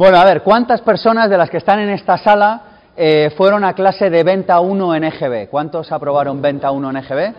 Bueno, 0.00 0.16
a 0.16 0.24
ver, 0.24 0.40
¿cuántas 0.40 0.80
personas 0.80 1.28
de 1.28 1.36
las 1.36 1.50
que 1.50 1.58
están 1.58 1.78
en 1.78 1.90
esta 1.90 2.16
sala 2.16 2.62
eh, 2.96 3.28
fueron 3.36 3.64
a 3.64 3.74
clase 3.74 4.08
de 4.08 4.24
Venta 4.24 4.58
1 4.58 4.94
en 4.94 5.04
EGB? 5.04 5.50
¿Cuántos 5.50 5.92
aprobaron 5.92 6.40
Venta 6.40 6.70
1 6.70 6.88
en 6.88 6.96
EGB? 6.96 7.34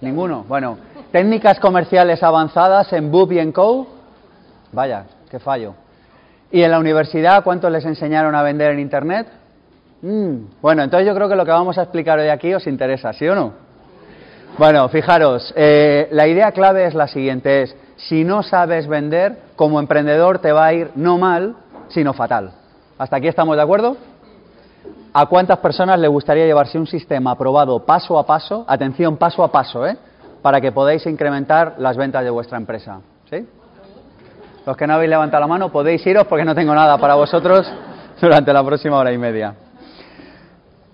Ninguno. 0.00 0.44
Bueno, 0.46 0.78
técnicas 1.10 1.58
comerciales 1.58 2.22
avanzadas 2.22 2.92
en 2.92 3.10
Boop 3.10 3.32
y 3.32 3.40
en 3.40 3.50
Co. 3.50 3.84
Vaya, 4.70 5.06
qué 5.28 5.40
fallo. 5.40 5.74
¿Y 6.52 6.62
en 6.62 6.70
la 6.70 6.78
universidad 6.78 7.42
cuántos 7.42 7.72
les 7.72 7.84
enseñaron 7.84 8.36
a 8.36 8.44
vender 8.44 8.70
en 8.70 8.78
Internet? 8.78 9.26
Mm, 10.02 10.60
bueno, 10.62 10.84
entonces 10.84 11.08
yo 11.08 11.16
creo 11.16 11.28
que 11.28 11.34
lo 11.34 11.44
que 11.44 11.50
vamos 11.50 11.78
a 11.78 11.82
explicar 11.82 12.20
hoy 12.20 12.28
aquí 12.28 12.54
os 12.54 12.64
interesa, 12.68 13.12
¿sí 13.12 13.26
o 13.26 13.34
no? 13.34 13.54
Bueno, 14.56 14.88
fijaros, 14.88 15.52
eh, 15.56 16.06
la 16.12 16.28
idea 16.28 16.52
clave 16.52 16.84
es 16.84 16.94
la 16.94 17.08
siguiente, 17.08 17.62
es 17.62 17.76
si 17.96 18.22
no 18.22 18.44
sabes 18.44 18.86
vender, 18.86 19.49
como 19.60 19.78
emprendedor 19.78 20.38
te 20.38 20.52
va 20.52 20.64
a 20.64 20.72
ir 20.72 20.90
no 20.94 21.18
mal, 21.18 21.54
sino 21.88 22.14
fatal. 22.14 22.50
¿Hasta 22.96 23.16
aquí 23.16 23.28
estamos 23.28 23.54
de 23.56 23.62
acuerdo? 23.62 23.94
¿A 25.12 25.26
cuántas 25.26 25.58
personas 25.58 26.00
le 26.00 26.08
gustaría 26.08 26.46
llevarse 26.46 26.78
un 26.78 26.86
sistema 26.86 27.32
aprobado 27.32 27.84
paso 27.84 28.18
a 28.18 28.24
paso, 28.24 28.64
atención, 28.66 29.18
paso 29.18 29.44
a 29.44 29.52
paso, 29.52 29.86
¿eh? 29.86 29.98
para 30.40 30.62
que 30.62 30.72
podáis 30.72 31.04
incrementar 31.04 31.74
las 31.76 31.98
ventas 31.98 32.24
de 32.24 32.30
vuestra 32.30 32.56
empresa? 32.56 33.00
¿Sí? 33.28 33.46
Los 34.64 34.78
que 34.78 34.86
no 34.86 34.94
habéis 34.94 35.10
levantado 35.10 35.42
la 35.42 35.46
mano 35.46 35.70
podéis 35.70 36.06
iros 36.06 36.26
porque 36.26 36.46
no 36.46 36.54
tengo 36.54 36.74
nada 36.74 36.96
para 36.96 37.14
vosotros 37.16 37.70
durante 38.18 38.54
la 38.54 38.64
próxima 38.64 38.96
hora 38.96 39.12
y 39.12 39.18
media. 39.18 39.54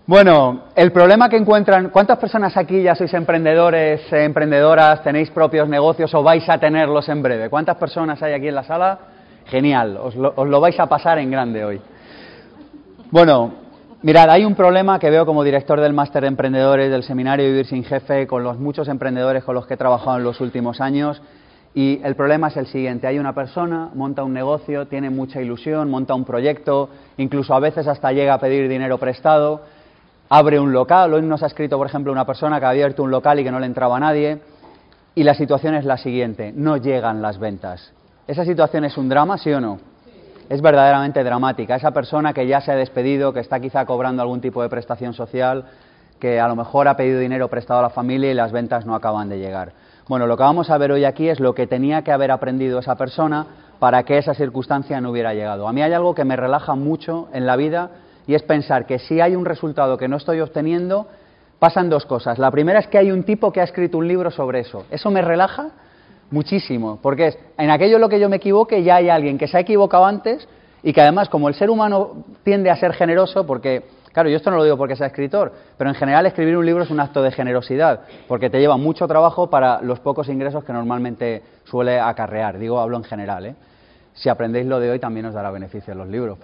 Bueno, 0.09 0.67
el 0.77 0.93
problema 0.93 1.29
que 1.29 1.37
encuentran, 1.37 1.91
¿cuántas 1.91 2.19
personas 2.19 2.57
aquí 2.57 2.81
ya 2.81 2.95
sois 2.95 3.13
emprendedores, 3.13 4.01
eh, 4.13 4.23
emprendedoras, 4.23 5.03
tenéis 5.03 5.31
propios 5.31 5.69
negocios 5.69 6.15
o 6.15 6.23
vais 6.23 6.49
a 6.49 6.59
tenerlos 6.59 7.09
en 7.09 7.25
breve? 7.25 7.51
¿Cuántas 7.51 7.77
personas 7.77 8.23
hay 8.23 8.33
aquí 8.33 8.47
en 8.47 8.55
la 8.55 8.63
sala? 8.63 8.99
Genial, 9.47 9.97
os 9.97 10.15
lo, 10.15 10.33
os 10.37 10.47
lo 10.47 10.61
vais 10.61 10.79
a 10.79 10.87
pasar 10.87 11.19
en 11.19 11.29
grande 11.29 11.65
hoy. 11.65 11.81
Bueno, 13.11 13.53
mirad, 14.03 14.31
hay 14.31 14.45
un 14.45 14.55
problema 14.55 15.01
que 15.01 15.11
veo 15.11 15.27
como 15.27 15.43
director 15.43 15.81
del 15.81 15.93
máster 15.93 16.23
de 16.23 16.29
emprendedores 16.29 16.89
del 16.89 17.03
seminario 17.03 17.45
Vivir 17.45 17.67
sin 17.67 17.83
Jefe 17.83 18.29
con 18.29 18.45
los 18.45 18.61
muchos 18.61 18.87
emprendedores 18.87 19.43
con 19.43 19.57
los 19.57 19.67
que 19.67 19.75
he 19.75 19.77
trabajado 19.77 20.19
en 20.19 20.23
los 20.23 20.41
últimos 20.41 20.81
años 20.81 21.21
y 21.77 22.01
el 22.05 22.15
problema 22.15 22.49
es 22.49 22.57
el 22.57 22.67
siguiente, 22.69 23.07
hay 23.07 23.19
una 23.19 23.35
persona, 23.35 23.91
monta 23.93 24.25
un 24.25 24.33
negocio, 24.33 24.87
tiene 24.87 25.11
mucha 25.11 25.43
ilusión, 25.43 25.91
monta 25.91 26.15
un 26.15 26.25
proyecto, 26.25 26.89
incluso 27.19 27.53
a 27.53 27.61
veces 27.61 27.87
hasta 27.87 28.13
llega 28.13 28.33
a 28.33 28.39
pedir 28.39 28.67
dinero 28.67 28.97
prestado, 28.97 29.61
abre 30.29 30.59
un 30.59 30.73
local, 30.73 31.15
hoy 31.15 31.23
nos 31.23 31.43
ha 31.43 31.47
escrito, 31.47 31.79
por 31.79 31.87
ejemplo, 31.87 32.13
una 32.13 32.25
persona 32.25 32.59
que 32.59 32.67
ha 32.67 32.71
abierto 32.71 33.03
un 33.03 33.11
local 33.11 33.39
y 33.41 33.45
que 33.45 33.51
no 33.51 33.61
le 33.61 33.67
entraba 33.67 33.97
a 33.97 34.01
nadie, 34.01 34.39
y 35.15 35.23
la 35.23 35.35
situación 35.35 35.75
es 35.75 35.85
la 35.85 35.97
siguiente, 35.97 36.53
no 36.55 36.77
llegan 36.77 37.23
las 37.23 37.39
ventas. 37.39 37.93
¿Esa 38.27 38.45
situación 38.45 38.85
es 38.85 38.97
un 38.99 39.09
drama, 39.09 39.39
sí 39.39 39.53
o 39.53 39.61
no? 39.61 39.79
Es 40.49 40.61
verdaderamente 40.61 41.25
dramática. 41.25 41.77
Esa 41.77 41.93
persona 41.93 42.33
que 42.33 42.47
ya 42.47 42.61
se 42.61 42.73
ha 42.73 42.77
despedido, 42.77 43.33
que 43.33 43.41
está 43.41 43.59
quizá 43.61 43.85
cobrando 43.87 44.23
algún 44.23 44.41
tipo 44.41 44.63
de 44.63 44.69
prestación 44.69 45.15
social, 45.15 45.65
que 46.21 46.41
a 46.41 46.49
lo 46.49 46.57
mejor 46.57 46.89
ha 46.89 46.97
pedido 46.97 47.21
dinero 47.21 47.49
prestado 47.49 47.81
a 47.81 47.83
la 47.85 47.91
familia 47.91 48.31
y 48.31 48.35
las 48.35 48.53
ventas 48.53 48.87
no 48.87 48.95
acaban 48.95 49.29
de 49.29 49.39
llegar. 49.39 49.73
Bueno, 50.09 50.27
lo 50.27 50.37
que 50.37 50.43
vamos 50.43 50.71
a 50.71 50.79
ver 50.79 50.93
hoy 50.93 51.05
aquí 51.05 51.29
es 51.29 51.41
lo 51.41 51.55
que 51.55 51.67
tenía 51.67 52.03
que 52.03 52.13
haber 52.13 52.31
aprendido 52.31 52.79
esa 52.79 52.95
persona 52.97 53.47
para 53.79 54.03
que 54.05 54.19
esa 54.19 54.35
circunstancia 54.35 55.01
no 55.01 55.11
hubiera 55.11 55.35
llegado. 55.35 55.69
A 55.69 55.73
mí 55.73 55.83
hay 55.83 55.93
algo 55.93 56.15
que 56.15 56.25
me 56.25 56.37
relaja 56.37 56.75
mucho 56.75 57.29
en 57.33 57.47
la 57.47 57.57
vida 57.57 57.91
y 58.27 58.35
es 58.35 58.43
pensar 58.43 58.87
que 58.87 58.99
si 58.99 59.21
hay 59.21 59.37
un 59.37 59.45
resultado 59.45 59.97
que 59.97 60.09
no 60.09 60.17
estoy 60.17 60.41
obteniendo, 60.41 61.07
pasan 61.59 61.89
dos 61.89 62.07
cosas. 62.07 62.39
La 62.39 62.51
primera 62.51 62.81
es 62.81 62.87
que 62.89 62.99
hay 62.99 63.11
un 63.11 63.23
tipo 63.23 63.53
que 63.53 63.61
ha 63.61 63.65
escrito 63.65 63.99
un 63.99 64.09
libro 64.09 64.31
sobre 64.31 64.61
eso. 64.61 64.85
Eso 64.91 65.11
me 65.11 65.23
relaja 65.23 65.71
muchísimo, 66.31 66.99
porque 67.01 67.29
es, 67.29 67.39
en 67.57 67.71
aquello 67.71 67.97
en 67.97 68.01
lo 68.01 68.09
que 68.09 68.19
yo 68.19 68.29
me 68.29 68.37
equivoque 68.37 68.83
ya 68.83 68.97
hay 68.97 69.09
alguien 69.09 69.39
que 69.39 69.47
se 69.47 69.57
ha 69.57 69.61
equivocado 69.61 70.05
antes 70.05 70.49
y 70.83 70.93
que 70.93 71.01
además, 71.01 71.29
como 71.29 71.49
el 71.49 71.55
ser 71.55 71.71
humano 71.71 72.25
tiende 72.43 72.71
a 72.71 72.77
ser 72.77 72.93
generoso, 72.93 73.47
porque, 73.47 73.85
claro, 74.13 74.29
yo 74.29 74.37
esto 74.37 74.51
no 74.51 74.57
lo 74.57 74.65
digo 74.65 74.77
porque 74.77 74.97
sea 74.97 75.07
escritor, 75.07 75.53
pero 75.77 75.91
en 75.91 75.97
general 75.97 76.27
escribir 76.27 76.57
un 76.57 76.67
libro 76.67 76.83
es 76.83 76.91
un 76.91 77.01
acto 77.01 77.23
de 77.23 77.31
generosidad, 77.31 78.01
porque 78.29 78.51
te 78.51 78.59
lleva 78.61 78.77
mucho 78.77 79.07
trabajo 79.07 79.49
para 79.49 79.81
los 79.83 80.01
pocos 80.01 80.29
ingresos 80.29 80.65
que 80.65 80.73
normalmente 80.73 81.43
suele 81.65 81.99
acarrear. 81.99 82.59
Digo, 82.59 82.79
hablo 82.79 82.97
en 82.97 83.05
general, 83.05 83.47
¿eh? 83.47 83.55
Si 84.15 84.29
aprendéis 84.29 84.67
lo 84.67 84.81
de 84.81 84.91
hoy 84.91 84.99
también 84.99 85.27
os 85.27 85.35
dará 85.35 85.51
beneficio 85.51 85.93
en 85.93 85.99
los 85.99 86.09
libros, 86.09 86.39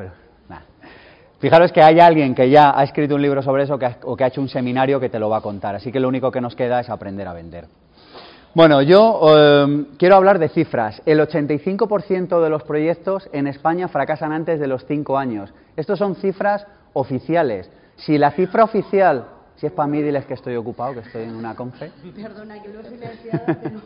Fijaros 1.42 1.72
que 1.72 1.82
hay 1.82 1.98
alguien 1.98 2.36
que 2.36 2.48
ya 2.48 2.72
ha 2.78 2.84
escrito 2.84 3.16
un 3.16 3.20
libro 3.20 3.42
sobre 3.42 3.64
eso 3.64 3.76
o 4.04 4.16
que 4.16 4.22
ha 4.22 4.28
hecho 4.28 4.40
un 4.40 4.48
seminario 4.48 5.00
que 5.00 5.08
te 5.08 5.18
lo 5.18 5.28
va 5.28 5.38
a 5.38 5.40
contar. 5.40 5.74
Así 5.74 5.90
que 5.90 5.98
lo 5.98 6.06
único 6.06 6.30
que 6.30 6.40
nos 6.40 6.54
queda 6.54 6.78
es 6.78 6.88
aprender 6.88 7.26
a 7.26 7.32
vender. 7.32 7.66
Bueno, 8.54 8.80
yo 8.80 9.20
eh, 9.28 9.86
quiero 9.98 10.14
hablar 10.14 10.38
de 10.38 10.50
cifras. 10.50 11.02
El 11.04 11.18
85% 11.18 12.40
de 12.40 12.48
los 12.48 12.62
proyectos 12.62 13.28
en 13.32 13.48
España 13.48 13.88
fracasan 13.88 14.30
antes 14.30 14.60
de 14.60 14.68
los 14.68 14.86
5 14.86 15.18
años. 15.18 15.52
Estos 15.76 15.98
son 15.98 16.14
cifras 16.14 16.64
oficiales. 16.92 17.68
Si 17.96 18.18
la 18.18 18.30
cifra 18.30 18.62
oficial, 18.62 19.24
si 19.56 19.66
es 19.66 19.72
para 19.72 19.88
mí, 19.88 20.00
diles 20.00 20.24
que 20.26 20.34
estoy 20.34 20.54
ocupado, 20.54 20.94
que 20.94 21.00
estoy 21.00 21.24
en 21.24 21.34
una 21.34 21.56
confe. 21.56 21.90
Perdona, 22.14 22.62
que 22.62 22.68
lo 22.68 22.82
he 22.82 22.84
silenciado. 22.84 23.46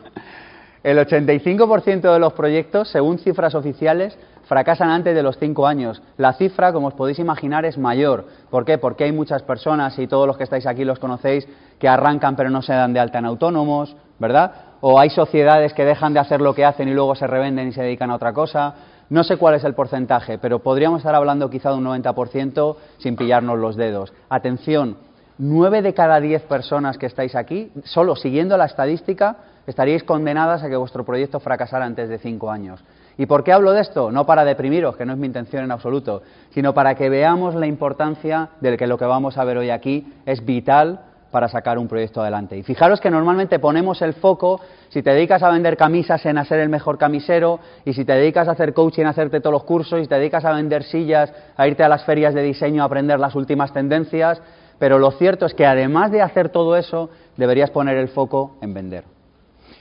El 0.87 0.99
85% 0.99 2.13
de 2.13 2.17
los 2.17 2.31
proyectos, 2.31 2.87
según 2.87 3.19
cifras 3.19 3.55
oficiales, 3.55 4.17
fracasan 4.45 4.89
antes 4.89 5.13
de 5.13 5.21
los 5.21 5.37
5 5.37 5.67
años. 5.67 6.01
La 6.15 6.31
cifra, 6.31 6.71
como 6.71 6.87
os 6.87 6.93
podéis 6.93 7.19
imaginar, 7.19 7.65
es 7.65 7.77
mayor. 7.77 8.23
¿Por 8.49 8.63
qué? 8.63 8.77
Porque 8.77 9.03
hay 9.03 9.11
muchas 9.11 9.43
personas, 9.43 9.99
y 9.99 10.07
todos 10.07 10.25
los 10.25 10.37
que 10.37 10.45
estáis 10.45 10.65
aquí 10.65 10.85
los 10.85 10.97
conocéis, 10.97 11.45
que 11.77 11.89
arrancan 11.89 12.37
pero 12.37 12.49
no 12.49 12.61
se 12.61 12.71
dan 12.71 12.93
de 12.93 13.01
alta 13.01 13.19
en 13.19 13.25
autónomos, 13.25 13.97
¿verdad? 14.17 14.53
O 14.79 14.97
hay 14.97 15.09
sociedades 15.09 15.73
que 15.73 15.83
dejan 15.83 16.13
de 16.13 16.21
hacer 16.21 16.39
lo 16.39 16.55
que 16.55 16.63
hacen 16.63 16.87
y 16.87 16.93
luego 16.93 17.15
se 17.15 17.27
revenden 17.27 17.67
y 17.67 17.73
se 17.73 17.83
dedican 17.83 18.09
a 18.09 18.15
otra 18.15 18.31
cosa. 18.31 18.75
No 19.09 19.25
sé 19.25 19.35
cuál 19.35 19.55
es 19.55 19.65
el 19.65 19.73
porcentaje, 19.73 20.37
pero 20.37 20.59
podríamos 20.59 20.99
estar 20.99 21.15
hablando 21.15 21.49
quizá 21.49 21.71
de 21.71 21.79
un 21.79 21.83
90% 21.83 22.77
sin 22.99 23.17
pillarnos 23.17 23.59
los 23.59 23.75
dedos. 23.75 24.13
Atención, 24.29 24.95
9 25.37 25.81
de 25.81 25.93
cada 25.93 26.21
10 26.21 26.43
personas 26.43 26.97
que 26.97 27.07
estáis 27.07 27.35
aquí, 27.35 27.73
solo 27.83 28.15
siguiendo 28.15 28.55
la 28.55 28.65
estadística, 28.65 29.35
estaríais 29.67 30.03
condenadas 30.03 30.63
a 30.63 30.69
que 30.69 30.75
vuestro 30.75 31.05
proyecto 31.05 31.39
fracasara 31.39 31.85
antes 31.85 32.09
de 32.09 32.17
5 32.17 32.49
años. 32.49 32.83
¿Y 33.17 33.25
por 33.25 33.43
qué 33.43 33.51
hablo 33.51 33.73
de 33.73 33.81
esto? 33.81 34.11
No 34.11 34.25
para 34.25 34.45
deprimiros, 34.45 34.95
que 34.95 35.05
no 35.05 35.13
es 35.13 35.19
mi 35.19 35.27
intención 35.27 35.63
en 35.63 35.71
absoluto, 35.71 36.23
sino 36.51 36.73
para 36.73 36.95
que 36.95 37.09
veamos 37.09 37.53
la 37.53 37.67
importancia 37.67 38.49
de 38.61 38.77
que 38.77 38.87
lo 38.87 38.97
que 38.97 39.05
vamos 39.05 39.37
a 39.37 39.43
ver 39.43 39.57
hoy 39.57 39.69
aquí 39.69 40.11
es 40.25 40.45
vital 40.45 41.01
para 41.31 41.49
sacar 41.49 41.77
un 41.77 41.87
proyecto 41.87 42.21
adelante. 42.21 42.57
Y 42.57 42.63
fijaros 42.63 43.01
que 43.01 43.11
normalmente 43.11 43.59
ponemos 43.59 44.01
el 44.01 44.13
foco, 44.13 44.61
si 44.89 45.03
te 45.03 45.11
dedicas 45.11 45.43
a 45.43 45.49
vender 45.49 45.75
camisas, 45.75 46.25
en 46.25 46.37
hacer 46.37 46.59
el 46.59 46.69
mejor 46.69 46.97
camisero, 46.97 47.59
y 47.83 47.93
si 47.93 48.05
te 48.05 48.13
dedicas 48.13 48.47
a 48.47 48.51
hacer 48.51 48.73
coaching, 48.73 49.05
a 49.05 49.09
hacerte 49.09 49.41
todos 49.41 49.51
los 49.51 49.63
cursos, 49.63 49.99
y 49.99 50.03
si 50.03 50.07
te 50.07 50.15
dedicas 50.15 50.45
a 50.45 50.53
vender 50.53 50.83
sillas, 50.83 51.33
a 51.57 51.67
irte 51.67 51.83
a 51.83 51.89
las 51.89 52.05
ferias 52.05 52.33
de 52.33 52.43
diseño, 52.43 52.81
a 52.81 52.85
aprender 52.85 53.19
las 53.19 53.35
últimas 53.35 53.73
tendencias, 53.73 54.41
pero 54.79 54.99
lo 54.99 55.11
cierto 55.11 55.45
es 55.45 55.53
que 55.53 55.65
además 55.65 56.11
de 56.11 56.21
hacer 56.21 56.49
todo 56.49 56.77
eso, 56.77 57.09
deberías 57.35 57.71
poner 57.71 57.97
el 57.97 58.09
foco 58.09 58.55
en 58.61 58.73
vender. 58.73 59.16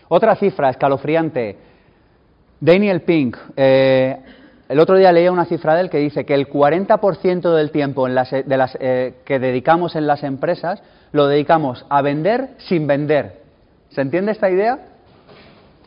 Otra 0.08 0.36
cifra 0.36 0.70
escalofriante, 0.70 1.56
Daniel 2.60 3.02
Pink, 3.02 3.36
eh, 3.56 4.16
el 4.68 4.80
otro 4.80 4.96
día 4.96 5.12
leía 5.12 5.30
una 5.30 5.44
cifra 5.44 5.74
de 5.74 5.82
él 5.82 5.90
que 5.90 5.98
dice 5.98 6.24
que 6.24 6.34
el 6.34 6.48
40% 6.48 7.54
del 7.54 7.70
tiempo 7.70 8.08
eh, 8.08 9.14
que 9.24 9.38
dedicamos 9.38 9.94
en 9.94 10.08
las 10.08 10.24
empresas 10.24 10.82
lo 11.12 11.28
dedicamos 11.28 11.86
a 11.88 12.02
vender 12.02 12.50
sin 12.58 12.86
vender. 12.86 13.42
¿Se 13.90 14.00
entiende 14.00 14.32
esta 14.32 14.50
idea? 14.50 14.78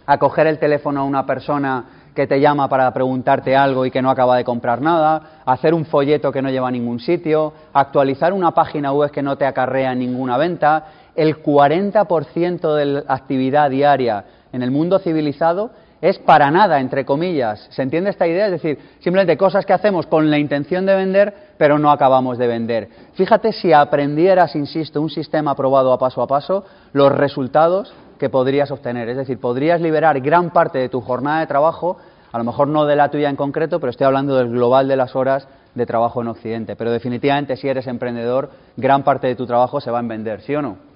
A 0.05 0.17
coger 0.17 0.47
el 0.47 0.59
teléfono 0.59 1.01
a 1.01 1.03
una 1.03 1.25
persona 1.25 1.85
que 2.15 2.25
te 2.25 2.39
llama 2.39 2.69
para 2.69 2.91
preguntarte 2.93 3.55
algo 3.55 3.85
y 3.85 3.91
que 3.91 4.01
no 4.01 4.09
acaba 4.09 4.37
de 4.37 4.43
comprar 4.43 4.81
nada, 4.81 5.41
hacer 5.45 5.73
un 5.73 5.85
folleto 5.85 6.31
que 6.31 6.41
no 6.41 6.49
lleva 6.49 6.69
a 6.69 6.71
ningún 6.71 6.99
sitio, 6.99 7.53
actualizar 7.73 8.33
una 8.33 8.51
página 8.51 8.91
web 8.93 9.11
que 9.11 9.21
no 9.21 9.37
te 9.37 9.45
acarrea 9.45 9.93
ninguna 9.93 10.37
venta. 10.37 10.85
El 11.15 11.41
40% 11.43 12.75
de 12.75 12.85
la 12.85 13.03
actividad 13.07 13.69
diaria 13.69 14.25
en 14.51 14.63
el 14.63 14.71
mundo 14.71 14.99
civilizado 14.99 15.71
es 16.01 16.17
para 16.19 16.49
nada, 16.49 16.79
entre 16.79 17.05
comillas. 17.05 17.67
¿Se 17.71 17.81
entiende 17.81 18.09
esta 18.09 18.27
idea? 18.27 18.45
Es 18.45 18.53
decir, 18.53 18.79
simplemente 18.99 19.37
cosas 19.37 19.65
que 19.65 19.73
hacemos 19.73 20.05
con 20.05 20.29
la 20.29 20.37
intención 20.37 20.85
de 20.85 20.95
vender, 20.95 21.33
pero 21.57 21.77
no 21.77 21.91
acabamos 21.91 22.37
de 22.37 22.47
vender. 22.47 22.89
Fíjate 23.13 23.51
si 23.51 23.73
aprendieras, 23.73 24.55
insisto, 24.55 25.01
un 25.01 25.09
sistema 25.09 25.51
aprobado 25.51 25.91
a 25.91 25.99
paso 25.99 26.21
a 26.21 26.27
paso, 26.27 26.65
los 26.93 27.11
resultados 27.11 27.93
que 28.17 28.29
podrías 28.29 28.71
obtener. 28.71 29.09
Es 29.09 29.17
decir, 29.17 29.39
podrías 29.39 29.81
liberar 29.81 30.19
gran 30.21 30.51
parte 30.51 30.77
de 30.77 30.89
tu 30.89 31.01
jornada 31.01 31.41
de 31.41 31.47
trabajo, 31.47 31.97
a 32.31 32.37
lo 32.37 32.43
mejor 32.43 32.67
no 32.67 32.85
de 32.85 32.95
la 32.95 33.09
tuya 33.09 33.29
en 33.29 33.35
concreto, 33.35 33.79
pero 33.79 33.91
estoy 33.91 34.05
hablando 34.05 34.37
del 34.37 34.49
global 34.49 34.87
de 34.87 34.95
las 34.95 35.15
horas 35.15 35.47
de 35.73 35.85
trabajo 35.85 36.21
en 36.21 36.29
Occidente. 36.29 36.75
Pero 36.75 36.91
definitivamente, 36.91 37.57
si 37.57 37.67
eres 37.67 37.87
emprendedor, 37.87 38.51
gran 38.77 39.03
parte 39.03 39.27
de 39.27 39.35
tu 39.35 39.45
trabajo 39.45 39.81
se 39.81 39.91
va 39.91 39.99
en 39.99 40.07
vender, 40.07 40.41
¿sí 40.41 40.55
o 40.55 40.61
no? 40.61 40.88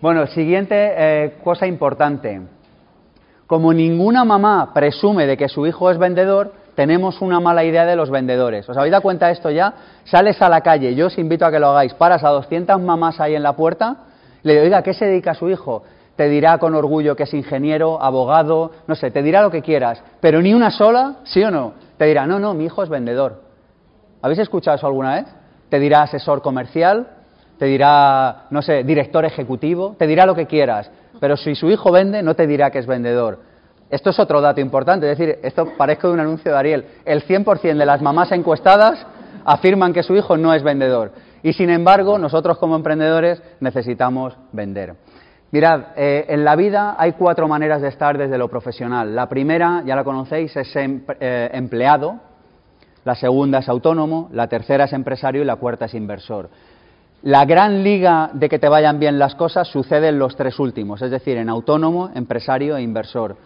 Bueno, 0.00 0.26
siguiente 0.28 0.74
eh, 0.96 1.38
cosa 1.42 1.66
importante 1.66 2.40
como 3.48 3.72
ninguna 3.72 4.24
mamá 4.24 4.72
presume 4.74 5.26
de 5.26 5.38
que 5.38 5.48
su 5.48 5.66
hijo 5.66 5.90
es 5.90 5.96
vendedor, 5.96 6.52
tenemos 6.74 7.22
una 7.22 7.40
mala 7.40 7.64
idea 7.64 7.86
de 7.86 7.96
los 7.96 8.10
vendedores. 8.10 8.68
¿Os 8.68 8.76
habéis 8.76 8.92
dado 8.92 9.02
cuenta 9.02 9.28
de 9.28 9.32
esto 9.32 9.50
ya? 9.50 9.72
Sales 10.04 10.40
a 10.42 10.50
la 10.50 10.60
calle, 10.60 10.94
yo 10.94 11.06
os 11.06 11.16
invito 11.16 11.46
a 11.46 11.50
que 11.50 11.58
lo 11.58 11.68
hagáis, 11.68 11.94
paras 11.94 12.22
a 12.24 12.28
200 12.28 12.78
mamás 12.78 13.18
ahí 13.20 13.34
en 13.34 13.42
la 13.42 13.56
puerta, 13.56 13.96
le 14.42 14.52
digo, 14.52 14.64
oiga, 14.66 14.82
¿qué 14.82 14.92
se 14.92 15.06
dedica 15.06 15.32
su 15.32 15.48
hijo? 15.48 15.82
Te 16.14 16.28
dirá 16.28 16.58
con 16.58 16.74
orgullo 16.74 17.16
que 17.16 17.22
es 17.22 17.32
ingeniero, 17.32 18.02
abogado, 18.02 18.70
no 18.86 18.94
sé, 18.94 19.10
te 19.10 19.22
dirá 19.22 19.40
lo 19.40 19.50
que 19.50 19.62
quieras, 19.62 20.02
pero 20.20 20.42
ni 20.42 20.52
una 20.52 20.70
sola, 20.70 21.16
¿sí 21.24 21.42
o 21.42 21.50
no? 21.50 21.72
te 21.96 22.04
dirá, 22.04 22.26
no, 22.26 22.38
no, 22.38 22.52
mi 22.52 22.66
hijo 22.66 22.82
es 22.82 22.90
vendedor. 22.90 23.42
¿Habéis 24.20 24.40
escuchado 24.40 24.76
eso 24.76 24.86
alguna 24.86 25.14
vez? 25.14 25.26
Te 25.70 25.78
dirá 25.78 26.02
asesor 26.02 26.42
comercial, 26.42 27.08
te 27.58 27.66
dirá, 27.66 28.46
no 28.50 28.62
sé, 28.62 28.84
director 28.84 29.24
ejecutivo, 29.24 29.96
te 29.98 30.06
dirá 30.06 30.26
lo 30.26 30.34
que 30.34 30.46
quieras, 30.46 30.90
pero 31.20 31.36
si 31.36 31.54
su 31.54 31.68
hijo 31.70 31.90
vende, 31.90 32.22
no 32.22 32.34
te 32.34 32.46
dirá 32.46 32.70
que 32.70 32.78
es 32.78 32.86
vendedor. 32.86 33.40
Esto 33.90 34.10
es 34.10 34.18
otro 34.18 34.40
dato 34.40 34.60
importante, 34.60 35.10
es 35.10 35.18
decir, 35.18 35.38
esto 35.42 35.72
parezco 35.76 36.08
de 36.08 36.14
un 36.14 36.20
anuncio 36.20 36.52
de 36.52 36.58
Ariel. 36.58 36.84
El 37.04 37.24
100% 37.24 37.76
de 37.76 37.86
las 37.86 38.02
mamás 38.02 38.30
encuestadas 38.32 39.04
afirman 39.44 39.92
que 39.92 40.02
su 40.02 40.14
hijo 40.14 40.36
no 40.36 40.52
es 40.52 40.62
vendedor. 40.62 41.12
Y 41.42 41.52
sin 41.54 41.70
embargo, 41.70 42.18
nosotros 42.18 42.58
como 42.58 42.76
emprendedores 42.76 43.42
necesitamos 43.60 44.36
vender. 44.52 44.94
Mirad, 45.50 45.86
eh, 45.96 46.26
en 46.28 46.44
la 46.44 46.56
vida 46.56 46.96
hay 46.98 47.12
cuatro 47.12 47.48
maneras 47.48 47.80
de 47.80 47.88
estar 47.88 48.18
desde 48.18 48.36
lo 48.36 48.48
profesional. 48.48 49.16
La 49.16 49.28
primera, 49.28 49.82
ya 49.86 49.96
la 49.96 50.04
conocéis, 50.04 50.54
es 50.54 50.70
eh, 50.76 51.50
empleado. 51.54 52.20
La 53.04 53.14
segunda 53.14 53.60
es 53.60 53.68
autónomo. 53.68 54.28
La 54.32 54.48
tercera 54.48 54.84
es 54.84 54.92
empresario 54.92 55.40
y 55.40 55.46
la 55.46 55.56
cuarta 55.56 55.86
es 55.86 55.94
inversor. 55.94 56.50
La 57.22 57.44
gran 57.46 57.82
liga 57.82 58.30
de 58.32 58.48
que 58.48 58.60
te 58.60 58.68
vayan 58.68 59.00
bien 59.00 59.18
las 59.18 59.34
cosas 59.34 59.66
sucede 59.66 60.08
en 60.08 60.20
los 60.20 60.36
tres 60.36 60.60
últimos, 60.60 61.02
es 61.02 61.10
decir, 61.10 61.36
en 61.36 61.48
autónomo, 61.48 62.10
empresario 62.14 62.76
e 62.76 62.82
inversor. 62.82 63.36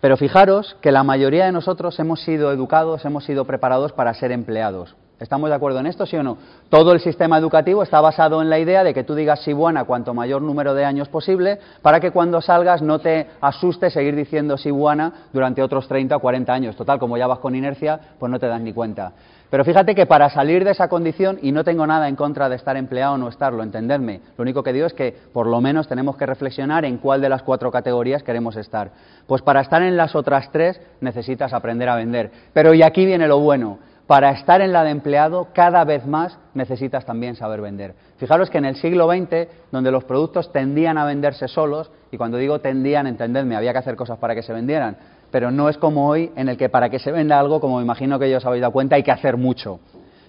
Pero 0.00 0.16
fijaros 0.16 0.74
que 0.80 0.90
la 0.90 1.02
mayoría 1.02 1.44
de 1.44 1.52
nosotros 1.52 1.98
hemos 2.00 2.22
sido 2.22 2.50
educados, 2.50 3.04
hemos 3.04 3.24
sido 3.24 3.44
preparados 3.44 3.92
para 3.92 4.14
ser 4.14 4.32
empleados. 4.32 4.96
¿Estamos 5.20 5.50
de 5.50 5.56
acuerdo 5.56 5.80
en 5.80 5.86
esto, 5.86 6.06
sí 6.06 6.16
o 6.16 6.22
no? 6.22 6.38
Todo 6.70 6.92
el 6.92 7.00
sistema 7.00 7.36
educativo 7.36 7.82
está 7.82 8.00
basado 8.00 8.40
en 8.40 8.48
la 8.48 8.58
idea 8.60 8.84
de 8.84 8.94
que 8.94 9.02
tú 9.02 9.16
digas 9.16 9.42
sí 9.42 9.52
buena 9.52 9.84
cuanto 9.84 10.14
mayor 10.14 10.40
número 10.40 10.74
de 10.74 10.84
años 10.84 11.08
posible 11.08 11.58
para 11.82 11.98
que 11.98 12.12
cuando 12.12 12.40
salgas 12.40 12.80
no 12.80 13.00
te 13.00 13.26
asuste 13.40 13.90
seguir 13.90 14.14
diciendo 14.14 14.56
sí 14.56 14.70
buena 14.70 15.12
durante 15.32 15.60
otros 15.60 15.88
30 15.88 16.16
o 16.16 16.20
40 16.20 16.52
años. 16.52 16.76
Total, 16.76 17.00
como 17.00 17.18
ya 17.18 17.26
vas 17.26 17.40
con 17.40 17.56
inercia, 17.56 17.98
pues 18.18 18.30
no 18.30 18.38
te 18.38 18.46
das 18.46 18.60
ni 18.60 18.72
cuenta. 18.72 19.12
Pero 19.50 19.64
fíjate 19.64 19.94
que 19.94 20.04
para 20.04 20.28
salir 20.28 20.64
de 20.64 20.72
esa 20.72 20.88
condición, 20.88 21.38
y 21.40 21.52
no 21.52 21.64
tengo 21.64 21.86
nada 21.86 22.08
en 22.08 22.16
contra 22.16 22.48
de 22.48 22.56
estar 22.56 22.76
empleado 22.76 23.14
o 23.14 23.18
no 23.18 23.28
estarlo, 23.28 23.62
entendedme, 23.62 24.20
lo 24.36 24.42
único 24.42 24.62
que 24.62 24.72
digo 24.72 24.86
es 24.86 24.92
que 24.92 25.16
por 25.32 25.46
lo 25.46 25.60
menos 25.60 25.88
tenemos 25.88 26.16
que 26.16 26.26
reflexionar 26.26 26.84
en 26.84 26.98
cuál 26.98 27.20
de 27.20 27.30
las 27.30 27.42
cuatro 27.42 27.70
categorías 27.70 28.22
queremos 28.22 28.56
estar. 28.56 28.90
Pues 29.26 29.40
para 29.42 29.62
estar 29.62 29.82
en 29.82 29.96
las 29.96 30.14
otras 30.14 30.50
tres 30.52 30.80
necesitas 31.00 31.54
aprender 31.54 31.88
a 31.88 31.96
vender. 31.96 32.30
Pero 32.52 32.74
y 32.74 32.82
aquí 32.82 33.06
viene 33.06 33.26
lo 33.26 33.38
bueno, 33.38 33.78
para 34.08 34.30
estar 34.30 34.62
en 34.62 34.72
la 34.72 34.84
de 34.84 34.90
empleado 34.90 35.48
cada 35.52 35.84
vez 35.84 36.06
más 36.06 36.38
necesitas 36.54 37.04
también 37.04 37.36
saber 37.36 37.60
vender. 37.60 37.94
Fijaros 38.16 38.48
que 38.48 38.56
en 38.56 38.64
el 38.64 38.76
siglo 38.76 39.06
XX, 39.06 39.48
donde 39.70 39.90
los 39.90 40.04
productos 40.04 40.50
tendían 40.50 40.96
a 40.96 41.04
venderse 41.04 41.46
solos, 41.46 41.90
y 42.10 42.16
cuando 42.16 42.38
digo 42.38 42.58
tendían, 42.60 43.06
entendedme, 43.06 43.54
había 43.54 43.72
que 43.72 43.80
hacer 43.80 43.96
cosas 43.96 44.18
para 44.18 44.34
que 44.34 44.42
se 44.42 44.54
vendieran, 44.54 44.96
pero 45.30 45.50
no 45.50 45.68
es 45.68 45.78
como 45.78 46.08
hoy 46.08 46.30
en 46.36 46.48
el 46.48 46.56
que 46.56 46.68
para 46.68 46.88
que 46.90 46.98
se 46.98 47.12
venda 47.12 47.38
algo, 47.38 47.60
como 47.60 47.80
imagino 47.80 48.18
que 48.18 48.26
ellos 48.26 48.44
habéis 48.46 48.62
dado 48.62 48.72
cuenta, 48.72 48.96
hay 48.96 49.02
que 49.02 49.12
hacer 49.12 49.36
mucho. 49.36 49.80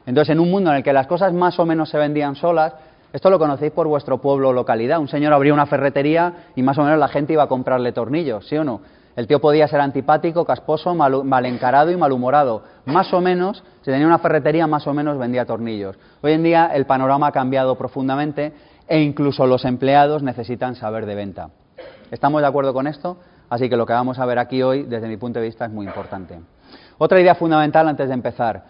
Entonces, 0.05 0.33
en 0.33 0.39
un 0.39 0.49
mundo 0.49 0.71
en 0.71 0.77
el 0.77 0.83
que 0.83 0.93
las 0.93 1.07
cosas 1.07 1.33
más 1.33 1.59
o 1.59 1.65
menos 1.65 1.89
se 1.89 1.97
vendían 1.97 2.35
solas, 2.35 2.73
esto 3.11 3.29
lo 3.29 3.39
conocéis 3.39 3.71
por 3.71 3.87
vuestro 3.87 4.19
pueblo 4.19 4.49
o 4.49 4.53
localidad. 4.53 4.99
Un 4.99 5.07
señor 5.07 5.33
abría 5.33 5.53
una 5.53 5.65
ferretería 5.65 6.51
y 6.55 6.63
más 6.63 6.77
o 6.77 6.83
menos 6.83 6.99
la 6.99 7.07
gente 7.07 7.33
iba 7.33 7.43
a 7.43 7.47
comprarle 7.47 7.91
tornillos, 7.91 8.47
¿sí 8.47 8.55
o 8.55 8.63
no? 8.63 8.81
El 9.15 9.27
tío 9.27 9.41
podía 9.41 9.67
ser 9.67 9.81
antipático, 9.81 10.45
casposo, 10.45 10.93
mal, 10.95 11.45
encarado 11.45 11.91
y 11.91 11.97
malhumorado. 11.97 12.63
Más 12.85 13.13
o 13.13 13.19
menos, 13.19 13.63
si 13.81 13.91
tenía 13.91 14.07
una 14.07 14.19
ferretería, 14.19 14.67
más 14.67 14.87
o 14.87 14.93
menos 14.93 15.17
vendía 15.17 15.45
tornillos. 15.45 15.97
Hoy 16.21 16.33
en 16.33 16.43
día 16.43 16.71
el 16.73 16.85
panorama 16.85 17.27
ha 17.27 17.31
cambiado 17.31 17.75
profundamente 17.77 18.53
e 18.87 19.01
incluso 19.01 19.45
los 19.45 19.65
empleados 19.65 20.23
necesitan 20.23 20.75
saber 20.75 21.05
de 21.05 21.15
venta. 21.15 21.49
¿Estamos 22.11 22.41
de 22.41 22.47
acuerdo 22.47 22.73
con 22.73 22.87
esto? 22.87 23.17
Así 23.49 23.69
que 23.69 23.75
lo 23.75 23.85
que 23.85 23.93
vamos 23.93 24.19
a 24.19 24.25
ver 24.25 24.39
aquí 24.39 24.61
hoy, 24.61 24.83
desde 24.83 25.07
mi 25.07 25.17
punto 25.17 25.39
de 25.39 25.45
vista, 25.45 25.65
es 25.65 25.71
muy 25.71 25.87
importante. 25.87 26.39
Otra 26.97 27.19
idea 27.19 27.35
fundamental 27.35 27.87
antes 27.87 28.07
de 28.07 28.13
empezar. 28.13 28.63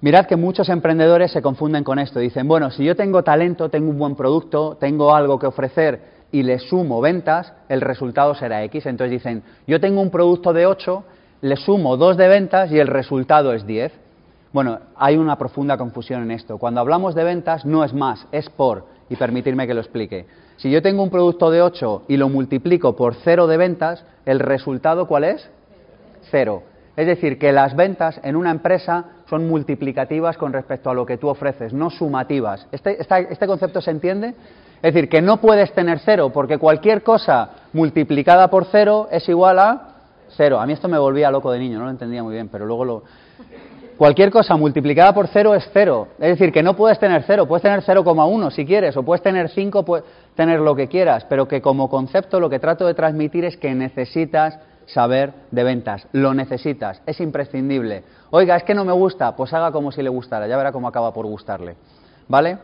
Mirad 0.00 0.26
que 0.26 0.36
muchos 0.36 0.68
emprendedores 0.68 1.30
se 1.30 1.40
confunden 1.40 1.84
con 1.84 2.00
esto. 2.00 2.18
Dicen, 2.18 2.48
bueno, 2.48 2.70
si 2.72 2.84
yo 2.84 2.96
tengo 2.96 3.22
talento, 3.22 3.68
tengo 3.68 3.90
un 3.90 3.98
buen 3.98 4.16
producto, 4.16 4.76
tengo 4.80 5.14
algo 5.14 5.38
que 5.38 5.46
ofrecer 5.46 6.00
y 6.32 6.42
le 6.42 6.58
sumo 6.58 7.00
ventas, 7.00 7.52
el 7.68 7.80
resultado 7.80 8.34
será 8.34 8.64
X. 8.64 8.86
Entonces 8.86 9.12
dicen, 9.12 9.44
yo 9.66 9.78
tengo 9.80 10.00
un 10.00 10.10
producto 10.10 10.52
de 10.52 10.66
8, 10.66 11.04
le 11.42 11.56
sumo 11.56 11.96
2 11.96 12.16
de 12.16 12.26
ventas 12.26 12.72
y 12.72 12.80
el 12.80 12.88
resultado 12.88 13.52
es 13.52 13.64
10. 13.64 13.92
Bueno, 14.52 14.80
hay 14.96 15.16
una 15.16 15.36
profunda 15.36 15.76
confusión 15.76 16.22
en 16.22 16.32
esto. 16.32 16.58
Cuando 16.58 16.80
hablamos 16.80 17.14
de 17.14 17.22
ventas 17.22 17.64
no 17.64 17.84
es 17.84 17.94
más, 17.94 18.26
es 18.32 18.50
por, 18.50 18.86
y 19.08 19.16
permitirme 19.16 19.66
que 19.66 19.74
lo 19.74 19.80
explique. 19.80 20.26
Si 20.62 20.70
yo 20.70 20.80
tengo 20.80 21.02
un 21.02 21.10
producto 21.10 21.50
de 21.50 21.60
8 21.60 22.04
y 22.06 22.16
lo 22.16 22.28
multiplico 22.28 22.94
por 22.94 23.16
0 23.16 23.48
de 23.48 23.56
ventas, 23.56 24.04
¿el 24.24 24.38
resultado 24.38 25.08
cuál 25.08 25.24
es? 25.24 25.50
Cero. 26.30 26.62
Es 26.96 27.04
decir, 27.08 27.36
que 27.36 27.50
las 27.50 27.74
ventas 27.74 28.20
en 28.22 28.36
una 28.36 28.52
empresa 28.52 29.06
son 29.28 29.48
multiplicativas 29.48 30.36
con 30.36 30.52
respecto 30.52 30.88
a 30.88 30.94
lo 30.94 31.04
que 31.04 31.18
tú 31.18 31.26
ofreces, 31.26 31.72
no 31.72 31.90
sumativas. 31.90 32.68
¿Este, 32.70 32.96
este 33.00 33.46
concepto 33.48 33.80
se 33.80 33.90
entiende? 33.90 34.36
Es 34.80 34.94
decir, 34.94 35.08
que 35.08 35.20
no 35.20 35.40
puedes 35.40 35.72
tener 35.72 35.98
cero, 35.98 36.30
porque 36.32 36.58
cualquier 36.58 37.02
cosa 37.02 37.50
multiplicada 37.72 38.48
por 38.48 38.66
cero 38.66 39.08
es 39.10 39.28
igual 39.28 39.58
a 39.58 39.94
cero. 40.36 40.60
A 40.60 40.66
mí 40.66 40.74
esto 40.74 40.86
me 40.86 40.98
volvía 40.98 41.28
loco 41.32 41.50
de 41.50 41.58
niño, 41.58 41.80
no 41.80 41.86
lo 41.86 41.90
entendía 41.90 42.22
muy 42.22 42.34
bien, 42.34 42.46
pero 42.46 42.66
luego 42.66 42.84
lo... 42.84 43.02
Cualquier 43.96 44.30
cosa 44.30 44.56
multiplicada 44.56 45.12
por 45.12 45.28
cero 45.28 45.54
es 45.54 45.68
cero. 45.72 46.08
Es 46.18 46.38
decir, 46.38 46.52
que 46.52 46.62
no 46.62 46.74
puedes 46.74 46.98
tener 46.98 47.24
cero, 47.26 47.46
puedes 47.46 47.62
tener 47.62 47.82
0,1 47.82 48.50
si 48.50 48.64
quieres, 48.64 48.96
o 48.96 49.02
puedes 49.02 49.22
tener 49.22 49.48
5, 49.48 49.84
puedes 49.84 50.04
tener 50.34 50.60
lo 50.60 50.74
que 50.74 50.88
quieras, 50.88 51.24
pero 51.28 51.46
que 51.46 51.60
como 51.60 51.88
concepto 51.88 52.40
lo 52.40 52.50
que 52.50 52.58
trato 52.58 52.86
de 52.86 52.94
transmitir 52.94 53.44
es 53.44 53.56
que 53.56 53.74
necesitas 53.74 54.58
saber 54.86 55.32
de 55.50 55.64
ventas, 55.64 56.06
lo 56.12 56.34
necesitas, 56.34 57.02
es 57.06 57.20
imprescindible. 57.20 58.02
Oiga, 58.30 58.56
es 58.56 58.64
que 58.64 58.74
no 58.74 58.84
me 58.84 58.92
gusta, 58.92 59.34
pues 59.36 59.52
haga 59.52 59.70
como 59.70 59.92
si 59.92 60.02
le 60.02 60.08
gustara, 60.08 60.46
ya 60.46 60.56
verá 60.56 60.72
cómo 60.72 60.88
acaba 60.88 61.12
por 61.12 61.26
gustarle. 61.26 61.76
¿Vale? 62.28 62.58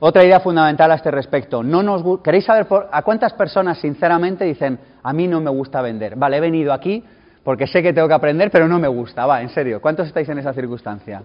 Otra 0.00 0.24
idea 0.24 0.40
fundamental 0.40 0.90
a 0.90 0.96
este 0.96 1.10
respecto. 1.10 1.62
No 1.62 1.82
nos, 1.82 2.20
¿Queréis 2.22 2.44
saber 2.44 2.66
a 2.90 3.02
cuántas 3.02 3.32
personas 3.34 3.78
sinceramente 3.78 4.44
dicen, 4.44 4.78
a 5.02 5.12
mí 5.12 5.28
no 5.28 5.40
me 5.40 5.50
gusta 5.50 5.80
vender? 5.80 6.16
Vale, 6.16 6.38
he 6.38 6.40
venido 6.40 6.72
aquí 6.72 7.04
porque 7.44 7.66
sé 7.66 7.82
que 7.82 7.92
tengo 7.92 8.08
que 8.08 8.14
aprender, 8.14 8.50
pero 8.50 8.68
no 8.68 8.78
me 8.78 8.88
gusta. 8.88 9.26
Va, 9.26 9.42
en 9.42 9.48
serio, 9.50 9.80
¿cuántos 9.80 10.06
estáis 10.06 10.28
en 10.28 10.38
esa 10.38 10.52
circunstancia? 10.52 11.22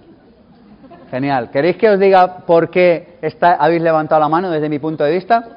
Genial. 1.09 1.49
¿Queréis 1.51 1.77
que 1.77 1.89
os 1.89 1.99
diga 1.99 2.45
por 2.45 2.69
qué 2.69 3.17
está, 3.21 3.53
habéis 3.53 3.81
levantado 3.81 4.19
la 4.21 4.29
mano 4.29 4.49
desde 4.49 4.69
mi 4.69 4.79
punto 4.79 5.03
de 5.03 5.11
vista? 5.11 5.56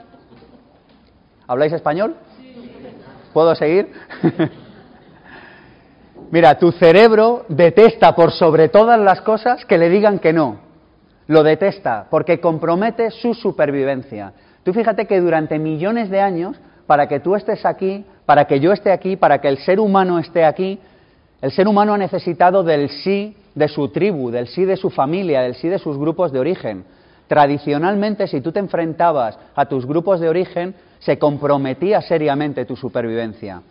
¿Habláis 1.50 1.72
español? 1.72 2.14
¿Puedo 3.32 3.56
seguir? 3.56 3.90
Mira, 6.30 6.56
tu 6.56 6.70
cerebro 6.70 7.44
detesta 7.48 8.14
por 8.14 8.30
sobre 8.30 8.68
todas 8.68 9.00
las 9.00 9.20
cosas 9.22 9.64
que 9.64 9.76
le 9.76 9.88
digan 9.88 10.20
que 10.20 10.32
no 10.32 10.60
lo 11.26 11.42
detesta 11.42 12.06
porque 12.08 12.38
compromete 12.38 13.10
su 13.10 13.34
supervivencia. 13.34 14.32
Tú 14.62 14.72
fíjate 14.72 15.08
que 15.08 15.20
durante 15.20 15.58
millones 15.58 16.08
de 16.08 16.20
años, 16.20 16.56
para 16.86 17.08
que 17.08 17.18
tú 17.18 17.34
estés 17.34 17.66
aquí, 17.66 18.06
para 18.26 18.44
que 18.44 18.60
yo 18.60 18.70
esté 18.70 18.92
aquí, 18.92 19.16
para 19.16 19.40
que 19.40 19.48
el 19.48 19.58
ser 19.58 19.80
humano 19.80 20.20
esté 20.20 20.44
aquí, 20.44 20.78
el 21.42 21.50
ser 21.50 21.66
humano 21.66 21.94
ha 21.94 21.98
necesitado 21.98 22.62
del 22.62 22.90
sí 22.90 23.36
de 23.56 23.66
su 23.66 23.88
tribu, 23.88 24.30
del 24.30 24.46
sí 24.46 24.64
de 24.64 24.76
su 24.76 24.88
familia, 24.88 25.42
del 25.42 25.56
sí 25.56 25.66
de 25.66 25.80
sus 25.80 25.98
grupos 25.98 26.30
de 26.30 26.38
origen. 26.38 26.84
Tradicionalmente, 27.26 28.28
si 28.28 28.40
tú 28.40 28.52
te 28.52 28.60
enfrentabas 28.60 29.36
a 29.56 29.66
tus 29.66 29.84
grupos 29.84 30.20
de 30.20 30.28
origen, 30.28 30.76
se 31.00 31.18
comprometía 31.18 32.00
seriamente 32.00 32.64
tu 32.64 32.76
supervivencia. 32.76 33.62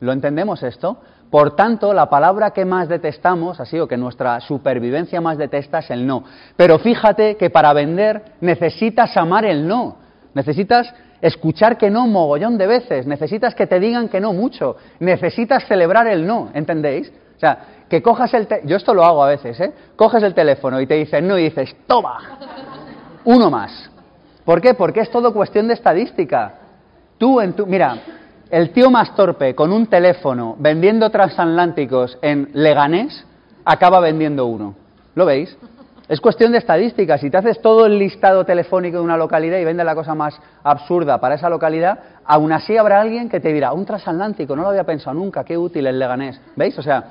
¿Lo 0.00 0.12
entendemos 0.12 0.62
esto? 0.62 0.98
Por 1.30 1.56
tanto, 1.56 1.92
la 1.92 2.08
palabra 2.08 2.52
que 2.52 2.64
más 2.64 2.88
detestamos, 2.88 3.58
así 3.58 3.78
o 3.78 3.88
que 3.88 3.96
nuestra 3.96 4.40
supervivencia 4.40 5.20
más 5.20 5.38
detesta 5.38 5.80
es 5.80 5.90
el 5.90 6.06
no. 6.06 6.24
Pero 6.56 6.78
fíjate 6.78 7.36
que 7.36 7.50
para 7.50 7.72
vender 7.72 8.22
necesitas 8.40 9.16
amar 9.16 9.44
el 9.44 9.66
no. 9.66 9.96
Necesitas 10.34 10.94
escuchar 11.20 11.78
que 11.78 11.90
no 11.90 12.06
mogollón 12.06 12.58
de 12.58 12.66
veces. 12.66 13.06
Necesitas 13.06 13.54
que 13.54 13.66
te 13.66 13.80
digan 13.80 14.08
que 14.08 14.20
no 14.20 14.32
mucho. 14.32 14.76
Necesitas 15.00 15.66
celebrar 15.66 16.06
el 16.06 16.26
no, 16.26 16.50
¿entendéis? 16.54 17.12
O 17.36 17.40
sea, 17.40 17.58
que 17.88 18.02
cojas 18.02 18.32
el... 18.34 18.46
Yo 18.64 18.76
esto 18.76 18.94
lo 18.94 19.04
hago 19.04 19.24
a 19.24 19.28
veces, 19.28 19.58
¿eh? 19.60 19.72
Coges 19.96 20.22
el 20.22 20.34
teléfono 20.34 20.80
y 20.80 20.86
te 20.86 20.94
dicen 20.94 21.26
no 21.26 21.38
y 21.38 21.44
dices, 21.44 21.74
toma, 21.86 22.18
uno 23.24 23.50
más. 23.50 23.90
¿Por 24.44 24.60
qué? 24.60 24.74
Porque 24.74 25.00
es 25.00 25.10
todo 25.10 25.34
cuestión 25.34 25.66
de 25.66 25.74
estadística. 25.74 26.65
Tú 27.18 27.40
en 27.40 27.54
tu... 27.54 27.66
Mira, 27.66 27.98
el 28.50 28.70
tío 28.70 28.90
más 28.90 29.14
torpe 29.14 29.54
con 29.54 29.72
un 29.72 29.86
teléfono 29.86 30.56
vendiendo 30.58 31.10
transatlánticos 31.10 32.18
en 32.22 32.50
Leganés 32.52 33.24
acaba 33.64 34.00
vendiendo 34.00 34.46
uno. 34.46 34.74
¿Lo 35.14 35.26
veis? 35.26 35.56
Es 36.08 36.20
cuestión 36.20 36.52
de 36.52 36.58
estadísticas. 36.58 37.20
Si 37.20 37.30
te 37.30 37.36
haces 37.36 37.60
todo 37.60 37.86
el 37.86 37.98
listado 37.98 38.44
telefónico 38.44 38.98
de 38.98 39.02
una 39.02 39.16
localidad 39.16 39.58
y 39.58 39.64
vende 39.64 39.82
la 39.82 39.96
cosa 39.96 40.14
más 40.14 40.40
absurda 40.62 41.18
para 41.18 41.34
esa 41.34 41.50
localidad, 41.50 41.98
aún 42.24 42.52
así 42.52 42.76
habrá 42.76 43.00
alguien 43.00 43.28
que 43.28 43.40
te 43.40 43.52
dirá, 43.52 43.72
un 43.72 43.84
transatlántico, 43.84 44.54
no 44.54 44.62
lo 44.62 44.68
había 44.68 44.84
pensado 44.84 45.14
nunca, 45.14 45.42
qué 45.42 45.58
útil 45.58 45.86
el 45.86 45.98
Leganés. 45.98 46.40
¿Veis? 46.54 46.78
O 46.78 46.82
sea, 46.82 47.04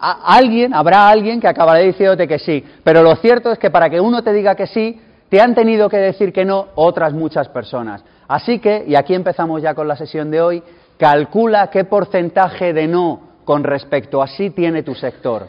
alguien, 0.00 0.72
habrá 0.72 1.08
alguien 1.08 1.38
que 1.38 1.48
acabará 1.48 1.80
diciéndote 1.80 2.26
que 2.26 2.38
sí. 2.38 2.64
Pero 2.82 3.02
lo 3.02 3.14
cierto 3.16 3.52
es 3.52 3.58
que 3.58 3.70
para 3.70 3.90
que 3.90 4.00
uno 4.00 4.22
te 4.22 4.32
diga 4.32 4.54
que 4.54 4.66
sí, 4.66 4.98
te 5.28 5.40
han 5.40 5.54
tenido 5.54 5.88
que 5.88 5.98
decir 5.98 6.32
que 6.32 6.44
no 6.44 6.68
otras 6.74 7.12
muchas 7.12 7.48
personas. 7.48 8.04
Así 8.28 8.58
que, 8.58 8.84
y 8.86 8.94
aquí 8.94 9.14
empezamos 9.14 9.62
ya 9.62 9.74
con 9.74 9.88
la 9.88 9.96
sesión 9.96 10.30
de 10.30 10.40
hoy, 10.40 10.62
calcula 10.98 11.68
qué 11.70 11.84
porcentaje 11.84 12.72
de 12.72 12.86
no 12.86 13.20
con 13.44 13.64
respecto 13.64 14.22
a 14.22 14.26
sí 14.26 14.50
tiene 14.50 14.82
tu 14.82 14.94
sector. 14.94 15.48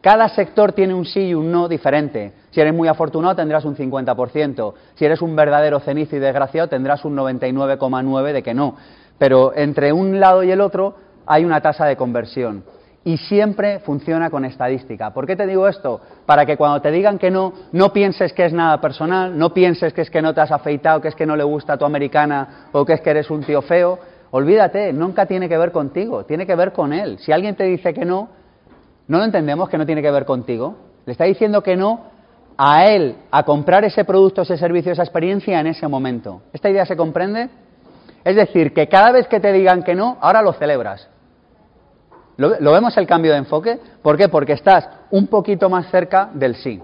Cada 0.00 0.28
sector 0.30 0.72
tiene 0.72 0.94
un 0.94 1.04
sí 1.04 1.20
y 1.20 1.34
un 1.34 1.52
no 1.52 1.68
diferente. 1.68 2.32
Si 2.50 2.60
eres 2.60 2.74
muy 2.74 2.88
afortunado 2.88 3.36
tendrás 3.36 3.64
un 3.64 3.76
50%. 3.76 4.74
Si 4.94 5.04
eres 5.04 5.20
un 5.20 5.36
verdadero 5.36 5.80
cenizo 5.80 6.16
y 6.16 6.18
desgraciado 6.18 6.68
tendrás 6.68 7.04
un 7.04 7.16
99,9% 7.16 8.32
de 8.32 8.42
que 8.42 8.54
no. 8.54 8.76
Pero 9.18 9.54
entre 9.54 9.92
un 9.92 10.18
lado 10.18 10.42
y 10.42 10.50
el 10.50 10.62
otro 10.62 10.94
hay 11.26 11.44
una 11.44 11.60
tasa 11.60 11.84
de 11.84 11.96
conversión. 11.96 12.64
Y 13.02 13.16
siempre 13.16 13.78
funciona 13.78 14.28
con 14.28 14.44
estadística. 14.44 15.10
¿Por 15.10 15.26
qué 15.26 15.34
te 15.34 15.46
digo 15.46 15.66
esto? 15.66 16.00
Para 16.26 16.44
que 16.44 16.58
cuando 16.58 16.82
te 16.82 16.90
digan 16.90 17.18
que 17.18 17.30
no, 17.30 17.52
no 17.72 17.92
pienses 17.92 18.32
que 18.34 18.44
es 18.44 18.52
nada 18.52 18.78
personal, 18.80 19.38
no 19.38 19.54
pienses 19.54 19.94
que 19.94 20.02
es 20.02 20.10
que 20.10 20.20
no 20.20 20.34
te 20.34 20.42
has 20.42 20.52
afeitado, 20.52 21.00
que 21.00 21.08
es 21.08 21.14
que 21.14 21.24
no 21.24 21.34
le 21.34 21.44
gusta 21.44 21.74
a 21.74 21.78
tu 21.78 21.86
americana 21.86 22.68
o 22.72 22.84
que 22.84 22.92
es 22.92 23.00
que 23.00 23.10
eres 23.10 23.30
un 23.30 23.42
tío 23.42 23.62
feo. 23.62 23.98
Olvídate, 24.32 24.92
nunca 24.92 25.24
tiene 25.24 25.48
que 25.48 25.56
ver 25.56 25.72
contigo, 25.72 26.24
tiene 26.24 26.46
que 26.46 26.54
ver 26.54 26.72
con 26.72 26.92
él. 26.92 27.18
Si 27.20 27.32
alguien 27.32 27.56
te 27.56 27.64
dice 27.64 27.94
que 27.94 28.04
no, 28.04 28.28
¿no 29.08 29.18
lo 29.18 29.24
entendemos 29.24 29.70
que 29.70 29.78
no 29.78 29.86
tiene 29.86 30.02
que 30.02 30.10
ver 30.10 30.26
contigo? 30.26 30.76
Le 31.06 31.12
está 31.12 31.24
diciendo 31.24 31.62
que 31.62 31.76
no 31.76 32.10
a 32.62 32.86
él, 32.86 33.16
a 33.30 33.42
comprar 33.44 33.84
ese 33.86 34.04
producto, 34.04 34.42
ese 34.42 34.58
servicio, 34.58 34.92
esa 34.92 35.02
experiencia 35.02 35.58
en 35.58 35.68
ese 35.68 35.88
momento. 35.88 36.42
¿Esta 36.52 36.68
idea 36.68 36.84
se 36.84 36.94
comprende? 36.94 37.48
Es 38.22 38.36
decir, 38.36 38.74
que 38.74 38.86
cada 38.86 39.10
vez 39.12 39.26
que 39.28 39.40
te 39.40 39.50
digan 39.52 39.82
que 39.82 39.94
no, 39.94 40.18
ahora 40.20 40.42
lo 40.42 40.52
celebras. 40.52 41.08
¿Lo, 42.40 42.72
vemos 42.72 42.96
el 42.96 43.06
cambio 43.06 43.32
de 43.32 43.38
enfoque? 43.38 43.78
¿Por 44.00 44.16
qué? 44.16 44.30
Porque 44.30 44.54
estás 44.54 44.88
un 45.10 45.26
poquito 45.26 45.68
más 45.68 45.90
cerca 45.90 46.30
del 46.32 46.54
sí. 46.54 46.80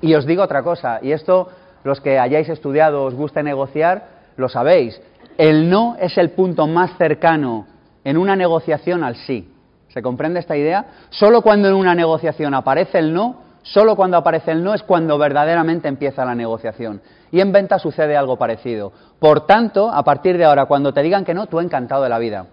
Y 0.00 0.12
os 0.16 0.26
digo 0.26 0.42
otra 0.42 0.64
cosa, 0.64 0.98
y 1.00 1.12
esto 1.12 1.48
los 1.84 2.00
que 2.00 2.18
hayáis 2.18 2.48
estudiado, 2.48 3.04
os 3.04 3.14
guste 3.14 3.44
negociar, 3.44 4.08
lo 4.36 4.48
sabéis. 4.48 5.00
El 5.38 5.70
no 5.70 5.96
es 6.00 6.18
el 6.18 6.30
punto 6.30 6.66
más 6.66 6.98
cercano 6.98 7.68
en 8.02 8.16
una 8.16 8.34
negociación 8.34 9.04
al 9.04 9.14
sí. 9.14 9.54
¿Se 9.86 10.02
comprende 10.02 10.40
esta 10.40 10.56
idea? 10.56 10.86
Solo 11.10 11.42
cuando 11.42 11.68
en 11.68 11.74
una 11.74 11.94
negociación 11.94 12.52
aparece 12.52 12.98
el 12.98 13.14
no, 13.14 13.36
solo 13.62 13.94
cuando 13.94 14.16
aparece 14.16 14.50
el 14.50 14.64
no 14.64 14.74
es 14.74 14.82
cuando 14.82 15.16
verdaderamente 15.16 15.86
empieza 15.86 16.24
la 16.24 16.34
negociación. 16.34 17.00
Y 17.30 17.40
en 17.40 17.52
venta 17.52 17.78
sucede 17.78 18.16
algo 18.16 18.36
parecido. 18.36 18.92
Por 19.20 19.46
tanto, 19.46 19.92
a 19.92 20.02
partir 20.02 20.36
de 20.36 20.44
ahora, 20.44 20.66
cuando 20.66 20.92
te 20.92 21.02
digan 21.02 21.24
que 21.24 21.34
no, 21.34 21.46
tú 21.46 21.60
encantado 21.60 22.02
de 22.02 22.08
la 22.08 22.18
vida. 22.18 22.46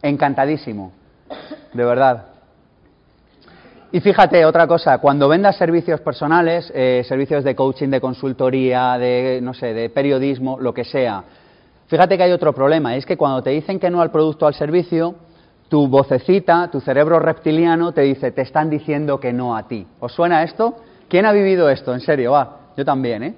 Encantadísimo 0.00 1.01
de 1.72 1.84
verdad. 1.84 2.32
Y 3.94 4.00
fíjate, 4.00 4.46
otra 4.46 4.66
cosa, 4.66 4.96
cuando 4.98 5.28
vendas 5.28 5.56
servicios 5.56 6.00
personales, 6.00 6.72
eh, 6.74 7.04
servicios 7.06 7.44
de 7.44 7.54
coaching, 7.54 7.90
de 7.90 8.00
consultoría, 8.00 8.96
de, 8.96 9.40
no 9.42 9.52
sé, 9.52 9.74
de 9.74 9.90
periodismo, 9.90 10.58
lo 10.58 10.72
que 10.72 10.82
sea, 10.82 11.22
fíjate 11.88 12.16
que 12.16 12.22
hay 12.22 12.32
otro 12.32 12.54
problema, 12.54 12.96
es 12.96 13.04
que 13.04 13.18
cuando 13.18 13.42
te 13.42 13.50
dicen 13.50 13.78
que 13.78 13.90
no 13.90 14.00
al 14.00 14.10
producto 14.10 14.46
o 14.46 14.48
al 14.48 14.54
servicio, 14.54 15.14
tu 15.68 15.88
vocecita, 15.88 16.70
tu 16.70 16.80
cerebro 16.80 17.18
reptiliano 17.18 17.92
te 17.92 18.00
dice, 18.00 18.30
te 18.32 18.40
están 18.40 18.70
diciendo 18.70 19.20
que 19.20 19.34
no 19.34 19.54
a 19.54 19.68
ti. 19.68 19.86
¿Os 20.00 20.12
suena 20.12 20.42
esto? 20.42 20.74
¿Quién 21.08 21.26
ha 21.26 21.32
vivido 21.32 21.68
esto? 21.68 21.92
En 21.92 22.00
serio, 22.00 22.32
va, 22.32 22.72
yo 22.78 22.86
también, 22.86 23.22
¿eh? 23.22 23.34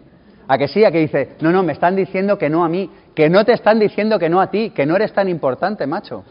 A 0.47 0.57
que 0.57 0.69
sí, 0.69 0.85
a 0.85 0.93
que 0.93 0.99
dice, 0.99 1.31
no, 1.41 1.51
no, 1.51 1.65
me 1.65 1.73
están 1.73 1.97
diciendo 1.97 2.39
que 2.39 2.49
no 2.49 2.65
a 2.65 2.69
mí, 2.69 2.89
que 3.13 3.29
no 3.29 3.45
te 3.45 3.55
están 3.55 3.81
diciendo 3.81 4.21
que 4.21 4.29
no 4.29 4.41
a 4.41 4.51
ti, 4.51 4.71
que 4.71 4.87
no 4.87 4.95
eres 4.95 5.13
tan 5.13 5.29
importante, 5.29 5.85
macho 5.85 6.23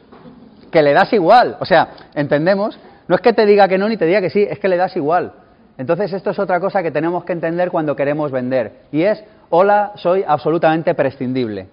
que 0.74 0.82
le 0.82 0.92
das 0.92 1.13
igual. 1.13 1.56
O 1.62 1.65
sea, 1.65 1.89
entendemos, 2.15 2.77
no 3.08 3.15
es 3.15 3.22
que 3.22 3.32
te 3.32 3.46
diga 3.46 3.68
que 3.68 3.77
no 3.77 3.88
ni 3.88 3.96
te 3.96 4.06
diga 4.06 4.20
que 4.20 4.32
sí, 4.32 4.46
es 4.50 4.60
que 4.60 4.68
le 4.68 4.75
das 4.75 4.96
igual. 4.98 5.32
Entonces 5.77 6.12
esto 6.12 6.32
es 6.32 6.39
otra 6.39 6.60
cosa 6.60 6.84
que 6.84 6.92
tenemos 6.92 7.24
que 7.24 7.32
entender 7.32 7.72
cuando 7.72 7.96
queremos 7.96 8.32
vender. 8.32 8.82
Y 8.92 9.03
es, 9.03 9.24
hola, 9.51 9.94
soy 9.96 10.24
absolutamente 10.27 10.94
prescindible. 10.96 11.68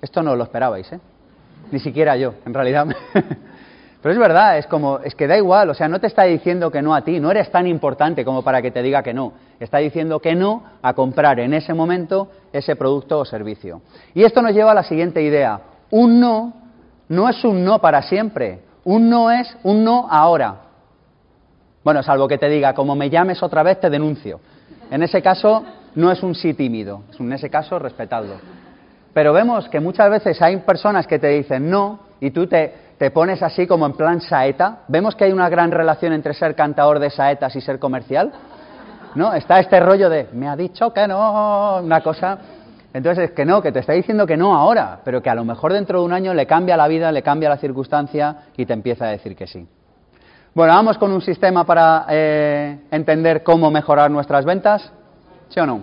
Esto 0.00 0.22
no 0.22 0.34
lo 0.36 0.44
esperabais, 0.44 0.90
¿eh? 0.92 1.00
Ni 1.70 1.80
siquiera 1.80 2.16
yo, 2.16 2.34
en 2.46 2.54
realidad. 2.54 2.86
Pero 4.02 4.12
es 4.12 4.18
verdad, 4.18 4.58
es 4.58 4.66
como, 4.66 4.98
es 4.98 5.14
que 5.14 5.28
da 5.28 5.36
igual, 5.36 5.70
o 5.70 5.74
sea, 5.74 5.88
no 5.88 6.00
te 6.00 6.08
está 6.08 6.24
diciendo 6.24 6.72
que 6.72 6.82
no 6.82 6.92
a 6.92 7.02
ti, 7.02 7.20
no 7.20 7.30
eres 7.30 7.52
tan 7.52 7.68
importante 7.68 8.24
como 8.24 8.42
para 8.42 8.60
que 8.60 8.72
te 8.72 8.82
diga 8.82 9.02
que 9.02 9.14
no. 9.14 9.32
Está 9.60 9.78
diciendo 9.78 10.18
que 10.18 10.34
no 10.34 10.64
a 10.82 10.92
comprar 10.94 11.38
en 11.38 11.54
ese 11.54 11.72
momento 11.72 12.28
ese 12.52 12.74
producto 12.74 13.20
o 13.20 13.24
servicio. 13.24 13.82
Y 14.14 14.24
esto 14.24 14.42
nos 14.42 14.54
lleva 14.54 14.72
a 14.72 14.74
la 14.74 14.82
siguiente 14.82 15.22
idea. 15.22 15.60
Un 15.90 16.18
no 16.18 16.61
no 17.12 17.28
es 17.28 17.44
un 17.44 17.62
no 17.62 17.78
para 17.78 18.00
siempre. 18.00 18.60
Un 18.84 19.10
no 19.10 19.30
es 19.30 19.54
un 19.64 19.84
no 19.84 20.08
ahora. 20.10 20.56
Bueno, 21.84 22.02
salvo 22.02 22.26
que 22.26 22.38
te 22.38 22.48
diga, 22.48 22.72
como 22.72 22.96
me 22.96 23.10
llames 23.10 23.42
otra 23.42 23.62
vez, 23.62 23.78
te 23.78 23.90
denuncio. 23.90 24.40
En 24.90 25.02
ese 25.02 25.20
caso, 25.20 25.62
no 25.94 26.10
es 26.10 26.22
un 26.22 26.34
sí 26.34 26.54
tímido. 26.54 27.02
En 27.20 27.30
ese 27.34 27.50
caso, 27.50 27.78
respetadlo. 27.78 28.36
Pero 29.12 29.34
vemos 29.34 29.68
que 29.68 29.78
muchas 29.78 30.08
veces 30.08 30.40
hay 30.40 30.56
personas 30.58 31.06
que 31.06 31.18
te 31.18 31.28
dicen 31.28 31.68
no 31.68 32.00
y 32.18 32.30
tú 32.30 32.46
te, 32.46 32.72
te 32.96 33.10
pones 33.10 33.42
así 33.42 33.66
como 33.66 33.84
en 33.84 33.92
plan 33.92 34.22
saeta. 34.22 34.78
Vemos 34.88 35.14
que 35.14 35.24
hay 35.24 35.32
una 35.32 35.50
gran 35.50 35.70
relación 35.70 36.14
entre 36.14 36.32
ser 36.32 36.54
cantador 36.54 36.98
de 36.98 37.10
saetas 37.10 37.54
y 37.54 37.60
ser 37.60 37.78
comercial. 37.78 38.32
¿No? 39.16 39.34
Está 39.34 39.60
este 39.60 39.78
rollo 39.80 40.08
de, 40.08 40.28
me 40.32 40.48
ha 40.48 40.56
dicho 40.56 40.94
que 40.94 41.06
no, 41.06 41.80
una 41.82 42.00
cosa 42.00 42.38
entonces, 42.94 43.30
es 43.30 43.30
que 43.32 43.44
no, 43.44 43.62
que 43.62 43.72
te 43.72 43.78
está 43.78 43.92
diciendo 43.92 44.26
que 44.26 44.36
no 44.36 44.54
ahora, 44.54 45.00
pero 45.04 45.22
que 45.22 45.30
a 45.30 45.34
lo 45.34 45.44
mejor 45.44 45.72
dentro 45.72 46.00
de 46.00 46.04
un 46.04 46.12
año 46.12 46.34
le 46.34 46.46
cambia 46.46 46.76
la 46.76 46.88
vida, 46.88 47.10
le 47.10 47.22
cambia 47.22 47.48
la 47.48 47.56
circunstancia 47.56 48.44
y 48.56 48.66
te 48.66 48.72
empieza 48.72 49.06
a 49.06 49.10
decir 49.10 49.34
que 49.34 49.46
sí. 49.46 49.66
Bueno, 50.54 50.74
vamos 50.74 50.98
con 50.98 51.10
un 51.12 51.22
sistema 51.22 51.64
para 51.64 52.04
eh, 52.10 52.80
entender 52.90 53.42
cómo 53.42 53.70
mejorar 53.70 54.10
nuestras 54.10 54.44
ventas. 54.44 54.92
¿Sí 55.48 55.58
o 55.60 55.66
no? 55.66 55.80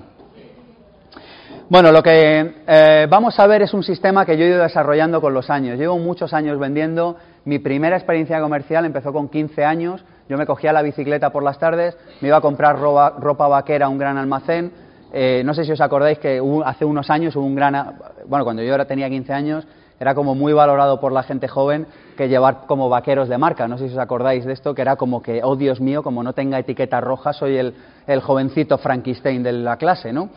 Bueno, 1.70 1.92
lo 1.92 2.04
que 2.04 2.64
eh, 2.68 3.08
vamos 3.10 3.40
a 3.40 3.48
ver 3.48 3.64
es 3.64 3.74
un 3.74 3.84
sistema 3.84 4.26
que 4.26 4.38
yo 4.38 4.44
he 4.44 4.50
ido 4.50 4.62
desarrollando 4.62 5.22
con 5.22 5.34
los 5.34 5.50
años. 5.50 5.78
Llevo 5.78 5.98
muchos 5.98 6.34
años 6.34 6.60
vendiendo. 6.60 7.16
Mi 7.46 7.58
primera 7.58 7.96
experiencia 7.96 8.40
comercial 8.40 8.86
empezó 8.86 9.12
con 9.12 9.30
15 9.30 9.66
años. 9.66 10.04
Yo 10.30 10.38
me 10.38 10.46
cogía 10.46 10.72
la 10.72 10.84
bicicleta 10.84 11.32
por 11.32 11.42
las 11.42 11.58
tardes, 11.58 11.98
me 12.22 12.28
iba 12.28 12.38
a 12.38 12.42
comprar 12.42 12.80
ropa, 12.80 13.16
ropa 13.20 13.48
vaquera 13.48 13.88
a 13.88 13.90
un 13.90 13.98
gran 13.98 14.16
almacén, 14.18 14.72
eh, 15.12 15.42
no 15.44 15.54
sé 15.54 15.64
si 15.64 15.72
os 15.72 15.82
acordáis 15.82 16.20
que 16.20 16.42
hace 16.66 16.86
unos 16.86 17.10
años 17.10 17.36
hubo 17.36 17.46
un 17.46 17.56
gran. 17.56 17.98
Bueno, 18.28 18.46
cuando 18.46 18.62
yo 18.62 18.86
tenía 18.86 19.10
15 19.10 19.34
años, 19.34 19.68
era 20.00 20.16
como 20.16 20.36
muy 20.36 20.54
valorado 20.54 21.00
por 21.00 21.12
la 21.12 21.24
gente 21.24 21.48
joven 21.48 21.88
que 22.16 22.30
llevar 22.30 22.66
como 22.68 22.90
vaqueros 22.90 23.28
de 23.28 23.38
marca. 23.38 23.68
No 23.68 23.78
sé 23.78 23.88
si 23.88 23.94
os 23.94 24.00
acordáis 24.00 24.46
de 24.46 24.54
esto, 24.54 24.74
que 24.74 24.82
era 24.82 24.96
como 24.96 25.22
que, 25.22 25.42
oh 25.44 25.56
Dios 25.56 25.82
mío, 25.82 26.04
como 26.04 26.24
no 26.24 26.34
tenga 26.34 26.60
etiqueta 26.60 27.02
roja, 27.02 27.34
soy 27.34 27.58
el, 27.58 27.74
el 28.08 28.22
jovencito 28.22 28.78
Frankenstein 28.78 29.44
de 29.44 29.52
la 29.52 29.78
clase, 29.78 30.14
¿no? 30.14 30.30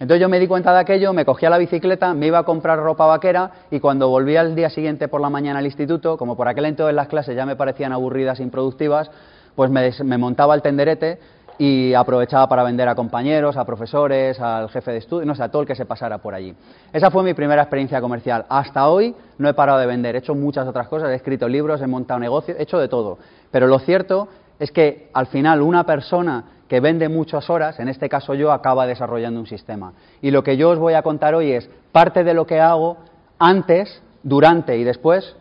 Entonces 0.00 0.20
yo 0.20 0.28
me 0.28 0.38
di 0.38 0.46
cuenta 0.46 0.72
de 0.72 0.78
aquello, 0.78 1.12
me 1.12 1.24
cogía 1.24 1.50
la 1.50 1.58
bicicleta, 1.58 2.14
me 2.14 2.28
iba 2.28 2.38
a 2.38 2.44
comprar 2.44 2.78
ropa 2.78 3.06
vaquera 3.06 3.50
y 3.70 3.80
cuando 3.80 4.08
volvía 4.08 4.40
al 4.40 4.54
día 4.54 4.70
siguiente 4.70 5.08
por 5.08 5.20
la 5.20 5.28
mañana 5.28 5.58
al 5.58 5.66
instituto, 5.66 6.16
como 6.16 6.36
por 6.36 6.46
aquel 6.46 6.66
entonces 6.66 6.94
las 6.94 7.08
clases 7.08 7.34
ya 7.34 7.44
me 7.44 7.56
parecían 7.56 7.92
aburridas 7.92 8.38
e 8.38 8.44
improductivas, 8.44 9.10
pues 9.56 9.70
me, 9.72 9.90
me 10.04 10.18
montaba 10.18 10.54
el 10.54 10.62
tenderete 10.62 11.18
y 11.58 11.92
aprovechaba 11.92 12.48
para 12.48 12.62
vender 12.62 12.88
a 12.88 12.94
compañeros, 12.94 13.56
a 13.56 13.64
profesores, 13.64 14.40
al 14.40 14.70
jefe 14.70 14.92
de 14.92 14.98
estudio, 14.98 15.26
no 15.26 15.34
sé, 15.34 15.42
a 15.42 15.50
todo 15.50 15.62
el 15.62 15.68
que 15.68 15.74
se 15.74 15.84
pasara 15.84 16.18
por 16.18 16.32
allí. 16.34 16.54
Esa 16.92 17.10
fue 17.10 17.24
mi 17.24 17.34
primera 17.34 17.62
experiencia 17.62 18.00
comercial. 18.00 18.46
Hasta 18.48 18.88
hoy 18.88 19.14
no 19.38 19.48
he 19.48 19.54
parado 19.54 19.80
de 19.80 19.86
vender, 19.86 20.14
he 20.14 20.18
hecho 20.18 20.36
muchas 20.36 20.68
otras 20.68 20.86
cosas, 20.88 21.10
he 21.10 21.14
escrito 21.14 21.48
libros, 21.48 21.82
he 21.82 21.86
montado 21.86 22.20
negocios, 22.20 22.58
he 22.58 22.62
hecho 22.62 22.78
de 22.78 22.88
todo. 22.88 23.18
Pero 23.50 23.66
lo 23.66 23.80
cierto 23.80 24.28
es 24.60 24.70
que 24.70 25.10
al 25.12 25.26
final 25.26 25.60
una 25.60 25.84
persona 25.84 26.44
que 26.68 26.80
vende 26.80 27.08
muchas 27.08 27.50
horas, 27.50 27.80
en 27.80 27.88
este 27.88 28.08
caso 28.08 28.34
yo, 28.34 28.52
acaba 28.52 28.86
desarrollando 28.86 29.40
un 29.40 29.46
sistema. 29.46 29.94
Y 30.22 30.30
lo 30.30 30.44
que 30.44 30.56
yo 30.56 30.70
os 30.70 30.78
voy 30.78 30.94
a 30.94 31.02
contar 31.02 31.34
hoy 31.34 31.52
es 31.52 31.68
parte 31.90 32.22
de 32.22 32.34
lo 32.34 32.46
que 32.46 32.60
hago 32.60 32.98
antes, 33.38 34.02
durante 34.22 34.76
y 34.76 34.84
después 34.84 35.34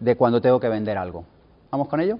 de 0.00 0.16
cuando 0.16 0.40
tengo 0.40 0.58
que 0.58 0.68
vender 0.68 0.96
algo. 0.96 1.24
¿Vamos 1.70 1.88
con 1.88 2.00
ello? 2.00 2.18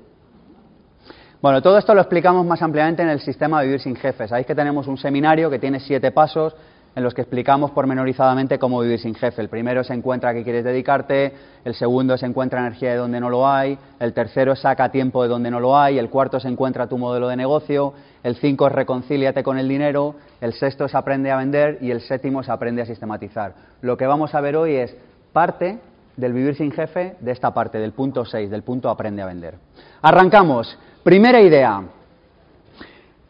Bueno, 1.41 1.63
todo 1.63 1.79
esto 1.79 1.95
lo 1.95 2.01
explicamos 2.01 2.45
más 2.45 2.61
ampliamente 2.63 3.01
en 3.01 3.11
el 3.11 3.21
sistema 3.21 3.63
Vivir 3.63 3.81
sin 3.81 3.95
Jefes. 3.95 4.31
Sabéis 4.31 4.45
que 4.45 4.57
tenemos 4.57 4.89
un 4.89 4.99
seminario 4.99 5.49
que 5.49 5.61
tiene 5.61 5.79
siete 5.79 6.11
pasos 6.11 6.57
en 6.97 7.05
los 7.05 7.15
que 7.15 7.21
explicamos 7.21 7.71
pormenorizadamente 7.71 8.59
cómo 8.59 8.81
vivir 8.81 8.99
sin 8.99 9.15
jefe. 9.15 9.41
El 9.41 9.49
primero 9.49 9.83
es 9.83 9.91
encuentra 9.91 10.31
a 10.31 10.35
qué 10.35 10.43
quieres 10.43 10.65
dedicarte, 10.65 11.33
el 11.65 11.75
segundo 11.75 12.15
es 12.15 12.25
encuentra 12.25 12.59
energía 12.59 12.91
de 12.91 12.97
donde 12.97 13.21
no 13.21 13.31
lo 13.31 13.47
hay, 13.47 13.79
el 14.01 14.13
tercero 14.15 14.57
saca 14.57 14.89
tiempo 14.89 15.23
de 15.23 15.29
donde 15.29 15.49
no 15.49 15.61
lo 15.61 15.79
hay, 15.79 15.97
el 15.97 16.11
cuarto 16.11 16.39
es 16.39 16.45
encuentra 16.45 16.89
tu 16.89 16.99
modelo 16.99 17.29
de 17.29 17.37
negocio, 17.37 17.95
el 18.25 18.35
cinco 18.35 18.67
es 18.67 18.73
reconcíliate 18.73 19.45
con 19.45 19.59
el 19.59 19.69
dinero, 19.69 20.17
el 20.41 20.55
sexto 20.55 20.87
es 20.87 20.95
aprende 20.97 21.31
a 21.31 21.37
vender 21.37 21.79
y 21.81 21.93
el 21.93 22.01
séptimo 22.01 22.41
es 22.41 22.49
aprende 22.49 22.83
a 22.83 22.87
sistematizar. 22.87 23.55
Lo 23.81 23.97
que 23.97 24.07
vamos 24.07 24.35
a 24.35 24.41
ver 24.41 24.57
hoy 24.57 24.75
es 24.75 24.97
parte 25.33 25.79
del 26.19 26.33
vivir 26.33 26.57
sin 26.57 26.73
jefe 26.73 27.15
de 27.21 27.31
esta 27.31 27.55
parte, 27.55 27.79
del 27.79 27.93
punto 27.93 28.25
6, 28.25 28.51
del 28.51 28.63
punto 28.63 28.91
aprende 28.91 29.23
a 29.23 29.27
vender. 29.27 29.55
Arrancamos. 30.03 30.77
Primera 31.05 31.41
idea, 31.41 31.81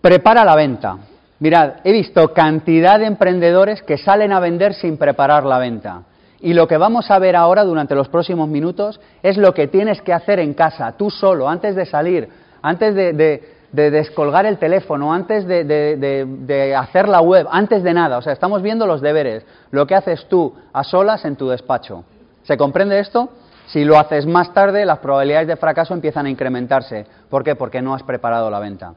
prepara 0.00 0.44
la 0.44 0.56
venta. 0.56 0.96
Mirad, 1.38 1.74
he 1.84 1.92
visto 1.92 2.32
cantidad 2.32 2.98
de 2.98 3.06
emprendedores 3.06 3.82
que 3.82 3.98
salen 3.98 4.32
a 4.32 4.40
vender 4.40 4.74
sin 4.74 4.96
preparar 4.96 5.44
la 5.44 5.58
venta. 5.58 6.02
Y 6.40 6.54
lo 6.54 6.66
que 6.66 6.78
vamos 6.78 7.10
a 7.10 7.18
ver 7.18 7.36
ahora 7.36 7.62
durante 7.62 7.94
los 7.94 8.08
próximos 8.08 8.48
minutos 8.48 9.00
es 9.22 9.36
lo 9.36 9.52
que 9.52 9.68
tienes 9.68 10.00
que 10.00 10.14
hacer 10.14 10.40
en 10.40 10.54
casa, 10.54 10.92
tú 10.92 11.10
solo, 11.10 11.48
antes 11.48 11.76
de 11.76 11.84
salir, 11.84 12.28
antes 12.62 12.94
de, 12.94 13.42
descolgar 13.70 14.46
el 14.46 14.56
teléfono, 14.56 15.12
antes 15.12 15.46
de, 15.46 16.74
hacer 16.76 17.06
la 17.06 17.20
web, 17.20 17.46
antes 17.50 17.82
de 17.82 17.92
nada. 17.92 18.16
O 18.16 18.22
sea, 18.22 18.32
estamos 18.32 18.62
viendo 18.62 18.86
los 18.86 19.02
deberes, 19.02 19.44
lo 19.72 19.86
que 19.86 19.94
haces 19.94 20.26
tú 20.28 20.54
a 20.72 20.82
solas 20.84 21.24
en 21.26 21.36
tu 21.36 21.48
despacho. 21.48 22.04
¿Se 22.48 22.56
comprende 22.56 22.98
esto? 22.98 23.28
Si 23.66 23.84
lo 23.84 23.98
haces 23.98 24.24
más 24.24 24.54
tarde, 24.54 24.86
las 24.86 25.00
probabilidades 25.00 25.48
de 25.48 25.56
fracaso 25.56 25.92
empiezan 25.92 26.24
a 26.24 26.30
incrementarse. 26.30 27.04
¿Por 27.28 27.44
qué? 27.44 27.54
Porque 27.56 27.82
no 27.82 27.94
has 27.94 28.02
preparado 28.02 28.50
la 28.50 28.58
venta. 28.58 28.94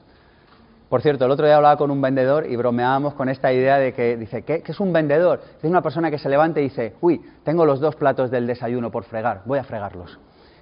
Por 0.88 1.02
cierto, 1.02 1.26
el 1.26 1.32
otro 1.32 1.46
día 1.46 1.58
hablaba 1.58 1.76
con 1.76 1.92
un 1.92 2.00
vendedor 2.00 2.46
y 2.50 2.56
bromeábamos 2.56 3.14
con 3.14 3.28
esta 3.28 3.52
idea 3.52 3.78
de 3.78 3.92
que 3.92 4.16
dice, 4.16 4.44
¿qué, 4.44 4.64
es 4.66 4.80
un 4.80 4.94
vendedor? 4.94 5.42
Es 5.62 5.70
una 5.70 5.82
persona 5.82 6.10
que 6.10 6.18
se 6.18 6.30
levanta 6.30 6.62
y 6.62 6.64
dice, 6.64 6.96
uy, 7.02 7.22
tengo 7.44 7.66
los 7.66 7.82
dos 7.82 7.98
platos 7.98 8.32
del 8.32 8.48
desayuno 8.48 8.90
por 8.90 9.04
fregar, 9.04 9.42
voy 9.44 9.60
a 9.60 9.66
fregarlos. 9.66 10.18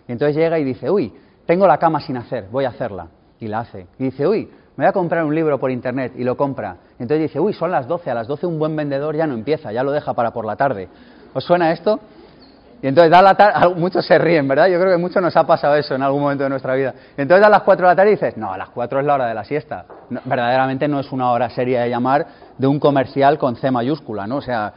Y 0.08 0.12
entonces 0.12 0.36
llega 0.36 0.58
y 0.58 0.64
dice, 0.64 0.90
uy, 0.90 1.14
tengo 1.46 1.68
la 1.68 1.78
cama 1.78 2.00
sin 2.00 2.18
hacer, 2.18 2.48
voy 2.50 2.66
a 2.66 2.70
hacerla. 2.70 3.10
Y 3.40 3.50
la 3.50 3.60
hace. 3.60 3.86
Y 4.00 4.06
dice, 4.06 4.26
uy, 4.26 4.50
me 4.78 4.86
voy 4.86 4.90
a 4.90 4.94
comprar 4.94 5.24
un 5.26 5.36
libro 5.36 5.60
por 5.60 5.70
internet 5.70 6.14
y 6.16 6.24
lo 6.24 6.36
compra. 6.36 6.78
Y 6.98 7.04
entonces 7.04 7.30
dice, 7.30 7.40
uy, 7.40 7.54
son 7.54 7.70
las 7.70 7.88
12, 7.88 8.10
a 8.10 8.16
las 8.16 8.28
12 8.28 8.48
un 8.48 8.58
buen 8.58 8.76
vendedor 8.76 9.16
ya 9.16 9.28
no 9.28 9.36
empieza, 9.36 9.72
ya 9.72 9.84
lo 9.84 9.92
deja 9.92 10.16
para 10.16 10.32
por 10.32 10.46
la 10.46 10.56
tarde. 10.56 10.90
¿Os 11.36 11.44
suena 11.44 11.72
esto? 11.72 12.00
Y 12.82 12.88
entonces 12.88 13.12
da 13.12 13.22
la 13.22 13.36
tarde, 13.36 13.76
muchos 13.76 14.06
se 14.06 14.18
ríen, 14.18 14.48
¿verdad? 14.48 14.68
Yo 14.68 14.80
creo 14.80 14.94
que 14.94 14.98
muchos 14.98 15.22
nos 15.22 15.36
ha 15.36 15.46
pasado 15.46 15.76
eso 15.76 15.96
en 15.96 16.02
algún 16.02 16.22
momento 16.22 16.46
de 16.46 16.50
nuestra 16.50 16.76
vida. 16.76 16.94
Entonces 17.18 17.46
a 17.46 17.50
las 17.50 17.64
4 17.64 17.86
de 17.86 17.92
la 17.92 17.96
tarde 17.96 18.12
y 18.12 18.14
dices, 18.16 18.38
no, 18.38 18.54
a 18.54 18.58
las 18.58 18.70
4 18.70 19.02
es 19.02 19.06
la 19.06 19.16
hora 19.16 19.28
de 19.28 19.34
la 19.34 19.44
siesta. 19.44 19.86
verdaderamente 20.24 20.88
no 20.88 21.02
es 21.02 21.12
una 21.12 21.32
hora 21.32 21.50
seria 21.50 21.82
de 21.82 21.90
llamar 21.90 22.26
de 22.58 22.68
un 22.68 22.80
comercial 22.80 23.38
con 23.38 23.58
C 23.58 23.70
mayúscula, 23.70 24.28
¿no? 24.28 24.38
O 24.38 24.42
sea, 24.42 24.74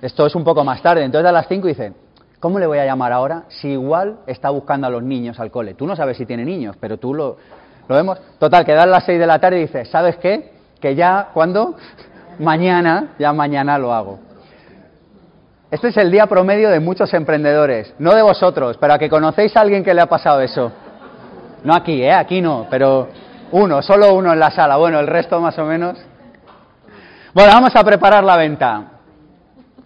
esto 0.00 0.26
es 0.26 0.34
un 0.34 0.44
poco 0.44 0.64
más 0.64 0.80
tarde. 0.80 1.04
Entonces 1.04 1.28
a 1.28 1.32
las 1.32 1.46
5 1.46 1.68
dice, 1.68 1.92
¿cómo 2.40 2.58
le 2.58 2.66
voy 2.66 2.78
a 2.78 2.86
llamar 2.86 3.12
ahora 3.12 3.42
si 3.48 3.68
igual 3.68 4.20
está 4.26 4.48
buscando 4.48 4.86
a 4.86 4.90
los 4.90 5.02
niños 5.02 5.38
al 5.38 5.50
cole? 5.50 5.74
Tú 5.74 5.86
no 5.86 5.94
sabes 5.94 6.16
si 6.16 6.24
tiene 6.24 6.46
niños, 6.46 6.76
pero 6.80 6.96
tú 6.96 7.12
lo, 7.12 7.36
lo 7.86 7.94
vemos. 7.94 8.18
Total, 8.38 8.64
que 8.64 8.72
a 8.72 8.86
las 8.86 9.04
6 9.04 9.20
de 9.20 9.26
la 9.26 9.38
tarde 9.38 9.58
y 9.58 9.62
dices, 9.62 9.90
¿sabes 9.90 10.16
qué? 10.16 10.54
Que 10.80 10.94
ya, 10.94 11.28
¿cuándo? 11.34 11.76
Mañana, 12.38 13.12
ya 13.18 13.30
mañana 13.34 13.76
lo 13.76 13.92
hago. 13.92 14.31
Este 15.72 15.88
es 15.88 15.96
el 15.96 16.10
día 16.10 16.26
promedio 16.26 16.68
de 16.68 16.80
muchos 16.80 17.14
emprendedores, 17.14 17.94
no 17.98 18.14
de 18.14 18.20
vosotros, 18.20 18.76
pero 18.78 18.92
a 18.92 18.98
que 18.98 19.08
conocéis 19.08 19.56
a 19.56 19.62
alguien 19.62 19.82
que 19.82 19.94
le 19.94 20.02
ha 20.02 20.06
pasado 20.06 20.42
eso. 20.42 20.70
No 21.64 21.74
aquí, 21.74 22.02
¿eh? 22.02 22.12
Aquí 22.12 22.42
no, 22.42 22.66
pero 22.68 23.08
uno, 23.52 23.80
solo 23.80 24.12
uno 24.12 24.34
en 24.34 24.38
la 24.38 24.50
sala, 24.50 24.76
bueno, 24.76 25.00
el 25.00 25.06
resto 25.06 25.40
más 25.40 25.58
o 25.58 25.64
menos. 25.64 25.98
Bueno, 27.32 27.54
vamos 27.54 27.74
a 27.74 27.82
preparar 27.84 28.22
la 28.22 28.36
venta. 28.36 28.84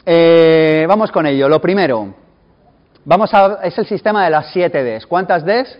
Eh, 0.04 0.86
vamos 0.88 1.12
con 1.12 1.24
ello. 1.24 1.48
Lo 1.48 1.60
primero, 1.60 2.12
vamos 3.04 3.32
a, 3.32 3.60
es 3.62 3.78
el 3.78 3.86
sistema 3.86 4.24
de 4.24 4.30
las 4.30 4.50
7 4.52 4.82
Ds. 4.82 5.06
¿Cuántas 5.06 5.44
Ds? 5.44 5.78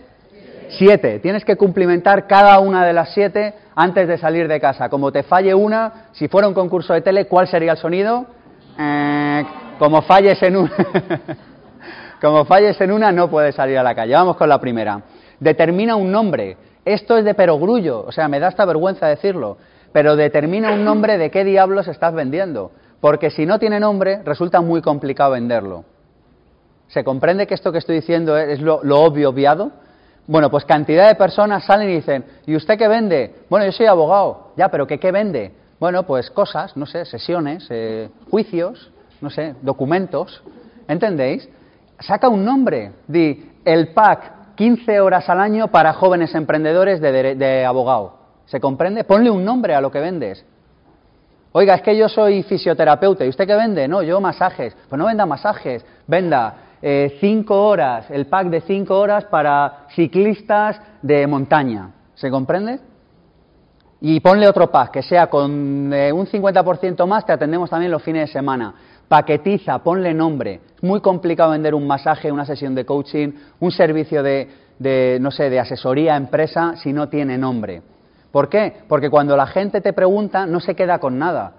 Siete. 0.69 1.19
Tienes 1.19 1.43
que 1.43 1.57
cumplimentar 1.57 2.27
cada 2.27 2.59
una 2.59 2.85
de 2.85 2.93
las 2.93 3.13
siete 3.13 3.55
antes 3.75 4.07
de 4.07 4.17
salir 4.17 4.47
de 4.47 4.61
casa. 4.61 4.87
Como 4.87 5.11
te 5.11 5.23
falle 5.23 5.53
una, 5.53 6.07
si 6.13 6.29
fuera 6.29 6.47
un 6.47 6.53
concurso 6.53 6.93
de 6.93 7.01
tele, 7.01 7.25
¿cuál 7.25 7.47
sería 7.47 7.73
el 7.73 7.77
sonido? 7.77 8.25
Eh, 8.79 9.45
como 9.77 10.01
falles 10.01 10.41
en 10.43 10.57
una, 10.57 10.71
como 12.21 12.45
falles 12.45 12.79
en 12.81 12.91
una, 12.91 13.11
no 13.11 13.29
puedes 13.29 13.55
salir 13.55 13.77
a 13.77 13.83
la 13.83 13.95
calle. 13.95 14.13
Vamos 14.13 14.37
con 14.37 14.49
la 14.49 14.59
primera. 14.59 15.01
Determina 15.39 15.95
un 15.95 16.11
nombre. 16.11 16.57
Esto 16.85 17.17
es 17.17 17.25
de 17.25 17.33
perogrullo, 17.33 18.05
o 18.05 18.11
sea, 18.11 18.27
me 18.29 18.39
da 18.39 18.47
esta 18.47 18.63
vergüenza 18.63 19.07
decirlo, 19.07 19.57
pero 19.91 20.15
determina 20.15 20.71
un 20.71 20.85
nombre 20.85 21.17
de 21.17 21.29
qué 21.29 21.43
diablos 21.43 21.87
estás 21.89 22.13
vendiendo, 22.13 22.71
porque 23.01 23.29
si 23.29 23.45
no 23.45 23.59
tiene 23.59 23.77
nombre, 23.79 24.21
resulta 24.23 24.61
muy 24.61 24.81
complicado 24.81 25.31
venderlo. 25.31 25.83
¿Se 26.87 27.03
comprende 27.03 27.45
que 27.45 27.55
esto 27.55 27.73
que 27.73 27.79
estoy 27.79 27.97
diciendo 27.97 28.37
es 28.37 28.61
lo, 28.61 28.79
obvio 28.79 29.29
obviado? 29.29 29.71
Bueno, 30.27 30.49
pues 30.49 30.63
cantidad 30.63 31.09
de 31.09 31.15
personas 31.15 31.65
salen 31.65 31.89
y 31.89 31.95
dicen, 31.95 32.23
¿y 32.45 32.55
usted 32.55 32.77
qué 32.77 32.87
vende? 32.87 33.35
Bueno, 33.49 33.65
yo 33.65 33.73
soy 33.73 33.87
abogado. 33.87 34.51
Ya, 34.55 34.69
pero 34.69 34.87
¿qué, 34.87 34.97
qué 34.97 35.11
vende? 35.11 35.51
Bueno, 35.79 36.03
pues 36.03 36.31
cosas, 36.31 36.75
no 36.77 36.85
sé, 36.85 37.03
sesiones, 37.03 37.67
eh, 37.69 38.09
juicios, 38.29 38.91
no 39.21 39.29
sé, 39.29 39.55
documentos, 39.61 40.43
¿entendéis? 40.87 41.49
Saca 41.99 42.29
un 42.29 42.45
nombre, 42.45 42.91
di 43.07 43.51
el 43.65 43.89
PAC 43.89 44.55
15 44.55 44.99
horas 44.99 45.29
al 45.29 45.39
año 45.39 45.67
para 45.67 45.93
jóvenes 45.93 46.33
emprendedores 46.33 46.99
de, 46.99 47.65
abogado. 47.65 48.17
¿Se 48.45 48.59
comprende? 48.59 49.03
Ponle 49.03 49.29
un 49.29 49.45
nombre 49.45 49.75
a 49.75 49.81
lo 49.81 49.91
que 49.91 49.99
vendes. 49.99 50.43
Oiga, 51.51 51.75
es 51.75 51.81
que 51.81 51.95
yo 51.95 52.09
soy 52.09 52.43
fisioterapeuta. 52.43 53.23
¿Y 53.23 53.29
usted 53.29 53.45
qué 53.45 53.55
vende? 53.55 53.87
No, 53.87 54.01
yo 54.01 54.19
masajes. 54.19 54.75
Pues 54.89 54.97
no 54.97 55.05
venda 55.05 55.25
masajes, 55.25 55.85
venda 56.07 56.55
eh, 56.81 57.17
cinco 57.19 57.67
horas, 57.67 58.09
el 58.09 58.25
pack 58.25 58.47
de 58.47 58.61
cinco 58.61 58.99
horas 58.99 59.25
para 59.25 59.85
ciclistas 59.95 60.81
de 61.01 61.27
montaña. 61.27 61.91
¿Se 62.15 62.31
comprende? 62.31 62.79
Y 64.01 64.19
ponle 64.19 64.47
otro 64.47 64.71
pack, 64.71 64.91
que 64.91 65.03
sea 65.03 65.27
con 65.27 65.91
eh, 65.93 66.11
un 66.11 66.25
50% 66.27 67.05
más, 67.07 67.25
te 67.25 67.33
atendemos 67.33 67.69
también 67.69 67.91
los 67.91 68.03
fines 68.03 68.27
de 68.27 68.33
semana 68.33 68.73
paquetiza, 69.07 69.79
ponle 69.79 70.13
nombre. 70.13 70.61
Es 70.75 70.83
muy 70.83 71.01
complicado 71.01 71.51
vender 71.51 71.73
un 71.73 71.87
masaje, 71.87 72.31
una 72.31 72.45
sesión 72.45 72.75
de 72.75 72.85
coaching, 72.85 73.31
un 73.59 73.71
servicio 73.71 74.21
de, 74.21 75.17
no 75.19 75.31
sé, 75.31 75.49
de 75.49 75.59
asesoría 75.59 76.13
a 76.13 76.17
empresa 76.17 76.75
si 76.77 76.93
no 76.93 77.09
tiene 77.09 77.37
nombre. 77.37 77.81
¿Por 78.31 78.49
qué? 78.49 78.73
Porque 78.87 79.09
cuando 79.09 79.35
la 79.37 79.47
gente 79.47 79.81
te 79.81 79.93
pregunta 79.93 80.45
no 80.45 80.59
se 80.59 80.75
queda 80.75 80.99
con 80.99 81.17
nada. 81.17 81.53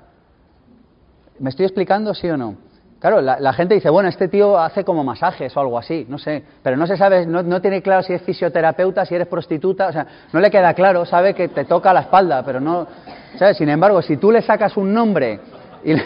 ¿Me 1.39 1.51
estoy 1.51 1.65
explicando, 1.65 2.15
sí 2.15 2.29
o 2.29 2.37
no? 2.37 2.57
Claro, 3.01 3.21
la, 3.21 3.53
gente 3.53 3.75
dice, 3.77 3.91
bueno, 3.91 4.09
este 4.09 4.27
tío 4.27 4.59
hace 4.59 4.83
como 4.83 5.05
masajes 5.05 5.57
o 5.57 5.61
algo 5.61 5.79
así, 5.79 6.05
no 6.09 6.19
sé, 6.19 6.43
pero 6.65 6.77
no 6.77 6.85
se 6.85 6.97
sabe, 6.97 7.27
no, 7.27 7.45
no, 7.45 7.61
tiene 7.61 7.81
claro 7.81 8.03
si 8.03 8.13
es 8.13 8.23
fisioterapeuta, 8.23 9.05
si 9.05 9.15
eres 9.15 9.29
prostituta, 9.29 9.87
o 9.87 9.93
sea, 9.93 10.05
no 10.33 10.41
le 10.41 10.51
queda 10.51 10.75
claro, 10.75 11.07
sabe 11.07 11.33
que 11.33 11.47
te 11.47 11.65
toca 11.65 11.93
la 11.93 12.01
espalda, 12.01 12.43
pero 12.45 12.59
no, 12.59 12.89
¿sabes? 13.37 13.57
Sin 13.57 13.69
embargo, 13.69 14.03
si 14.03 14.17
tú 14.17 14.33
le 14.33 14.43
sacas 14.43 14.77
un 14.77 14.93
nombre 14.93 15.39
y 15.85 15.95
le, 15.95 16.03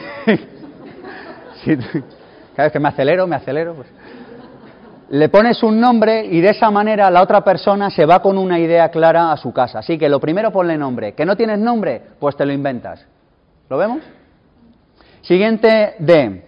cada 1.65 2.67
vez 2.67 2.73
que 2.73 2.81
me 2.81 2.89
acelero, 2.89 3.27
me 3.27 3.37
acelero. 3.37 3.75
Pues. 3.75 3.89
Le 5.11 5.29
pones 5.29 5.63
un 5.63 5.79
nombre 5.79 6.25
y 6.25 6.41
de 6.41 6.51
esa 6.51 6.71
manera 6.71 7.11
la 7.11 7.23
otra 7.23 7.43
persona 7.43 7.91
se 7.91 8.07
va 8.07 8.23
con 8.23 8.39
una 8.39 8.59
idea 8.59 8.91
clara 8.91 9.31
a 9.31 9.37
su 9.37 9.53
casa. 9.53 9.81
Así 9.81 9.99
que 9.99 10.09
lo 10.09 10.21
primero 10.21 10.51
ponle 10.51 10.79
nombre. 10.79 11.13
¿Que 11.15 11.27
no 11.27 11.37
tienes 11.37 11.59
nombre? 11.59 12.03
Pues 12.19 12.37
te 12.37 12.47
lo 12.47 12.53
inventas. 12.53 13.07
¿Lo 13.69 13.77
vemos? 13.77 14.01
Siguiente 15.23 15.97
D. 15.99 16.47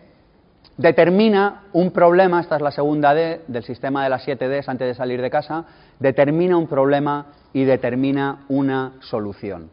Determina 0.76 1.64
un 1.72 1.92
problema, 1.92 2.40
esta 2.40 2.56
es 2.56 2.62
la 2.62 2.72
segunda 2.72 3.14
D 3.14 3.42
del 3.46 3.62
sistema 3.62 4.02
de 4.02 4.10
las 4.10 4.24
7 4.24 4.48
Ds 4.48 4.68
antes 4.68 4.88
de 4.88 4.94
salir 4.94 5.22
de 5.22 5.30
casa, 5.30 5.64
determina 6.00 6.56
un 6.56 6.66
problema 6.66 7.26
y 7.52 7.64
determina 7.64 8.46
una 8.48 8.94
solución. 9.00 9.70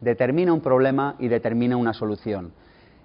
Determina 0.00 0.52
un 0.52 0.60
problema 0.60 1.14
y 1.18 1.28
determina 1.28 1.76
una 1.76 1.94
solución. 1.94 2.52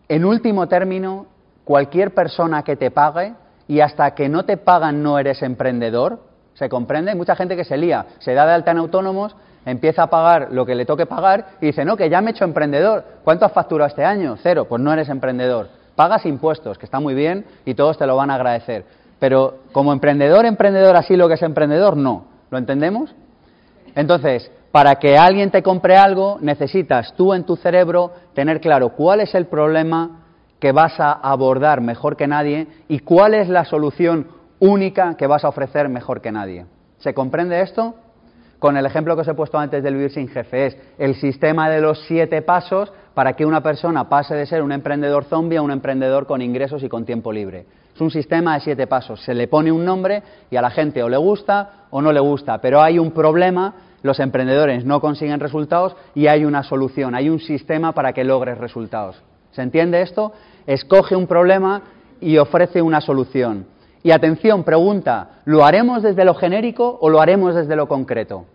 En 0.09 0.25
último 0.25 0.67
término, 0.67 1.27
cualquier 1.67 2.13
persona 2.13 2.63
que 2.63 2.77
te 2.77 2.91
pague 2.91 3.33
y 3.67 3.81
hasta 3.81 4.15
que 4.15 4.29
no 4.29 4.45
te 4.45 4.55
pagan 4.55 5.03
no 5.03 5.19
eres 5.19 5.41
emprendedor, 5.41 6.21
¿se 6.53 6.69
comprende? 6.69 7.11
Hay 7.11 7.17
mucha 7.17 7.35
gente 7.35 7.57
que 7.57 7.65
se 7.65 7.75
lía, 7.75 8.05
se 8.19 8.33
da 8.33 8.45
de 8.45 8.53
alta 8.53 8.71
en 8.71 8.77
autónomos, 8.77 9.35
empieza 9.65 10.03
a 10.03 10.07
pagar 10.07 10.47
lo 10.51 10.65
que 10.65 10.75
le 10.75 10.85
toque 10.85 11.05
pagar 11.05 11.47
y 11.59 11.65
dice, 11.65 11.83
no, 11.83 11.97
que 11.97 12.09
ya 12.09 12.21
me 12.21 12.29
he 12.29 12.31
hecho 12.31 12.45
emprendedor. 12.45 13.03
¿Cuánto 13.25 13.45
has 13.45 13.51
facturado 13.51 13.89
este 13.89 14.05
año? 14.05 14.37
Cero, 14.41 14.65
pues 14.69 14.81
no 14.81 14.93
eres 14.93 15.09
emprendedor. 15.09 15.67
Pagas 15.93 16.25
impuestos, 16.25 16.77
que 16.77 16.85
está 16.85 17.01
muy 17.01 17.13
bien 17.13 17.45
y 17.65 17.73
todos 17.73 17.97
te 17.97 18.07
lo 18.07 18.15
van 18.15 18.31
a 18.31 18.35
agradecer. 18.35 18.85
Pero 19.19 19.57
como 19.73 19.91
emprendedor, 19.91 20.45
emprendedor, 20.45 20.95
así 20.95 21.17
lo 21.17 21.27
que 21.27 21.33
es 21.33 21.41
emprendedor, 21.41 21.97
no. 21.97 22.27
¿Lo 22.49 22.57
entendemos? 22.57 23.13
Entonces, 23.93 24.49
para 24.71 24.95
que 24.95 25.17
alguien 25.17 25.51
te 25.51 25.61
compre 25.61 25.97
algo, 25.97 26.37
necesitas 26.39 27.13
tú 27.17 27.33
en 27.33 27.43
tu 27.43 27.57
cerebro 27.57 28.13
tener 28.33 28.61
claro 28.61 28.89
cuál 28.89 29.19
es 29.19 29.35
el 29.35 29.47
problema 29.47 30.26
que 30.59 30.71
vas 30.71 30.99
a 30.99 31.11
abordar 31.11 31.81
mejor 31.81 32.15
que 32.15 32.27
nadie 32.27 32.67
y 32.87 32.99
cuál 32.99 33.33
es 33.33 33.49
la 33.49 33.65
solución 33.65 34.27
única 34.59 35.15
que 35.15 35.27
vas 35.27 35.43
a 35.43 35.49
ofrecer 35.49 35.89
mejor 35.89 36.21
que 36.21 36.31
nadie. 36.31 36.65
¿Se 36.99 37.13
comprende 37.13 37.61
esto? 37.61 37.95
Con 38.59 38.75
el 38.75 38.87
ejemplo 38.87 39.15
que 39.15 39.21
os 39.21 39.27
he 39.27 39.35
puesto 39.35 39.59
antes 39.59 39.83
del 39.83 39.93
vivir 39.93 40.11
sin 40.11 40.27
jefe, 40.27 40.65
es 40.65 40.77
el 40.97 41.13
sistema 41.15 41.69
de 41.69 41.79
los 41.79 42.01
siete 42.07 42.41
pasos 42.41 42.91
para 43.13 43.33
que 43.33 43.45
una 43.45 43.61
persona 43.61 44.09
pase 44.09 44.33
de 44.33 44.47
ser 44.47 44.63
un 44.63 44.71
emprendedor 44.71 45.25
zombie 45.25 45.57
a 45.57 45.61
un 45.61 45.69
emprendedor 45.69 46.25
con 46.25 46.41
ingresos 46.41 46.81
y 46.81 46.89
con 46.89 47.05
tiempo 47.05 47.31
libre. 47.31 47.65
Es 47.93 48.01
un 48.01 48.09
sistema 48.09 48.55
de 48.55 48.61
siete 48.61 48.87
pasos. 48.87 49.21
Se 49.23 49.35
le 49.35 49.47
pone 49.47 49.71
un 49.71 49.85
nombre 49.85 50.23
y 50.49 50.55
a 50.55 50.61
la 50.61 50.71
gente 50.71 51.03
o 51.03 51.09
le 51.09 51.17
gusta 51.17 51.85
o 51.91 52.01
no 52.01 52.11
le 52.11 52.19
gusta, 52.19 52.59
pero 52.59 52.81
hay 52.81 52.97
un 52.97 53.11
problema, 53.11 53.75
los 54.01 54.19
emprendedores 54.19 54.85
no 54.85 55.01
consiguen 55.01 55.39
resultados 55.39 55.95
y 56.15 56.25
hay 56.25 56.43
una 56.43 56.63
solución, 56.63 57.13
hay 57.13 57.29
un 57.29 57.39
sistema 57.39 57.93
para 57.93 58.13
que 58.13 58.23
logres 58.23 58.57
resultados. 58.57 59.21
¿Se 59.57 59.63
entiende 59.63 60.03
esto? 60.03 60.33
Escoge 60.67 61.15
un 61.15 61.25
problema 61.25 61.81
y 62.21 62.37
ofrece 62.37 62.79
una 62.79 63.01
solución. 63.01 63.65
Y 64.03 64.11
atención, 64.11 64.63
pregunta, 64.63 65.41
¿lo 65.45 65.65
haremos 65.65 66.03
desde 66.03 66.25
lo 66.25 66.35
genérico 66.35 66.99
o 67.01 67.09
lo 67.09 67.19
haremos 67.19 67.55
desde 67.55 67.75
lo 67.75 67.87
concreto? 67.87 68.45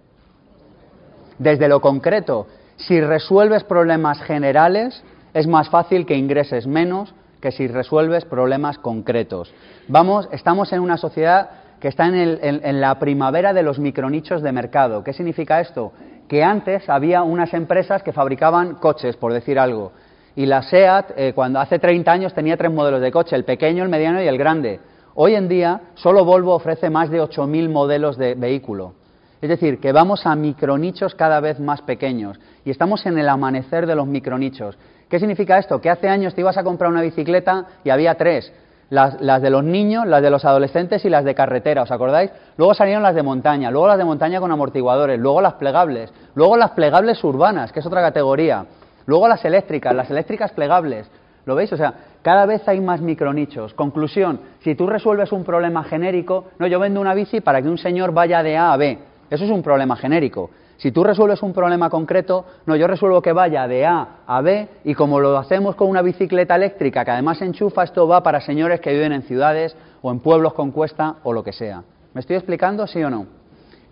Desde 1.38 1.66
lo 1.66 1.80
concreto. 1.80 2.46
Si 2.76 3.00
resuelves 3.00 3.64
problemas 3.64 4.22
generales, 4.22 5.02
es 5.34 5.48
más 5.48 5.68
fácil 5.70 6.06
que 6.06 6.14
ingreses 6.14 6.68
menos 6.68 7.12
que 7.40 7.50
si 7.50 7.66
resuelves 7.66 8.24
problemas 8.24 8.78
concretos. 8.78 9.52
Vamos, 9.88 10.28
estamos 10.30 10.72
en 10.72 10.78
una 10.78 10.98
sociedad 10.98 11.50
que 11.80 11.88
está 11.88 12.06
en, 12.06 12.14
en 12.14 12.80
la 12.80 13.00
primavera 13.00 13.52
de 13.52 13.64
los 13.64 13.80
micronichos 13.80 14.40
de 14.40 14.52
mercado. 14.52 15.02
¿Qué 15.02 15.12
significa 15.12 15.60
esto? 15.60 15.92
Que 16.28 16.44
antes 16.44 16.88
había 16.88 17.24
unas 17.24 17.52
empresas 17.54 18.04
que 18.04 18.12
fabricaban 18.12 18.76
coches, 18.76 19.16
por 19.16 19.32
decir 19.32 19.58
algo, 19.58 19.90
y 20.34 20.46
la 20.46 20.62
SEAT, 20.62 21.12
eh, 21.16 21.32
cuando 21.34 21.60
hace 21.60 21.78
30 21.78 22.10
años, 22.10 22.34
tenía 22.34 22.56
tres 22.56 22.72
modelos 22.72 23.00
de 23.00 23.12
coche, 23.12 23.36
el 23.36 23.44
pequeño, 23.44 23.82
el 23.82 23.88
mediano 23.88 24.22
y 24.22 24.26
el 24.26 24.38
grande. 24.38 24.80
Hoy 25.14 25.34
en 25.34 25.48
día, 25.48 25.80
solo 25.94 26.24
Volvo 26.24 26.54
ofrece 26.54 26.88
más 26.88 27.10
de 27.10 27.20
8.000 27.20 27.68
modelos 27.68 28.16
de 28.16 28.34
vehículo. 28.34 28.94
Es 29.42 29.48
decir, 29.48 29.78
que 29.80 29.92
vamos 29.92 30.24
a 30.24 30.34
micronichos 30.36 31.14
cada 31.14 31.40
vez 31.40 31.60
más 31.60 31.82
pequeños 31.82 32.38
y 32.64 32.70
estamos 32.70 33.04
en 33.06 33.18
el 33.18 33.28
amanecer 33.28 33.86
de 33.86 33.94
los 33.94 34.06
micronichos. 34.06 34.78
¿Qué 35.10 35.18
significa 35.18 35.58
esto? 35.58 35.80
Que 35.80 35.90
hace 35.90 36.08
años 36.08 36.34
te 36.34 36.40
ibas 36.40 36.56
a 36.56 36.64
comprar 36.64 36.90
una 36.90 37.02
bicicleta 37.02 37.66
y 37.84 37.90
había 37.90 38.14
tres. 38.14 38.52
Las, 38.88 39.20
las, 39.20 39.42
de 39.42 39.50
los 39.50 39.64
niños, 39.64 40.06
las 40.06 40.22
de 40.22 40.30
los 40.30 40.44
adolescentes 40.44 41.04
y 41.04 41.08
las 41.08 41.24
de 41.24 41.34
carretera, 41.34 41.82
¿os 41.82 41.90
acordáis? 41.90 42.30
Luego 42.56 42.74
salieron 42.74 43.02
las 43.02 43.14
de 43.14 43.22
montaña, 43.22 43.70
luego 43.70 43.88
las 43.88 43.98
de 43.98 44.04
montaña 44.04 44.38
con 44.38 44.52
amortiguadores, 44.52 45.18
luego 45.18 45.40
las 45.40 45.54
plegables, 45.54 46.12
luego 46.34 46.56
las 46.56 46.70
plegables 46.72 47.22
urbanas, 47.24 47.72
que 47.72 47.80
es 47.80 47.86
otra 47.86 48.02
categoría, 48.02 48.66
luego 49.06 49.28
las 49.28 49.44
eléctricas, 49.44 49.94
las 49.94 50.10
eléctricas 50.10 50.52
plegables. 50.52 51.10
¿Lo 51.44 51.54
veis? 51.54 51.72
O 51.72 51.76
sea, 51.76 51.94
cada 52.22 52.46
vez 52.46 52.66
hay 52.68 52.80
más 52.80 53.00
micronichos. 53.00 53.74
Conclusión, 53.74 54.40
si 54.60 54.74
tú 54.74 54.86
resuelves 54.86 55.32
un 55.32 55.44
problema 55.44 55.82
genérico, 55.84 56.46
no, 56.58 56.66
yo 56.66 56.78
vendo 56.78 57.00
una 57.00 57.14
bici 57.14 57.40
para 57.40 57.60
que 57.60 57.68
un 57.68 57.78
señor 57.78 58.12
vaya 58.12 58.42
de 58.42 58.56
A 58.56 58.72
a 58.72 58.76
B. 58.76 58.98
Eso 59.28 59.44
es 59.44 59.50
un 59.50 59.62
problema 59.62 59.96
genérico. 59.96 60.50
Si 60.76 60.90
tú 60.90 61.04
resuelves 61.04 61.42
un 61.42 61.52
problema 61.52 61.88
concreto, 61.88 62.44
no, 62.66 62.74
yo 62.76 62.86
resuelvo 62.86 63.22
que 63.22 63.32
vaya 63.32 63.68
de 63.68 63.86
A 63.86 64.08
a 64.26 64.40
B 64.40 64.68
y 64.84 64.94
como 64.94 65.20
lo 65.20 65.36
hacemos 65.38 65.76
con 65.76 65.88
una 65.88 66.02
bicicleta 66.02 66.56
eléctrica 66.56 67.04
que 67.04 67.12
además 67.12 67.40
enchufa, 67.40 67.84
esto 67.84 68.06
va 68.08 68.22
para 68.22 68.40
señores 68.40 68.80
que 68.80 68.92
viven 68.92 69.12
en 69.12 69.22
ciudades 69.22 69.76
o 70.02 70.10
en 70.10 70.20
pueblos 70.20 70.54
con 70.54 70.72
cuesta 70.72 71.16
o 71.22 71.32
lo 71.32 71.44
que 71.44 71.52
sea. 71.52 71.82
¿Me 72.14 72.20
estoy 72.20 72.36
explicando, 72.36 72.86
sí 72.86 73.02
o 73.02 73.10
no? 73.10 73.26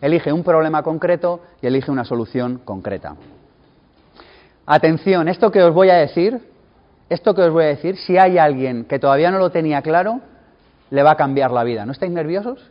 Elige 0.00 0.32
un 0.32 0.42
problema 0.42 0.82
concreto 0.82 1.40
y 1.62 1.66
elige 1.66 1.90
una 1.90 2.04
solución 2.04 2.60
concreta. 2.64 3.14
Atención, 4.72 5.26
esto 5.26 5.50
que 5.50 5.60
os 5.64 5.74
voy 5.74 5.90
a 5.90 5.96
decir, 5.96 6.40
esto 7.08 7.34
que 7.34 7.42
os 7.42 7.52
voy 7.52 7.64
a 7.64 7.66
decir, 7.66 7.96
si 7.96 8.16
hay 8.16 8.38
alguien 8.38 8.84
que 8.84 9.00
todavía 9.00 9.32
no 9.32 9.40
lo 9.40 9.50
tenía 9.50 9.82
claro, 9.82 10.20
le 10.90 11.02
va 11.02 11.10
a 11.10 11.16
cambiar 11.16 11.50
la 11.50 11.64
vida. 11.64 11.84
¿No 11.84 11.90
estáis 11.90 12.12
nerviosos? 12.12 12.70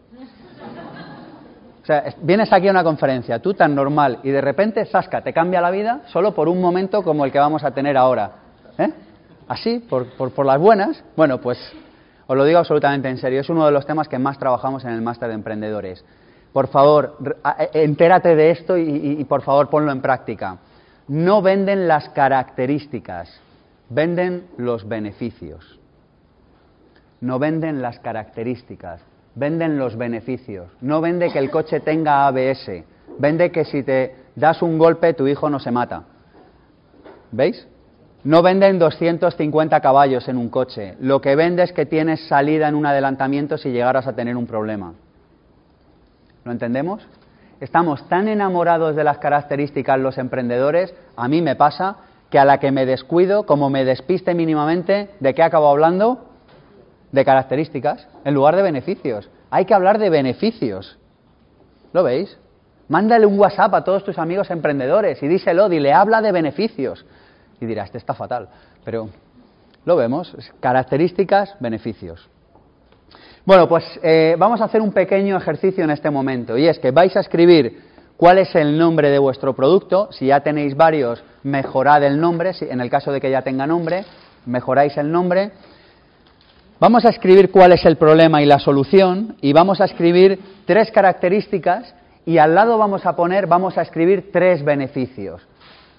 O 1.83 1.85
sea, 1.85 2.05
vienes 2.21 2.53
aquí 2.53 2.69
a 2.69 2.71
una 2.71 2.85
conferencia, 2.85 3.39
tú 3.39 3.53
tan 3.53 3.75
normal, 3.75 4.19
y 4.23 4.29
de 4.29 4.39
repente, 4.39 4.85
Sasca, 4.85 5.21
te 5.21 5.33
cambia 5.33 5.59
la 5.59 5.71
vida 5.71 6.03
solo 6.05 6.33
por 6.33 6.47
un 6.47 6.61
momento 6.61 7.03
como 7.03 7.25
el 7.25 7.33
que 7.33 7.39
vamos 7.39 7.65
a 7.65 7.71
tener 7.71 7.97
ahora. 7.97 8.31
¿Eh? 8.77 8.93
Así, 9.49 9.79
por, 9.79 10.05
por, 10.13 10.31
por 10.31 10.45
las 10.45 10.57
buenas. 10.57 11.03
Bueno, 11.17 11.41
pues 11.41 11.59
os 12.27 12.37
lo 12.37 12.45
digo 12.45 12.59
absolutamente 12.59 13.09
en 13.09 13.17
serio, 13.17 13.41
es 13.41 13.49
uno 13.49 13.65
de 13.65 13.73
los 13.73 13.85
temas 13.85 14.07
que 14.07 14.17
más 14.17 14.39
trabajamos 14.39 14.85
en 14.85 14.91
el 14.91 15.01
máster 15.01 15.27
de 15.27 15.35
emprendedores. 15.35 16.05
Por 16.53 16.67
favor, 16.67 17.17
entérate 17.73 18.37
de 18.37 18.51
esto 18.51 18.77
y, 18.77 19.21
por 19.25 19.41
favor 19.41 19.69
ponlo 19.69 19.91
en 19.91 19.99
práctica. 20.01 20.59
No 21.09 21.41
venden 21.41 21.87
las 21.87 22.07
características, 22.09 23.41
venden 23.89 24.45
los 24.57 24.87
beneficios. 24.87 25.79
No 27.19 27.39
venden 27.39 27.81
las 27.81 27.97
características, 27.97 29.01
venden 29.33 29.79
los 29.79 29.97
beneficios. 29.97 30.71
No 30.81 31.01
vende 31.01 31.31
que 31.31 31.39
el 31.39 31.49
coche 31.49 31.79
tenga 31.79 32.27
ABS, 32.27 32.83
vende 33.17 33.51
que 33.51 33.65
si 33.65 33.81
te 33.81 34.17
das 34.35 34.61
un 34.61 34.77
golpe 34.77 35.15
tu 35.15 35.27
hijo 35.27 35.49
no 35.49 35.59
se 35.59 35.71
mata. 35.71 36.03
¿Veis? 37.31 37.67
No 38.23 38.43
venden 38.43 38.77
250 38.77 39.79
caballos 39.79 40.27
en 40.27 40.37
un 40.37 40.49
coche. 40.49 40.95
Lo 40.99 41.21
que 41.21 41.35
vende 41.35 41.63
es 41.63 41.73
que 41.73 41.87
tienes 41.87 42.27
salida 42.27 42.67
en 42.67 42.75
un 42.75 42.85
adelantamiento 42.85 43.57
si 43.57 43.71
llegaras 43.71 44.05
a 44.05 44.13
tener 44.13 44.37
un 44.37 44.45
problema. 44.45 44.93
¿Lo 46.43 46.51
entendemos? 46.51 47.01
Estamos 47.59 48.07
tan 48.07 48.27
enamorados 48.27 48.95
de 48.95 49.03
las 49.03 49.17
características 49.17 49.99
los 49.99 50.17
emprendedores, 50.17 50.95
a 51.17 51.27
mí 51.27 51.41
me 51.41 51.55
pasa, 51.55 51.97
que 52.29 52.39
a 52.39 52.45
la 52.45 52.59
que 52.59 52.71
me 52.71 52.85
descuido, 52.85 53.45
como 53.45 53.69
me 53.69 53.83
despiste 53.83 54.33
mínimamente, 54.33 55.09
¿de 55.19 55.33
qué 55.33 55.43
acabo 55.43 55.67
hablando? 55.67 56.25
De 57.11 57.25
características, 57.25 58.07
en 58.23 58.33
lugar 58.33 58.55
de 58.55 58.61
beneficios. 58.61 59.29
Hay 59.49 59.65
que 59.65 59.73
hablar 59.73 59.97
de 59.97 60.09
beneficios. 60.09 60.97
¿Lo 61.91 62.03
veis? 62.03 62.37
Mándale 62.87 63.25
un 63.25 63.37
WhatsApp 63.37 63.73
a 63.73 63.83
todos 63.83 64.03
tus 64.03 64.17
amigos 64.19 64.49
emprendedores 64.51 65.21
y 65.21 65.27
díselo, 65.27 65.69
dile, 65.69 65.91
habla 65.91 66.21
de 66.21 66.31
beneficios 66.31 67.05
y 67.59 67.65
dirá, 67.65 67.83
este 67.83 67.97
está 67.97 68.13
fatal. 68.13 68.49
Pero 68.85 69.09
lo 69.85 69.95
vemos, 69.95 70.35
características, 70.59 71.55
beneficios. 71.59 72.29
Bueno, 73.49 73.67
pues 73.67 73.83
eh, 74.03 74.35
vamos 74.37 74.61
a 74.61 74.65
hacer 74.65 74.79
un 74.79 74.91
pequeño 74.91 75.35
ejercicio 75.35 75.83
en 75.83 75.89
este 75.89 76.11
momento 76.11 76.55
y 76.55 76.67
es 76.67 76.77
que 76.77 76.91
vais 76.91 77.17
a 77.17 77.21
escribir 77.21 77.81
cuál 78.15 78.37
es 78.37 78.53
el 78.53 78.77
nombre 78.77 79.09
de 79.09 79.17
vuestro 79.17 79.55
producto. 79.55 80.07
Si 80.11 80.27
ya 80.27 80.41
tenéis 80.41 80.77
varios, 80.77 81.23
mejorad 81.41 82.03
el 82.03 82.21
nombre. 82.21 82.53
Si, 82.53 82.65
en 82.65 82.79
el 82.79 82.91
caso 82.91 83.11
de 83.11 83.19
que 83.19 83.31
ya 83.31 83.41
tenga 83.41 83.65
nombre, 83.65 84.05
mejoráis 84.45 84.95
el 84.97 85.11
nombre. 85.11 85.49
Vamos 86.79 87.05
a 87.05 87.09
escribir 87.09 87.49
cuál 87.49 87.71
es 87.71 87.83
el 87.85 87.97
problema 87.97 88.39
y 88.43 88.45
la 88.45 88.59
solución 88.59 89.35
y 89.41 89.51
vamos 89.51 89.81
a 89.81 89.85
escribir 89.85 90.39
tres 90.67 90.91
características 90.91 91.95
y 92.27 92.37
al 92.37 92.53
lado 92.53 92.77
vamos 92.77 93.03
a 93.07 93.15
poner, 93.15 93.47
vamos 93.47 93.79
a 93.79 93.81
escribir 93.81 94.29
tres 94.31 94.63
beneficios. 94.63 95.41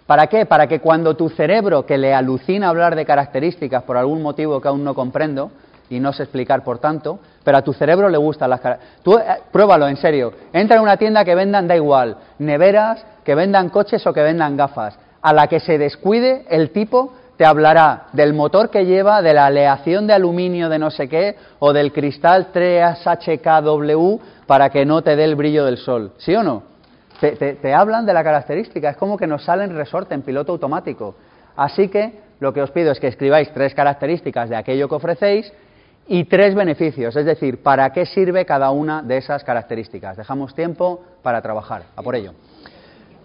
¿Para 0.07 0.29
qué? 0.29 0.47
Para 0.47 0.69
que 0.69 0.79
cuando 0.79 1.17
tu 1.17 1.29
cerebro, 1.29 1.85
que 1.85 1.99
le 1.99 2.15
alucina 2.15 2.69
hablar 2.69 2.95
de 2.95 3.05
características 3.05 3.83
por 3.83 3.97
algún 3.97 4.23
motivo 4.23 4.61
que 4.61 4.69
aún 4.69 4.85
no 4.85 4.95
comprendo, 4.95 5.51
y 5.91 5.99
no 5.99 6.13
sé 6.13 6.23
explicar 6.23 6.65
por 6.65 6.79
tanto, 6.79 7.19
pero 7.43 7.59
a 7.59 7.63
tu 7.63 7.73
cerebro 7.73 8.09
le 8.09 8.19
gustan 8.19 8.51
las 8.51 8.61
características. 8.61 9.03
Tú 9.03 9.17
eh, 9.17 9.43
pruébalo, 9.51 9.89
en 9.89 9.97
serio. 9.97 10.33
Entra 10.53 10.77
en 10.77 10.83
una 10.83 10.97
tienda 10.97 11.25
que 11.25 11.35
vendan, 11.35 11.67
da 11.67 11.77
igual, 11.77 12.17
neveras, 12.39 13.05
que 13.25 13.35
vendan 13.35 13.69
coches 13.71 14.07
o 14.07 14.13
que 14.13 14.23
vendan 14.23 14.57
gafas. 14.57 14.99
A 15.23 15.33
la 15.33 15.47
que 15.47 15.61
se 15.61 15.79
descuide, 15.79 16.45
el 16.49 16.71
tipo 16.71 17.13
te 17.41 17.47
hablará 17.47 18.09
del 18.13 18.35
motor 18.35 18.69
que 18.69 18.85
lleva, 18.85 19.23
de 19.23 19.33
la 19.33 19.47
aleación 19.47 20.07
de 20.07 20.13
aluminio 20.13 20.69
de 20.69 20.79
no 20.79 20.91
sé 20.91 21.09
qué, 21.09 21.37
o 21.59 21.73
del 21.73 21.91
cristal 21.91 22.49
3HKW 22.53 24.21
para 24.47 24.69
que 24.69 24.85
no 24.85 25.01
te 25.01 25.17
dé 25.17 25.25
el 25.25 25.37
brillo 25.37 25.65
del 25.65 25.79
sol. 25.79 26.13
¿Sí 26.19 26.35
o 26.35 26.43
no? 26.43 26.65
Te, 27.19 27.75
hablan 27.75 28.05
de 28.05 28.13
la 28.13 28.23
característica, 28.23 28.91
es 28.91 28.97
como 28.97 29.17
que 29.17 29.27
nos 29.27 29.45
sale 29.45 29.65
en 29.65 29.75
resorte, 29.75 30.15
en 30.15 30.21
piloto 30.21 30.53
automático. 30.53 31.15
Así 31.57 31.89
que 31.89 32.21
lo 32.41 32.53
que 32.53 32.61
os 32.61 32.71
pido 32.73 32.93
es 32.93 33.01
que 33.01 33.09
escribáis 33.09 33.51
tres 33.53 33.75
características 33.75 34.51
de 34.51 34.57
aquello 34.57 34.89
que 34.89 34.95
ofrecéis 34.95 35.51
y 36.13 36.25
tres 36.25 36.57
beneficios, 36.57 37.15
es 37.15 37.25
decir, 37.25 37.63
para 37.63 37.93
qué 37.93 38.05
sirve 38.05 38.45
cada 38.45 38.73
una 38.73 39.01
de 39.01 39.17
esas 39.17 39.45
características. 39.45 40.17
Dejamos 40.17 40.57
tiempo 40.57 41.05
para 41.23 41.41
trabajar, 41.41 41.85
a 41.95 42.03
por 42.03 42.17
ello. 42.17 42.33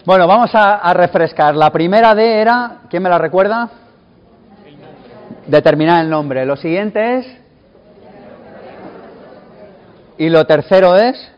Bueno, 0.06 0.28
vamos 0.28 0.52
a, 0.54 0.94
refrescar. 0.94 1.56
La 1.56 1.72
primera 1.72 2.14
D 2.14 2.40
era, 2.40 2.82
¿quién 2.92 3.02
me 3.02 3.10
la 3.10 3.18
recuerda? 3.18 3.72
Determinar 5.48 6.04
el 6.04 6.12
nombre. 6.12 6.46
Lo 6.46 6.56
siguiente 6.58 7.18
es... 7.18 7.38
Y 10.20 10.30
lo 10.30 10.46
tercero 10.46 10.96
es... 10.96 11.32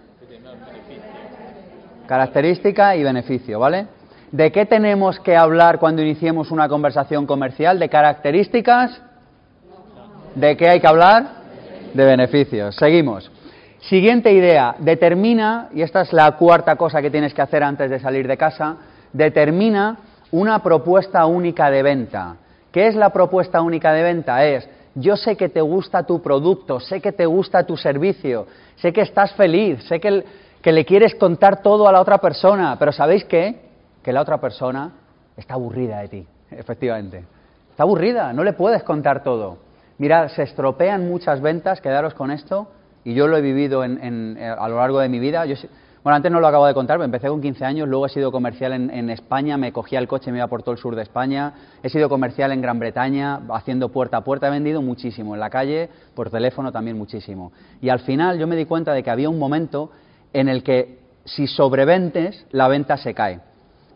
Característica 2.07 2.93
y 2.97 3.03
beneficio, 3.03 3.57
¿vale? 3.57 3.87
¿De 4.33 4.51
qué 4.51 4.65
tenemos 4.65 5.17
que 5.21 5.37
hablar 5.37 5.79
cuando 5.79 6.01
iniciemos 6.01 6.51
una 6.51 6.67
conversación 6.67 7.25
comercial? 7.25 7.79
¿De 7.79 7.87
características? 7.87 9.06
¿De 10.35 10.55
qué 10.55 10.69
hay 10.69 10.79
que 10.79 10.87
hablar? 10.87 11.25
De 11.93 12.05
beneficios. 12.05 12.75
Seguimos. 12.75 13.31
Siguiente 13.79 14.31
idea. 14.31 14.75
Determina, 14.79 15.69
y 15.73 15.81
esta 15.81 16.01
es 16.01 16.13
la 16.13 16.31
cuarta 16.33 16.75
cosa 16.75 17.01
que 17.01 17.09
tienes 17.09 17.33
que 17.33 17.41
hacer 17.41 17.63
antes 17.63 17.89
de 17.89 17.99
salir 17.99 18.27
de 18.27 18.37
casa, 18.37 18.77
determina 19.13 19.97
una 20.31 20.61
propuesta 20.61 21.25
única 21.25 21.71
de 21.71 21.83
venta. 21.83 22.35
¿Qué 22.71 22.87
es 22.87 22.95
la 22.95 23.11
propuesta 23.11 23.61
única 23.61 23.93
de 23.93 24.03
venta? 24.03 24.45
Es, 24.45 24.69
yo 24.95 25.15
sé 25.15 25.35
que 25.35 25.49
te 25.49 25.61
gusta 25.61 26.03
tu 26.03 26.21
producto, 26.21 26.79
sé 26.79 26.99
que 26.99 27.11
te 27.11 27.25
gusta 27.25 27.63
tu 27.63 27.77
servicio, 27.77 28.47
sé 28.75 28.91
que 28.91 29.01
estás 29.01 29.33
feliz, 29.33 29.83
sé 29.83 29.99
que... 29.99 30.23
Que 30.59 30.71
le 30.73 30.85
quieres 30.85 31.15
contar 31.15 31.61
todo 31.61 31.87
a 31.87 31.91
la 31.93 32.01
otra 32.01 32.17
persona, 32.17 32.75
pero 32.77 32.91
¿sabéis 32.91 33.23
qué? 33.23 33.61
Que 34.03 34.11
la 34.11 34.21
otra 34.21 34.41
persona 34.41 34.91
está 35.37 35.53
aburrida 35.53 35.99
de 35.99 36.07
ti, 36.09 36.27
efectivamente. 36.49 37.23
Está 37.69 37.83
aburrida, 37.83 38.33
no 38.33 38.43
le 38.43 38.53
puedes 38.53 38.83
contar 38.83 39.23
todo. 39.23 39.59
Mirad, 39.97 40.29
se 40.29 40.43
estropean 40.43 41.07
muchas 41.07 41.41
ventas, 41.41 41.81
quedaros 41.81 42.13
con 42.13 42.31
esto, 42.31 42.67
y 43.03 43.13
yo 43.13 43.27
lo 43.27 43.37
he 43.37 43.41
vivido 43.41 43.83
en, 43.83 44.37
a 44.37 44.67
lo 44.67 44.77
largo 44.77 44.99
de 44.99 45.09
mi 45.09 45.19
vida. 45.19 45.45
Yo, 45.45 45.55
bueno, 46.03 46.15
antes 46.15 46.31
no 46.31 46.39
lo 46.39 46.47
acabo 46.47 46.67
de 46.67 46.73
contar, 46.73 47.01
empecé 47.01 47.27
con 47.27 47.41
15 47.41 47.65
años, 47.65 47.89
luego 47.89 48.05
he 48.05 48.09
sido 48.09 48.31
comercial 48.31 48.73
en, 48.73 49.09
España, 49.09 49.57
me 49.57 49.73
cogía 49.73 49.99
el 49.99 50.07
coche 50.07 50.29
y 50.29 50.31
me 50.31 50.37
iba 50.37 50.47
por 50.47 50.61
todo 50.61 50.73
el 50.73 50.77
sur 50.77 50.95
de 50.95 51.01
España, 51.01 51.53
he 51.81 51.89
sido 51.89 52.09
comercial 52.09 52.51
en 52.51 52.61
Gran 52.61 52.79
Bretaña, 52.79 53.41
haciendo 53.49 53.89
puerta 53.89 54.17
a 54.17 54.23
puerta, 54.23 54.47
he 54.47 54.51
vendido 54.51 54.81
muchísimo, 54.81 55.33
en 55.33 55.39
la 55.39 55.49
calle, 55.49 55.89
por 56.15 56.29
teléfono 56.29 56.71
también 56.71 56.97
muchísimo. 56.97 57.51
Y 57.81 57.89
al 57.89 57.99
final 57.99 58.37
yo 58.37 58.47
me 58.47 58.55
di 58.55 58.65
cuenta 58.65 58.93
de 58.93 59.03
que 59.03 59.09
había 59.09 59.29
un 59.29 59.39
momento 59.39 59.91
en 60.31 60.47
el 60.47 60.63
que 60.63 60.99
si 61.25 61.47
sobrevendes, 61.47 62.45
la 62.51 62.67
venta 62.67 62.97
se 62.97 63.13
cae. 63.13 63.41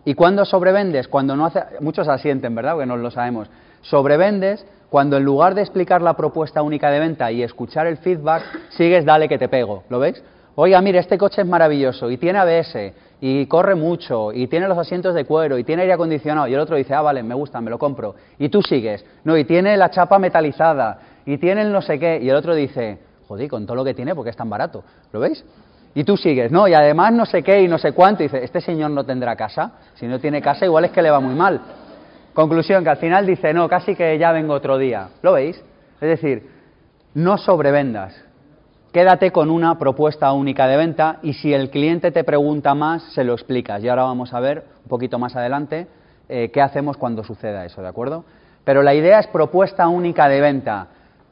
¿Y 0.03 0.13
cuando 0.15 0.45
sobrevendes? 0.45 1.07
Cuando 1.07 1.35
no 1.35 1.45
hace... 1.45 1.63
Muchos 1.79 2.07
asienten, 2.07 2.53
¿verdad? 2.55 2.73
Porque 2.73 2.87
no 2.87 2.97
lo 2.97 3.11
sabemos. 3.11 3.49
Sobrevendes 3.81 4.65
cuando 4.91 5.15
en 5.15 5.23
lugar 5.23 5.55
de 5.55 5.61
explicar 5.61 6.01
la 6.01 6.17
propuesta 6.17 6.61
única 6.61 6.91
de 6.91 6.99
venta 6.99 7.31
y 7.31 7.41
escuchar 7.43 7.87
el 7.87 7.95
feedback, 7.95 8.43
sigues 8.71 9.05
dale 9.05 9.29
que 9.29 9.37
te 9.37 9.47
pego. 9.47 9.83
¿Lo 9.87 9.99
veis? 9.99 10.21
Oiga, 10.55 10.81
mire, 10.81 10.99
este 10.99 11.17
coche 11.17 11.43
es 11.43 11.47
maravilloso 11.47 12.11
y 12.11 12.17
tiene 12.17 12.39
ABS 12.39 12.75
y 13.21 13.45
corre 13.45 13.75
mucho 13.75 14.33
y 14.33 14.47
tiene 14.47 14.67
los 14.67 14.77
asientos 14.77 15.15
de 15.15 15.23
cuero 15.23 15.57
y 15.57 15.63
tiene 15.63 15.83
aire 15.83 15.93
acondicionado. 15.93 16.45
Y 16.49 16.55
el 16.55 16.59
otro 16.59 16.75
dice, 16.75 16.93
ah, 16.93 17.01
vale, 17.01 17.23
me 17.23 17.33
gusta, 17.33 17.61
me 17.61 17.69
lo 17.69 17.79
compro. 17.79 18.15
Y 18.37 18.49
tú 18.49 18.61
sigues. 18.61 19.05
No, 19.23 19.37
y 19.37 19.45
tiene 19.45 19.77
la 19.77 19.89
chapa 19.91 20.19
metalizada 20.19 20.99
y 21.25 21.37
tiene 21.37 21.61
el 21.61 21.71
no 21.71 21.81
sé 21.81 21.97
qué. 21.97 22.19
Y 22.21 22.27
el 22.27 22.35
otro 22.35 22.53
dice, 22.53 22.99
joder, 23.29 23.49
con 23.49 23.65
todo 23.65 23.77
lo 23.77 23.85
que 23.85 23.93
tiene, 23.93 24.13
porque 24.13 24.31
es 24.31 24.35
tan 24.35 24.49
barato? 24.49 24.83
¿Lo 25.13 25.21
veis? 25.21 25.41
Y 25.95 26.03
tú 26.03 26.17
sigues, 26.17 26.51
no, 26.51 26.67
y 26.67 26.73
además 26.73 27.13
no 27.13 27.25
sé 27.25 27.43
qué 27.43 27.61
y 27.61 27.69
no 27.69 27.77
sé 27.77 27.93
cuánto. 27.93 28.23
Y 28.23 28.25
dice, 28.25 28.43
este 28.43 28.59
señor 28.59 28.91
no 28.91 29.05
tendrá 29.05 29.37
casa. 29.37 29.71
Si 29.93 30.05
no 30.05 30.19
tiene 30.19 30.41
casa, 30.41 30.65
igual 30.65 30.83
es 30.83 30.91
que 30.91 31.01
le 31.01 31.11
va 31.11 31.21
muy 31.21 31.33
mal. 31.33 31.61
Conclusión, 32.33 32.83
que 32.83 32.89
al 32.89 32.97
final 32.97 33.25
dice, 33.25 33.53
no, 33.53 33.67
casi 33.67 33.95
que 33.95 34.17
ya 34.17 34.31
vengo 34.31 34.53
otro 34.53 34.77
día. 34.77 35.09
¿Lo 35.21 35.33
veis? 35.33 35.57
Es 35.99 36.09
decir, 36.09 36.49
no 37.13 37.37
sobrevendas. 37.37 38.15
Quédate 38.93 39.31
con 39.31 39.49
una 39.49 39.77
propuesta 39.77 40.31
única 40.33 40.67
de 40.67 40.77
venta 40.77 41.19
y 41.23 41.33
si 41.33 41.53
el 41.53 41.69
cliente 41.69 42.11
te 42.11 42.23
pregunta 42.23 42.73
más, 42.73 43.03
se 43.13 43.23
lo 43.23 43.33
explicas. 43.33 43.83
Y 43.83 43.89
ahora 43.89 44.03
vamos 44.03 44.33
a 44.33 44.39
ver 44.39 44.65
un 44.83 44.89
poquito 44.89 45.19
más 45.19 45.35
adelante 45.35 45.87
eh, 46.27 46.49
qué 46.51 46.61
hacemos 46.61 46.97
cuando 46.97 47.23
suceda 47.23 47.65
eso, 47.65 47.81
¿de 47.81 47.87
acuerdo? 47.87 48.23
Pero 48.63 48.83
la 48.83 48.93
idea 48.93 49.19
es 49.19 49.27
propuesta 49.27 49.87
única 49.87 50.29
de 50.29 50.41
venta. 50.41 50.87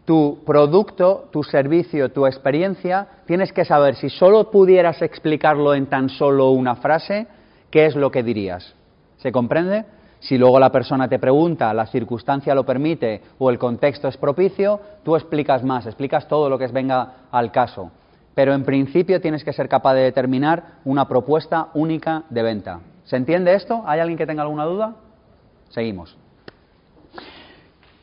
Tu 0.05 0.39
producto, 0.45 1.29
tu 1.31 1.43
servicio, 1.43 2.11
tu 2.11 2.25
experiencia, 2.25 3.07
tienes 3.25 3.53
que 3.53 3.63
saber 3.65 3.95
si 3.95 4.09
solo 4.09 4.51
pudieras 4.51 5.01
explicarlo 5.01 5.75
en 5.75 5.87
tan 5.87 6.09
solo 6.09 6.49
una 6.51 6.75
frase, 6.75 7.27
¿qué 7.69 7.85
es 7.85 7.95
lo 7.95 8.09
que 8.09 8.23
dirías? 8.23 8.73
¿Se 9.17 9.31
comprende? 9.31 9.85
Si 10.19 10.37
luego 10.37 10.59
la 10.59 10.71
persona 10.71 11.07
te 11.07 11.19
pregunta, 11.19 11.73
la 11.73 11.85
circunstancia 11.85 12.53
lo 12.53 12.65
permite 12.65 13.21
o 13.37 13.49
el 13.49 13.57
contexto 13.57 14.07
es 14.07 14.17
propicio, 14.17 14.79
tú 15.03 15.15
explicas 15.15 15.63
más, 15.63 15.85
explicas 15.85 16.27
todo 16.27 16.49
lo 16.49 16.57
que 16.57 16.67
venga 16.67 17.13
al 17.31 17.51
caso. 17.51 17.91
Pero 18.35 18.53
en 18.53 18.63
principio 18.63 19.21
tienes 19.21 19.43
que 19.43 19.53
ser 19.53 19.69
capaz 19.69 19.93
de 19.93 20.01
determinar 20.01 20.63
una 20.85 21.07
propuesta 21.07 21.67
única 21.73 22.23
de 22.29 22.43
venta. 22.43 22.79
¿Se 23.05 23.15
entiende 23.15 23.53
esto? 23.53 23.83
¿Hay 23.85 23.99
alguien 23.99 24.17
que 24.17 24.27
tenga 24.27 24.43
alguna 24.43 24.65
duda? 24.65 24.95
Seguimos. 25.69 26.17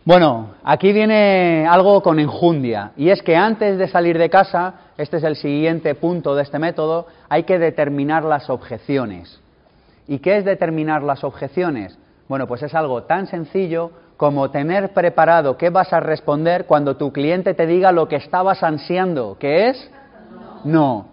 Bueno, 0.04 0.54
aquí 0.62 0.92
viene 0.92 1.66
algo 1.68 2.00
con 2.00 2.20
enjundia, 2.20 2.92
y 2.96 3.10
es 3.10 3.22
que 3.22 3.34
antes 3.34 3.76
de 3.76 3.88
salir 3.88 4.18
de 4.18 4.30
casa, 4.30 4.74
este 4.96 5.16
es 5.16 5.24
el 5.24 5.34
siguiente 5.34 5.96
punto 5.96 6.36
de 6.36 6.44
este 6.44 6.60
método, 6.60 7.08
hay 7.28 7.42
que 7.42 7.58
determinar 7.58 8.24
las 8.24 8.48
objeciones. 8.48 9.40
¿Y 10.06 10.20
qué 10.20 10.36
es 10.36 10.44
determinar 10.44 11.02
las 11.02 11.24
objeciones? 11.24 11.98
Bueno, 12.28 12.46
pues 12.46 12.62
es 12.62 12.74
algo 12.74 13.04
tan 13.04 13.26
sencillo 13.26 13.90
como 14.16 14.50
tener 14.50 14.92
preparado 14.92 15.56
qué 15.56 15.70
vas 15.70 15.92
a 15.92 16.00
responder 16.00 16.66
cuando 16.66 16.96
tu 16.96 17.12
cliente 17.12 17.54
te 17.54 17.66
diga 17.66 17.92
lo 17.92 18.08
que 18.08 18.16
estabas 18.16 18.62
ansiando, 18.62 19.36
¿qué 19.38 19.68
es? 19.68 19.90
No. 20.64 21.08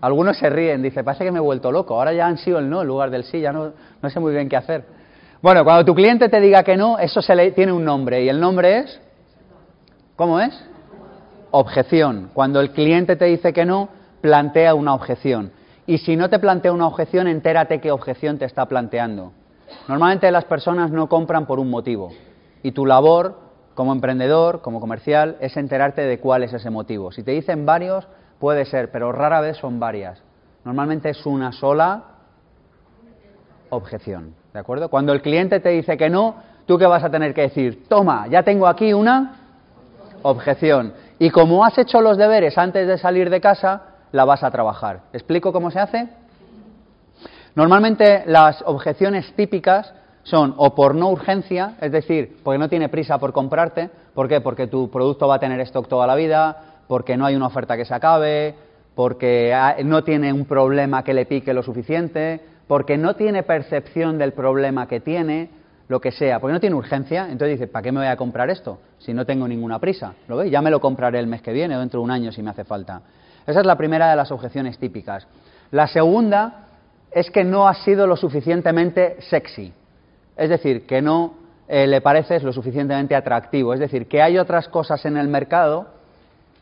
Algunos 0.00 0.38
se 0.38 0.48
ríen, 0.48 0.82
dice, 0.82 1.04
parece 1.04 1.24
que 1.24 1.30
me 1.30 1.38
he 1.38 1.42
vuelto 1.42 1.70
loco, 1.70 1.94
ahora 1.94 2.12
ya 2.14 2.26
han 2.26 2.38
sido 2.38 2.58
el 2.58 2.70
no 2.70 2.80
en 2.80 2.88
lugar 2.88 3.10
del 3.10 3.24
sí, 3.24 3.40
ya 3.40 3.52
no, 3.52 3.72
no 4.00 4.10
sé 4.10 4.18
muy 4.18 4.32
bien 4.32 4.48
qué 4.48 4.56
hacer. 4.56 4.84
Bueno, 5.42 5.62
cuando 5.62 5.84
tu 5.84 5.94
cliente 5.94 6.28
te 6.28 6.40
diga 6.40 6.62
que 6.62 6.76
no, 6.76 6.98
eso 6.98 7.20
se 7.20 7.34
le 7.34 7.50
tiene 7.52 7.72
un 7.72 7.84
nombre, 7.84 8.24
y 8.24 8.28
el 8.28 8.40
nombre 8.40 8.78
es, 8.78 9.00
¿cómo 10.16 10.40
es? 10.40 10.58
Objeción. 11.50 12.30
Cuando 12.32 12.60
el 12.60 12.70
cliente 12.70 13.16
te 13.16 13.26
dice 13.26 13.52
que 13.52 13.66
no, 13.66 13.90
plantea 14.22 14.74
una 14.74 14.94
objeción. 14.94 15.52
Y 15.86 15.98
si 15.98 16.16
no 16.16 16.30
te 16.30 16.38
plantea 16.38 16.72
una 16.72 16.86
objeción, 16.86 17.26
entérate 17.26 17.80
qué 17.80 17.90
objeción 17.90 18.38
te 18.38 18.46
está 18.46 18.66
planteando. 18.66 19.32
Normalmente 19.88 20.30
las 20.30 20.44
personas 20.44 20.90
no 20.90 21.08
compran 21.08 21.46
por 21.46 21.58
un 21.58 21.70
motivo 21.70 22.10
y 22.62 22.72
tu 22.72 22.86
labor 22.86 23.38
como 23.74 23.92
emprendedor, 23.92 24.60
como 24.60 24.80
comercial, 24.80 25.36
es 25.40 25.56
enterarte 25.56 26.02
de 26.02 26.18
cuál 26.18 26.42
es 26.42 26.52
ese 26.52 26.70
motivo. 26.70 27.12
Si 27.12 27.22
te 27.22 27.30
dicen 27.30 27.64
varios, 27.64 28.06
puede 28.38 28.64
ser, 28.64 28.90
pero 28.90 29.12
rara 29.12 29.40
vez 29.40 29.56
son 29.56 29.80
varias. 29.80 30.22
Normalmente 30.64 31.10
es 31.10 31.24
una 31.24 31.52
sola 31.52 32.02
objeción. 33.70 34.34
¿De 34.52 34.58
acuerdo? 34.58 34.88
Cuando 34.88 35.12
el 35.12 35.22
cliente 35.22 35.60
te 35.60 35.70
dice 35.70 35.96
que 35.96 36.10
no, 36.10 36.36
tú 36.66 36.76
qué 36.76 36.86
vas 36.86 37.04
a 37.04 37.10
tener 37.10 37.32
que 37.32 37.42
decir, 37.42 37.84
toma, 37.88 38.26
ya 38.28 38.42
tengo 38.42 38.66
aquí 38.66 38.92
una 38.92 39.36
objeción. 40.22 40.92
Y 41.18 41.30
como 41.30 41.64
has 41.64 41.78
hecho 41.78 42.00
los 42.00 42.16
deberes 42.16 42.58
antes 42.58 42.86
de 42.86 42.98
salir 42.98 43.30
de 43.30 43.40
casa, 43.40 43.82
la 44.12 44.24
vas 44.24 44.42
a 44.42 44.50
trabajar. 44.50 45.02
¿Explico 45.12 45.52
cómo 45.52 45.70
se 45.70 45.78
hace? 45.78 46.08
Normalmente 47.54 48.22
las 48.26 48.62
objeciones 48.66 49.32
típicas 49.34 49.92
son 50.22 50.54
o 50.56 50.74
por 50.74 50.94
no 50.94 51.08
urgencia, 51.08 51.74
es 51.80 51.92
decir, 51.92 52.38
porque 52.44 52.58
no 52.58 52.68
tiene 52.68 52.88
prisa 52.88 53.18
por 53.18 53.32
comprarte, 53.32 53.90
¿por 54.14 54.28
qué? 54.28 54.40
Porque 54.40 54.66
tu 54.66 54.90
producto 54.90 55.26
va 55.26 55.36
a 55.36 55.40
tener 55.40 55.60
stock 55.60 55.88
toda 55.88 56.06
la 56.06 56.14
vida, 56.14 56.56
porque 56.86 57.16
no 57.16 57.26
hay 57.26 57.34
una 57.34 57.46
oferta 57.46 57.76
que 57.76 57.84
se 57.84 57.94
acabe, 57.94 58.54
porque 58.94 59.54
no 59.84 60.04
tiene 60.04 60.32
un 60.32 60.44
problema 60.44 61.02
que 61.02 61.14
le 61.14 61.26
pique 61.26 61.54
lo 61.54 61.62
suficiente, 61.62 62.40
porque 62.66 62.96
no 62.96 63.16
tiene 63.16 63.42
percepción 63.42 64.18
del 64.18 64.32
problema 64.32 64.86
que 64.86 65.00
tiene, 65.00 65.50
lo 65.88 66.00
que 66.00 66.12
sea, 66.12 66.38
porque 66.38 66.52
no 66.52 66.60
tiene 66.60 66.76
urgencia, 66.76 67.24
entonces 67.24 67.58
dice, 67.58 67.66
¿para 67.66 67.82
qué 67.82 67.90
me 67.90 67.98
voy 67.98 68.06
a 68.06 68.16
comprar 68.16 68.48
esto 68.48 68.78
si 68.98 69.12
no 69.12 69.26
tengo 69.26 69.48
ninguna 69.48 69.80
prisa? 69.80 70.14
¿Lo 70.28 70.36
veis? 70.36 70.52
Ya 70.52 70.62
me 70.62 70.70
lo 70.70 70.80
compraré 70.80 71.18
el 71.18 71.26
mes 71.26 71.42
que 71.42 71.52
viene 71.52 71.76
o 71.76 71.80
dentro 71.80 71.98
de 71.98 72.04
un 72.04 72.12
año 72.12 72.30
si 72.30 72.42
me 72.44 72.50
hace 72.50 72.62
falta. 72.62 73.02
Esa 73.44 73.58
es 73.58 73.66
la 73.66 73.76
primera 73.76 74.08
de 74.08 74.14
las 74.14 74.30
objeciones 74.30 74.78
típicas. 74.78 75.26
La 75.72 75.88
segunda 75.88 76.68
es 77.12 77.30
que 77.30 77.44
no 77.44 77.66
has 77.66 77.78
sido 77.84 78.06
lo 78.06 78.16
suficientemente 78.16 79.16
sexy. 79.20 79.72
Es 80.36 80.48
decir, 80.48 80.86
que 80.86 81.02
no 81.02 81.34
eh, 81.68 81.86
le 81.86 82.00
pareces 82.00 82.42
lo 82.42 82.52
suficientemente 82.52 83.14
atractivo. 83.14 83.74
Es 83.74 83.80
decir, 83.80 84.06
que 84.06 84.22
hay 84.22 84.38
otras 84.38 84.68
cosas 84.68 85.04
en 85.04 85.16
el 85.16 85.28
mercado 85.28 85.88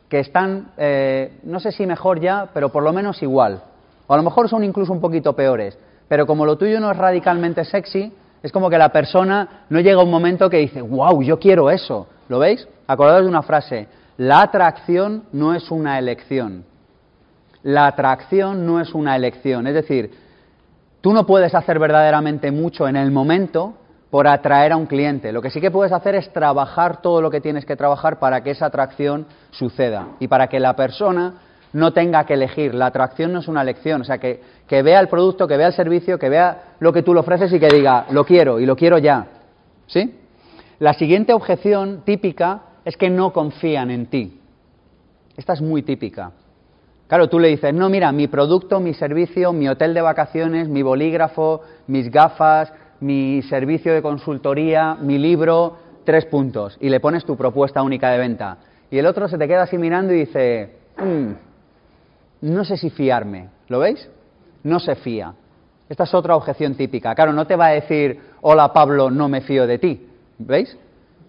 que 0.09 0.21
están, 0.21 0.73
eh, 0.77 1.39
no 1.43 1.61
sé 1.61 1.73
si 1.73 1.87
mejor 1.87 2.21
ya, 2.21 2.49
pero 2.55 2.71
por 2.71 2.83
lo 2.83 2.93
menos 2.93 3.23
igual. 3.23 3.63
O 4.07 4.15
a 4.15 4.17
lo 4.17 4.23
mejor 4.23 4.49
son 4.49 4.65
incluso 4.65 4.93
un 4.93 5.01
poquito 5.01 5.35
peores. 5.35 5.79
Pero 6.09 6.27
como 6.27 6.47
lo 6.47 6.57
tuyo 6.57 6.81
no 6.81 6.91
es 6.91 6.97
radicalmente 6.97 7.65
sexy, 7.65 8.13
es 8.43 8.53
como 8.53 8.71
que 8.71 8.79
la 8.79 8.91
persona 8.91 9.65
no 9.69 9.81
llega 9.81 10.01
a 10.01 10.05
un 10.05 10.11
momento 10.11 10.49
que 10.49 10.59
dice, 10.59 10.81
wow, 10.81 11.23
yo 11.23 11.39
quiero 11.39 11.71
eso. 11.71 12.07
¿Lo 12.29 12.39
veis? 12.39 12.67
Acordaos 12.87 13.23
de 13.23 13.29
una 13.29 13.43
frase, 13.43 13.89
la 14.17 14.43
atracción 14.43 15.25
no 15.33 15.55
es 15.55 15.71
una 15.71 15.99
elección. 15.99 16.65
La 17.63 17.87
atracción 17.87 18.65
no 18.65 18.81
es 18.81 18.95
una 18.95 19.17
elección. 19.17 19.67
Es 19.67 19.75
decir, 19.75 20.11
Tú 21.01 21.13
no 21.13 21.27
puedes 21.27 21.55
hacer 21.55 21.79
verdaderamente 21.79 22.51
mucho 22.51 22.89
en 22.89 22.97
el 22.97 23.11
momento 23.11 23.75
por 24.11 24.27
atraer 24.27 24.73
a 24.73 24.77
un 24.77 24.87
cliente. 24.87 25.33
Lo 25.33 25.43
que 25.43 25.51
sí 25.51 25.61
que 25.61 25.71
puedes 25.71 25.93
hacer 25.93 26.15
es 26.15 26.33
trabajar 26.33 27.03
todo 27.03 27.21
lo 27.21 27.31
que 27.31 27.41
tienes 27.41 27.65
que 27.65 27.77
trabajar 27.77 28.19
para 28.19 28.43
que 28.43 28.51
esa 28.51 28.67
atracción 28.67 29.27
suceda 29.51 30.09
y 30.19 30.29
para 30.29 30.49
que 30.49 30.59
la 30.59 30.75
persona 30.75 31.35
no 31.73 31.93
tenga 31.93 32.25
que 32.25 32.35
elegir. 32.35 32.75
La 32.75 32.87
atracción 32.87 33.33
no 33.33 33.41
es 33.41 33.49
una 33.49 33.63
elección, 33.63 34.01
o 34.01 34.05
sea, 34.05 34.19
que, 34.19 34.41
que 34.67 34.83
vea 34.83 35.01
el 35.01 35.09
producto, 35.09 35.47
que 35.47 35.57
vea 35.57 35.69
el 35.69 35.75
servicio, 35.75 36.19
que 36.19 36.29
vea 36.29 36.75
lo 36.81 36.93
que 36.93 37.03
tú 37.03 37.13
le 37.13 37.21
ofreces 37.21 37.53
y 37.53 37.61
que 37.61 37.69
diga, 37.69 38.07
lo 38.11 38.25
quiero 38.25 38.59
y 38.59 38.67
lo 38.67 38.75
quiero 38.75 38.99
ya. 38.99 39.27
¿Sí? 39.87 40.15
La 40.79 40.95
siguiente 40.95 41.33
objeción 41.33 42.03
típica 42.05 42.63
es 42.85 42.97
que 42.97 43.11
no 43.11 43.33
confían 43.33 43.91
en 43.91 44.07
ti. 44.07 44.41
Esta 45.37 45.53
es 45.53 45.61
muy 45.61 45.83
típica. 45.83 46.33
Claro, 47.09 47.29
tú 47.29 47.39
le 47.39 47.49
dices, 47.49 47.73
no, 47.73 47.89
mira, 47.89 48.13
mi 48.13 48.29
producto, 48.29 48.81
mi 48.81 48.93
servicio, 48.93 49.55
mi 49.55 49.67
hotel 49.67 49.95
de 49.95 50.03
vacaciones, 50.03 50.69
mi 50.69 50.83
bolígrafo, 50.83 51.63
mis 51.87 52.11
gafas, 52.11 52.71
mi 53.01 53.41
servicio 53.43 53.95
de 53.95 54.03
consultoría, 54.03 54.95
mi 54.95 55.17
libro, 55.17 55.79
tres 56.05 56.27
puntos. 56.27 56.77
Y 56.81 56.91
le 56.91 57.01
pones 57.01 57.25
tu 57.25 57.35
propuesta 57.35 57.83
única 57.83 58.11
de 58.11 58.19
venta. 58.19 58.59
Y 58.91 58.99
el 58.99 59.07
otro 59.07 59.27
se 59.27 59.39
te 59.39 59.49
queda 59.49 59.63
así 59.63 59.79
mirando 59.79 60.13
y 60.13 60.21
dice, 60.21 60.77
mm, 60.99 61.31
no 62.43 62.65
sé 62.67 62.77
si 62.77 62.91
fiarme. 62.91 63.49
¿Lo 63.69 63.79
veis? 63.79 64.07
No 64.65 64.79
se 64.79 64.95
fía. 64.95 65.33
Esta 65.89 66.05
es 66.05 66.13
otra 66.13 66.37
objeción 66.37 66.75
típica. 66.75 67.15
Claro, 67.15 67.33
no 67.33 67.47
te 67.47 67.57
va 67.57 67.69
a 67.69 67.73
decir, 67.73 68.21
hola 68.43 68.71
Pablo, 68.75 69.11
no 69.11 69.31
me 69.31 69.41
fío 69.41 69.67
de 69.67 69.79
ti. 69.79 70.07
¿Veis? 70.39 70.77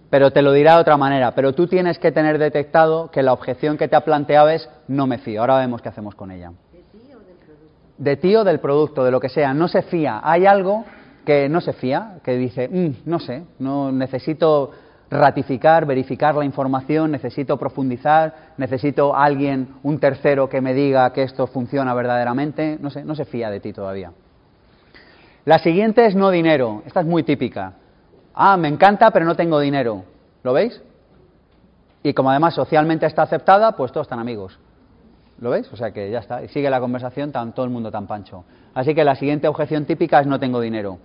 Pero 0.10 0.32
te 0.32 0.42
lo 0.42 0.52
dirá 0.52 0.76
de 0.76 0.82
otra 0.82 0.98
manera. 0.98 1.32
Pero 1.36 1.54
tú 1.54 1.68
tienes 1.68 2.00
que 2.00 2.12
tener 2.12 2.38
detectado 2.38 3.12
que 3.12 3.24
la 3.24 3.34
objeción 3.34 3.78
que 3.78 3.88
te 3.88 3.96
ha 3.96 4.02
planteado 4.02 4.50
es 4.50 4.70
no 4.88 5.08
me 5.08 5.20
fío. 5.20 5.42
Ahora 5.42 5.58
vemos 5.58 5.82
qué 5.82 5.90
hacemos 5.90 6.16
con 6.16 6.32
ella. 6.32 6.52
¿De 6.72 6.80
ti 6.82 7.14
o 7.14 7.20
del 7.20 7.36
producto? 7.38 7.98
De 7.98 8.16
ti 8.18 8.36
o 8.36 8.44
del 8.44 8.60
producto, 8.60 9.04
de 9.04 9.12
lo 9.12 9.20
que 9.20 9.30
sea. 9.30 9.54
No 9.54 9.68
se 9.68 9.84
fía. 9.84 10.22
Hay 10.24 10.46
algo 10.46 10.86
que 11.26 11.48
no 11.48 11.62
se 11.62 11.74
fía, 11.74 12.20
que 12.24 12.38
dice, 12.38 12.68
mm, 12.68 13.10
no 13.10 13.20
sé, 13.20 13.44
no 13.60 13.92
necesito 13.92 14.72
ratificar, 15.12 15.86
verificar 15.86 16.36
la 16.36 16.46
información, 16.46 17.12
necesito 17.12 17.58
profundizar, 17.58 18.54
necesito 18.58 19.16
alguien, 19.16 19.76
un 19.84 20.00
tercero 20.00 20.50
que 20.50 20.62
me 20.62 20.74
diga 20.74 21.12
que 21.14 21.24
esto 21.24 21.48
funciona 21.48 21.94
verdaderamente, 21.94 22.78
no 22.80 22.90
sé, 22.90 23.04
no 23.04 23.16
se 23.16 23.26
fía 23.26 23.50
de 23.50 23.60
ti 23.60 23.74
todavía. 23.74 24.12
La 25.46 25.60
siguiente 25.60 26.06
es 26.06 26.16
no 26.16 26.30
dinero, 26.30 26.84
esta 26.86 27.00
es 27.00 27.06
muy 27.06 27.24
típica. 27.24 27.74
Ah, 28.42 28.56
me 28.56 28.70
encanta, 28.70 29.12
pero 29.12 29.26
no 29.26 29.36
tengo 29.36 29.60
dinero. 29.60 30.06
¿Lo 30.44 30.54
veis? 30.54 30.82
Y 32.04 32.14
como 32.14 32.30
además 32.30 32.54
socialmente 32.54 33.06
está 33.06 33.24
aceptada, 33.24 33.74
pues 33.74 33.92
todos 33.92 34.06
están 34.06 34.20
amigos. 34.20 34.58
¿Lo 35.42 35.50
veis? 35.50 35.70
O 35.74 35.76
sea 35.76 35.92
que 35.92 36.10
ya 36.10 36.20
está. 36.20 36.42
Y 36.42 36.48
sigue 36.48 36.70
la 36.70 36.80
conversación 36.80 37.34
tan, 37.34 37.52
todo 37.52 37.66
el 37.66 37.70
mundo 37.70 37.92
tan 37.92 38.08
pancho. 38.08 38.46
Así 38.74 38.96
que 38.96 39.04
la 39.04 39.16
siguiente 39.16 39.50
objeción 39.50 39.84
típica 39.84 40.22
es 40.22 40.28
no 40.28 40.40
tengo 40.40 40.62
dinero. 40.62 41.00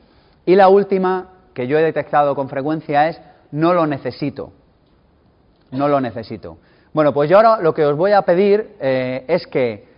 Y 0.47 0.55
la 0.55 0.69
última, 0.69 1.31
que 1.55 1.67
yo 1.67 1.77
he 1.77 1.83
detectado 1.83 2.37
con 2.37 2.49
frecuencia, 2.49 3.09
es 3.09 3.21
no 3.51 3.75
lo 3.75 3.85
necesito. 3.85 4.53
No 5.73 5.89
lo 5.89 6.01
necesito. 6.01 6.59
Bueno, 6.93 7.13
pues 7.13 7.29
yo 7.29 7.39
ahora 7.39 7.61
lo 7.61 7.75
que 7.75 7.85
os 7.85 7.97
voy 7.97 8.13
a 8.13 8.23
pedir 8.23 8.77
eh, 8.79 9.25
es 9.27 9.49
que 9.49 9.89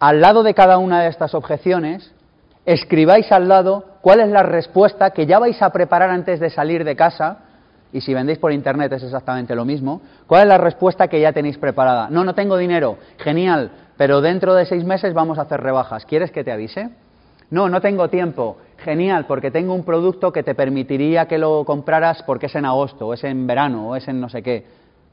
al 0.00 0.20
lado 0.20 0.42
de 0.42 0.54
cada 0.54 0.78
una 0.78 1.02
de 1.02 1.08
estas 1.10 1.36
objeciones 1.36 2.12
escribáis 2.64 3.30
al 3.30 3.46
lado 3.46 3.89
cuál 4.00 4.20
es 4.20 4.28
la 4.28 4.42
respuesta 4.42 5.10
que 5.10 5.26
ya 5.26 5.38
vais 5.38 5.60
a 5.62 5.70
preparar 5.70 6.10
antes 6.10 6.40
de 6.40 6.50
salir 6.50 6.84
de 6.84 6.96
casa 6.96 7.38
y 7.92 8.00
si 8.00 8.14
vendéis 8.14 8.38
por 8.38 8.52
internet 8.52 8.92
es 8.92 9.02
exactamente 9.02 9.54
lo 9.54 9.64
mismo, 9.64 10.00
¿cuál 10.26 10.42
es 10.42 10.48
la 10.48 10.58
respuesta 10.58 11.08
que 11.08 11.20
ya 11.20 11.32
tenéis 11.32 11.58
preparada? 11.58 12.08
No, 12.10 12.24
no 12.24 12.34
tengo 12.34 12.56
dinero, 12.56 12.98
genial, 13.18 13.72
pero 13.96 14.20
dentro 14.20 14.54
de 14.54 14.64
seis 14.64 14.84
meses 14.84 15.12
vamos 15.12 15.38
a 15.38 15.42
hacer 15.42 15.60
rebajas. 15.60 16.06
¿Quieres 16.06 16.30
que 16.30 16.44
te 16.44 16.52
avise? 16.52 16.90
No, 17.50 17.68
no 17.68 17.80
tengo 17.80 18.08
tiempo. 18.08 18.58
Genial, 18.78 19.26
porque 19.26 19.50
tengo 19.50 19.74
un 19.74 19.84
producto 19.84 20.32
que 20.32 20.42
te 20.42 20.54
permitiría 20.54 21.26
que 21.26 21.36
lo 21.36 21.64
compraras 21.64 22.22
porque 22.22 22.46
es 22.46 22.54
en 22.54 22.64
agosto, 22.64 23.08
o 23.08 23.14
es 23.14 23.24
en 23.24 23.46
verano, 23.46 23.90
o 23.90 23.96
es 23.96 24.06
en 24.08 24.20
no 24.20 24.28
sé 24.28 24.42
qué. 24.42 24.64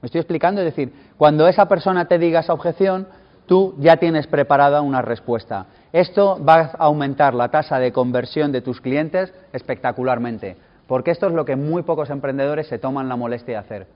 ¿Me 0.01 0.05
estoy 0.05 0.19
explicando? 0.19 0.61
Es 0.61 0.65
decir, 0.65 0.93
cuando 1.17 1.47
esa 1.47 1.67
persona 1.67 2.07
te 2.07 2.19
diga 2.19 2.41
esa 2.41 2.53
objeción, 2.53 3.07
tú 3.47 3.75
ya 3.79 3.97
tienes 3.97 4.27
preparada 4.27 4.81
una 4.81 5.01
respuesta. 5.01 5.65
Esto 5.93 6.43
va 6.43 6.71
a 6.77 6.85
aumentar 6.85 7.33
la 7.33 7.49
tasa 7.49 7.79
de 7.79 7.91
conversión 7.91 8.51
de 8.51 8.61
tus 8.61 8.81
clientes 8.81 9.33
espectacularmente, 9.53 10.57
porque 10.85 11.11
esto 11.11 11.27
es 11.27 11.33
lo 11.33 11.45
que 11.45 11.55
muy 11.55 11.83
pocos 11.83 12.09
emprendedores 12.09 12.67
se 12.67 12.79
toman 12.79 13.07
la 13.07 13.15
molestia 13.15 13.53
de 13.53 13.59
hacer. 13.59 13.87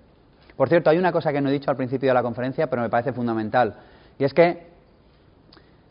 Por 0.56 0.70
cierto, 0.70 0.90
hay 0.90 0.98
una 0.98 1.12
cosa 1.12 1.32
que 1.34 1.42
no 1.42 1.50
he 1.50 1.54
dicho 1.54 1.72
al 1.72 1.78
principio 1.78 2.10
de 2.10 2.14
la 2.14 2.24
conferencia, 2.24 2.68
pero 2.68 2.82
me 2.82 2.90
parece 2.90 3.14
fundamental, 3.14 3.76
y 4.18 4.24
es 4.24 4.34
que 4.34 4.68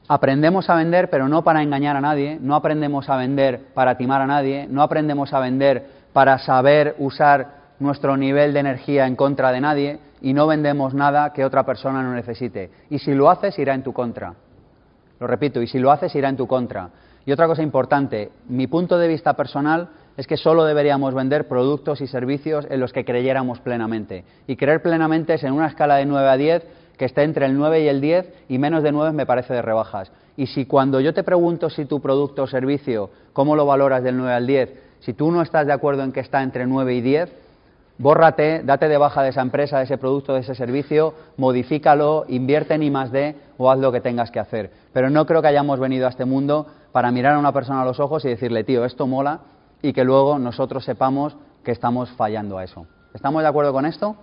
aprendemos 0.09 0.71
a 0.71 0.75
vender, 0.75 1.11
pero 1.11 1.29
no 1.29 1.45
para 1.45 1.63
engañar 1.63 1.97
a 1.97 2.01
nadie, 2.01 2.39
no 2.41 2.55
aprendemos 2.55 3.09
a 3.09 3.17
vender 3.17 3.67
para 3.75 3.97
timar 3.97 4.21
a 4.23 4.27
nadie, 4.27 4.67
no 4.69 4.83
aprendemos 4.83 5.33
a 5.33 5.41
vender 5.41 5.87
para 6.13 6.39
saber 6.39 6.97
usar 6.99 7.61
nuestro 7.79 8.17
nivel 8.17 8.53
de 8.53 8.61
energía 8.61 9.07
en 9.07 9.17
contra 9.17 9.53
de 9.53 9.61
nadie 9.61 9.99
y 10.21 10.33
no 10.33 10.47
vendemos 10.47 10.95
nada 10.95 11.33
que 11.33 11.45
otra 11.45 11.65
persona 11.65 12.03
no 12.03 12.15
necesite. 12.15 12.71
Y 12.91 12.99
si 12.99 13.15
lo 13.15 13.31
haces, 13.31 13.59
irá 13.59 13.75
en 13.75 13.83
tu 13.83 13.93
contra. 13.93 14.35
Lo 15.21 15.27
repito, 15.27 15.61
y 15.61 15.67
si 15.67 15.79
lo 15.79 15.93
haces, 15.93 16.15
irá 16.15 16.29
en 16.31 16.37
tu 16.37 16.47
contra. 16.47 16.89
Y 17.27 17.33
otra 17.33 17.47
cosa 17.47 17.63
importante, 17.63 18.31
mi 18.49 18.67
punto 18.67 18.99
de 18.99 19.07
vista 19.07 19.35
personal 19.35 19.91
es 20.17 20.27
que 20.27 20.39
solo 20.39 20.65
deberíamos 20.65 21.15
vender 21.15 21.47
productos 21.47 22.01
y 22.01 22.07
servicios 22.07 22.67
en 22.71 22.81
los 22.81 22.93
que 22.93 23.05
creyéramos 23.05 23.61
plenamente. 23.61 24.25
Y 24.47 24.57
creer 24.57 24.83
plenamente 24.83 25.35
es 25.35 25.45
en 25.45 25.53
una 25.53 25.69
escala 25.69 25.97
de 25.97 26.07
9 26.07 26.29
a 26.29 26.37
10 26.37 26.67
que 26.97 27.05
esté 27.05 27.23
entre 27.23 27.47
el 27.47 27.57
9 27.57 27.83
y 27.83 27.89
el 27.89 28.01
10 28.01 28.45
y 28.49 28.59
menos 28.59 28.83
de 28.83 28.93
9 28.93 29.13
me 29.13 29.27
parece 29.27 29.55
de 29.55 29.63
rebajas. 29.63 30.11
Y 30.37 30.47
si 30.47 30.65
cuando 30.67 31.01
yo 31.01 31.15
te 31.15 31.23
pregunto 31.23 31.71
si 31.71 31.85
tu 31.85 32.01
producto 32.01 32.43
o 32.43 32.47
servicio, 32.47 33.11
cómo 33.33 33.57
lo 33.57 33.67
valoras 33.67 34.03
del 34.03 34.17
9 34.17 34.33
al 34.33 34.47
10, 34.47 34.71
si 35.01 35.13
tú 35.15 35.31
no 35.31 35.43
estás 35.43 35.67
de 35.67 35.73
acuerdo 35.73 36.03
en 36.03 36.13
que 36.13 36.21
está 36.21 36.43
entre 36.43 36.67
9 36.67 36.95
y 36.95 37.01
10, 37.01 37.33
bórrate, 38.01 38.63
date 38.65 38.89
de 38.89 38.97
baja 38.97 39.23
de 39.23 39.29
esa 39.29 39.43
empresa, 39.43 39.77
de 39.77 39.85
ese 39.85 39.99
producto, 39.99 40.33
de 40.33 40.41
ese 40.41 40.55
servicio, 40.55 41.13
modifícalo, 41.37 42.25
invierte 42.29 42.73
en 42.75 42.83
I 42.83 42.91
más 42.91 43.13
D 43.13 43.37
o 43.59 43.71
haz 43.71 43.79
lo 43.79 43.93
que 43.93 44.01
tengas 44.01 44.31
que 44.31 44.41
hacer. 44.41 44.71
Pero 44.95 45.11
no 45.11 45.27
creo 45.27 45.43
que 45.43 45.49
hayamos 45.49 45.79
venido 45.79 46.07
a 46.07 46.11
este 46.11 46.25
mundo 46.25 46.67
para 46.93 47.11
mirar 47.11 47.35
a 47.35 47.39
una 47.39 47.53
persona 47.53 47.83
a 47.83 47.85
los 47.85 48.01
ojos 48.01 48.25
y 48.25 48.29
decirle, 48.29 48.65
tío, 48.65 48.87
esto 48.87 49.07
mola, 49.07 49.41
y 49.83 49.93
que 49.93 50.05
luego 50.05 50.39
nosotros 50.39 50.83
sepamos 50.85 51.37
que 51.63 51.73
estamos 51.73 52.11
fallando 52.13 52.57
a 52.57 52.65
eso. 52.65 52.87
¿Estamos 53.13 53.43
de 53.43 53.49
acuerdo 53.49 53.73
con 53.75 53.85
esto? 53.85 54.17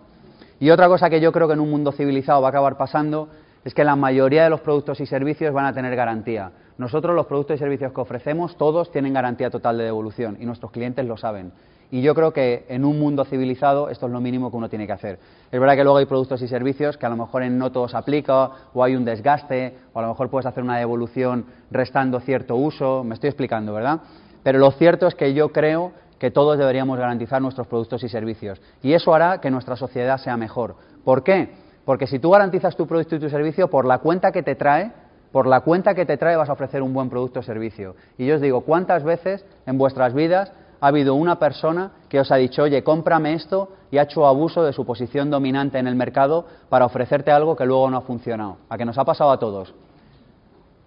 Y 0.59 0.71
otra 0.71 0.87
cosa 0.87 1.09
que 1.11 1.21
yo 1.21 1.31
creo 1.31 1.47
que 1.47 1.53
en 1.53 1.59
un 1.59 1.69
mundo 1.69 1.91
civilizado 1.91 2.41
va 2.41 2.47
a 2.47 2.49
acabar 2.49 2.77
pasando 2.77 3.29
es 3.63 3.75
que 3.75 3.83
la 3.83 3.95
mayoría 3.95 4.43
de 4.43 4.49
los 4.49 4.61
productos 4.61 4.99
y 5.01 5.05
servicios 5.05 5.53
van 5.53 5.65
a 5.65 5.73
tener 5.73 5.95
garantía. 5.95 6.51
Nosotros 6.79 7.15
los 7.15 7.27
productos 7.27 7.57
y 7.57 7.59
servicios 7.59 7.91
que 7.91 8.01
ofrecemos, 8.01 8.57
todos 8.57 8.91
tienen 8.91 9.13
garantía 9.13 9.51
total 9.51 9.77
de 9.77 9.83
devolución 9.83 10.37
y 10.39 10.45
nuestros 10.45 10.71
clientes 10.71 11.05
lo 11.05 11.17
saben. 11.17 11.51
Y 11.89 12.01
yo 12.01 12.13
creo 12.13 12.33
que 12.33 12.65
en 12.67 12.83
un 12.83 12.99
mundo 12.99 13.23
civilizado 13.23 13.89
esto 13.89 14.07
es 14.07 14.11
lo 14.11 14.19
mínimo 14.19 14.51
que 14.51 14.57
uno 14.57 14.67
tiene 14.67 14.85
que 14.85 14.93
hacer. 14.93 15.19
Es 15.51 15.59
verdad 15.59 15.75
que 15.75 15.83
luego 15.83 15.97
hay 15.97 16.05
productos 16.05 16.41
y 16.41 16.47
servicios 16.47 16.97
que 16.97 17.05
a 17.05 17.09
lo 17.09 17.15
mejor 17.15 17.49
no 17.49 17.71
todos 17.71 17.95
aplica 17.95 18.49
o 18.73 18.83
hay 18.83 18.95
un 18.95 19.05
desgaste 19.05 19.77
o 19.93 19.99
a 19.99 20.01
lo 20.01 20.09
mejor 20.09 20.29
puedes 20.29 20.45
hacer 20.45 20.63
una 20.63 20.77
devolución 20.77 21.45
restando 21.71 22.19
cierto 22.19 22.55
uso. 22.55 23.03
Me 23.05 23.13
estoy 23.13 23.29
explicando, 23.29 23.73
¿verdad? 23.73 24.01
Pero 24.43 24.59
lo 24.59 24.71
cierto 24.71 25.07
es 25.07 25.15
que 25.15 25.33
yo 25.33 25.53
creo 25.53 25.93
que 26.19 26.31
todos 26.31 26.57
deberíamos 26.57 26.97
garantizar 26.97 27.41
nuestros 27.41 27.67
productos 27.67 28.03
y 28.03 28.09
servicios. 28.09 28.61
Y 28.81 28.93
eso 28.93 29.13
hará 29.13 29.39
que 29.39 29.51
nuestra 29.51 29.75
sociedad 29.75 30.17
sea 30.17 30.35
mejor. 30.35 30.75
¿Por 31.05 31.23
qué? 31.23 31.51
Porque 31.85 32.07
si 32.07 32.19
tú 32.19 32.31
garantizas 32.31 32.75
tu 32.75 32.85
producto 32.85 33.15
y 33.15 33.19
tu 33.19 33.29
servicio, 33.29 33.69
por 33.69 33.85
la 33.85 33.99
cuenta 33.99 34.31
que 34.31 34.43
te 34.43 34.55
trae, 34.55 34.91
por 35.31 35.47
la 35.47 35.61
cuenta 35.61 35.93
que 35.93 36.05
te 36.05 36.17
trae 36.17 36.35
vas 36.35 36.49
a 36.49 36.53
ofrecer 36.53 36.81
un 36.81 36.93
buen 36.93 37.09
producto 37.09 37.39
o 37.39 37.43
servicio. 37.43 37.95
Y 38.17 38.25
yo 38.25 38.35
os 38.35 38.41
digo, 38.41 38.61
¿cuántas 38.61 39.03
veces 39.03 39.45
en 39.65 39.77
vuestras 39.77 40.13
vidas 40.13 40.51
ha 40.79 40.87
habido 40.87 41.15
una 41.15 41.39
persona 41.39 41.91
que 42.09 42.19
os 42.19 42.31
ha 42.31 42.35
dicho, 42.35 42.63
oye, 42.63 42.83
cómprame 42.83 43.33
esto 43.33 43.69
y 43.91 43.97
ha 43.97 44.03
hecho 44.03 44.25
abuso 44.25 44.63
de 44.63 44.73
su 44.73 44.85
posición 44.85 45.29
dominante 45.29 45.79
en 45.79 45.87
el 45.87 45.95
mercado 45.95 46.45
para 46.69 46.85
ofrecerte 46.85 47.31
algo 47.31 47.55
que 47.55 47.65
luego 47.65 47.89
no 47.89 47.97
ha 47.97 48.01
funcionado? 48.01 48.57
¿A 48.69 48.77
que 48.77 48.85
nos 48.85 48.97
ha 48.97 49.05
pasado 49.05 49.31
a 49.31 49.39
todos? 49.39 49.73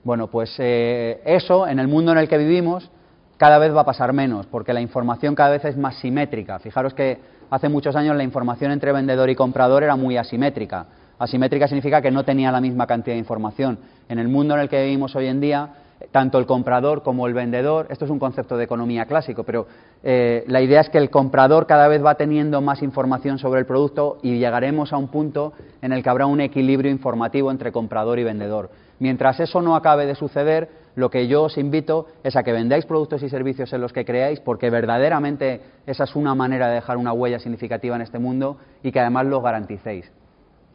Bueno, 0.03 0.29
pues 0.29 0.55
eh, 0.59 1.21
eso, 1.25 1.67
en 1.67 1.79
el 1.79 1.89
mundo 1.89 2.13
en 2.13 2.19
el 2.19 2.29
que 2.29 2.39
vivimos, 2.39 2.91
cada 3.37 3.59
vez 3.59 3.75
va 3.75 3.83
a 3.83 3.85
pasar 3.85 4.13
menos, 4.13 4.47
porque 4.47 4.73
la 4.73 4.81
información 4.81 5.35
cada 5.35 5.51
vez 5.51 5.65
es 5.65 5.77
más 5.77 5.97
simétrica. 5.97 6.59
Fijaros 6.59 6.95
que 6.95 7.19
hace 7.51 7.69
muchos 7.69 7.97
años 7.97 8.17
la 8.17 8.23
información 8.23 8.71
entre 8.71 8.93
vendedor 8.93 9.29
y 9.31 9.35
comprador 9.35 9.83
era 9.83 9.97
muy 9.97 10.17
asimétrica. 10.17 10.87
Asimétrica 11.19 11.69
significa 11.69 12.01
que 12.01 12.11
no 12.11 12.25
tenía 12.25 12.51
la 12.51 12.61
misma 12.61 12.87
cantidad 12.87 13.15
de 13.15 13.19
información. 13.19 13.79
En 14.09 14.19
el 14.19 14.29
mundo 14.29 14.55
en 14.55 14.61
el 14.61 14.69
que 14.69 14.83
vivimos 14.83 15.15
hoy 15.17 15.27
en 15.27 15.41
día, 15.41 15.69
tanto 16.13 16.39
el 16.39 16.47
comprador 16.47 17.03
como 17.03 17.27
el 17.27 17.35
vendedor, 17.35 17.87
esto 17.91 18.05
es 18.05 18.11
un 18.11 18.19
concepto 18.19 18.57
de 18.57 18.65
economía 18.65 19.07
clásico, 19.07 19.45
pero 19.45 19.67
eh, 20.03 20.45
la 20.49 20.61
idea 20.61 20.81
es 20.81 20.89
que 20.89 20.99
el 20.99 21.11
comprador 21.11 21.67
cada 21.67 21.89
vez 21.89 22.05
va 22.05 22.15
teniendo 22.15 22.61
más 22.61 22.83
información 22.83 23.39
sobre 23.39 23.61
el 23.61 23.67
producto 23.67 24.19
y 24.23 24.39
llegaremos 24.39 24.93
a 24.93 24.97
un 24.97 25.09
punto 25.09 25.53
en 25.83 25.93
el 25.93 26.03
que 26.03 26.11
habrá 26.11 26.27
un 26.27 26.41
equilibrio 26.41 26.91
informativo 26.91 27.51
entre 27.51 27.73
comprador 27.73 28.19
y 28.19 28.25
vendedor. 28.25 28.71
Mientras 28.99 29.41
eso 29.41 29.63
no 29.63 29.77
acabe 29.77 30.07
de 30.07 30.15
suceder, 30.15 30.69
lo 30.95 31.11
que 31.11 31.29
yo 31.29 31.45
os 31.45 31.57
invito 31.57 32.07
es 32.25 32.37
a 32.37 32.43
que 32.43 32.53
vendáis 32.53 32.85
productos 32.85 33.23
y 33.23 33.29
servicios 33.29 33.73
en 33.73 33.81
los 33.81 33.93
que 33.93 34.05
creáis, 34.05 34.41
porque 34.41 34.71
verdaderamente 34.71 35.61
esa 35.87 36.05
es 36.05 36.17
una 36.17 36.35
manera 36.35 36.69
de 36.69 36.75
dejar 36.75 36.97
una 36.97 37.13
huella 37.13 37.39
significativa 37.39 37.97
en 37.97 38.03
este 38.03 38.19
mundo 38.19 38.59
y 38.83 38.91
que 38.93 39.01
además 39.01 39.27
lo 39.27 39.41
garanticéis. 39.41 40.11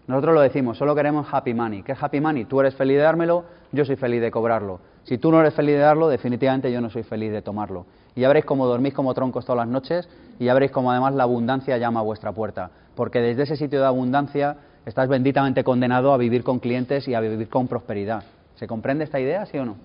Nosotros 0.07 0.35
lo 0.35 0.41
decimos, 0.41 0.77
solo 0.77 0.95
queremos 0.95 1.27
happy 1.31 1.53
money. 1.53 1.81
¿Qué 1.81 1.93
es 1.93 2.01
happy 2.01 2.21
money? 2.21 2.45
Tú 2.45 2.59
eres 2.59 2.75
feliz 2.75 2.97
de 2.97 3.03
dármelo, 3.03 3.45
yo 3.71 3.85
soy 3.85 3.95
feliz 3.95 4.21
de 4.21 4.31
cobrarlo. 4.31 4.79
Si 5.05 5.19
tú 5.19 5.31
no 5.31 5.39
eres 5.39 5.53
feliz 5.53 5.75
de 5.75 5.81
darlo, 5.81 6.09
definitivamente 6.09 6.71
yo 6.71 6.81
no 6.81 6.89
soy 6.89 7.03
feliz 7.03 7.31
de 7.31 7.41
tomarlo. 7.41 7.85
Y 8.15 8.21
ya 8.21 8.27
veréis 8.27 8.45
cómo 8.45 8.65
dormís 8.65 8.93
como 8.93 9.13
troncos 9.13 9.45
todas 9.45 9.57
las 9.57 9.67
noches 9.67 10.09
y 10.39 10.45
ya 10.45 10.53
veréis 10.53 10.71
cómo 10.71 10.91
además 10.91 11.13
la 11.13 11.23
abundancia 11.23 11.77
llama 11.77 11.99
a 11.99 12.03
vuestra 12.03 12.31
puerta. 12.31 12.71
Porque 12.95 13.19
desde 13.19 13.43
ese 13.43 13.55
sitio 13.55 13.79
de 13.79 13.85
abundancia 13.85 14.57
estás 14.85 15.07
benditamente 15.07 15.63
condenado 15.63 16.11
a 16.11 16.17
vivir 16.17 16.43
con 16.43 16.59
clientes 16.59 17.07
y 17.07 17.13
a 17.13 17.19
vivir 17.19 17.49
con 17.49 17.67
prosperidad. 17.67 18.23
¿Se 18.55 18.67
comprende 18.67 19.03
esta 19.03 19.19
idea, 19.19 19.45
sí 19.45 19.57
o 19.57 19.65
no? 19.65 19.75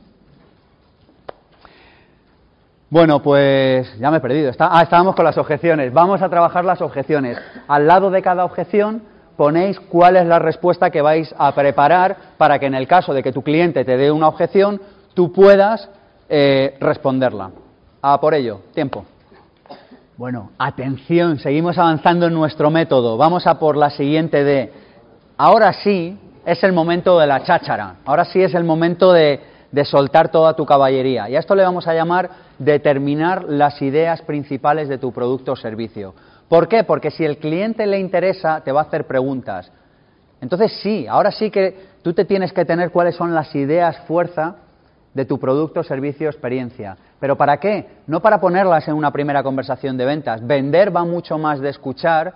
Bueno, 2.89 3.23
pues 3.23 3.95
ya 3.99 4.11
me 4.11 4.17
he 4.17 4.21
perdido. 4.21 4.51
ah, 4.59 4.83
estábamos 4.83 5.15
con 5.15 5.25
las 5.25 5.39
objeciones. 5.39 5.93
Vamos 5.93 6.23
a 6.23 6.29
trabajar 6.29 6.65
las 6.65 6.81
objeciones. 6.81 7.39
Al 7.69 7.87
lado 7.87 8.11
de 8.11 8.23
cada 8.23 8.45
objeción 8.45 9.03
ponéis 9.37 9.79
cuál 9.79 10.17
es 10.17 10.27
la 10.27 10.39
respuesta 10.39 10.91
que 10.91 11.03
vais 11.03 11.33
a 11.39 11.55
preparar 11.55 12.17
para 12.37 12.59
que 12.59 12.67
en 12.67 12.75
el 12.75 12.89
caso 12.89 13.13
de 13.13 13.23
que 13.23 13.33
tu 13.33 13.43
cliente 13.43 13.85
te 13.85 13.97
dé 13.97 14.11
una 14.11 14.29
objeción, 14.29 14.81
tú 15.15 15.33
puedas 15.33 15.89
eh, 16.29 16.77
responderla. 16.81 17.51
A 18.03 18.21
por 18.21 18.35
ello, 18.35 18.61
tiempo. 18.73 19.05
Bueno, 20.17 20.51
atención, 20.59 21.39
seguimos 21.39 21.79
avanzando 21.79 22.27
en 22.27 22.35
nuestro 22.35 22.71
método. 22.71 23.17
Vamos 23.17 23.47
a 23.47 23.59
por 23.59 23.77
la 23.77 23.91
siguiente 23.91 24.45
de, 24.45 24.73
ahora 25.37 25.73
sí 25.73 26.19
es 26.45 26.63
el 26.63 26.73
momento 26.73 27.19
de 27.19 27.27
la 27.27 27.43
cháchara, 27.43 27.97
ahora 28.05 28.25
sí 28.25 28.43
es 28.43 28.55
el 28.55 28.65
momento 28.65 29.13
de, 29.13 29.41
de 29.73 29.85
soltar 29.85 30.31
toda 30.31 30.55
tu 30.55 30.67
caballería. 30.67 31.29
Y 31.29 31.37
a 31.37 31.39
esto 31.39 31.55
le 31.55 31.63
vamos 31.63 31.87
a 31.89 31.95
llamar 31.95 32.31
determinar 32.59 33.45
las 33.45 33.81
ideas 33.81 34.21
principales 34.23 34.89
de 34.89 34.99
tu 34.99 35.13
producto 35.13 35.53
o 35.53 35.57
servicio. 35.57 36.15
¿Por 36.49 36.69
qué? 36.69 36.85
Porque 36.85 37.11
si 37.11 37.25
el 37.25 37.39
cliente 37.39 37.87
le 37.87 37.99
interesa, 37.99 38.61
te 38.63 38.73
va 38.73 38.81
a 38.81 38.85
hacer 38.85 39.07
preguntas. 39.07 39.71
Entonces 40.41 40.73
sí, 40.83 41.07
ahora 41.07 41.31
sí 41.31 41.51
que 41.51 41.77
tú 42.03 42.13
te 42.13 42.25
tienes 42.25 42.53
que 42.53 42.65
tener 42.65 42.91
cuáles 42.91 43.15
son 43.15 43.35
las 43.35 43.55
ideas 43.55 43.99
fuerza 44.07 44.57
de 45.15 45.25
tu 45.25 45.39
producto, 45.39 45.83
servicio, 45.83 46.29
experiencia. 46.29 46.97
¿Pero 47.19 47.37
para 47.37 47.59
qué? 47.59 47.87
No 48.07 48.21
para 48.21 48.41
ponerlas 48.41 48.87
en 48.89 48.95
una 48.95 49.11
primera 49.11 49.43
conversación 49.43 49.97
de 49.97 50.05
ventas. 50.05 50.47
Vender 50.47 50.95
va 50.95 51.05
mucho 51.05 51.39
más 51.39 51.61
de 51.61 51.71
escuchar 51.71 52.35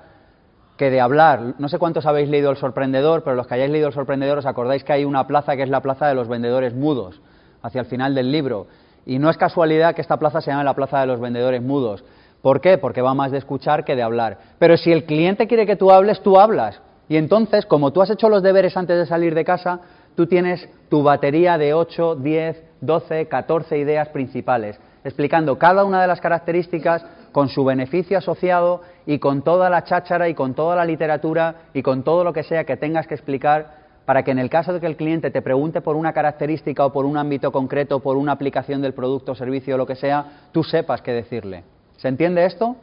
que 0.77 0.91
de 0.91 1.01
hablar. 1.01 1.55
No 1.59 1.69
sé 1.69 1.79
cuántos 1.79 2.07
habéis 2.07 2.29
leído 2.29 2.51
El 2.51 2.57
Sorprendedor, 2.57 3.23
pero 3.23 3.37
los 3.37 3.47
que 3.47 3.55
hayáis 3.55 3.71
leído 3.71 3.89
El 3.89 3.95
Sorprendedor 3.95 4.39
os 4.39 4.47
acordáis 4.47 4.83
que 4.83 4.93
hay 4.93 5.05
una 5.05 5.27
plaza 5.27 5.57
que 5.57 5.63
es 5.63 5.69
la 5.69 5.81
plaza 5.81 6.09
de 6.09 6.15
los 6.15 6.29
vendedores 6.29 6.75
mudos, 6.75 7.21
hacia 7.63 7.81
el 7.81 7.87
final 7.87 8.15
del 8.15 8.33
libro. 8.33 8.67
Y 9.07 9.19
no 9.19 9.31
es 9.31 9.37
casualidad 9.37 9.95
que 9.95 10.01
esta 10.01 10.19
plaza 10.19 10.41
se 10.41 10.51
llame 10.51 10.65
la 10.65 10.75
plaza 10.75 11.01
de 11.01 11.07
los 11.07 11.21
vendedores 11.21 11.63
mudos. 11.63 12.05
¿Por 12.43 12.61
qué? 12.61 12.77
Porque 12.77 13.03
va 13.03 13.15
más 13.15 13.31
de 13.31 13.39
escuchar 13.39 13.85
que 13.85 13.97
de 13.97 14.03
hablar. 14.03 14.39
Pero 14.59 14.77
si 14.77 14.93
el 14.93 15.05
cliente 15.05 15.47
quiere 15.47 15.65
que 15.65 15.77
tú 15.77 15.91
hables, 15.91 16.21
tú 16.23 16.39
hablas. 16.39 16.81
Y 17.09 17.17
entonces, 17.17 17.67
como 17.67 17.93
tú 17.93 18.03
has 18.03 18.11
hecho 18.11 18.29
los 18.29 18.43
deberes 18.43 18.77
antes 18.77 18.99
de 18.99 19.07
salir 19.07 19.35
de 19.35 19.45
casa, 19.45 19.81
tú 20.15 20.27
tienes 20.27 20.69
tu 20.89 21.03
batería 21.03 21.59
de 21.59 21.75
8, 21.75 22.17
10, 22.17 22.63
12, 22.81 23.27
14 23.27 23.79
ideas 23.79 24.09
principales, 24.09 24.79
explicando 25.05 25.59
cada 25.59 25.85
una 25.85 26.01
de 26.01 26.07
las 26.07 26.21
características 26.21 27.05
con 27.33 27.49
su 27.49 27.65
beneficio 27.65 28.19
asociado 28.19 28.83
y 29.07 29.19
con 29.19 29.43
toda 29.43 29.69
la 29.69 29.85
cháchara 29.85 30.29
y 30.29 30.35
con 30.35 30.55
toda 30.55 30.77
la 30.77 30.85
literatura 30.85 31.57
y 31.75 31.83
con 31.83 32.05
todo 32.05 32.25
lo 32.25 32.33
que 32.33 32.43
sea 32.43 32.65
que 32.65 32.77
tengas 32.77 33.07
que 33.07 33.15
explicar 33.15 33.85
para 34.05 34.23
que 34.23 34.31
en 34.31 34.39
el 34.39 34.51
caso 34.51 34.73
de 34.73 34.81
que 34.81 34.87
el 34.87 34.97
cliente 34.97 35.31
te 35.31 35.43
pregunte 35.43 35.81
por 35.81 35.97
una 35.97 36.13
característica 36.13 36.85
o 36.85 36.93
por 36.93 37.07
un 37.07 37.17
ámbito 37.17 37.51
concreto, 37.51 38.01
por 38.01 38.17
una 38.17 38.33
aplicación 38.33 38.83
del 38.83 38.93
producto, 38.93 39.35
servicio 39.35 39.75
o 39.75 39.79
lo 39.79 39.87
que 39.87 39.97
sea, 39.97 40.49
tú 40.53 40.63
sepas 40.63 41.01
qué 41.01 41.13
decirle. 41.13 41.65
¿Se 41.97 42.09
entiende 42.09 42.45
esto? 42.45 42.77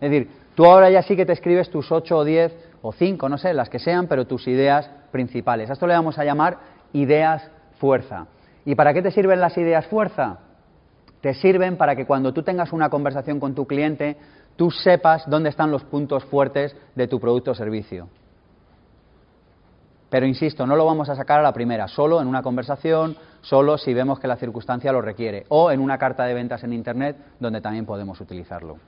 Es 0.00 0.10
decir, 0.10 0.28
Tú 0.54 0.66
ahora 0.66 0.90
ya 0.90 1.02
sí 1.02 1.16
que 1.16 1.24
te 1.24 1.32
escribes 1.32 1.70
tus 1.70 1.90
8 1.90 2.16
o 2.16 2.22
10 2.22 2.52
o 2.82 2.92
5, 2.92 3.28
no 3.28 3.38
sé, 3.38 3.54
las 3.54 3.70
que 3.70 3.78
sean, 3.78 4.06
pero 4.08 4.26
tus 4.26 4.46
ideas 4.46 4.90
principales. 5.10 5.70
A 5.70 5.74
esto 5.74 5.86
le 5.86 5.94
vamos 5.94 6.18
a 6.18 6.24
llamar 6.24 6.58
ideas 6.92 7.50
fuerza. 7.78 8.26
¿Y 8.64 8.74
para 8.74 8.92
qué 8.92 9.02
te 9.02 9.10
sirven 9.10 9.40
las 9.40 9.56
ideas 9.56 9.86
fuerza? 9.86 10.38
Te 11.20 11.34
sirven 11.34 11.76
para 11.76 11.96
que 11.96 12.06
cuando 12.06 12.32
tú 12.32 12.42
tengas 12.42 12.72
una 12.72 12.88
conversación 12.88 13.40
con 13.40 13.54
tu 13.54 13.66
cliente, 13.66 14.16
tú 14.56 14.70
sepas 14.70 15.28
dónde 15.28 15.50
están 15.50 15.70
los 15.70 15.84
puntos 15.84 16.24
fuertes 16.24 16.76
de 16.94 17.06
tu 17.06 17.20
producto 17.20 17.50
o 17.50 17.54
servicio. 17.54 18.08
Pero 20.08 20.26
insisto, 20.26 20.66
no 20.66 20.74
lo 20.74 20.84
vamos 20.84 21.08
a 21.08 21.14
sacar 21.14 21.38
a 21.38 21.42
la 21.42 21.52
primera, 21.52 21.86
solo 21.86 22.20
en 22.20 22.26
una 22.26 22.42
conversación, 22.42 23.16
solo 23.42 23.78
si 23.78 23.94
vemos 23.94 24.18
que 24.18 24.26
la 24.26 24.36
circunstancia 24.36 24.92
lo 24.92 25.00
requiere, 25.00 25.46
o 25.48 25.70
en 25.70 25.80
una 25.80 25.98
carta 25.98 26.24
de 26.24 26.34
ventas 26.34 26.64
en 26.64 26.72
Internet, 26.72 27.16
donde 27.38 27.60
también 27.60 27.86
podemos 27.86 28.20
utilizarlo. 28.20 28.78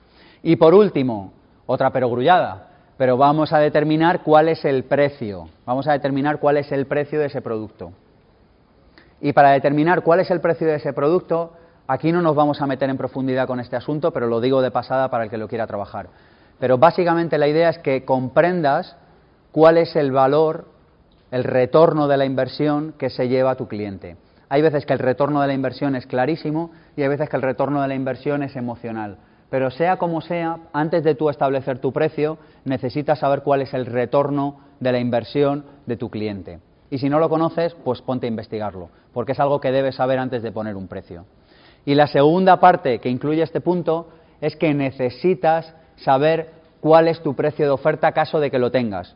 Y 0.43 0.57
por 0.57 0.73
último, 0.73 1.31
otra 1.65 1.91
perogrullada, 1.91 2.72
pero 2.97 3.17
vamos 3.17 3.53
a 3.53 3.59
determinar 3.59 4.21
cuál 4.23 4.49
es 4.49 4.63
el 4.65 4.83
precio, 4.83 5.49
vamos 5.65 5.87
a 5.87 5.93
determinar 5.93 6.39
cuál 6.39 6.57
es 6.57 6.71
el 6.71 6.85
precio 6.85 7.19
de 7.19 7.27
ese 7.27 7.41
producto. 7.41 7.91
Y 9.21 9.33
para 9.33 9.51
determinar 9.51 10.01
cuál 10.01 10.19
es 10.19 10.29
el 10.31 10.41
precio 10.41 10.67
de 10.67 10.75
ese 10.75 10.93
producto, 10.93 11.53
aquí 11.87 12.11
no 12.11 12.21
nos 12.21 12.35
vamos 12.35 12.61
a 12.61 12.67
meter 12.67 12.89
en 12.89 12.97
profundidad 12.97 13.47
con 13.47 13.59
este 13.59 13.75
asunto, 13.75 14.11
pero 14.11 14.27
lo 14.27 14.41
digo 14.41 14.61
de 14.61 14.71
pasada 14.71 15.09
para 15.09 15.23
el 15.23 15.29
que 15.29 15.37
lo 15.37 15.47
quiera 15.47 15.65
trabajar. 15.65 16.07
Pero 16.59 16.77
básicamente 16.77 17.37
la 17.37 17.47
idea 17.47 17.69
es 17.69 17.79
que 17.79 18.05
comprendas 18.05 18.95
cuál 19.51 19.77
es 19.77 19.95
el 19.95 20.11
valor 20.11 20.73
el 21.33 21.43
retorno 21.43 22.07
de 22.07 22.15
la 22.15 22.25
inversión 22.25 22.93
que 22.99 23.09
se 23.09 23.27
lleva 23.27 23.51
a 23.51 23.55
tu 23.55 23.67
cliente. 23.67 24.17
Hay 24.49 24.61
veces 24.61 24.85
que 24.85 24.93
el 24.93 24.99
retorno 24.99 25.41
de 25.41 25.47
la 25.47 25.55
inversión 25.55 25.95
es 25.95 26.05
clarísimo 26.05 26.69
y 26.95 27.01
hay 27.01 27.07
veces 27.07 27.27
que 27.27 27.35
el 27.35 27.41
retorno 27.41 27.81
de 27.81 27.87
la 27.87 27.95
inversión 27.95 28.43
es 28.43 28.55
emocional. 28.55 29.17
Pero 29.53 29.69
sea 29.69 29.97
como 29.97 30.19
sea, 30.19 30.57
antes 30.73 31.03
de 31.03 31.13
tú 31.13 31.29
establecer 31.29 31.77
tu 31.77 31.93
precio, 31.93 32.39
necesitas 32.65 33.19
saber 33.19 33.43
cuál 33.43 33.61
es 33.61 33.71
el 33.75 33.85
retorno 33.85 34.57
de 34.79 34.91
la 34.91 34.97
inversión 34.97 35.63
de 35.85 35.95
tu 35.95 36.09
cliente. 36.09 36.57
Y 36.89 36.97
si 36.97 37.07
no 37.07 37.19
lo 37.19 37.29
conoces, 37.29 37.75
pues 37.83 38.01
ponte 38.01 38.25
a 38.25 38.29
investigarlo, 38.29 38.89
porque 39.13 39.33
es 39.33 39.39
algo 39.39 39.61
que 39.61 39.71
debes 39.71 39.93
saber 39.93 40.17
antes 40.17 40.41
de 40.41 40.51
poner 40.51 40.75
un 40.75 40.87
precio. 40.87 41.27
Y 41.85 41.93
la 41.93 42.07
segunda 42.07 42.59
parte 42.59 42.97
que 42.97 43.09
incluye 43.09 43.43
este 43.43 43.61
punto 43.61 44.09
es 44.41 44.55
que 44.55 44.73
necesitas 44.73 45.71
saber 45.97 46.49
cuál 46.79 47.07
es 47.07 47.21
tu 47.21 47.35
precio 47.35 47.67
de 47.67 47.73
oferta 47.73 48.11
caso 48.11 48.39
de 48.39 48.49
que 48.49 48.57
lo 48.57 48.71
tengas. 48.71 49.15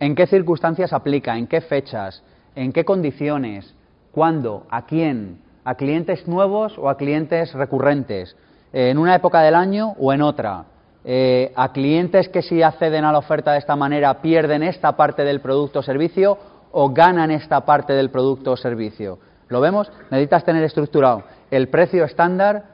¿En 0.00 0.14
qué 0.14 0.26
circunstancias 0.26 0.94
aplica? 0.94 1.36
¿En 1.36 1.46
qué 1.46 1.60
fechas? 1.60 2.22
¿En 2.54 2.72
qué 2.72 2.86
condiciones? 2.86 3.74
¿Cuándo? 4.12 4.66
¿A 4.70 4.86
quién? 4.86 5.42
¿A 5.62 5.74
clientes 5.74 6.26
nuevos 6.26 6.78
o 6.78 6.88
a 6.88 6.96
clientes 6.96 7.52
recurrentes? 7.52 8.34
¿En 8.72 8.98
una 8.98 9.14
época 9.14 9.40
del 9.40 9.54
año 9.54 9.94
o 9.98 10.12
en 10.12 10.22
otra? 10.22 10.64
Eh, 11.04 11.52
¿A 11.54 11.72
clientes 11.72 12.28
que 12.28 12.42
si 12.42 12.62
acceden 12.62 13.04
a 13.04 13.12
la 13.12 13.18
oferta 13.18 13.52
de 13.52 13.58
esta 13.58 13.76
manera 13.76 14.20
pierden 14.20 14.62
esta 14.62 14.96
parte 14.96 15.24
del 15.24 15.40
producto 15.40 15.78
o 15.78 15.82
servicio 15.82 16.36
o 16.72 16.90
ganan 16.90 17.30
esta 17.30 17.64
parte 17.64 17.92
del 17.92 18.10
producto 18.10 18.52
o 18.52 18.56
servicio? 18.56 19.18
¿Lo 19.48 19.60
vemos? 19.60 19.90
Necesitas 20.10 20.44
tener 20.44 20.64
estructurado 20.64 21.22
el 21.50 21.68
precio 21.68 22.04
estándar 22.04 22.64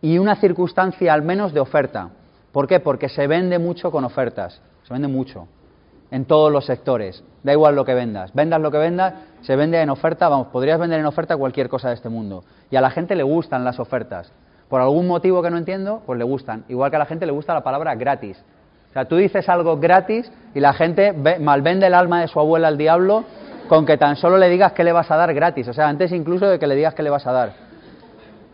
y 0.00 0.18
una 0.18 0.36
circunstancia 0.36 1.12
al 1.12 1.22
menos 1.22 1.52
de 1.52 1.60
oferta. 1.60 2.08
¿Por 2.50 2.66
qué? 2.66 2.80
Porque 2.80 3.08
se 3.08 3.26
vende 3.26 3.58
mucho 3.58 3.90
con 3.90 4.04
ofertas. 4.04 4.60
Se 4.84 4.92
vende 4.92 5.08
mucho 5.08 5.46
en 6.10 6.26
todos 6.26 6.52
los 6.52 6.66
sectores. 6.66 7.24
Da 7.42 7.52
igual 7.52 7.74
lo 7.74 7.84
que 7.84 7.94
vendas. 7.94 8.32
Vendas 8.34 8.60
lo 8.60 8.70
que 8.70 8.78
vendas, 8.78 9.14
se 9.40 9.56
vende 9.56 9.80
en 9.80 9.90
oferta. 9.90 10.28
Vamos, 10.28 10.48
podrías 10.48 10.78
vender 10.78 11.00
en 11.00 11.06
oferta 11.06 11.36
cualquier 11.36 11.68
cosa 11.68 11.88
de 11.88 11.94
este 11.94 12.08
mundo. 12.08 12.44
Y 12.70 12.76
a 12.76 12.80
la 12.80 12.90
gente 12.90 13.14
le 13.14 13.22
gustan 13.22 13.64
las 13.64 13.80
ofertas. 13.80 14.30
Por 14.72 14.80
algún 14.80 15.06
motivo 15.06 15.42
que 15.42 15.50
no 15.50 15.58
entiendo, 15.58 16.00
pues 16.06 16.18
le 16.18 16.24
gustan. 16.24 16.64
Igual 16.66 16.88
que 16.88 16.96
a 16.96 17.00
la 17.00 17.04
gente 17.04 17.26
le 17.26 17.32
gusta 17.32 17.52
la 17.52 17.62
palabra 17.62 17.94
gratis. 17.94 18.42
O 18.88 18.92
sea, 18.94 19.04
tú 19.04 19.16
dices 19.16 19.46
algo 19.50 19.76
gratis 19.76 20.32
y 20.54 20.60
la 20.60 20.72
gente 20.72 21.12
malvende 21.40 21.88
el 21.88 21.92
alma 21.92 22.22
de 22.22 22.28
su 22.28 22.40
abuela 22.40 22.68
al 22.68 22.78
diablo 22.78 23.24
con 23.68 23.84
que 23.84 23.98
tan 23.98 24.16
solo 24.16 24.38
le 24.38 24.48
digas 24.48 24.72
que 24.72 24.82
le 24.82 24.92
vas 24.92 25.10
a 25.10 25.16
dar 25.16 25.34
gratis. 25.34 25.68
O 25.68 25.74
sea, 25.74 25.88
antes 25.88 26.10
incluso 26.10 26.46
de 26.46 26.58
que 26.58 26.66
le 26.66 26.74
digas 26.74 26.94
que 26.94 27.02
le 27.02 27.10
vas 27.10 27.26
a 27.26 27.32
dar. 27.32 27.52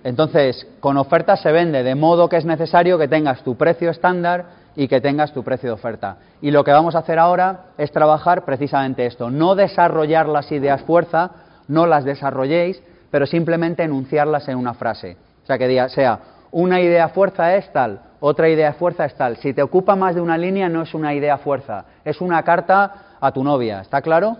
Entonces, 0.03 0.67
con 0.81 0.97
ofertas 0.97 1.41
se 1.41 1.53
vende, 1.53 1.85
de 1.85 1.95
modo 1.95 2.29
que 2.29 2.39
es 2.39 2.45
necesario 2.45 2.99
que 2.99 3.07
tengas 3.07 3.45
tu 3.45 3.57
precio 3.57 3.89
estándar 3.89 4.47
y 4.75 4.89
que 4.89 5.01
tengas 5.01 5.33
tu 5.33 5.45
precio 5.45 5.69
de 5.69 5.75
oferta. 5.75 6.17
Y 6.43 6.51
lo 6.51 6.65
que 6.65 6.73
vamos 6.73 6.97
a 6.97 6.99
hacer 6.99 7.21
ahora 7.21 7.67
es 7.79 7.93
trabajar 7.93 8.45
precisamente 8.45 9.07
esto, 9.07 9.31
no 9.31 9.55
desarrollar 9.55 10.29
las 10.29 10.51
ideas 10.51 10.83
fuerza, 10.83 11.31
no 11.69 11.87
las 11.87 12.05
desarrolléis, 12.05 12.83
pero 13.13 13.25
simplemente 13.25 13.85
enunciarlas 13.85 14.49
en 14.49 14.59
una 14.59 14.75
frase. 14.75 15.17
Sea, 15.49 15.59
que 15.59 15.89
sea, 15.89 16.21
una 16.53 16.81
idea 16.81 17.09
fuerza 17.09 17.57
es 17.57 17.73
tal, 17.73 18.01
otra 18.21 18.49
idea 18.49 18.75
fuerza 18.75 19.07
es 19.07 19.15
tal. 19.17 19.39
Si 19.39 19.53
te 19.53 19.63
ocupa 19.63 19.97
más 19.97 20.15
de 20.15 20.21
una 20.21 20.39
línea, 20.39 20.69
no 20.69 20.83
es 20.83 20.95
una 20.95 21.13
idea 21.15 21.39
fuerza, 21.39 21.87
es 22.05 22.21
una 22.21 22.43
carta 22.43 23.17
a 23.21 23.33
tu 23.33 23.43
novia, 23.43 23.81
¿está 23.81 24.01
claro? 24.01 24.37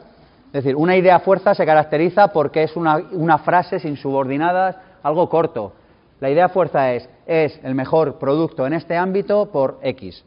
Es 0.47 0.53
decir, 0.53 0.77
una 0.77 0.97
idea 0.97 1.19
fuerza 1.19 1.55
se 1.55 1.67
caracteriza 1.67 2.29
porque 2.29 2.63
es 2.63 2.77
una, 2.77 2.99
una 3.13 3.39
frase 3.39 3.81
sin 3.81 3.97
subordinadas, 3.97 4.77
algo 5.03 5.29
corto. 5.29 5.73
La 6.21 6.31
idea 6.31 6.49
fuerza 6.49 6.93
es, 6.93 7.09
es 7.27 7.59
el 7.65 7.75
mejor 7.75 8.19
producto 8.19 8.67
en 8.67 8.75
este 8.75 8.97
ámbito 8.97 9.51
por 9.51 9.79
X 9.83 10.25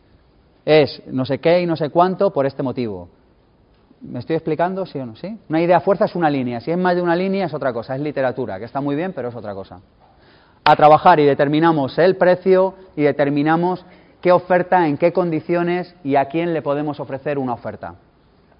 es 0.66 1.02
no 1.08 1.26
sé 1.26 1.40
qué 1.40 1.62
y 1.62 1.66
no 1.66 1.76
sé 1.76 1.90
cuánto 1.90 2.32
por 2.32 2.46
este 2.46 2.64
motivo. 2.64 3.10
¿Me 4.02 4.20
estoy 4.20 4.36
explicando, 4.36 4.86
sí 4.86 4.98
o 5.00 5.06
no? 5.06 5.16
¿Sí? 5.16 5.38
Una 5.48 5.62
idea 5.62 5.80
fuerza 5.80 6.06
es 6.06 6.16
una 6.16 6.30
línea. 6.30 6.60
Si 6.60 6.72
es 6.72 6.78
más 6.78 6.96
de 6.96 7.02
una 7.02 7.16
línea 7.16 7.46
es 7.46 7.54
otra 7.54 7.72
cosa. 7.72 7.96
Es 7.96 8.02
literatura, 8.02 8.58
que 8.58 8.66
está 8.66 8.82
muy 8.82 8.96
bien, 8.96 9.14
pero 9.14 9.30
es 9.30 9.36
otra 9.36 9.54
cosa. 9.54 9.80
A 10.64 10.76
trabajar 10.76 11.20
y 11.20 11.26
determinamos 11.26 11.98
el 11.98 12.18
precio 12.18 12.76
y 12.96 13.02
determinamos 13.04 13.84
qué 14.22 14.32
oferta, 14.32 14.88
en 14.88 14.98
qué 14.98 15.12
condiciones 15.12 15.96
y 16.04 16.16
a 16.16 16.26
quién 16.26 16.54
le 16.54 16.62
podemos 16.62 17.00
ofrecer 17.00 17.40
una 17.40 17.54
oferta. 17.54 17.96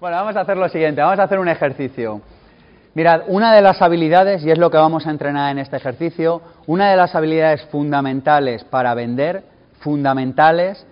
Bueno, 0.00 0.16
vamos 0.16 0.34
a 0.34 0.40
hacer 0.40 0.56
lo 0.56 0.68
siguiente. 0.68 1.00
Vamos 1.00 1.20
a 1.20 1.22
hacer 1.22 1.38
un 1.38 1.48
ejercicio. 1.48 2.20
Mirad, 2.94 3.22
una 3.28 3.54
de 3.54 3.62
las 3.62 3.80
habilidades, 3.80 4.44
y 4.44 4.50
es 4.50 4.58
lo 4.58 4.70
que 4.70 4.76
vamos 4.76 5.06
a 5.06 5.10
entrenar 5.10 5.52
en 5.52 5.58
este 5.58 5.76
ejercicio, 5.76 6.42
una 6.66 6.90
de 6.90 6.96
las 6.96 7.14
habilidades 7.14 7.62
fundamentales 7.66 8.64
para 8.64 8.92
vender, 8.94 9.44
fundamentales, 9.80 10.84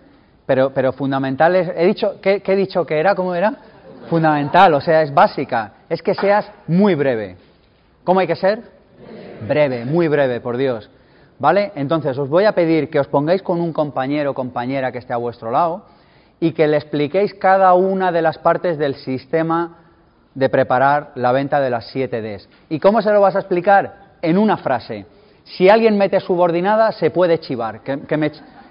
pero, 0.47 0.71
pero 0.73 0.93
fundamental 0.93 1.57
es, 1.57 1.71
he 1.77 1.87
dicho, 1.87 2.21
¿qué, 2.23 2.43
he 2.45 2.57
dicho 2.57 2.87
que 2.87 2.99
era? 2.99 3.15
¿Cómo 3.15 3.35
era? 3.35 3.53
Fundamental, 4.09 4.73
o 4.75 4.81
sea, 4.81 5.03
es 5.03 5.13
básica, 5.13 5.73
es 5.89 6.01
que 6.03 6.15
seas 6.15 6.51
muy 6.67 6.95
breve. 6.95 7.37
¿Cómo 8.03 8.21
hay 8.21 8.27
que 8.27 8.37
ser? 8.37 8.63
Breve, 9.47 9.85
muy 9.85 10.09
breve, 10.09 10.41
por 10.41 10.57
Dios. 10.57 10.89
¿Vale? 11.41 11.73
Entonces, 11.75 12.17
os 12.19 12.29
voy 12.29 12.45
a 12.45 12.53
pedir 12.53 12.91
que 12.91 13.01
os 13.01 13.09
pongáis 13.09 13.43
con 13.43 13.63
un 13.63 13.73
compañero 13.73 14.33
o 14.33 14.35
compañera 14.35 14.93
que 14.93 14.99
esté 14.99 15.15
a 15.15 15.17
vuestro 15.17 15.51
lado 15.51 15.87
y 16.39 16.53
que 16.53 16.69
le 16.69 16.77
expliquéis 16.77 17.33
cada 17.33 17.73
una 17.73 18.13
de 18.13 18.21
las 18.21 18.37
partes 18.37 18.77
del 18.77 18.95
sistema 18.97 19.79
de 20.35 20.49
preparar 20.51 21.13
la 21.15 21.33
venta 21.33 21.59
de 21.59 21.71
las 21.71 21.87
7 21.87 22.21
Ds. 22.21 22.49
¿Y 22.69 22.79
cómo 22.79 23.01
se 23.01 23.11
lo 23.11 23.23
vas 23.23 23.37
a 23.37 23.41
explicar? 23.41 24.19
En 24.21 24.37
una 24.37 24.59
frase. 24.59 25.07
Si 25.45 25.71
alguien 25.71 25.97
mete 25.97 26.21
subordinada, 26.21 26.93
se 26.93 27.11
puede 27.11 27.41
chivar. 27.41 27.81
Que, 27.81 27.99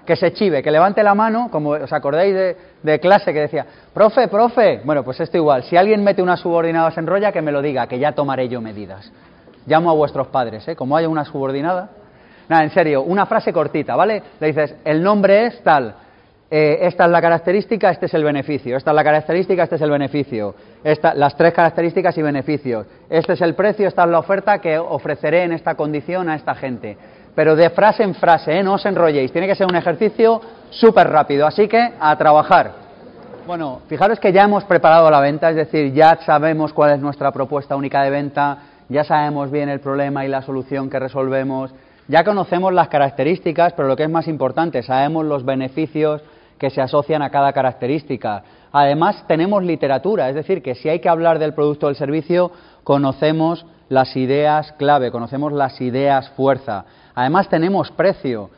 que 0.06 0.14
se 0.14 0.32
chive, 0.32 0.62
que 0.62 0.70
levante 0.70 1.02
la 1.02 1.16
mano, 1.16 1.48
como 1.50 1.70
os 1.70 1.92
acordáis 1.92 2.56
de, 2.82 3.00
clase 3.00 3.32
que 3.32 3.40
decía, 3.40 3.66
profe, 3.92 4.28
profe, 4.28 4.80
bueno, 4.84 5.02
pues 5.02 5.18
esto 5.18 5.36
igual, 5.36 5.64
si 5.64 5.76
alguien 5.76 6.04
mete 6.04 6.22
una 6.22 6.36
subordinada 6.36 6.92
se 6.92 7.00
enrolla, 7.00 7.32
que 7.32 7.42
me 7.42 7.50
lo 7.50 7.60
diga, 7.62 7.88
que 7.88 7.98
ya 7.98 8.12
tomaré 8.12 8.48
yo 8.48 8.60
medidas. 8.60 9.10
Llamo 9.66 9.90
a 9.90 9.94
vuestros 9.94 10.28
padres, 10.28 10.66
¿eh? 10.68 10.76
Como 10.76 10.96
haya 10.96 11.08
una 11.08 11.24
subordinada. 11.24 11.90
Nada, 12.50 12.64
en 12.64 12.70
serio, 12.70 13.02
una 13.02 13.26
frase 13.26 13.52
cortita, 13.52 13.94
¿vale? 13.94 14.20
Le 14.40 14.48
dices, 14.48 14.74
el 14.84 15.00
nombre 15.00 15.46
es 15.46 15.62
tal, 15.62 15.94
eh, 16.50 16.78
esta 16.82 17.04
es 17.04 17.10
la 17.12 17.22
característica, 17.22 17.90
este 17.90 18.06
es 18.06 18.14
el 18.14 18.24
beneficio, 18.24 18.76
esta 18.76 18.90
es 18.90 18.94
la 18.96 19.04
característica, 19.04 19.62
este 19.62 19.76
es 19.76 19.82
el 19.82 19.90
beneficio, 19.90 20.56
esta, 20.82 21.14
las 21.14 21.36
tres 21.36 21.54
características 21.54 22.18
y 22.18 22.22
beneficios, 22.22 22.88
este 23.08 23.34
es 23.34 23.40
el 23.40 23.54
precio, 23.54 23.86
esta 23.86 24.02
es 24.02 24.10
la 24.10 24.18
oferta 24.18 24.58
que 24.58 24.76
ofreceré 24.76 25.44
en 25.44 25.52
esta 25.52 25.76
condición 25.76 26.28
a 26.28 26.34
esta 26.34 26.56
gente 26.56 26.98
pero 27.36 27.54
de 27.54 27.70
frase 27.70 28.02
en 28.02 28.14
frase, 28.16 28.58
¿eh? 28.58 28.62
no 28.62 28.74
os 28.74 28.84
enrolléis, 28.84 29.30
tiene 29.30 29.46
que 29.46 29.54
ser 29.54 29.66
un 29.66 29.76
ejercicio 29.76 30.40
súper 30.70 31.08
rápido, 31.08 31.46
así 31.46 31.68
que 31.68 31.92
a 32.00 32.18
trabajar. 32.18 32.72
Bueno, 33.46 33.82
fijaros 33.88 34.18
que 34.18 34.32
ya 34.32 34.42
hemos 34.42 34.64
preparado 34.64 35.08
la 35.10 35.20
venta, 35.20 35.50
es 35.50 35.56
decir, 35.56 35.92
ya 35.92 36.18
sabemos 36.26 36.72
cuál 36.72 36.94
es 36.94 37.00
nuestra 37.00 37.30
propuesta 37.30 37.76
única 37.76 38.02
de 38.02 38.10
venta, 38.10 38.58
ya 38.88 39.04
sabemos 39.04 39.52
bien 39.52 39.68
el 39.68 39.80
problema 39.80 40.24
y 40.24 40.28
la 40.28 40.42
solución 40.42 40.90
que 40.90 40.98
resolvemos, 40.98 41.72
ya 42.10 42.24
conocemos 42.24 42.72
las 42.72 42.88
características, 42.88 43.72
pero 43.74 43.86
lo 43.86 43.94
que 43.94 44.02
es 44.02 44.10
más 44.10 44.26
importante, 44.26 44.82
sabemos 44.82 45.24
los 45.24 45.44
beneficios 45.44 46.22
que 46.58 46.68
se 46.68 46.82
asocian 46.82 47.22
a 47.22 47.30
cada 47.30 47.52
característica. 47.52 48.42
Además, 48.72 49.24
tenemos 49.28 49.62
literatura, 49.62 50.28
es 50.28 50.34
decir, 50.34 50.60
que 50.60 50.74
si 50.74 50.88
hay 50.88 50.98
que 50.98 51.08
hablar 51.08 51.38
del 51.38 51.54
producto 51.54 51.86
o 51.86 51.88
del 51.88 51.94
servicio, 51.94 52.50
conocemos 52.82 53.64
las 53.88 54.16
ideas 54.16 54.72
clave, 54.72 55.12
conocemos 55.12 55.52
las 55.52 55.80
ideas 55.80 56.28
fuerza. 56.30 56.84
Además 57.14 57.48
tenemos 57.48 57.92
precio 57.92 58.50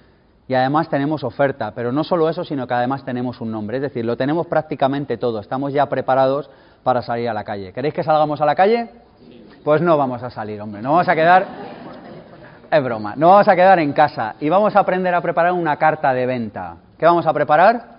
y 0.49 0.55
además 0.55 0.89
tenemos 0.89 1.23
oferta, 1.23 1.73
pero 1.75 1.93
no 1.93 2.05
solo 2.05 2.31
eso, 2.31 2.45
sino 2.45 2.67
que 2.67 2.73
además 2.73 3.05
tenemos 3.05 3.43
un 3.43 3.53
nombre. 3.53 3.77
Es 3.77 3.83
decir, 3.83 4.05
lo 4.05 4.17
tenemos 4.17 4.47
prácticamente 4.47 5.19
todo, 5.19 5.41
estamos 5.41 5.75
ya 5.75 5.87
preparados 5.91 6.49
para 6.83 7.03
salir 7.03 7.29
a 7.29 7.35
la 7.35 7.45
calle. 7.45 7.75
¿Queréis 7.75 7.93
que 7.93 8.03
salgamos 8.03 8.41
a 8.41 8.47
la 8.47 8.55
calle? 8.55 8.89
Pues 9.63 9.83
no 9.83 9.99
vamos 9.99 10.23
a 10.23 10.31
salir, 10.31 10.59
hombre, 10.63 10.81
no 10.81 10.93
vamos 10.93 11.09
a 11.09 11.15
quedar... 11.15 11.82
Es 12.73 12.83
broma, 12.83 13.15
no 13.17 13.29
vamos 13.29 13.47
a 13.49 13.55
quedar 13.55 13.79
en 13.81 13.93
casa 13.93 14.35
y 14.41 14.49
vamos 14.49 14.75
a 14.75 14.81
aprender 14.81 15.15
a 15.15 15.21
preparar 15.21 15.53
una 15.53 15.77
carta 15.77 16.15
de 16.15 16.25
venta. 16.25 16.77
¿Qué 16.99 17.05
vamos 17.05 17.27
a 17.27 17.33
preparar? 17.33 17.93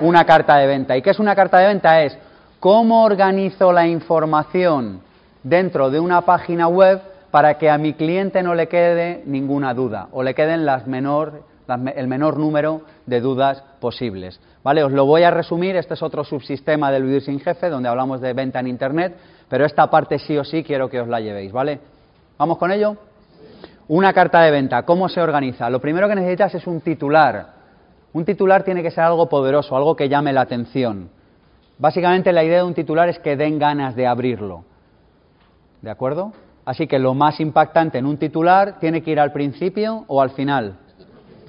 una 0.00 0.24
carta 0.24 0.56
de 0.56 0.66
venta. 0.66 0.96
¿Y 0.96 1.02
qué 1.02 1.10
es 1.10 1.18
una 1.18 1.34
carta 1.34 1.58
de 1.58 1.66
venta? 1.66 2.02
Es 2.02 2.16
cómo 2.58 3.04
organizo 3.04 3.72
la 3.72 3.86
información 3.86 5.00
dentro 5.42 5.90
de 5.90 6.00
una 6.00 6.22
página 6.22 6.68
web 6.68 7.00
para 7.30 7.58
que 7.58 7.70
a 7.70 7.78
mi 7.78 7.94
cliente 7.94 8.42
no 8.42 8.54
le 8.54 8.68
quede 8.68 9.22
ninguna 9.26 9.74
duda 9.74 10.08
o 10.12 10.22
le 10.22 10.34
queden 10.34 10.66
las 10.66 10.86
menor, 10.86 11.42
el 11.94 12.08
menor 12.08 12.38
número 12.38 12.82
de 13.06 13.20
dudas 13.20 13.62
posibles. 13.80 14.40
¿Vale? 14.62 14.82
Os 14.82 14.92
lo 14.92 15.06
voy 15.06 15.22
a 15.22 15.30
resumir, 15.30 15.76
este 15.76 15.94
es 15.94 16.02
otro 16.02 16.24
subsistema 16.24 16.90
del 16.90 17.04
Vivir 17.04 17.22
sin 17.22 17.40
Jefe, 17.40 17.70
donde 17.70 17.88
hablamos 17.88 18.20
de 18.20 18.32
venta 18.32 18.60
en 18.60 18.66
Internet, 18.66 19.16
pero 19.48 19.64
esta 19.64 19.88
parte 19.88 20.18
sí 20.18 20.36
o 20.36 20.44
sí 20.44 20.62
quiero 20.62 20.90
que 20.90 21.00
os 21.00 21.08
la 21.08 21.20
llevéis, 21.20 21.52
¿vale? 21.52 21.80
¿Vamos 22.36 22.58
con 22.58 22.70
ello? 22.70 22.96
Una 23.90 24.12
carta 24.12 24.40
de 24.42 24.52
venta, 24.52 24.84
¿cómo 24.84 25.08
se 25.08 25.20
organiza? 25.20 25.68
Lo 25.68 25.80
primero 25.80 26.08
que 26.08 26.14
necesitas 26.14 26.54
es 26.54 26.64
un 26.68 26.80
titular. 26.80 27.48
Un 28.12 28.24
titular 28.24 28.62
tiene 28.62 28.84
que 28.84 28.92
ser 28.92 29.02
algo 29.02 29.28
poderoso, 29.28 29.76
algo 29.76 29.96
que 29.96 30.08
llame 30.08 30.32
la 30.32 30.42
atención. 30.42 31.10
Básicamente 31.76 32.32
la 32.32 32.44
idea 32.44 32.58
de 32.58 32.62
un 32.62 32.74
titular 32.74 33.08
es 33.08 33.18
que 33.18 33.36
den 33.36 33.58
ganas 33.58 33.96
de 33.96 34.06
abrirlo. 34.06 34.62
¿De 35.82 35.90
acuerdo? 35.90 36.32
Así 36.64 36.86
que 36.86 37.00
lo 37.00 37.14
más 37.14 37.40
impactante 37.40 37.98
en 37.98 38.06
un 38.06 38.16
titular 38.16 38.78
tiene 38.78 39.02
que 39.02 39.10
ir 39.10 39.18
al 39.18 39.32
principio 39.32 40.04
o 40.06 40.22
al 40.22 40.30
final. 40.30 40.76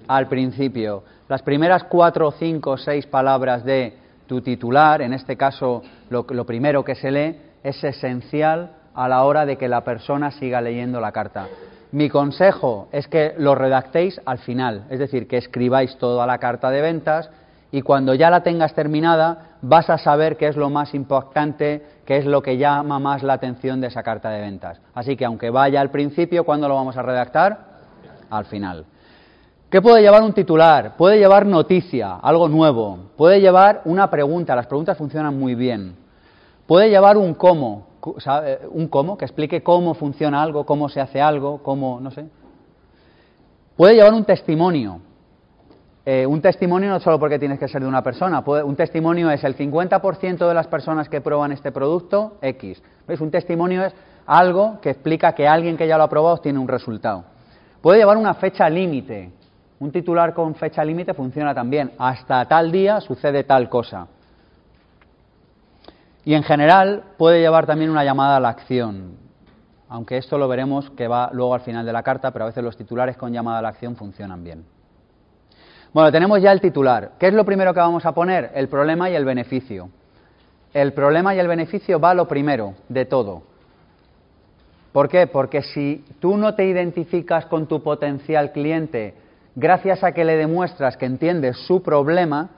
Al 0.08 0.28
principio. 0.28 1.04
Las 1.30 1.44
primeras 1.44 1.84
cuatro, 1.84 2.32
cinco, 2.32 2.76
seis 2.76 3.06
palabras 3.06 3.64
de 3.64 3.96
tu 4.26 4.42
titular, 4.42 5.04
en 5.04 5.14
este 5.14 5.38
caso 5.38 5.84
lo, 6.10 6.26
lo 6.28 6.44
primero 6.48 6.84
que 6.84 6.96
se 6.96 7.12
lee, 7.12 7.40
es 7.62 7.84
esencial 7.84 8.72
a 8.96 9.08
la 9.08 9.26
hora 9.26 9.46
de 9.46 9.60
que 9.60 9.68
la 9.68 9.84
persona 9.84 10.32
siga 10.32 10.60
leyendo 10.60 11.00
la 11.00 11.12
carta. 11.12 11.46
Mi 11.92 12.10
consejo 12.10 12.88
es 12.92 13.08
que 13.08 13.34
lo 13.38 13.54
redactéis 13.54 14.22
al 14.26 14.38
final, 14.40 14.86
es 14.90 15.00
decir, 15.00 15.28
que 15.28 15.38
escribáis 15.38 15.98
toda 15.98 16.26
la 16.26 16.38
carta 16.38 16.70
de 16.70 16.82
ventas 16.82 17.30
y 17.70 17.82
cuando 17.82 18.14
ya 18.14 18.30
la 18.30 18.44
tengas 18.44 18.74
terminada 18.74 19.58
vas 19.62 19.90
a 19.90 19.98
saber 19.98 20.38
qué 20.38 20.48
es 20.48 20.56
lo 20.56 20.70
más 20.70 20.94
importante, 20.94 21.86
qué 22.06 22.18
es 22.18 22.26
lo 22.26 22.42
que 22.42 22.58
llama 22.58 23.00
más 23.00 23.24
la 23.24 23.34
atención 23.34 23.82
de 23.82 23.88
esa 23.88 24.04
carta 24.04 24.30
de 24.30 24.40
ventas. 24.40 24.80
Así 24.94 25.18
que 25.18 25.26
aunque 25.26 25.50
vaya 25.50 25.82
al 25.82 25.92
principio, 25.92 26.46
¿cuándo 26.46 26.70
lo 26.70 26.76
vamos 26.76 26.96
a 26.96 27.02
redactar? 27.02 27.60
Al 28.30 28.46
final. 28.46 28.86
¿Qué 29.70 29.82
puede 29.82 30.02
llevar 30.02 30.22
un 30.22 30.34
titular? 30.34 30.96
Puede 30.98 31.18
llevar 31.18 31.46
noticia, 31.46 32.16
algo 32.16 32.48
nuevo. 32.48 33.12
Puede 33.18 33.42
llevar 33.42 33.82
una 33.86 34.10
pregunta, 34.10 34.56
las 34.56 34.68
preguntas 34.68 34.98
funcionan 34.98 35.38
muy 35.38 35.56
bien. 35.56 35.96
Puede 36.68 36.90
llevar 36.90 37.18
un 37.18 37.34
cómo, 37.34 37.88
un 38.72 38.88
cómo, 38.88 39.18
que 39.18 39.26
explique 39.26 39.62
cómo 39.64 39.94
funciona 39.94 40.42
algo, 40.42 40.66
cómo 40.66 40.90
se 40.90 41.02
hace 41.02 41.22
algo, 41.22 41.62
cómo, 41.64 42.00
no 42.00 42.12
sé. 42.12 42.26
Puede 43.76 43.96
llevar 43.96 44.14
un 44.14 44.26
testimonio, 44.26 45.00
eh, 46.04 46.26
un 46.26 46.42
testimonio 46.42 46.90
no 46.90 47.00
solo 47.00 47.20
porque 47.20 47.38
tienes 47.38 47.60
que 47.60 47.68
ser 47.68 47.82
de 47.82 47.88
una 47.88 48.02
persona, 48.02 48.40
un 48.40 48.76
testimonio 48.76 49.30
es 49.30 49.44
el 49.44 49.56
50% 49.56 50.48
de 50.48 50.54
las 50.54 50.68
personas 50.68 51.08
que 51.08 51.22
prueban 51.22 51.52
este 51.52 51.72
producto, 51.72 52.38
X. 52.42 52.82
¿Ves? 53.08 53.22
Un 53.22 53.30
testimonio 53.30 53.86
es 53.86 53.94
algo 54.26 54.80
que 54.82 54.90
explica 54.90 55.34
que 55.34 55.48
alguien 55.48 55.78
que 55.78 55.88
ya 55.88 55.98
lo 55.98 56.04
ha 56.04 56.10
probado 56.10 56.38
tiene 56.40 56.58
un 56.58 56.68
resultado. 56.68 57.26
Puede 57.82 58.00
llevar 58.00 58.18
una 58.18 58.34
fecha 58.34 58.70
límite. 58.70 59.32
Un 59.80 59.92
titular 59.92 60.34
con 60.34 60.56
fecha 60.56 60.84
límite 60.84 61.14
funciona 61.14 61.54
también. 61.54 61.92
Hasta 61.98 62.46
tal 62.46 62.72
día 62.72 63.00
sucede 63.02 63.44
tal 63.44 63.70
cosa. 63.70 64.08
Y 66.24 66.34
en 66.36 66.44
general 66.44 67.04
puede 67.18 67.40
llevar 67.40 67.66
también 67.66 67.90
una 67.90 68.04
llamada 68.04 68.38
a 68.38 68.40
la 68.40 68.50
acción. 68.50 69.18
Aunque 69.90 70.18
esto 70.18 70.38
lo 70.38 70.48
veremos 70.48 70.90
que 70.92 71.08
va 71.08 71.30
luego 71.34 71.54
al 71.54 71.62
final 71.62 71.86
de 71.86 71.94
la 71.94 72.04
carta, 72.04 72.32
pero 72.32 72.46
a 72.46 72.48
veces 72.48 72.64
los 72.64 72.78
titulares 72.78 73.18
con 73.18 73.34
llamada 73.34 73.60
a 73.60 73.62
la 73.62 73.70
acción 73.70 73.96
funcionan 73.96 74.44
bien. 74.44 74.64
Bueno, 75.94 76.12
tenemos 76.12 76.42
ya 76.42 76.52
el 76.52 76.62
titular. 76.62 77.12
¿Qué 77.20 77.28
es 77.28 77.34
lo 77.34 77.44
primero 77.44 77.74
que 77.74 77.82
vamos 77.82 78.06
a 78.06 78.14
poner? 78.14 78.52
El 78.56 78.70
problema 78.70 79.10
y 79.10 79.16
el 79.16 79.26
beneficio. 79.26 79.90
El 80.74 80.94
problema 80.94 81.36
y 81.36 81.40
el 81.40 81.48
beneficio 81.48 82.00
va 82.00 82.14
lo 82.14 82.28
primero 82.28 82.76
de 82.88 83.06
todo. 83.06 83.44
¿Por 84.94 85.10
qué? 85.10 85.28
Porque 85.28 85.62
si 85.62 86.06
tú 86.20 86.38
no 86.38 86.56
te 86.56 86.66
identificas 86.66 87.46
con 87.48 87.68
tu 87.68 87.82
potencial 87.84 88.52
cliente 88.52 89.16
gracias 89.56 90.04
a 90.04 90.14
que 90.14 90.24
le 90.24 90.38
demuestras 90.38 90.96
que 90.96 91.06
entiendes 91.06 91.58
su 91.68 91.84
problema, 91.84 92.50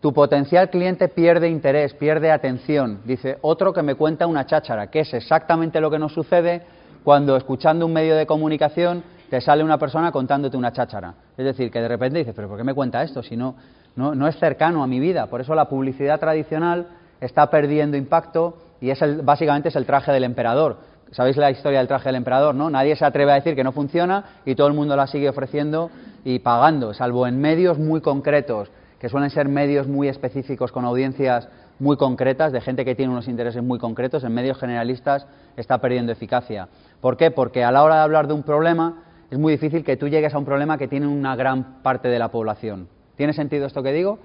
tu 0.00 0.12
potencial 0.12 0.70
cliente 0.70 1.08
pierde 1.08 1.48
interés, 1.48 1.92
pierde 1.94 2.30
atención. 2.30 3.00
Dice, 3.04 3.38
otro 3.42 3.72
que 3.72 3.82
me 3.82 3.96
cuenta 3.96 4.26
una 4.26 4.46
cháchara, 4.46 4.88
que 4.88 5.00
es 5.00 5.12
exactamente 5.12 5.80
lo 5.80 5.90
que 5.90 5.98
nos 5.98 6.12
sucede 6.12 6.62
cuando 7.02 7.36
escuchando 7.36 7.86
un 7.86 7.92
medio 7.92 8.16
de 8.16 8.26
comunicación 8.26 9.02
te 9.28 9.40
sale 9.40 9.64
una 9.64 9.78
persona 9.78 10.12
contándote 10.12 10.56
una 10.56 10.72
cháchara. 10.72 11.14
Es 11.36 11.44
decir, 11.44 11.70
que 11.70 11.80
de 11.80 11.88
repente 11.88 12.18
dices, 12.18 12.34
pero 12.34 12.48
¿por 12.48 12.56
qué 12.56 12.64
me 12.64 12.74
cuenta 12.74 13.02
esto 13.02 13.22
si 13.22 13.36
no, 13.36 13.56
no, 13.96 14.28
es 14.28 14.38
cercano 14.38 14.82
a 14.82 14.86
mi 14.86 15.00
vida? 15.00 15.26
Por 15.26 15.40
eso 15.40 15.54
la 15.54 15.68
publicidad 15.68 16.20
tradicional 16.20 16.86
está 17.20 17.50
perdiendo 17.50 17.96
impacto 17.96 18.56
y 18.80 18.90
es 18.90 19.02
el, 19.02 19.22
básicamente 19.22 19.68
es 19.68 19.76
el 19.76 19.84
traje 19.84 20.12
del 20.12 20.24
emperador. 20.24 20.78
¿Sabéis 21.10 21.36
la 21.36 21.50
historia 21.50 21.78
del 21.78 21.88
traje 21.88 22.08
del 22.08 22.16
emperador? 22.16 22.54
¿no? 22.54 22.70
Nadie 22.70 22.94
se 22.94 23.04
atreve 23.04 23.32
a 23.32 23.36
decir 23.36 23.56
que 23.56 23.64
no 23.64 23.72
funciona 23.72 24.24
y 24.44 24.54
todo 24.54 24.68
el 24.68 24.74
mundo 24.74 24.94
la 24.94 25.06
sigue 25.06 25.28
ofreciendo 25.28 25.90
y 26.24 26.38
pagando, 26.38 26.94
salvo 26.94 27.26
en 27.26 27.40
medios 27.40 27.78
muy 27.78 28.00
concretos, 28.00 28.70
que 29.00 29.08
suelen 29.08 29.30
ser 29.30 29.48
medios 29.48 29.86
muy 29.86 30.08
específicos 30.08 30.72
con 30.72 30.84
audiencias 30.84 31.48
muy 31.78 31.96
concretas, 31.96 32.52
de 32.52 32.60
gente 32.60 32.84
que 32.84 32.94
tiene 32.94 33.12
unos 33.12 33.28
intereses 33.28 33.62
muy 33.62 33.78
concretos, 33.78 34.24
en 34.24 34.34
medios 34.34 34.58
generalistas 34.58 35.26
está 35.56 35.78
perdiendo 35.78 36.12
eficacia. 36.12 36.68
¿Por 37.00 37.16
qué? 37.16 37.30
Porque 37.30 37.62
a 37.62 37.70
la 37.70 37.84
hora 37.84 37.96
de 37.96 38.00
hablar 38.02 38.26
de 38.26 38.34
un 38.34 38.42
problema, 38.42 39.02
es 39.30 39.38
muy 39.38 39.52
difícil 39.52 39.84
que 39.84 39.96
tú 39.96 40.08
llegues 40.08 40.34
a 40.34 40.38
un 40.38 40.44
problema 40.44 40.78
que 40.78 40.88
tiene 40.88 41.06
una 41.06 41.36
gran 41.36 41.82
parte 41.82 42.08
de 42.08 42.18
la 42.18 42.28
población. 42.28 42.88
¿Tiene 43.16 43.32
sentido 43.32 43.66
esto 43.66 43.82
que 43.82 43.92
digo? 43.92 44.18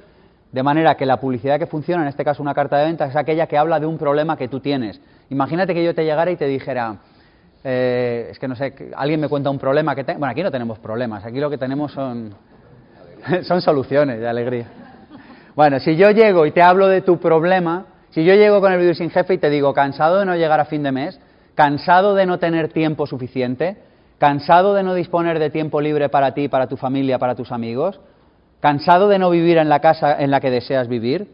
De 0.51 0.63
manera 0.63 0.95
que 0.95 1.05
la 1.05 1.19
publicidad 1.19 1.59
que 1.59 1.67
funciona, 1.67 2.03
en 2.03 2.07
este 2.07 2.23
caso 2.23 2.41
una 2.41 2.53
carta 2.53 2.77
de 2.77 2.85
ventas, 2.85 3.09
es 3.09 3.15
aquella 3.15 3.47
que 3.47 3.57
habla 3.57 3.79
de 3.79 3.85
un 3.85 3.97
problema 3.97 4.37
que 4.37 4.47
tú 4.47 4.59
tienes. 4.59 5.01
Imagínate 5.29 5.73
que 5.73 5.83
yo 5.83 5.93
te 5.93 6.05
llegara 6.05 6.31
y 6.31 6.35
te 6.35 6.45
dijera, 6.45 6.97
eh, 7.63 8.27
es 8.31 8.39
que 8.39 8.47
no 8.47 8.55
sé, 8.55 8.73
alguien 8.95 9.19
me 9.19 9.27
cuenta 9.27 9.49
un 9.49 9.57
problema 9.57 9.95
que 9.95 10.03
tengo. 10.03 10.19
Bueno, 10.19 10.31
aquí 10.31 10.43
no 10.43 10.51
tenemos 10.51 10.79
problemas, 10.79 11.25
aquí 11.25 11.39
lo 11.39 11.49
que 11.49 11.57
tenemos 11.57 11.91
son, 11.91 12.35
son 13.43 13.61
soluciones 13.61 14.19
de 14.19 14.27
alegría. 14.27 14.67
Bueno, 15.55 15.79
si 15.79 15.95
yo 15.95 16.11
llego 16.11 16.45
y 16.45 16.51
te 16.51 16.61
hablo 16.61 16.87
de 16.87 17.01
tu 17.01 17.19
problema, 17.19 17.85
si 18.09 18.23
yo 18.23 18.33
llego 18.33 18.59
con 18.61 18.71
el 18.71 18.79
vídeo 18.79 18.95
sin 18.95 19.09
jefe 19.09 19.35
y 19.35 19.37
te 19.37 19.49
digo, 19.49 19.73
cansado 19.73 20.19
de 20.19 20.25
no 20.25 20.35
llegar 20.35 20.59
a 20.59 20.65
fin 20.65 20.83
de 20.83 20.91
mes, 20.91 21.19
cansado 21.55 22.15
de 22.15 22.25
no 22.25 22.39
tener 22.39 22.69
tiempo 22.69 23.05
suficiente, 23.05 23.77
¿Cansado 24.23 24.73
de 24.73 24.83
no 24.83 24.93
disponer 24.93 25.37
de 25.37 25.49
tiempo 25.49 25.81
libre 25.81 26.07
para 26.07 26.33
ti, 26.33 26.47
para 26.47 26.67
tu 26.67 26.77
familia, 26.77 27.19
para 27.19 27.35
tus 27.35 27.51
amigos? 27.51 27.99
¿Cansado 28.61 29.09
de 29.09 29.19
no 29.19 29.29
vivir 29.29 29.57
en 29.57 29.67
la 29.67 29.81
casa 29.81 30.17
en 30.17 30.31
la 30.31 30.39
que 30.39 30.49
deseas 30.49 30.87
vivir? 30.87 31.27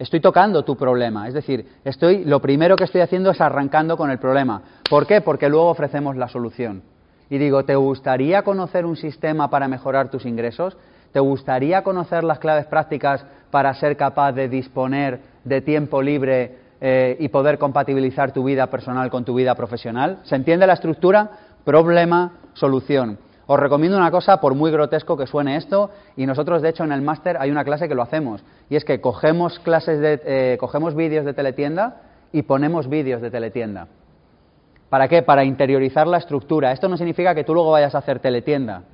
Estoy 0.00 0.18
tocando 0.18 0.64
tu 0.64 0.76
problema, 0.76 1.28
es 1.28 1.34
decir, 1.34 1.66
estoy, 1.84 2.24
lo 2.24 2.40
primero 2.40 2.74
que 2.74 2.82
estoy 2.82 3.02
haciendo 3.02 3.30
es 3.30 3.40
arrancando 3.40 3.96
con 3.96 4.10
el 4.10 4.18
problema. 4.18 4.62
¿Por 4.90 5.06
qué? 5.06 5.20
Porque 5.20 5.48
luego 5.48 5.68
ofrecemos 5.68 6.16
la 6.16 6.26
solución. 6.26 6.82
Y 7.30 7.38
digo, 7.38 7.64
¿te 7.64 7.76
gustaría 7.76 8.42
conocer 8.42 8.84
un 8.84 8.96
sistema 8.96 9.48
para 9.48 9.68
mejorar 9.68 10.10
tus 10.10 10.26
ingresos? 10.26 10.76
¿Te 11.12 11.20
gustaría 11.20 11.82
conocer 11.82 12.24
las 12.24 12.38
claves 12.38 12.66
prácticas 12.66 13.24
para 13.50 13.74
ser 13.74 13.96
capaz 13.96 14.32
de 14.32 14.48
disponer 14.48 15.20
de 15.44 15.60
tiempo 15.60 16.02
libre 16.02 16.56
eh, 16.80 17.16
y 17.18 17.28
poder 17.28 17.58
compatibilizar 17.58 18.32
tu 18.32 18.44
vida 18.44 18.66
personal 18.68 19.10
con 19.10 19.24
tu 19.24 19.34
vida 19.34 19.54
profesional? 19.54 20.18
¿Se 20.24 20.36
entiende 20.36 20.66
la 20.66 20.74
estructura? 20.74 21.30
problema, 21.68 22.32
solución. 22.54 23.18
Os 23.46 23.60
recomiendo 23.60 23.98
una 23.98 24.10
cosa, 24.10 24.40
por 24.40 24.54
muy 24.54 24.70
grotesco 24.70 25.18
que 25.18 25.26
suene 25.26 25.56
esto, 25.56 25.90
y 26.16 26.24
nosotros 26.24 26.62
de 26.62 26.70
hecho 26.70 26.82
en 26.82 26.92
el 26.92 27.02
máster 27.02 27.36
hay 27.38 27.50
una 27.50 27.62
clase 27.62 27.88
que 27.88 27.94
lo 27.94 28.00
hacemos, 28.00 28.42
y 28.70 28.76
es 28.76 28.86
que 28.86 29.02
cogemos 29.02 29.58
clases 29.58 30.00
de, 30.00 30.20
eh, 30.24 30.56
cogemos 30.58 30.94
vídeos 30.94 31.26
de 31.26 31.34
teletienda 31.34 32.00
y 32.32 32.40
ponemos 32.40 32.88
vídeos 32.88 33.20
de 33.20 33.30
teletienda. 33.30 33.86
¿Para 34.88 35.08
qué? 35.08 35.20
Para 35.20 35.44
interiorizar 35.44 36.06
la 36.06 36.16
estructura. 36.16 36.72
Esto 36.72 36.88
no 36.88 36.96
significa 36.96 37.34
que 37.34 37.44
tú 37.44 37.52
luego 37.52 37.70
vayas 37.70 37.94
a 37.94 37.98
hacer 37.98 38.18
teletienda. 38.18 38.84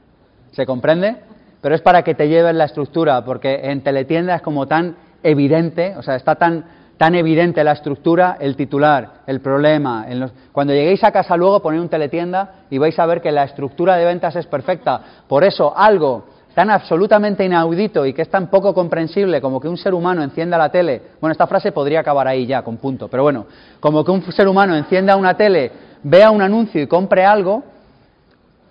¿Se 0.51 0.67
comprende? 0.67 1.19
Pero 1.65 1.77
es 1.77 1.81
para 1.81 2.03
que 2.03 2.15
te 2.15 2.29
lleves 2.29 2.55
la 2.55 2.67
estructura, 2.67 3.25
porque 3.25 3.59
en 3.63 3.81
teletienda 3.81 4.35
es 4.35 4.43
como 4.43 4.67
tan 4.67 4.97
evidente, 5.23 5.97
o 5.97 6.03
sea, 6.03 6.15
está 6.15 6.35
tan 6.35 6.63
tan 6.99 7.15
evidente 7.15 7.65
la 7.65 7.73
estructura, 7.73 8.37
el 8.39 8.55
titular, 8.55 9.23
el 9.27 9.41
problema. 9.41 10.05
Cuando 10.53 10.75
lleguéis 10.75 11.03
a 11.05 11.11
casa 11.11 11.39
luego 11.39 11.63
poned 11.63 11.81
un 11.81 11.89
teletienda 11.89 12.67
y 12.69 12.77
vais 12.77 12.99
a 12.99 13.07
ver 13.07 13.23
que 13.23 13.33
la 13.33 13.45
estructura 13.45 13.97
de 13.97 14.05
ventas 14.05 14.37
es 14.37 14.47
perfecta. 14.47 15.01
Por 15.27 15.43
eso 15.43 15.73
algo 15.75 16.27
tan 16.55 16.69
absolutamente 16.69 17.47
inaudito 17.47 18.05
y 18.05 18.13
que 18.13 18.21
es 18.21 18.31
tan 18.31 18.51
poco 18.51 18.75
comprensible 18.75 19.41
como 19.41 19.59
que 19.59 19.67
un 19.67 19.79
ser 19.79 19.95
humano 19.95 20.23
encienda 20.23 20.59
la 20.59 20.69
tele, 20.69 21.01
bueno, 21.19 21.33
esta 21.33 21.47
frase 21.47 21.73
podría 21.73 22.01
acabar 22.01 22.29
ahí 22.29 22.45
ya, 22.45 22.61
con 22.61 22.77
punto, 22.77 23.09
pero 23.09 23.23
bueno, 23.23 23.47
como 23.81 24.05
que 24.05 24.11
un 24.11 24.31
ser 24.33 24.49
humano 24.49 24.77
encienda 24.77 25.17
una 25.17 25.33
tele, 25.33 25.73
vea 26.03 26.31
un 26.31 26.43
anuncio 26.43 26.83
y 26.83 26.87
compre 26.87 27.25
algo, 27.25 27.63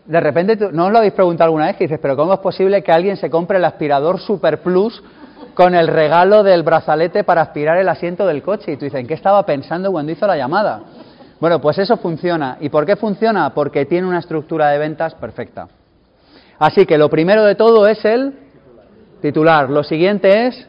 de 0.05 0.19
repente, 0.19 0.57
¿no 0.71 0.87
os 0.87 0.91
lo 0.91 0.97
habéis 0.97 1.13
preguntado 1.13 1.47
alguna 1.47 1.67
vez? 1.67 1.77
Que 1.77 1.85
dices, 1.85 1.99
pero 2.01 2.15
¿cómo 2.15 2.33
es 2.33 2.39
posible 2.39 2.83
que 2.83 2.91
alguien 2.91 3.17
se 3.17 3.29
compre 3.29 3.57
el 3.57 3.65
aspirador 3.65 4.19
Super 4.19 4.61
Plus 4.61 5.01
con 5.53 5.75
el 5.75 5.87
regalo 5.87 6.43
del 6.43 6.63
brazalete 6.63 7.23
para 7.23 7.41
aspirar 7.41 7.77
el 7.77 7.89
asiento 7.89 8.25
del 8.25 8.41
coche. 8.41 8.73
Y 8.73 8.77
tú 8.77 8.85
dices, 8.85 8.99
¿en 8.99 9.07
qué 9.07 9.13
estaba 9.13 9.45
pensando 9.45 9.91
cuando 9.91 10.11
hizo 10.11 10.25
la 10.25 10.37
llamada? 10.37 10.81
Bueno, 11.39 11.59
pues 11.61 11.77
eso 11.77 11.97
funciona. 11.97 12.57
¿Y 12.59 12.69
por 12.69 12.85
qué 12.85 12.95
funciona? 12.95 13.53
Porque 13.53 13.85
tiene 13.85 14.07
una 14.07 14.19
estructura 14.19 14.69
de 14.69 14.79
ventas 14.79 15.13
perfecta. 15.15 15.67
Así 16.59 16.85
que 16.85 16.97
lo 16.97 17.09
primero 17.09 17.43
de 17.43 17.55
todo 17.55 17.87
es 17.87 18.03
el 18.05 18.33
titular. 19.21 19.69
Lo 19.69 19.83
siguiente 19.83 20.47
es 20.47 20.67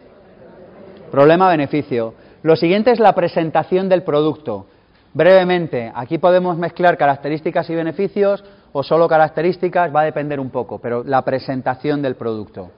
Problema-beneficio. 1.10 2.14
Lo 2.42 2.56
siguiente 2.56 2.90
es 2.90 2.98
la 2.98 3.14
presentación 3.14 3.88
del 3.88 4.02
producto. 4.02 4.66
Brevemente, 5.12 5.92
aquí 5.94 6.18
podemos 6.18 6.58
mezclar 6.58 6.98
características 6.98 7.70
y 7.70 7.74
beneficios 7.76 8.42
o 8.76 8.82
solo 8.82 9.08
características, 9.08 9.94
va 9.94 10.00
a 10.00 10.04
depender 10.04 10.40
un 10.40 10.50
poco, 10.50 10.80
pero 10.80 11.04
la 11.04 11.22
presentación 11.22 12.02
del 12.02 12.16
producto. 12.16 12.72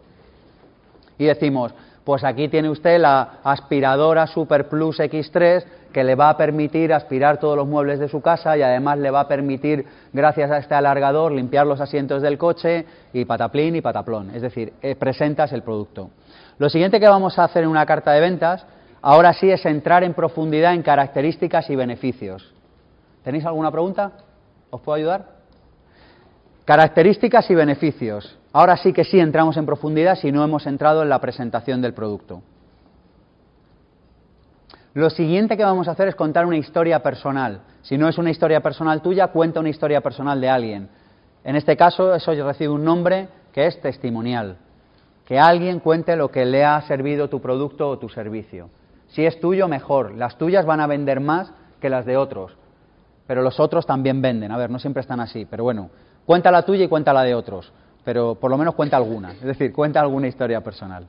Y 1.16 1.24
decimos, 1.24 1.72
pues 2.04 2.22
aquí 2.22 2.48
tiene 2.48 2.68
usted 2.68 3.00
la 3.00 3.38
aspiradora 3.42 4.26
Super 4.26 4.68
Plus 4.68 5.00
X3 5.00 5.64
que 5.94 6.04
le 6.04 6.14
va 6.14 6.28
a 6.28 6.36
permitir 6.36 6.92
aspirar 6.92 7.40
todos 7.40 7.56
los 7.56 7.66
muebles 7.66 7.98
de 7.98 8.08
su 8.08 8.20
casa 8.20 8.58
y 8.58 8.62
además 8.62 8.98
le 8.98 9.10
va 9.10 9.20
a 9.20 9.28
permitir, 9.28 9.86
gracias 10.12 10.50
a 10.50 10.58
este 10.58 10.74
alargador, 10.74 11.32
limpiar 11.32 11.66
los 11.66 11.80
asientos 11.80 12.20
del 12.20 12.36
coche 12.36 12.84
y 13.14 13.24
pataplín 13.24 13.74
y 13.74 13.80
pataplón. 13.80 14.34
Es 14.34 14.42
decir, 14.42 14.74
eh, 14.82 14.96
presentas 14.96 15.50
el 15.54 15.62
producto. 15.62 16.10
Lo 16.58 16.68
siguiente 16.68 17.00
que 17.00 17.08
vamos 17.08 17.38
a 17.38 17.44
hacer 17.44 17.62
en 17.62 17.70
una 17.70 17.86
carta 17.86 18.12
de 18.12 18.20
ventas, 18.20 18.66
ahora 19.00 19.32
sí, 19.32 19.50
es 19.50 19.64
entrar 19.64 20.04
en 20.04 20.12
profundidad 20.12 20.74
en 20.74 20.82
características 20.82 21.70
y 21.70 21.76
beneficios. 21.76 22.52
¿Tenéis 23.24 23.46
alguna 23.46 23.70
pregunta? 23.70 24.12
¿Os 24.68 24.82
puedo 24.82 24.96
ayudar? 24.96 25.35
Características 26.66 27.48
y 27.48 27.54
beneficios. 27.54 28.36
Ahora 28.52 28.76
sí 28.76 28.92
que 28.92 29.04
sí 29.04 29.20
entramos 29.20 29.56
en 29.56 29.66
profundidad 29.66 30.16
si 30.16 30.32
no 30.32 30.42
hemos 30.42 30.66
entrado 30.66 31.04
en 31.04 31.08
la 31.08 31.20
presentación 31.20 31.80
del 31.80 31.94
producto. 31.94 32.42
Lo 34.92 35.08
siguiente 35.08 35.56
que 35.56 35.62
vamos 35.62 35.86
a 35.86 35.92
hacer 35.92 36.08
es 36.08 36.16
contar 36.16 36.44
una 36.44 36.56
historia 36.56 37.04
personal. 37.04 37.60
Si 37.82 37.96
no 37.96 38.08
es 38.08 38.18
una 38.18 38.30
historia 38.30 38.62
personal 38.62 39.00
tuya, 39.00 39.28
cuenta 39.28 39.60
una 39.60 39.68
historia 39.68 40.00
personal 40.00 40.40
de 40.40 40.48
alguien. 40.48 40.88
En 41.44 41.54
este 41.54 41.76
caso, 41.76 42.12
eso 42.12 42.34
recibe 42.44 42.72
un 42.72 42.82
nombre 42.82 43.28
que 43.52 43.66
es 43.66 43.80
testimonial. 43.80 44.56
Que 45.24 45.38
alguien 45.38 45.78
cuente 45.78 46.16
lo 46.16 46.32
que 46.32 46.44
le 46.44 46.64
ha 46.64 46.80
servido 46.82 47.28
tu 47.28 47.40
producto 47.40 47.88
o 47.88 47.98
tu 48.00 48.08
servicio. 48.08 48.70
Si 49.06 49.24
es 49.24 49.38
tuyo, 49.38 49.68
mejor. 49.68 50.16
Las 50.16 50.36
tuyas 50.36 50.66
van 50.66 50.80
a 50.80 50.88
vender 50.88 51.20
más 51.20 51.52
que 51.80 51.90
las 51.90 52.04
de 52.06 52.16
otros. 52.16 52.56
Pero 53.28 53.42
los 53.42 53.60
otros 53.60 53.86
también 53.86 54.20
venden. 54.20 54.50
A 54.50 54.56
ver, 54.56 54.68
no 54.68 54.80
siempre 54.80 55.02
están 55.02 55.20
así. 55.20 55.44
Pero 55.44 55.62
bueno, 55.62 55.90
cuenta 56.26 56.50
la 56.50 56.62
tuya 56.62 56.84
y 56.84 56.88
cuenta 56.88 57.12
la 57.12 57.22
de 57.22 57.34
otros 57.34 57.72
pero 58.06 58.36
por 58.36 58.52
lo 58.52 58.56
menos 58.56 58.76
cuenta 58.76 58.96
alguna, 58.96 59.32
es 59.32 59.42
decir, 59.42 59.72
cuenta 59.72 60.00
alguna 60.00 60.28
historia 60.28 60.60
personal. 60.60 61.08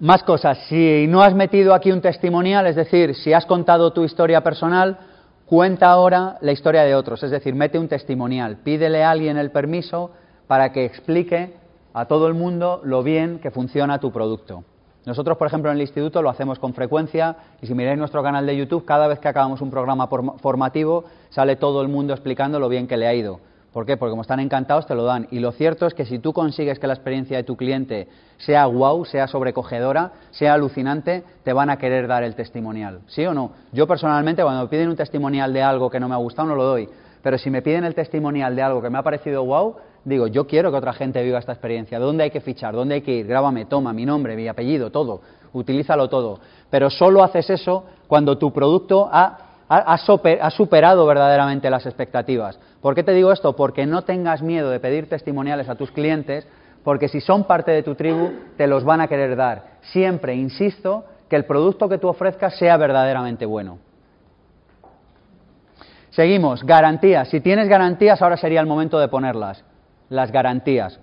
Más 0.00 0.22
cosas, 0.22 0.56
si 0.70 1.06
no 1.06 1.20
has 1.20 1.34
metido 1.34 1.74
aquí 1.74 1.92
un 1.92 2.00
testimonial, 2.00 2.66
es 2.66 2.76
decir, 2.76 3.14
si 3.14 3.34
has 3.34 3.44
contado 3.44 3.92
tu 3.92 4.04
historia 4.04 4.40
personal, 4.40 4.96
cuenta 5.44 5.90
ahora 5.90 6.38
la 6.40 6.52
historia 6.52 6.84
de 6.84 6.94
otros, 6.94 7.22
es 7.24 7.30
decir, 7.30 7.54
mete 7.54 7.78
un 7.78 7.88
testimonial, 7.88 8.56
pídele 8.64 9.04
a 9.04 9.10
alguien 9.10 9.36
el 9.36 9.50
permiso 9.50 10.12
para 10.46 10.72
que 10.72 10.86
explique 10.86 11.52
a 11.92 12.06
todo 12.06 12.26
el 12.26 12.32
mundo 12.32 12.80
lo 12.84 13.02
bien 13.02 13.38
que 13.38 13.50
funciona 13.50 14.00
tu 14.00 14.12
producto. 14.12 14.64
Nosotros, 15.06 15.38
por 15.38 15.46
ejemplo, 15.46 15.70
en 15.70 15.76
el 15.76 15.82
instituto 15.82 16.20
lo 16.20 16.28
hacemos 16.28 16.58
con 16.58 16.74
frecuencia 16.74 17.36
y 17.62 17.68
si 17.68 17.74
miráis 17.74 17.96
nuestro 17.96 18.24
canal 18.24 18.44
de 18.44 18.56
YouTube, 18.56 18.84
cada 18.84 19.06
vez 19.06 19.20
que 19.20 19.28
acabamos 19.28 19.60
un 19.60 19.70
programa 19.70 20.08
formativo, 20.08 21.04
sale 21.30 21.54
todo 21.54 21.80
el 21.80 21.86
mundo 21.86 22.12
explicando 22.12 22.58
lo 22.58 22.68
bien 22.68 22.88
que 22.88 22.96
le 22.96 23.06
ha 23.06 23.14
ido. 23.14 23.38
¿Por 23.72 23.86
qué? 23.86 23.96
Porque 23.96 24.10
como 24.10 24.22
están 24.22 24.40
encantados 24.40 24.86
te 24.86 24.96
lo 24.96 25.04
dan. 25.04 25.28
Y 25.30 25.38
lo 25.38 25.52
cierto 25.52 25.86
es 25.86 25.94
que 25.94 26.06
si 26.06 26.18
tú 26.18 26.32
consigues 26.32 26.80
que 26.80 26.88
la 26.88 26.94
experiencia 26.94 27.36
de 27.36 27.44
tu 27.44 27.56
cliente 27.56 28.08
sea 28.38 28.66
wow, 28.66 29.04
sea 29.04 29.28
sobrecogedora, 29.28 30.10
sea 30.32 30.54
alucinante, 30.54 31.22
te 31.44 31.52
van 31.52 31.70
a 31.70 31.76
querer 31.76 32.08
dar 32.08 32.24
el 32.24 32.34
testimonial. 32.34 33.02
¿Sí 33.06 33.24
o 33.26 33.32
no? 33.32 33.52
Yo 33.72 33.86
personalmente 33.86 34.42
cuando 34.42 34.62
me 34.62 34.68
piden 34.68 34.88
un 34.88 34.96
testimonial 34.96 35.52
de 35.52 35.62
algo 35.62 35.88
que 35.88 36.00
no 36.00 36.08
me 36.08 36.14
ha 36.14 36.18
gustado 36.18 36.48
no 36.48 36.56
lo 36.56 36.64
doy. 36.64 36.88
Pero 37.22 37.38
si 37.38 37.50
me 37.50 37.62
piden 37.62 37.84
el 37.84 37.94
testimonial 37.94 38.56
de 38.56 38.62
algo 38.62 38.82
que 38.82 38.90
me 38.90 38.98
ha 38.98 39.02
parecido 39.02 39.44
wow, 39.44 39.76
digo, 40.06 40.28
yo 40.28 40.46
quiero 40.46 40.70
que 40.70 40.78
otra 40.78 40.92
gente 40.92 41.22
viva 41.22 41.38
esta 41.38 41.52
experiencia. 41.52 41.98
¿Dónde 41.98 42.24
hay 42.24 42.30
que 42.30 42.40
fichar? 42.40 42.74
¿Dónde 42.74 42.94
hay 42.94 43.02
que 43.02 43.12
ir? 43.12 43.26
Grábame, 43.26 43.66
toma 43.66 43.92
mi 43.92 44.06
nombre, 44.06 44.36
mi 44.36 44.48
apellido, 44.48 44.90
todo. 44.90 45.20
Utilízalo 45.52 46.08
todo. 46.08 46.38
Pero 46.70 46.88
solo 46.90 47.22
haces 47.22 47.50
eso 47.50 47.84
cuando 48.06 48.38
tu 48.38 48.52
producto 48.52 49.08
ha 49.10 49.98
superado 50.50 51.06
verdaderamente 51.06 51.68
las 51.68 51.86
expectativas. 51.86 52.58
¿Por 52.80 52.94
qué 52.94 53.02
te 53.02 53.12
digo 53.12 53.32
esto? 53.32 53.56
Porque 53.56 53.84
no 53.84 54.02
tengas 54.02 54.42
miedo 54.42 54.70
de 54.70 54.78
pedir 54.78 55.08
testimoniales 55.08 55.68
a 55.68 55.74
tus 55.74 55.90
clientes, 55.90 56.46
porque 56.84 57.08
si 57.08 57.20
son 57.20 57.44
parte 57.44 57.72
de 57.72 57.82
tu 57.82 57.96
tribu, 57.96 58.30
te 58.56 58.68
los 58.68 58.84
van 58.84 59.00
a 59.00 59.08
querer 59.08 59.34
dar. 59.34 59.78
Siempre, 59.80 60.36
insisto, 60.36 61.04
que 61.28 61.34
el 61.34 61.44
producto 61.46 61.88
que 61.88 61.98
tú 61.98 62.06
ofrezcas 62.06 62.56
sea 62.56 62.76
verdaderamente 62.76 63.44
bueno. 63.44 63.78
Seguimos, 66.10 66.62
garantías. 66.62 67.28
Si 67.28 67.40
tienes 67.40 67.68
garantías, 67.68 68.22
ahora 68.22 68.36
sería 68.36 68.60
el 68.60 68.66
momento 68.66 69.00
de 69.00 69.08
ponerlas. 69.08 69.64
Las 70.08 70.30
garantías. 70.32 71.00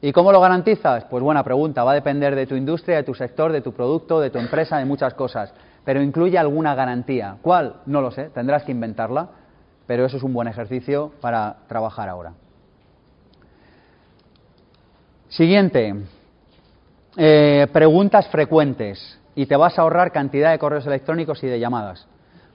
¿Y 0.00 0.12
cómo 0.12 0.32
lo 0.32 0.40
garantizas? 0.40 1.04
Pues 1.04 1.22
buena 1.22 1.42
pregunta. 1.42 1.84
Va 1.84 1.92
a 1.92 1.94
depender 1.94 2.34
de 2.34 2.46
tu 2.46 2.54
industria, 2.54 2.96
de 2.96 3.02
tu 3.02 3.14
sector, 3.14 3.52
de 3.52 3.60
tu 3.60 3.72
producto, 3.72 4.20
de 4.20 4.30
tu 4.30 4.38
empresa, 4.38 4.78
de 4.78 4.84
muchas 4.84 5.14
cosas 5.14 5.52
pero 5.88 6.02
incluye 6.02 6.36
alguna 6.36 6.74
garantía. 6.74 7.38
¿Cuál? 7.40 7.76
No 7.86 8.02
lo 8.02 8.10
sé, 8.10 8.24
tendrás 8.28 8.62
que 8.62 8.72
inventarla, 8.72 9.26
pero 9.86 10.04
eso 10.04 10.18
es 10.18 10.22
un 10.22 10.34
buen 10.34 10.46
ejercicio 10.46 11.12
para 11.22 11.60
trabajar 11.66 12.10
ahora. 12.10 12.34
Siguiente, 15.30 15.94
eh, 17.16 17.66
preguntas 17.72 18.28
frecuentes 18.28 19.18
y 19.34 19.46
te 19.46 19.56
vas 19.56 19.78
a 19.78 19.82
ahorrar 19.82 20.12
cantidad 20.12 20.50
de 20.50 20.58
correos 20.58 20.86
electrónicos 20.86 21.42
y 21.42 21.46
de 21.46 21.58
llamadas. 21.58 22.06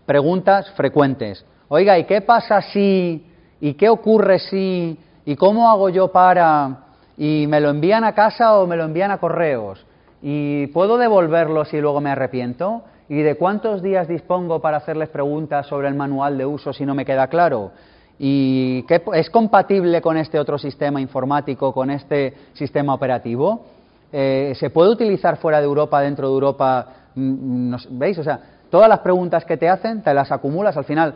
Preguntas 0.05 0.69
frecuentes. 0.73 1.43
Oiga, 1.69 1.97
¿y 1.97 2.03
qué 2.03 2.21
pasa 2.21 2.61
si? 2.61 3.25
¿Y 3.59 3.73
qué 3.73 3.89
ocurre 3.89 4.37
si? 4.37 4.99
¿Y 5.25 5.35
cómo 5.35 5.69
hago 5.69 5.89
yo 5.89 6.09
para? 6.09 6.79
¿Y 7.17 7.45
me 7.47 7.61
lo 7.61 7.69
envían 7.69 8.03
a 8.03 8.13
casa 8.13 8.57
o 8.57 8.67
me 8.67 8.75
lo 8.75 8.83
envían 8.83 9.11
a 9.11 9.19
correos? 9.19 9.85
¿Y 10.21 10.67
puedo 10.67 10.97
devolverlo 10.97 11.63
si 11.65 11.79
luego 11.79 12.01
me 12.01 12.09
arrepiento? 12.09 12.83
¿Y 13.07 13.21
de 13.21 13.35
cuántos 13.35 13.81
días 13.81 14.07
dispongo 14.07 14.59
para 14.59 14.77
hacerles 14.77 15.09
preguntas 15.09 15.67
sobre 15.67 15.87
el 15.87 15.95
manual 15.95 16.37
de 16.37 16.45
uso 16.45 16.73
si 16.73 16.85
no 16.85 16.95
me 16.95 17.05
queda 17.05 17.27
claro? 17.27 17.71
¿Y 18.19 18.83
qué, 18.83 19.01
es 19.13 19.29
compatible 19.29 20.01
con 20.01 20.17
este 20.17 20.39
otro 20.39 20.57
sistema 20.57 20.99
informático, 20.99 21.73
con 21.73 21.89
este 21.89 22.33
sistema 22.53 22.93
operativo? 22.93 23.65
Eh, 24.11 24.53
¿Se 24.55 24.69
puede 24.69 24.91
utilizar 24.91 25.37
fuera 25.37 25.59
de 25.59 25.65
Europa, 25.65 26.01
dentro 26.01 26.27
de 26.27 26.33
Europa? 26.33 26.87
Mm, 27.15 27.75
¿Veis? 27.91 28.17
O 28.19 28.23
sea, 28.23 28.39
todas 28.69 28.89
las 28.89 28.99
preguntas 28.99 29.45
que 29.45 29.57
te 29.57 29.69
hacen, 29.69 30.01
te 30.01 30.13
las 30.13 30.31
acumulas 30.31 30.75
al 30.77 30.85
final. 30.85 31.15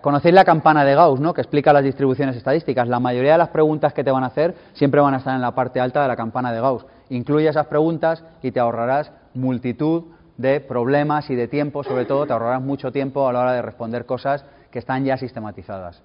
Conocéis 0.00 0.34
la 0.34 0.44
campana 0.44 0.84
de 0.84 0.94
Gauss, 0.94 1.20
¿no? 1.20 1.32
que 1.32 1.40
explica 1.40 1.72
las 1.72 1.84
distribuciones 1.84 2.36
estadísticas. 2.36 2.88
La 2.88 2.98
mayoría 2.98 3.32
de 3.32 3.38
las 3.38 3.48
preguntas 3.50 3.92
que 3.92 4.02
te 4.02 4.10
van 4.10 4.24
a 4.24 4.28
hacer 4.28 4.54
siempre 4.72 5.00
van 5.00 5.14
a 5.14 5.18
estar 5.18 5.34
en 5.34 5.40
la 5.40 5.54
parte 5.54 5.80
alta 5.80 6.02
de 6.02 6.08
la 6.08 6.16
campana 6.16 6.52
de 6.52 6.60
Gauss. 6.60 6.84
Incluye 7.10 7.48
esas 7.48 7.66
preguntas 7.66 8.24
y 8.42 8.50
te 8.50 8.60
ahorrarás 8.60 9.12
multitud 9.34 10.04
de 10.36 10.60
problemas 10.60 11.28
y 11.30 11.34
de 11.34 11.48
tiempo, 11.48 11.84
sobre 11.84 12.04
todo 12.04 12.26
te 12.26 12.32
ahorrarás 12.32 12.62
mucho 12.62 12.90
tiempo 12.90 13.28
a 13.28 13.32
la 13.32 13.40
hora 13.40 13.52
de 13.52 13.62
responder 13.62 14.06
cosas 14.06 14.44
que 14.70 14.78
están 14.78 15.04
ya 15.04 15.16
sistematizadas. 15.16 16.02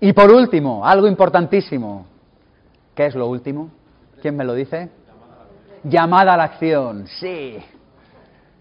Y 0.00 0.12
por 0.12 0.30
último, 0.30 0.86
algo 0.86 1.08
importantísimo. 1.08 2.06
¿Qué 2.94 3.06
es 3.06 3.14
lo 3.14 3.26
último? 3.26 3.70
¿Quién 4.20 4.36
me 4.36 4.44
lo 4.44 4.54
dice? 4.54 4.90
Llamada 5.82 6.34
a 6.34 6.36
la 6.36 6.44
acción, 6.44 7.06
sí. 7.06 7.58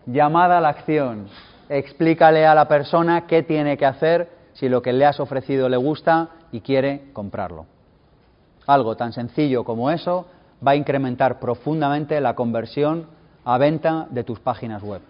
Llamada 0.06 0.58
a 0.58 0.62
la 0.62 0.70
acción. 0.70 1.28
Explícale 1.74 2.46
a 2.46 2.54
la 2.54 2.68
persona 2.68 3.26
qué 3.26 3.42
tiene 3.42 3.78
que 3.78 3.88
hacer 3.88 4.30
si 4.54 4.70
lo 4.70 4.84
que 4.84 4.94
le 4.94 5.08
has 5.08 5.20
ofrecido 5.20 5.68
le 5.68 5.78
gusta 5.78 6.30
y 6.52 6.62
quiere 6.62 7.06
comprarlo. 7.14 7.66
Algo 8.68 8.96
tan 8.96 9.12
sencillo 9.12 9.64
como 9.64 9.90
eso 9.90 10.28
va 10.66 10.74
a 10.74 10.76
incrementar 10.76 11.40
profundamente 11.40 12.22
la 12.22 12.36
conversión 12.36 13.08
a 13.44 13.58
venta 13.58 14.06
de 14.12 14.24
tus 14.24 14.40
páginas 14.40 14.84
web. 14.84 15.02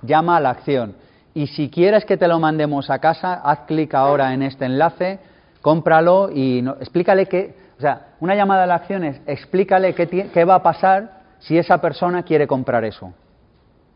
Llama 0.00 0.38
a 0.38 0.40
la 0.40 0.48
acción. 0.48 0.96
Y 1.34 1.48
si 1.48 1.68
quieres 1.68 2.06
que 2.06 2.16
te 2.16 2.26
lo 2.26 2.38
mandemos 2.40 2.88
a 2.88 2.98
casa, 2.98 3.42
haz 3.44 3.66
clic 3.66 3.92
ahora 3.92 4.32
en 4.32 4.40
este 4.40 4.64
enlace, 4.64 5.18
cómpralo 5.60 6.30
y 6.32 6.66
explícale 6.80 7.26
que, 7.26 7.54
o 7.76 7.82
sea, 7.82 8.14
una 8.20 8.34
llamada 8.34 8.62
a 8.62 8.66
la 8.66 8.76
acción 8.76 9.04
es 9.04 9.20
explícale 9.26 9.94
qué, 9.94 10.08
qué 10.32 10.44
va 10.46 10.54
a 10.54 10.62
pasar 10.62 11.20
si 11.38 11.58
esa 11.58 11.82
persona 11.82 12.22
quiere 12.22 12.46
comprar 12.46 12.82
eso. 12.82 13.12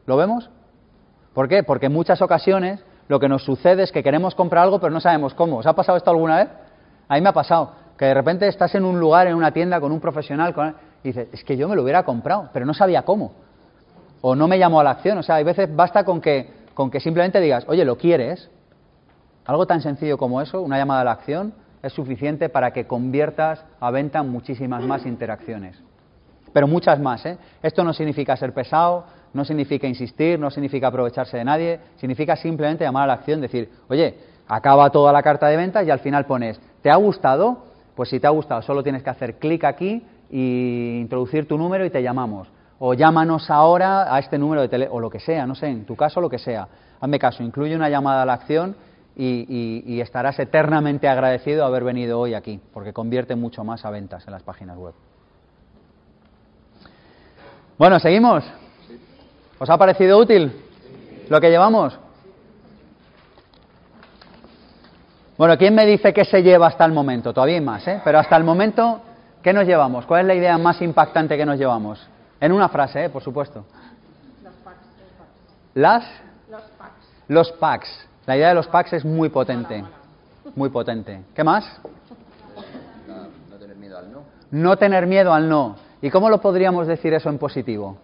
¿Lo 0.05 0.18
vemos? 0.18 0.51
¿Por 1.37 1.49
qué? 1.49 1.62
Porque 1.62 1.84
en 1.84 1.93
muchas 1.93 2.22
ocasiones 2.22 2.82
lo 3.09 3.20
que 3.20 3.28
nos 3.28 3.45
sucede 3.45 3.82
es 3.82 3.93
que 3.93 4.03
queremos 4.03 4.34
comprar 4.34 4.64
algo 4.64 4.80
pero 4.80 4.91
no 4.91 5.01
sabemos 5.01 5.34
cómo. 5.34 5.59
¿Os 5.59 5.66
ha 5.66 5.74
pasado 5.74 5.99
esto 5.99 6.11
alguna 6.11 6.39
vez? 6.39 6.49
A 7.09 7.14
mí 7.14 7.20
me 7.20 7.28
ha 7.28 7.34
pasado 7.34 7.72
que 7.99 8.07
de 8.07 8.14
repente 8.14 8.49
estás 8.49 8.74
en 8.74 8.87
un 8.87 8.99
lugar, 8.99 9.26
en 9.26 9.34
una 9.34 9.51
tienda 9.51 9.78
con 9.78 9.93
un 9.93 10.01
profesional 10.01 10.55
y 11.05 11.09
dices, 11.09 11.28
es 11.30 11.45
que 11.45 11.59
yo 11.59 11.68
me 11.68 11.76
lo 11.76 11.82
hubiera 11.82 12.05
comprado, 12.05 12.49
pero 12.55 12.64
no 12.64 12.72
sabía 12.72 13.03
cómo 13.03 13.32
o 14.22 14.34
no 14.34 14.49
me 14.49 14.59
llamó 14.59 14.80
a 14.80 14.84
la 14.84 14.93
acción. 14.93 15.18
O 15.18 15.22
sea, 15.22 15.34
hay 15.34 15.45
veces 15.45 15.68
basta 15.76 16.05
con 16.05 16.22
que, 16.22 16.49
con 16.72 16.91
que 16.91 17.01
simplemente 17.01 17.39
digas, 17.39 17.66
oye, 17.68 17.84
¿lo 17.84 17.99
quieres? 17.99 18.51
Algo 19.45 19.66
tan 19.66 19.82
sencillo 19.82 20.16
como 20.16 20.41
eso, 20.41 20.62
una 20.62 20.78
llamada 20.78 21.03
a 21.03 21.05
la 21.05 21.12
acción, 21.12 21.53
es 21.82 21.93
suficiente 21.93 22.49
para 22.49 22.70
que 22.70 22.87
conviertas 22.87 23.62
a 23.78 23.91
venta 23.91 24.22
muchísimas 24.22 24.82
más 24.84 25.05
interacciones. 25.05 25.78
Pero 26.55 26.66
muchas 26.66 26.99
más. 26.99 27.26
¿eh? 27.26 27.37
Esto 27.62 27.84
no 27.84 27.93
significa 27.93 28.34
ser 28.39 28.55
pesado, 28.55 29.05
no 29.37 29.45
significa 29.45 29.87
insistir, 29.87 30.39
no 30.39 30.51
significa 30.51 30.89
aprovecharse 30.89 31.37
de 31.37 31.45
nadie, 31.45 31.80
significa 31.97 32.34
simplemente 32.34 32.84
llamar 32.84 33.05
a 33.05 33.07
la 33.07 33.12
acción, 33.14 33.41
decir, 33.41 33.70
oye, 33.89 34.14
acaba 34.49 34.91
toda 34.91 35.12
la 35.12 35.22
carta 35.22 35.47
de 35.49 35.57
ventas 35.57 35.87
y 35.87 35.91
al 35.91 36.01
final 36.01 36.26
pones, 36.26 36.61
¿te 36.82 36.91
ha 36.91 36.97
gustado? 36.97 37.64
Pues 37.95 38.09
si 38.09 38.18
te 38.18 38.26
ha 38.26 38.30
gustado, 38.30 38.62
solo 38.62 38.82
tienes 38.82 39.03
que 39.03 39.11
hacer 39.11 39.39
clic 39.39 39.64
aquí 39.64 40.05
e 40.30 40.99
introducir 41.01 41.47
tu 41.47 41.57
número 41.57 41.84
y 41.84 41.91
te 41.91 42.03
llamamos 42.03 42.49
o 42.78 42.95
llámanos 42.95 43.51
ahora 43.51 44.14
a 44.14 44.18
este 44.18 44.39
número 44.39 44.62
de 44.62 44.68
teléfono, 44.68 44.99
o 44.99 45.01
lo 45.01 45.11
que 45.11 45.20
sea, 45.20 45.47
no 45.47 45.55
sé, 45.55 45.66
en 45.68 45.84
tu 45.84 45.97
caso 45.97 46.20
lo 46.20 46.28
que 46.28 46.39
sea. 46.39 46.68
Hazme 47.01 47.18
caso, 47.18 47.43
incluye 47.43 47.74
una 47.74 47.89
llamada 47.89 48.22
a 48.22 48.26
la 48.26 48.34
acción 48.34 48.76
y, 49.16 50.01
estarás 50.01 50.39
eternamente 50.39 51.09
agradecido 51.09 51.61
de 51.61 51.66
haber 51.66 51.84
venido 51.84 52.20
hoy 52.20 52.34
aquí, 52.34 52.61
porque 52.72 52.93
convierte 52.93 53.34
mucho 53.34 53.64
más 53.64 53.84
a 53.84 53.91
ventas 53.91 54.26
en 54.26 54.32
las 54.32 54.43
páginas 54.43 54.76
web. 54.76 54.95
Bueno, 57.78 57.99
¿seguimos? 57.99 58.45
¿Os 59.59 59.70
ha 59.70 59.78
parecido 59.78 60.18
útil 60.18 60.52
lo 61.28 61.40
que 61.40 61.50
llevamos? 61.50 61.98
Bueno, 65.38 65.57
¿quién 65.59 65.74
me 65.74 65.84
dice 65.86 66.12
qué 66.12 66.24
se 66.24 66.42
lleva 66.42 66.66
hasta 66.66 66.84
el 66.84 66.92
momento? 66.92 67.32
Todavía 67.32 67.57
hay 67.57 67.61
más, 67.61 67.86
¿eh? 67.88 68.00
Pero 68.04 68.18
hasta 68.18 68.36
el 68.36 68.44
momento, 68.44 69.00
¿qué 69.42 69.52
nos 69.52 69.66
llevamos? 69.66 70.07
¿Cuál 70.07 70.22
es 70.22 70.26
la 70.26 70.34
idea 70.34 70.57
más 70.57 70.80
impactante 70.80 71.36
que 71.36 71.44
nos 71.44 71.59
llevamos? 71.59 72.07
En 72.40 72.52
una 72.52 72.68
frase, 72.68 73.04
¿eh? 73.04 73.09
Por 73.11 73.22
supuesto. 73.22 73.64
Los 74.42 74.54
packs. 74.54 74.78
¿Las? 75.74 76.04
Los 76.50 76.62
packs. 76.78 77.07
Los 77.28 77.52
packs. 77.52 78.09
La 78.26 78.36
idea 78.36 78.48
de 78.48 78.54
los 78.54 78.66
packs 78.66 78.94
es 78.94 79.04
muy 79.04 79.28
potente. 79.28 79.84
Muy 80.54 80.70
potente. 80.70 81.22
¿Qué 81.34 81.44
más? 81.44 81.64
No, 83.07 83.57
tener 83.59 83.76
miedo 83.76 83.98
al 83.98 84.12
no. 84.12 84.22
No 84.50 84.76
tener 84.76 85.07
miedo 85.07 85.32
al 85.32 85.48
no. 85.48 85.76
¿Y 86.00 86.11
cómo 86.11 86.30
lo 86.30 86.40
podríamos 86.40 86.86
decir 86.86 87.12
eso 87.12 87.28
en 87.28 87.38
positivo? 87.38 87.98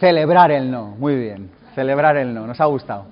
Celebrar 0.00 0.50
el 0.50 0.70
no. 0.70 0.94
Muy 0.98 1.16
bien. 1.16 1.50
Celebrar 1.74 2.16
el 2.16 2.32
no. 2.32 2.46
Nos 2.46 2.60
ha 2.60 2.66
gustado. 2.66 3.06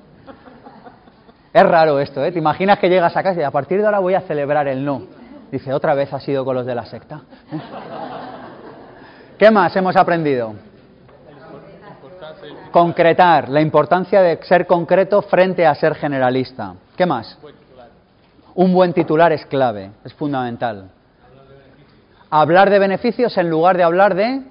Es 1.52 1.66
raro 1.66 1.98
esto, 1.98 2.22
¿eh? 2.22 2.32
Te 2.32 2.38
imaginas 2.38 2.78
que 2.78 2.88
llegas 2.88 3.16
a 3.16 3.22
casa 3.22 3.40
y 3.40 3.42
a 3.42 3.50
partir 3.50 3.78
de 3.80 3.86
ahora 3.86 3.98
voy 3.98 4.14
a 4.14 4.20
celebrar 4.20 4.68
el 4.68 4.84
no. 4.84 5.02
Dice, 5.50 5.72
otra 5.72 5.94
vez 5.94 6.12
ha 6.12 6.20
sido 6.20 6.44
con 6.44 6.54
los 6.54 6.66
de 6.66 6.74
la 6.74 6.84
secta. 6.84 7.22
¿Qué 9.38 9.50
más 9.50 9.74
hemos 9.74 9.96
aprendido? 9.96 10.54
Concretar, 12.70 13.48
la 13.48 13.62
importancia 13.62 14.20
de 14.20 14.38
ser 14.42 14.66
concreto 14.66 15.22
frente 15.22 15.66
a 15.66 15.74
ser 15.74 15.94
generalista. 15.94 16.74
¿Qué 16.94 17.06
más? 17.06 17.38
Un 18.54 18.74
buen 18.74 18.92
titular 18.92 19.32
es 19.32 19.46
clave, 19.46 19.92
es 20.04 20.12
fundamental. 20.12 20.90
Hablar 22.28 22.68
de 22.68 22.78
beneficios 22.78 23.36
en 23.38 23.48
lugar 23.48 23.76
de 23.78 23.82
hablar 23.82 24.14
de 24.14 24.42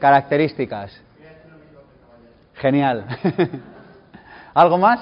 características. 0.00 1.05
Genial. 2.56 3.04
¿Algo 4.54 4.78
más? 4.78 5.00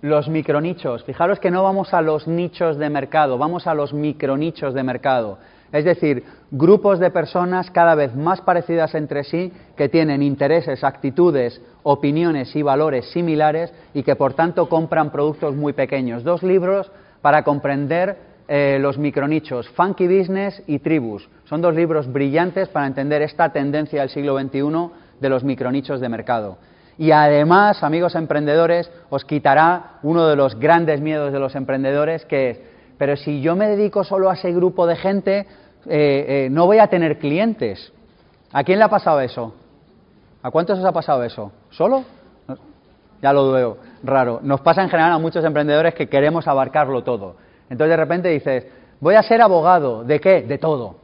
Los 0.00 0.28
micronichos. 0.28 1.02
Fijaros 1.04 1.40
que 1.40 1.50
no 1.50 1.62
vamos 1.62 1.92
a 1.92 2.02
los 2.02 2.28
nichos 2.28 2.78
de 2.78 2.90
mercado, 2.90 3.38
vamos 3.38 3.66
a 3.66 3.74
los 3.74 3.92
micronichos 3.92 4.74
de 4.74 4.82
mercado. 4.82 5.38
Es 5.72 5.84
decir, 5.84 6.22
grupos 6.52 7.00
de 7.00 7.10
personas 7.10 7.70
cada 7.70 7.96
vez 7.96 8.14
más 8.14 8.40
parecidas 8.42 8.94
entre 8.94 9.24
sí, 9.24 9.52
que 9.76 9.88
tienen 9.88 10.22
intereses, 10.22 10.84
actitudes, 10.84 11.60
opiniones 11.82 12.54
y 12.54 12.62
valores 12.62 13.10
similares 13.10 13.72
y 13.92 14.04
que 14.04 14.14
por 14.14 14.34
tanto 14.34 14.68
compran 14.68 15.10
productos 15.10 15.56
muy 15.56 15.72
pequeños. 15.72 16.22
Dos 16.22 16.44
libros 16.44 16.92
para 17.22 17.42
comprender 17.42 18.16
eh, 18.46 18.78
los 18.80 18.98
micronichos, 18.98 19.68
Funky 19.70 20.06
Business 20.06 20.62
y 20.68 20.78
Tribus. 20.78 21.28
Son 21.46 21.60
dos 21.60 21.74
libros 21.74 22.12
brillantes 22.12 22.68
para 22.68 22.86
entender 22.86 23.22
esta 23.22 23.50
tendencia 23.50 24.02
del 24.02 24.10
siglo 24.10 24.38
XXI 24.38 24.90
de 25.20 25.28
los 25.28 25.44
micronichos 25.44 26.00
de 26.00 26.08
mercado. 26.08 26.58
Y 26.96 27.10
además, 27.10 27.82
amigos 27.82 28.14
emprendedores, 28.14 28.90
os 29.10 29.24
quitará 29.24 29.98
uno 30.02 30.26
de 30.26 30.36
los 30.36 30.58
grandes 30.58 31.00
miedos 31.00 31.32
de 31.32 31.40
los 31.40 31.54
emprendedores, 31.56 32.24
que 32.24 32.50
es, 32.50 32.60
pero 32.98 33.16
si 33.16 33.40
yo 33.40 33.56
me 33.56 33.68
dedico 33.68 34.04
solo 34.04 34.30
a 34.30 34.34
ese 34.34 34.52
grupo 34.52 34.86
de 34.86 34.96
gente, 34.96 35.40
eh, 35.40 35.46
eh, 35.86 36.48
no 36.50 36.66
voy 36.66 36.78
a 36.78 36.86
tener 36.86 37.18
clientes. 37.18 37.92
¿A 38.52 38.62
quién 38.62 38.78
le 38.78 38.84
ha 38.84 38.88
pasado 38.88 39.20
eso? 39.20 39.54
¿A 40.42 40.50
cuántos 40.50 40.78
os 40.78 40.84
ha 40.84 40.92
pasado 40.92 41.24
eso? 41.24 41.50
¿Solo? 41.70 42.04
Ya 43.20 43.32
lo 43.32 43.52
veo, 43.52 43.78
raro. 44.02 44.40
Nos 44.42 44.60
pasa 44.60 44.82
en 44.82 44.90
general 44.90 45.12
a 45.12 45.18
muchos 45.18 45.44
emprendedores 45.44 45.94
que 45.94 46.08
queremos 46.08 46.46
abarcarlo 46.46 47.02
todo. 47.02 47.36
Entonces 47.70 47.90
de 47.90 47.96
repente 47.96 48.28
dices, 48.28 48.66
voy 49.00 49.14
a 49.14 49.22
ser 49.22 49.40
abogado, 49.40 50.04
¿de 50.04 50.20
qué? 50.20 50.42
De 50.42 50.58
todo. 50.58 50.96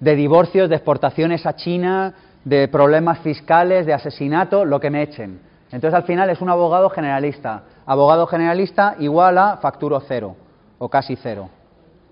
De 0.00 0.16
divorcios, 0.16 0.68
de 0.68 0.74
exportaciones 0.74 1.46
a 1.46 1.54
China, 1.54 2.12
de 2.44 2.68
problemas 2.68 3.20
fiscales, 3.20 3.86
de 3.86 3.94
asesinato, 3.94 4.64
lo 4.64 4.80
que 4.80 4.90
me 4.90 5.02
echen. 5.02 5.40
Entonces 5.72 5.94
al 5.94 6.04
final 6.04 6.30
es 6.30 6.40
un 6.40 6.50
abogado 6.50 6.90
generalista. 6.90 7.62
Abogado 7.86 8.26
generalista 8.26 8.96
igual 8.98 9.38
a 9.38 9.56
facturo 9.56 10.00
cero 10.00 10.36
o 10.78 10.88
casi 10.88 11.16
cero. 11.16 11.48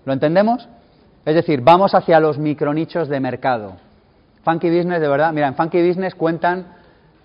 ¿Lo 0.05 0.13
entendemos? 0.13 0.67
Es 1.25 1.35
decir, 1.35 1.61
vamos 1.61 1.95
hacia 1.95 2.19
los 2.19 2.37
micronichos 2.37 3.07
de 3.07 3.19
mercado. 3.19 3.73
Funky 4.43 4.69
Business, 4.69 4.99
de 4.99 5.07
verdad, 5.07 5.31
mira, 5.31 5.47
en 5.47 5.55
Funky 5.55 5.87
Business 5.87 6.15
cuentan, 6.15 6.65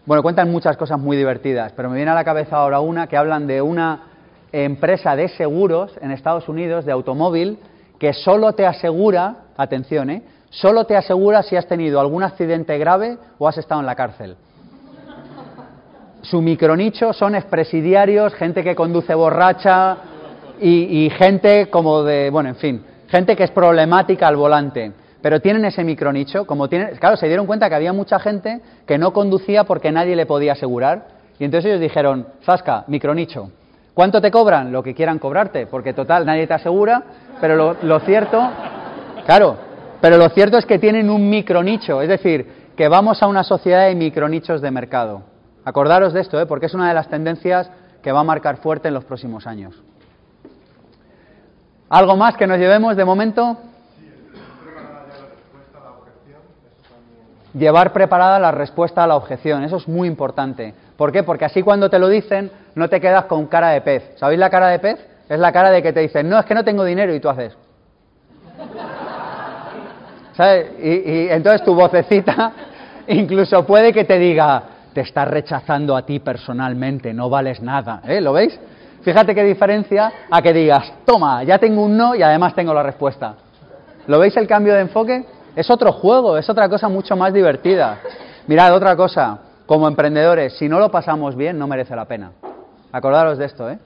bueno, 0.07 0.23
cuentan 0.23 0.51
muchas 0.53 0.77
cosas 0.77 1.01
muy 1.01 1.17
divertidas, 1.17 1.73
pero 1.73 1.91
me 1.91 1.97
viene 1.97 2.13
a 2.13 2.15
la 2.15 2.25
cabeza 2.25 2.57
ahora 2.57 2.79
una 2.79 3.09
que 3.09 3.17
hablan 3.17 3.49
de 3.49 3.61
una 3.61 4.03
empresa 4.53 5.17
de 5.17 5.29
seguros 5.29 5.99
en 6.01 6.13
Estados 6.13 6.49
Unidos, 6.49 6.85
de 6.85 6.93
automóvil, 6.93 7.59
que 7.99 8.13
solo 8.13 8.53
te 8.53 8.67
asegura, 8.67 9.39
atención, 9.57 10.11
¿eh? 10.11 10.23
Solo 10.51 10.85
te 10.85 10.97
asegura 10.97 11.43
si 11.43 11.57
has 11.57 11.67
tenido 11.67 12.01
algún 12.01 12.23
accidente 12.23 12.77
grave 12.79 13.19
o 13.39 13.49
has 13.49 13.59
estado 13.59 13.81
en 13.81 13.87
la 13.87 13.95
cárcel. 13.95 14.37
Su 16.23 16.43
micronicho 16.43 17.13
son 17.13 17.35
expresidiarios, 17.35 18.35
gente 18.35 18.65
que 18.65 18.75
conduce 18.75 19.15
borracha 19.15 19.97
y, 20.61 21.09
gente 21.11 21.71
como 21.71 22.03
de, 22.03 22.31
bueno, 22.31 22.49
en 22.49 22.57
fin, 22.57 22.85
gente 23.07 23.37
que 23.37 23.45
es 23.45 23.51
problemática 23.53 24.27
al 24.27 24.37
volante, 24.37 24.93
pero 25.23 25.41
tienen 25.41 25.65
ese 25.65 25.85
micronicho, 25.85 26.45
como 26.45 26.69
tienen, 26.69 26.97
claro, 26.97 27.17
se 27.17 27.29
dieron 27.29 27.47
cuenta 27.47 27.69
que 27.69 27.77
había 27.77 27.93
mucha 27.93 28.19
gente 28.19 28.61
que 28.85 28.99
no 28.99 29.13
conducía 29.13 29.65
porque 29.65 29.93
nadie 29.93 30.17
le 30.17 30.27
podía 30.27 30.53
asegurar, 30.53 31.07
y 31.39 31.45
entonces 31.45 31.71
ellos 31.71 31.81
dijeron, 31.81 32.27
Zasca, 32.45 32.85
micronicho, 32.89 33.51
¿cuánto 33.95 34.21
te 34.21 34.33
cobran? 34.33 34.73
Lo 34.73 34.83
que 34.83 34.95
quieran 34.95 35.21
cobrarte, 35.21 35.69
porque 35.69 35.93
total, 35.93 36.27
nadie 36.27 36.49
te 36.49 36.55
asegura, 36.55 37.05
pero 37.41 37.55
lo, 37.55 37.77
lo 37.83 38.01
cierto, 38.01 38.51
claro, 39.25 39.68
pero 40.01 40.17
lo 40.17 40.29
cierto 40.31 40.59
es 40.59 40.67
que 40.67 40.79
tienen 40.79 41.11
un 41.11 41.29
micronicho, 41.29 42.01
es 42.03 42.09
decir, 42.09 42.69
que 42.77 42.89
vamos 42.89 43.23
a 43.23 43.27
una 43.27 43.43
sociedad 43.43 43.87
de 43.87 43.95
micronichos 43.95 44.61
de 44.61 44.71
mercado. 44.71 45.23
Acordaros 45.65 46.13
de 46.13 46.21
esto, 46.21 46.41
¿eh? 46.41 46.47
porque 46.47 46.67
es 46.67 46.75
una 46.75 46.89
de 46.89 46.95
las 46.95 47.09
tendencias 47.09 47.71
que 48.03 48.13
va 48.13 48.21
a 48.21 48.25
marcar 48.25 48.59
fuerte 48.59 48.89
en 48.89 48.95
los 48.95 49.05
próximos 49.05 49.47
años. 49.47 49.75
¿Algo 51.89 52.17
más 52.17 52.37
que 52.37 52.47
nos 52.47 52.59
llevemos 52.59 52.97
de 52.97 53.05
momento? 53.05 53.57
Llevar 57.55 57.93
preparada 57.93 58.39
la 58.39 58.53
respuesta 58.53 59.03
a 59.03 59.07
la 59.07 59.17
objeción, 59.17 59.65
eso 59.65 59.79
es 59.79 59.89
muy 59.89 60.07
importante. 60.07 60.75
¿Por 60.97 61.11
qué? 61.11 61.23
Porque 61.23 61.47
así 61.47 61.63
cuando 61.63 61.91
te 61.91 61.99
lo 61.99 62.09
dicen 62.09 62.51
no 62.75 62.89
te 62.89 63.01
quedas 63.01 63.25
con 63.25 63.47
cara 63.47 63.71
de 63.71 63.81
pez. 63.81 64.13
¿Sabéis 64.17 64.39
la 64.39 64.51
cara 64.51 64.69
de 64.69 64.79
pez? 64.79 64.99
Es 65.29 65.39
la 65.39 65.51
cara 65.53 65.71
de 65.71 65.83
que 65.83 65.93
te 65.93 66.01
dicen, 66.01 66.29
no, 66.29 66.39
es 66.39 66.47
que 66.47 66.55
no 66.55 66.65
tengo 66.65 66.85
dinero 66.85 67.15
y 67.15 67.21
tú 67.21 67.29
haces. 67.29 67.57
Y, 70.81 70.89
y 70.89 71.29
entonces 71.31 71.65
tu 71.65 71.75
vocecita 71.75 72.53
incluso 73.09 73.65
puede 73.67 73.93
que 73.93 74.05
te 74.05 74.19
diga, 74.19 74.63
te 74.93 75.01
estás 75.01 75.29
rechazando 75.29 75.97
a 75.97 76.03
ti 76.03 76.21
personalmente, 76.21 77.13
no 77.13 77.29
vales 77.29 77.63
nada. 77.63 78.03
¿Eh? 78.07 78.21
¿Lo 78.21 78.33
veis? 78.33 78.59
Fíjate 79.03 79.35
qué 79.35 79.45
diferencia 79.45 80.13
a 80.31 80.43
que 80.43 80.53
digas, 80.53 80.93
toma, 81.05 81.43
ya 81.45 81.59
tengo 81.59 81.83
un 81.83 81.97
no 81.97 82.15
y 82.15 82.23
además 82.23 82.55
tengo 82.55 82.75
la 82.75 82.83
respuesta. 82.83 83.35
¿Lo 84.07 84.19
veis 84.19 84.37
el 84.37 84.47
cambio 84.47 84.75
de 84.75 84.81
enfoque? 84.81 85.25
Es 85.55 85.71
otro 85.71 85.93
juego, 85.93 86.37
es 86.37 86.49
otra 86.49 86.69
cosa 86.69 86.89
mucho 86.89 87.17
más 87.17 87.33
divertida. 87.33 87.99
Mirad, 88.47 88.75
otra 88.75 88.97
cosa, 88.97 89.39
como 89.67 89.87
emprendedores, 89.87 90.57
si 90.59 90.69
no 90.69 90.79
lo 90.79 90.91
pasamos 90.91 91.37
bien, 91.37 91.59
no 91.59 91.67
merece 91.67 91.95
la 91.95 92.07
pena. 92.07 92.33
Acordaros 92.91 93.39
de 93.39 93.45
esto, 93.45 93.71
¿eh? 93.71 93.79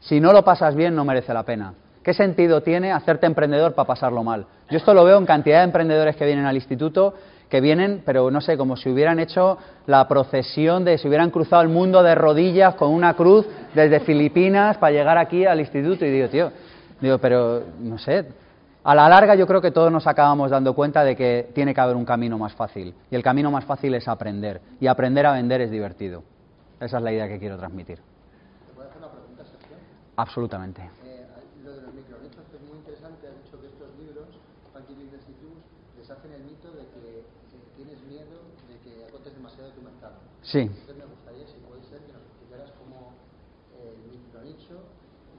Si 0.00 0.20
no 0.20 0.32
lo 0.32 0.44
pasas 0.44 0.74
bien, 0.74 0.94
no 0.94 1.04
merece 1.04 1.32
la 1.32 1.42
pena. 1.42 1.72
¿Qué 2.04 2.14
sentido 2.14 2.62
tiene 2.62 2.92
hacerte 2.92 3.26
emprendedor 3.26 3.74
para 3.74 3.86
pasarlo 3.86 4.22
mal? 4.22 4.46
Yo 4.70 4.76
esto 4.76 4.94
lo 4.94 5.04
veo 5.04 5.18
en 5.18 5.26
cantidad 5.26 5.58
de 5.58 5.64
emprendedores 5.64 6.14
que 6.16 6.26
vienen 6.26 6.44
al 6.44 6.54
instituto 6.54 7.14
que 7.48 7.60
vienen, 7.60 8.02
pero 8.04 8.30
no 8.30 8.40
sé, 8.40 8.56
como 8.56 8.76
si 8.76 8.90
hubieran 8.90 9.18
hecho 9.20 9.58
la 9.86 10.06
procesión 10.08 10.84
de, 10.84 10.98
si 10.98 11.08
hubieran 11.08 11.30
cruzado 11.30 11.62
el 11.62 11.68
mundo 11.68 12.02
de 12.02 12.14
rodillas 12.14 12.74
con 12.74 12.90
una 12.90 13.14
cruz 13.14 13.46
desde 13.74 14.00
Filipinas 14.00 14.76
para 14.78 14.92
llegar 14.92 15.18
aquí 15.18 15.46
al 15.46 15.60
instituto. 15.60 16.04
Y 16.04 16.10
digo, 16.10 16.28
tío, 16.28 16.50
digo, 17.00 17.18
pero 17.18 17.62
no 17.80 17.98
sé, 17.98 18.26
a 18.86 18.94
la 18.94 19.08
larga 19.08 19.34
yo 19.34 19.46
creo 19.46 19.62
que 19.62 19.70
todos 19.70 19.90
nos 19.90 20.06
acabamos 20.06 20.50
dando 20.50 20.74
cuenta 20.74 21.04
de 21.04 21.16
que 21.16 21.48
tiene 21.54 21.72
que 21.72 21.80
haber 21.80 21.96
un 21.96 22.04
camino 22.04 22.36
más 22.36 22.52
fácil. 22.52 22.94
Y 23.10 23.14
el 23.14 23.22
camino 23.22 23.50
más 23.50 23.64
fácil 23.64 23.94
es 23.94 24.06
aprender. 24.06 24.60
Y 24.78 24.88
aprender 24.88 25.24
a 25.24 25.32
vender 25.32 25.62
es 25.62 25.70
divertido. 25.70 26.22
Esa 26.78 26.98
es 26.98 27.02
la 27.02 27.10
idea 27.10 27.26
que 27.26 27.38
quiero 27.38 27.56
transmitir. 27.56 27.96
¿Te 27.96 28.74
puedo 28.74 28.86
hacer 28.86 28.98
una 28.98 29.10
pregunta, 29.10 29.42
Sergio? 29.44 29.76
Absolutamente. 30.16 30.82
Eh, 31.02 31.24
lo 31.64 31.72
de 31.72 31.80
los 31.80 31.94
micronichos 31.94 32.44
es 32.52 32.60
muy 32.60 32.76
interesante. 32.76 33.26
Has 33.26 33.42
dicho 33.42 33.58
que 33.58 33.68
estos 33.68 33.88
libros, 33.96 34.28
Funky 34.74 34.92
Business 34.92 35.24
y 35.30 35.34
Tools, 35.40 35.64
deshacen 35.96 36.32
el 36.32 36.44
mito 36.44 36.68
de 36.72 36.84
que 36.92 37.24
tienes 37.76 38.02
miedo 38.04 38.36
de 38.68 38.76
que 38.84 39.08
agotes 39.08 39.34
demasiado 39.34 39.70
tu 39.70 39.80
mercado. 39.80 40.20
Sí. 40.44 40.60
Entonces 40.60 40.96
me 40.96 41.04
gustaría, 41.06 41.46
si 41.46 41.56
puede 41.66 41.82
ser, 41.88 42.00
que 42.00 42.12
nos 42.12 42.22
explicaras 42.22 42.70
cómo 42.78 43.12
el 43.80 44.12
micronicho 44.12 44.84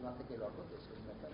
no 0.02 0.10
hace 0.10 0.24
que 0.24 0.38
lo 0.38 0.46
agotes 0.46 0.82
el 0.90 1.06
mercado. 1.06 1.34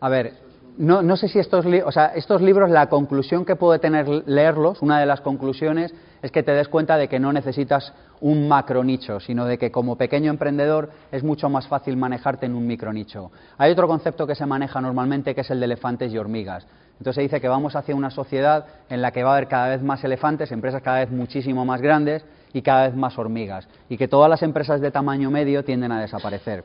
A 0.00 0.08
ver, 0.08 0.34
no, 0.76 1.02
no, 1.02 1.16
sé 1.16 1.28
si 1.28 1.38
estos, 1.38 1.64
o 1.66 1.90
sea, 1.90 2.12
estos 2.14 2.42
libros, 2.42 2.70
la 2.70 2.88
conclusión 2.88 3.44
que 3.44 3.56
puede 3.56 3.78
tener 3.78 4.06
leerlos, 4.28 4.82
una 4.82 5.00
de 5.00 5.06
las 5.06 5.22
conclusiones 5.22 5.92
es 6.20 6.30
que 6.30 6.42
te 6.42 6.52
des 6.52 6.68
cuenta 6.68 6.96
de 6.96 7.08
que 7.08 7.18
no 7.18 7.32
necesitas 7.32 7.92
un 8.20 8.46
macro 8.46 8.84
nicho, 8.84 9.20
sino 9.20 9.46
de 9.46 9.56
que 9.56 9.70
como 9.70 9.96
pequeño 9.96 10.30
emprendedor 10.30 10.90
es 11.10 11.24
mucho 11.24 11.48
más 11.48 11.66
fácil 11.66 11.96
manejarte 11.96 12.46
en 12.46 12.54
un 12.54 12.66
micro 12.66 12.92
nicho. 12.92 13.32
Hay 13.56 13.72
otro 13.72 13.88
concepto 13.88 14.26
que 14.26 14.34
se 14.34 14.44
maneja 14.44 14.80
normalmente 14.80 15.34
que 15.34 15.40
es 15.40 15.50
el 15.50 15.60
de 15.60 15.64
elefantes 15.64 16.12
y 16.12 16.18
hormigas. 16.18 16.66
Entonces 16.98 17.14
se 17.14 17.22
dice 17.22 17.40
que 17.40 17.48
vamos 17.48 17.74
hacia 17.74 17.94
una 17.94 18.10
sociedad 18.10 18.66
en 18.88 19.00
la 19.00 19.12
que 19.12 19.22
va 19.22 19.30
a 19.30 19.36
haber 19.36 19.48
cada 19.48 19.68
vez 19.68 19.82
más 19.82 20.02
elefantes, 20.04 20.52
empresas 20.52 20.82
cada 20.82 20.98
vez 20.98 21.10
muchísimo 21.10 21.64
más 21.64 21.80
grandes 21.80 22.24
y 22.52 22.62
cada 22.62 22.88
vez 22.88 22.96
más 22.96 23.18
hormigas, 23.18 23.68
y 23.88 23.96
que 23.96 24.08
todas 24.08 24.30
las 24.30 24.42
empresas 24.42 24.80
de 24.80 24.90
tamaño 24.90 25.30
medio 25.30 25.64
tienden 25.64 25.92
a 25.92 26.00
desaparecer. 26.00 26.64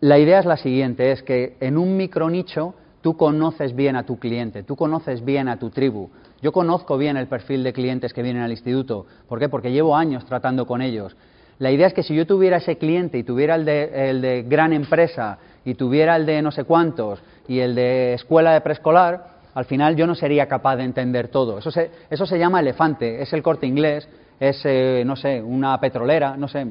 La 0.00 0.18
idea 0.18 0.38
es 0.38 0.46
la 0.46 0.56
siguiente, 0.56 1.10
es 1.10 1.22
que 1.22 1.56
en 1.60 1.76
un 1.76 1.96
micro 1.96 2.30
nicho 2.30 2.74
tú 3.00 3.16
conoces 3.16 3.74
bien 3.74 3.96
a 3.96 4.04
tu 4.04 4.18
cliente, 4.18 4.62
tú 4.62 4.76
conoces 4.76 5.24
bien 5.24 5.48
a 5.48 5.58
tu 5.58 5.70
tribu. 5.70 6.10
Yo 6.40 6.52
conozco 6.52 6.96
bien 6.96 7.16
el 7.16 7.26
perfil 7.26 7.64
de 7.64 7.72
clientes 7.72 8.12
que 8.12 8.22
vienen 8.22 8.42
al 8.42 8.50
instituto. 8.50 9.06
¿Por 9.28 9.38
qué? 9.38 9.48
Porque 9.48 9.72
llevo 9.72 9.96
años 9.96 10.24
tratando 10.24 10.66
con 10.66 10.82
ellos. 10.82 11.16
La 11.58 11.72
idea 11.72 11.88
es 11.88 11.94
que 11.94 12.04
si 12.04 12.14
yo 12.14 12.26
tuviera 12.26 12.58
ese 12.58 12.78
cliente 12.78 13.18
y 13.18 13.24
tuviera 13.24 13.56
el 13.56 13.64
de, 13.64 14.10
el 14.10 14.20
de 14.20 14.42
gran 14.44 14.72
empresa 14.72 15.38
y 15.64 15.74
tuviera 15.74 16.14
el 16.14 16.24
de 16.26 16.40
no 16.42 16.52
sé 16.52 16.62
cuántos 16.62 17.20
y 17.48 17.58
el 17.58 17.74
de 17.74 18.14
escuela 18.14 18.52
de 18.52 18.60
preescolar, 18.60 19.38
al 19.54 19.64
final 19.64 19.96
yo 19.96 20.06
no 20.06 20.14
sería 20.14 20.46
capaz 20.46 20.76
de 20.76 20.84
entender 20.84 21.28
todo. 21.28 21.58
Eso 21.58 21.72
se, 21.72 21.90
eso 22.10 22.26
se 22.26 22.38
llama 22.38 22.60
elefante, 22.60 23.20
es 23.20 23.32
el 23.32 23.42
corte 23.42 23.66
inglés, 23.66 24.08
es, 24.40 24.60
eh, 24.64 25.02
no 25.04 25.16
sé, 25.16 25.42
una 25.42 25.78
petrolera, 25.80 26.36
no 26.36 26.48
sé, 26.48 26.66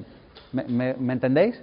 ¿me, 0.53 1.13
entendéis? 1.13 1.59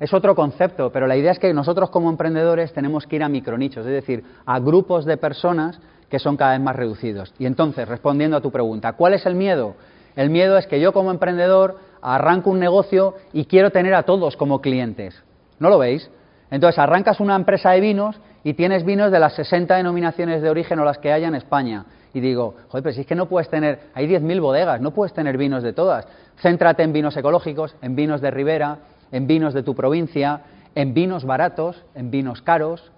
Es, 0.00 0.12
otro 0.12 0.34
concepto, 0.34 0.90
pero 0.92 1.06
la 1.06 1.16
idea 1.16 1.32
es 1.32 1.38
que 1.38 1.52
nosotros 1.54 1.90
como 1.90 2.10
emprendedores 2.10 2.72
tenemos 2.72 3.06
que 3.06 3.16
ir 3.16 3.22
a 3.22 3.28
micronichos, 3.28 3.86
es 3.86 3.92
decir, 3.92 4.24
a 4.44 4.58
grupos 4.58 5.04
de 5.04 5.16
personas 5.16 5.80
que 6.10 6.18
son 6.18 6.36
cada 6.36 6.52
vez 6.52 6.60
más 6.60 6.76
reducidos. 6.76 7.32
Y 7.38 7.46
entonces, 7.46 7.88
respondiendo 7.88 8.36
a 8.36 8.40
tu 8.40 8.50
pregunta, 8.50 8.92
¿cuál 8.92 9.14
es 9.14 9.24
el 9.26 9.34
miedo? 9.34 9.74
El 10.14 10.30
miedo 10.30 10.56
es 10.58 10.66
que 10.66 10.80
yo 10.80 10.92
como 10.92 11.10
emprendedor 11.10 11.78
arranco 12.02 12.50
un 12.50 12.60
negocio 12.60 13.14
y 13.32 13.46
quiero 13.46 13.70
tener 13.70 13.94
a 13.94 14.04
todos 14.04 14.36
como 14.36 14.60
clientes. 14.60 15.22
¿No 15.58 15.70
lo 15.70 15.78
veis? 15.78 16.10
Entonces 16.50 16.78
arrancas 16.78 17.20
una 17.20 17.34
empresa 17.34 17.70
de 17.70 17.80
vinos 17.80 18.20
y 18.44 18.54
tienes 18.54 18.84
vinos 18.84 19.10
de 19.10 19.18
las 19.18 19.34
60 19.34 19.76
denominaciones 19.76 20.40
de 20.40 20.50
origen 20.50 20.78
o 20.78 20.84
las 20.84 20.98
que 20.98 21.12
haya 21.12 21.26
en 21.26 21.34
España. 21.34 21.84
Y 22.16 22.20
digo, 22.20 22.54
joder, 22.68 22.82
pero 22.82 22.94
si 22.94 23.02
es 23.02 23.06
que 23.06 23.14
no 23.14 23.26
puedes 23.26 23.50
tener, 23.50 23.90
hay 23.92 24.08
10.000 24.08 24.40
bodegas, 24.40 24.80
no 24.80 24.92
puedes 24.92 25.12
tener 25.12 25.36
vinos 25.36 25.62
de 25.62 25.74
todas. 25.74 26.08
Céntrate 26.40 26.82
en 26.82 26.94
vinos 26.94 27.14
ecológicos, 27.14 27.76
en 27.82 27.94
vinos 27.94 28.22
de 28.22 28.30
ribera, 28.30 28.78
en 29.12 29.26
vinos 29.26 29.52
de 29.52 29.62
tu 29.62 29.74
provincia, 29.74 30.40
en 30.74 30.94
vinos 30.94 31.26
baratos, 31.26 31.84
en 31.94 32.10
vinos 32.10 32.40
caros, 32.40 32.90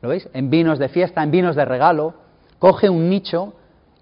¿lo 0.00 0.08
veis? 0.08 0.28
En 0.34 0.50
vinos 0.50 0.78
de 0.78 0.88
fiesta, 0.88 1.20
en 1.20 1.32
vinos 1.32 1.56
de 1.56 1.64
regalo. 1.64 2.14
Coge 2.60 2.88
un 2.88 3.10
nicho 3.10 3.54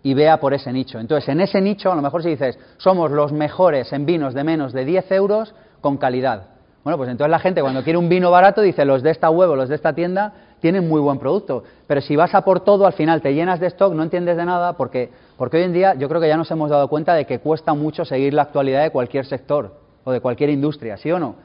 y 0.03 0.13
vea 0.13 0.39
por 0.39 0.53
ese 0.53 0.71
nicho. 0.71 1.01
Entonces, 1.01 1.31
en 1.31 1.41
ese 1.41 1.63
nicho, 1.63 1.91
a 1.91 1.95
lo 1.95 2.03
mejor 2.03 2.23
si 2.23 2.29
dices, 2.29 2.59
somos 2.77 3.11
los 3.11 3.33
mejores 3.33 3.91
en 3.95 4.05
vinos 4.05 4.35
de 4.35 4.45
menos 4.45 4.75
de 4.75 4.85
10 4.85 5.11
euros 5.13 5.55
con 5.81 5.97
calidad. 5.97 6.49
Bueno, 6.85 6.99
pues 6.99 7.09
entonces 7.09 7.31
la 7.31 7.39
gente 7.39 7.63
cuando 7.63 7.83
quiere 7.83 7.99
un 7.99 8.11
vino 8.11 8.31
barato 8.31 8.61
dice, 8.61 8.85
los 8.85 9.03
de 9.03 9.13
esta 9.13 9.31
huevo, 9.31 9.57
los 9.57 9.71
de 9.71 9.77
esta 9.77 9.95
tienda 9.95 10.35
tienen 10.61 10.89
muy 10.89 11.01
buen 11.01 11.19
producto. 11.19 11.65
Pero 11.87 12.01
si 12.01 12.17
vas 12.17 12.35
a 12.35 12.43
por 12.43 12.61
todo, 12.61 12.87
al 12.87 12.93
final 12.93 13.23
te 13.23 13.35
llenas 13.35 13.61
de 13.61 13.69
stock, 13.69 13.93
no 13.95 14.03
entiendes 14.03 14.37
de 14.37 14.45
nada, 14.45 14.75
porque, 14.75 15.11
porque 15.37 15.59
hoy 15.59 15.65
en 15.65 15.73
día 15.73 15.95
yo 15.95 16.09
creo 16.09 16.21
que 16.21 16.29
ya 16.29 16.37
nos 16.37 16.51
hemos 16.51 16.71
dado 16.71 16.89
cuenta 16.89 17.15
de 17.15 17.25
que 17.25 17.39
cuesta 17.39 17.75
mucho 17.75 18.05
seguir 18.05 18.35
la 18.35 18.43
actualidad 18.43 18.83
de 18.83 18.91
cualquier 18.91 19.27
sector 19.27 19.75
o 20.05 20.13
de 20.13 20.21
cualquier 20.21 20.51
industria, 20.51 20.97
¿sí 20.97 21.11
o 21.11 21.19
no? 21.19 21.37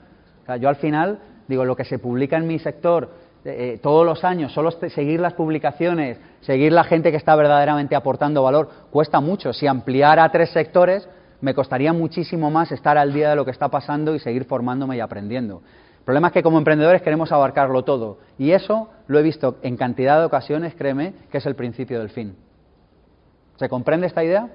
Yo 0.60 0.70
al 0.70 0.76
final, 0.76 1.20
digo, 1.48 1.64
lo 1.66 1.76
que 1.76 1.86
se 1.86 2.00
publica 2.00 2.38
en 2.38 2.48
mi 2.48 2.60
sector 2.60 3.10
eh, 3.46 3.80
todos 3.84 4.06
los 4.06 4.24
años, 4.24 4.54
solo 4.54 4.72
seguir 4.72 5.20
las 5.20 5.34
publicaciones, 5.34 6.18
seguir 6.42 6.72
la 6.72 6.86
gente 6.86 7.12
que 7.12 7.18
está 7.18 7.36
verdaderamente 7.36 7.96
aportando 7.96 8.42
valor, 8.44 8.70
cuesta 8.90 9.20
mucho. 9.20 9.52
Si 9.52 9.68
ampliara 9.68 10.24
a 10.24 10.32
tres 10.32 10.50
sectores, 10.52 11.08
me 11.42 11.54
costaría 11.54 11.92
muchísimo 11.92 12.50
más 12.50 12.72
estar 12.72 12.98
al 12.98 13.12
día 13.12 13.32
de 13.32 13.36
lo 13.36 13.44
que 13.44 13.52
está 13.52 13.68
pasando 13.68 14.16
y 14.16 14.20
seguir 14.20 14.46
formándome 14.46 14.96
y 14.96 15.02
aprendiendo. 15.02 15.62
El 16.04 16.06
problema 16.06 16.28
es 16.28 16.34
que 16.34 16.44
como 16.44 16.58
emprendedores 16.58 17.02
queremos 17.02 17.32
abarcarlo 17.32 17.84
todo 17.84 18.18
y 18.38 18.52
eso 18.52 18.90
lo 19.08 19.20
he 19.20 19.24
visto 19.24 19.56
en 19.62 19.78
cantidad 19.78 20.20
de 20.20 20.26
ocasiones, 20.26 20.76
créeme, 20.76 21.14
que 21.32 21.38
es 21.38 21.46
el 21.46 21.56
principio 21.56 21.98
del 22.00 22.10
fin. 22.10 22.36
¿Se 23.56 23.70
comprende 23.70 24.08
esta 24.08 24.22
idea? 24.22 24.50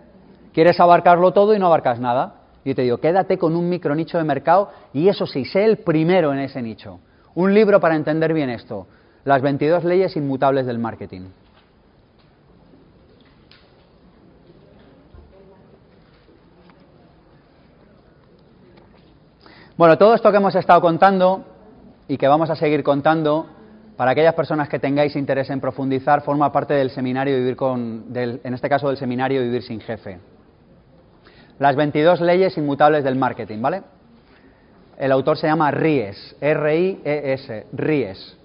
Quieres 0.52 0.78
abarcarlo 0.78 1.32
todo 1.32 1.54
y 1.54 1.58
no 1.58 1.64
abarcas 1.64 2.00
nada. 2.00 2.34
Y 2.64 2.74
te 2.74 2.82
digo, 2.82 2.98
quédate 2.98 3.38
con 3.38 3.56
un 3.56 3.66
micro 3.66 3.94
nicho 3.94 4.18
de 4.18 4.24
mercado 4.24 4.70
y 4.92 5.08
eso 5.08 5.24
sí, 5.24 5.46
sé 5.46 5.64
el 5.64 5.78
primero 5.78 6.34
en 6.34 6.40
ese 6.40 6.60
nicho. 6.60 7.00
Un 7.34 7.54
libro 7.54 7.80
para 7.80 7.96
entender 7.96 8.34
bien 8.34 8.50
esto, 8.50 8.86
las 9.24 9.40
22 9.40 9.84
leyes 9.84 10.16
inmutables 10.18 10.66
del 10.66 10.78
marketing. 10.78 11.28
Bueno, 19.78 19.96
todo 19.96 20.12
esto 20.14 20.32
que 20.32 20.38
hemos 20.38 20.56
estado 20.56 20.80
contando 20.80 21.44
y 22.08 22.18
que 22.18 22.26
vamos 22.26 22.50
a 22.50 22.56
seguir 22.56 22.82
contando, 22.82 23.46
para 23.96 24.10
aquellas 24.10 24.34
personas 24.34 24.68
que 24.68 24.80
tengáis 24.80 25.14
interés 25.14 25.50
en 25.50 25.60
profundizar, 25.60 26.22
forma 26.22 26.50
parte 26.50 26.74
del 26.74 26.90
seminario 26.90 27.36
Vivir 27.36 27.54
con, 27.54 28.06
en 28.12 28.54
este 28.54 28.68
caso 28.68 28.88
del 28.88 28.96
seminario 28.96 29.40
Vivir 29.40 29.62
sin 29.62 29.80
Jefe. 29.80 30.18
Las 31.60 31.76
22 31.76 32.20
leyes 32.22 32.58
inmutables 32.58 33.04
del 33.04 33.14
marketing, 33.14 33.62
¿vale? 33.62 33.82
El 34.98 35.12
autor 35.12 35.38
se 35.38 35.46
llama 35.46 35.70
Ries, 35.70 36.34
R-I-E-S, 36.40 37.66
Ries. 37.72 38.36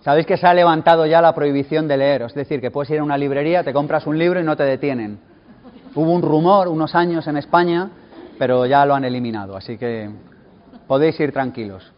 Sabéis 0.00 0.24
que 0.24 0.38
se 0.38 0.46
ha 0.46 0.54
levantado 0.54 1.04
ya 1.04 1.20
la 1.20 1.34
prohibición 1.34 1.86
de 1.88 1.98
leer, 1.98 2.22
es 2.22 2.32
decir, 2.32 2.62
que 2.62 2.70
puedes 2.70 2.88
ir 2.88 3.00
a 3.00 3.04
una 3.04 3.18
librería, 3.18 3.62
te 3.62 3.74
compras 3.74 4.06
un 4.06 4.18
libro 4.18 4.40
y 4.40 4.44
no 4.44 4.56
te 4.56 4.64
detienen. 4.64 5.20
Hubo 5.94 6.10
un 6.10 6.22
rumor 6.22 6.68
unos 6.68 6.94
años 6.94 7.26
en 7.26 7.36
España 7.36 7.90
pero 8.38 8.66
ya 8.66 8.84
lo 8.86 8.94
han 8.94 9.04
eliminado, 9.04 9.56
así 9.56 9.76
que 9.78 10.10
podéis 10.86 11.18
ir 11.20 11.32
tranquilos. 11.32 11.92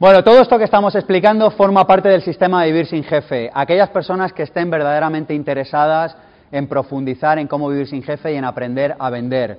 Bueno, 0.00 0.24
todo 0.24 0.40
esto 0.40 0.56
que 0.56 0.64
estamos 0.64 0.94
explicando 0.94 1.50
forma 1.50 1.86
parte 1.86 2.08
del 2.08 2.22
sistema 2.22 2.62
de 2.62 2.72
vivir 2.72 2.86
sin 2.86 3.04
jefe. 3.04 3.50
Aquellas 3.52 3.90
personas 3.90 4.32
que 4.32 4.44
estén 4.44 4.70
verdaderamente 4.70 5.34
interesadas 5.34 6.16
en 6.50 6.68
profundizar 6.68 7.38
en 7.38 7.46
cómo 7.46 7.68
vivir 7.68 7.86
sin 7.86 8.02
jefe 8.02 8.32
y 8.32 8.36
en 8.36 8.46
aprender 8.46 8.96
a 8.98 9.10
vender. 9.10 9.58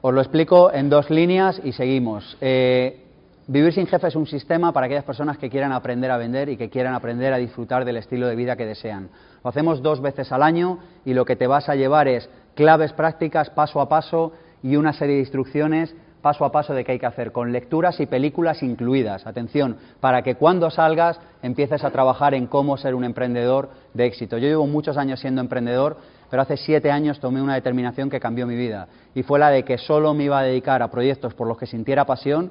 Os 0.00 0.14
lo 0.14 0.20
explico 0.20 0.72
en 0.72 0.88
dos 0.90 1.10
líneas 1.10 1.60
y 1.64 1.72
seguimos. 1.72 2.36
Eh, 2.40 3.04
vivir 3.48 3.72
sin 3.72 3.88
jefe 3.88 4.06
es 4.06 4.14
un 4.14 4.26
sistema 4.26 4.72
para 4.72 4.86
aquellas 4.86 5.04
personas 5.04 5.38
que 5.38 5.50
quieran 5.50 5.72
aprender 5.72 6.10
a 6.10 6.18
vender 6.18 6.50
y 6.50 6.56
que 6.56 6.70
quieran 6.70 6.94
aprender 6.94 7.32
a 7.32 7.38
disfrutar 7.38 7.84
del 7.84 7.96
estilo 7.96 8.28
de 8.28 8.36
vida 8.36 8.54
que 8.54 8.66
desean. 8.66 9.08
Lo 9.42 9.50
hacemos 9.50 9.82
dos 9.82 10.00
veces 10.00 10.30
al 10.30 10.42
año 10.42 10.78
y 11.04 11.14
lo 11.14 11.24
que 11.24 11.36
te 11.36 11.46
vas 11.46 11.68
a 11.68 11.74
llevar 11.74 12.06
es 12.06 12.30
claves 12.54 12.92
prácticas 12.92 13.50
paso 13.50 13.80
a 13.80 13.88
paso 13.88 14.32
y 14.64 14.76
una 14.76 14.94
serie 14.94 15.16
de 15.16 15.20
instrucciones 15.20 15.94
paso 16.22 16.46
a 16.46 16.50
paso 16.50 16.72
de 16.72 16.84
qué 16.84 16.92
hay 16.92 16.98
que 16.98 17.04
hacer, 17.04 17.32
con 17.32 17.52
lecturas 17.52 18.00
y 18.00 18.06
películas 18.06 18.62
incluidas. 18.62 19.26
Atención, 19.26 19.76
para 20.00 20.22
que 20.22 20.36
cuando 20.36 20.70
salgas 20.70 21.20
empieces 21.42 21.84
a 21.84 21.90
trabajar 21.90 22.32
en 22.32 22.46
cómo 22.46 22.78
ser 22.78 22.94
un 22.94 23.04
emprendedor 23.04 23.68
de 23.92 24.06
éxito. 24.06 24.38
Yo 24.38 24.48
llevo 24.48 24.66
muchos 24.66 24.96
años 24.96 25.20
siendo 25.20 25.42
emprendedor, 25.42 25.98
pero 26.30 26.40
hace 26.40 26.56
siete 26.56 26.90
años 26.90 27.20
tomé 27.20 27.42
una 27.42 27.54
determinación 27.54 28.08
que 28.08 28.20
cambió 28.20 28.46
mi 28.46 28.56
vida 28.56 28.88
y 29.14 29.22
fue 29.22 29.38
la 29.38 29.50
de 29.50 29.64
que 29.64 29.76
solo 29.76 30.14
me 30.14 30.24
iba 30.24 30.38
a 30.38 30.42
dedicar 30.42 30.82
a 30.82 30.90
proyectos 30.90 31.34
por 31.34 31.46
los 31.46 31.58
que 31.58 31.66
sintiera 31.66 32.06
pasión 32.06 32.50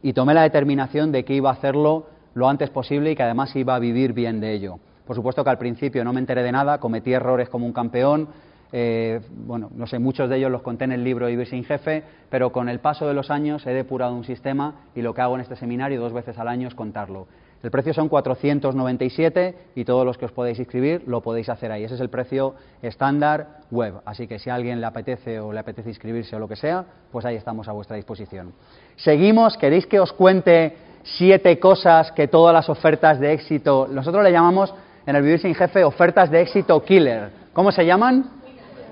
y 0.00 0.12
tomé 0.12 0.34
la 0.34 0.42
determinación 0.42 1.10
de 1.10 1.24
que 1.24 1.34
iba 1.34 1.50
a 1.50 1.54
hacerlo 1.54 2.06
lo 2.34 2.48
antes 2.48 2.70
posible 2.70 3.10
y 3.10 3.16
que 3.16 3.24
además 3.24 3.56
iba 3.56 3.74
a 3.74 3.80
vivir 3.80 4.12
bien 4.12 4.40
de 4.40 4.52
ello. 4.52 4.78
Por 5.08 5.16
supuesto 5.16 5.42
que 5.42 5.50
al 5.50 5.58
principio 5.58 6.04
no 6.04 6.12
me 6.12 6.20
enteré 6.20 6.44
de 6.44 6.52
nada, 6.52 6.78
cometí 6.78 7.12
errores 7.12 7.48
como 7.48 7.66
un 7.66 7.72
campeón, 7.72 8.28
eh, 8.72 9.20
bueno, 9.30 9.70
no 9.74 9.86
sé, 9.86 9.98
muchos 9.98 10.28
de 10.28 10.36
ellos 10.36 10.50
los 10.50 10.62
conté 10.62 10.84
en 10.84 10.92
el 10.92 11.04
libro 11.04 11.26
Vivir 11.26 11.46
sin 11.46 11.64
jefe, 11.64 12.02
pero 12.30 12.52
con 12.52 12.68
el 12.68 12.80
paso 12.80 13.06
de 13.06 13.14
los 13.14 13.30
años 13.30 13.66
he 13.66 13.70
depurado 13.70 14.14
un 14.14 14.24
sistema 14.24 14.86
y 14.94 15.02
lo 15.02 15.14
que 15.14 15.20
hago 15.20 15.34
en 15.34 15.40
este 15.40 15.56
seminario 15.56 16.00
dos 16.00 16.12
veces 16.12 16.38
al 16.38 16.48
año 16.48 16.68
es 16.68 16.74
contarlo. 16.74 17.26
El 17.60 17.72
precio 17.72 17.92
son 17.92 18.08
497 18.08 19.54
y 19.74 19.84
todos 19.84 20.06
los 20.06 20.16
que 20.16 20.26
os 20.26 20.32
podéis 20.32 20.60
inscribir 20.60 21.02
lo 21.06 21.22
podéis 21.22 21.48
hacer 21.48 21.72
ahí. 21.72 21.82
Ese 21.82 21.96
es 21.96 22.00
el 22.00 22.08
precio 22.08 22.54
estándar 22.82 23.62
web. 23.72 23.94
Así 24.04 24.28
que 24.28 24.38
si 24.38 24.48
a 24.48 24.54
alguien 24.54 24.80
le 24.80 24.86
apetece 24.86 25.40
o 25.40 25.52
le 25.52 25.58
apetece 25.58 25.88
inscribirse 25.88 26.36
o 26.36 26.38
lo 26.38 26.46
que 26.46 26.54
sea, 26.54 26.84
pues 27.10 27.24
ahí 27.24 27.34
estamos 27.34 27.66
a 27.66 27.72
vuestra 27.72 27.96
disposición. 27.96 28.52
Seguimos. 28.94 29.56
¿Queréis 29.56 29.86
que 29.86 29.98
os 29.98 30.12
cuente 30.12 30.76
siete 31.02 31.58
cosas 31.58 32.12
que 32.12 32.28
todas 32.28 32.52
las 32.52 32.68
ofertas 32.68 33.18
de 33.18 33.32
éxito, 33.32 33.88
nosotros 33.90 34.22
le 34.22 34.32
llamamos 34.32 34.74
en 35.06 35.16
el 35.16 35.22
Vivir 35.22 35.40
sin 35.40 35.54
Jefe 35.54 35.84
ofertas 35.84 36.30
de 36.30 36.42
éxito 36.42 36.82
killer. 36.84 37.30
¿Cómo 37.52 37.72
se 37.72 37.84
llaman? 37.86 38.30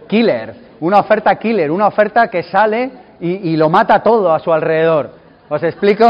Killer, 0.07 0.55
una 0.81 1.01
oferta 1.01 1.37
killer, 1.37 1.71
una 1.71 1.87
oferta 1.87 2.29
que 2.29 2.43
sale 2.43 2.91
y, 3.21 3.57
lo 3.57 3.69
mata 3.71 4.03
todo 4.03 4.33
a 4.33 4.39
su 4.39 4.53
alrededor. 4.53 5.11
¿Os 5.49 5.63
explico? 5.63 6.07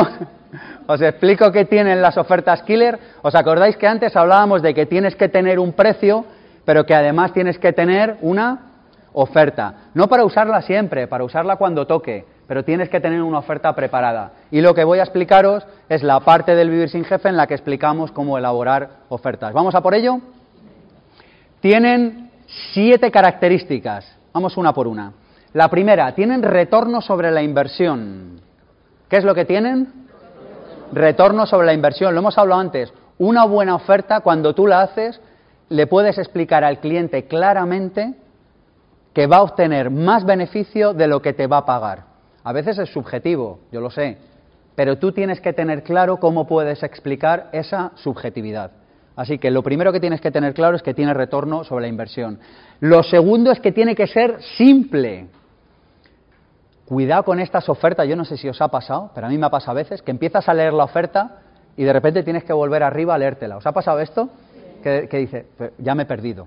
Os 0.86 1.00
explico 1.02 1.52
qué 1.52 1.64
tienen 1.64 2.02
las 2.02 2.16
ofertas 2.16 2.62
killer. 2.62 2.98
¿Os 3.22 3.34
acordáis 3.34 3.76
que 3.76 3.86
antes 3.86 4.16
hablábamos 4.16 4.62
de 4.62 4.74
que 4.74 4.86
tienes 4.86 5.14
que 5.16 5.28
tener 5.28 5.58
un 5.58 5.72
precio, 5.72 6.24
pero 6.64 6.84
que 6.84 6.94
además 6.94 7.32
tienes 7.32 7.58
que 7.58 7.72
tener 7.72 8.16
una 8.22 8.72
oferta? 9.12 9.74
No 9.94 10.08
para 10.08 10.24
usarla 10.24 10.62
siempre, 10.62 11.06
para 11.06 11.24
usarla 11.24 11.56
cuando 11.56 11.86
toque, 11.86 12.24
pero 12.46 12.64
tienes 12.64 12.88
que 12.88 13.00
tener 13.00 13.22
una 13.22 13.38
oferta 13.38 13.74
preparada. 13.74 14.32
Y 14.50 14.60
lo 14.60 14.74
que 14.74 14.84
voy 14.84 14.98
a 14.98 15.02
explicaros 15.02 15.66
es 15.88 16.02
la 16.02 16.20
parte 16.20 16.54
del 16.54 16.70
vivir 16.70 16.88
sin 16.88 17.04
jefe 17.04 17.28
en 17.28 17.36
la 17.36 17.46
que 17.46 17.54
explicamos 17.54 18.12
cómo 18.12 18.38
elaborar 18.38 18.88
ofertas. 19.08 19.52
¿Vamos 19.52 19.74
a 19.74 19.80
por 19.80 19.94
ello? 19.94 20.20
Tienen 21.60 22.25
siete 22.46 23.10
características. 23.10 24.16
Vamos 24.32 24.56
una 24.56 24.72
por 24.72 24.86
una. 24.86 25.12
La 25.52 25.68
primera, 25.68 26.14
tienen 26.14 26.42
retorno 26.42 27.00
sobre 27.00 27.30
la 27.30 27.42
inversión. 27.42 28.40
¿Qué 29.08 29.16
es 29.16 29.24
lo 29.24 29.34
que 29.34 29.44
tienen? 29.44 30.06
Retorno 30.92 31.46
sobre 31.46 31.66
la 31.66 31.72
inversión. 31.72 32.14
Lo 32.14 32.20
hemos 32.20 32.36
hablado 32.38 32.60
antes. 32.60 32.92
Una 33.18 33.44
buena 33.44 33.74
oferta, 33.74 34.20
cuando 34.20 34.54
tú 34.54 34.66
la 34.66 34.82
haces, 34.82 35.20
le 35.68 35.86
puedes 35.86 36.18
explicar 36.18 36.64
al 36.64 36.80
cliente 36.80 37.26
claramente 37.26 38.14
que 39.12 39.26
va 39.26 39.38
a 39.38 39.42
obtener 39.42 39.90
más 39.90 40.26
beneficio 40.26 40.92
de 40.92 41.08
lo 41.08 41.22
que 41.22 41.32
te 41.32 41.46
va 41.46 41.58
a 41.58 41.64
pagar. 41.64 42.04
A 42.44 42.52
veces 42.52 42.78
es 42.78 42.92
subjetivo, 42.92 43.60
yo 43.72 43.80
lo 43.80 43.90
sé, 43.90 44.18
pero 44.74 44.98
tú 44.98 45.12
tienes 45.12 45.40
que 45.40 45.54
tener 45.54 45.82
claro 45.82 46.18
cómo 46.18 46.46
puedes 46.46 46.82
explicar 46.82 47.48
esa 47.52 47.92
subjetividad. 47.94 48.72
Así 49.16 49.38
que 49.38 49.50
lo 49.50 49.62
primero 49.62 49.92
que 49.92 50.00
tienes 50.00 50.20
que 50.20 50.30
tener 50.30 50.52
claro 50.52 50.76
es 50.76 50.82
que 50.82 50.92
tiene 50.92 51.14
retorno 51.14 51.64
sobre 51.64 51.82
la 51.82 51.88
inversión. 51.88 52.38
Lo 52.80 53.02
segundo 53.02 53.50
es 53.50 53.60
que 53.60 53.72
tiene 53.72 53.94
que 53.94 54.06
ser 54.06 54.42
simple. 54.58 55.28
Cuidado 56.84 57.24
con 57.24 57.40
estas 57.40 57.68
ofertas, 57.68 58.06
yo 58.06 58.14
no 58.14 58.26
sé 58.26 58.36
si 58.36 58.48
os 58.48 58.60
ha 58.60 58.68
pasado, 58.68 59.10
pero 59.14 59.26
a 59.26 59.30
mí 59.30 59.38
me 59.38 59.46
ha 59.46 59.50
pasado 59.50 59.72
a 59.72 59.82
veces, 59.82 60.02
que 60.02 60.10
empiezas 60.10 60.48
a 60.48 60.54
leer 60.54 60.74
la 60.74 60.84
oferta 60.84 61.38
y 61.76 61.84
de 61.84 61.92
repente 61.92 62.22
tienes 62.22 62.44
que 62.44 62.52
volver 62.52 62.82
arriba 62.82 63.14
a 63.14 63.18
leértela. 63.18 63.56
¿Os 63.56 63.66
ha 63.66 63.72
pasado 63.72 63.98
esto? 64.00 64.28
Que, 64.82 65.08
dice, 65.10 65.46
ya 65.78 65.94
me 65.94 66.04
he 66.04 66.06
perdido. 66.06 66.46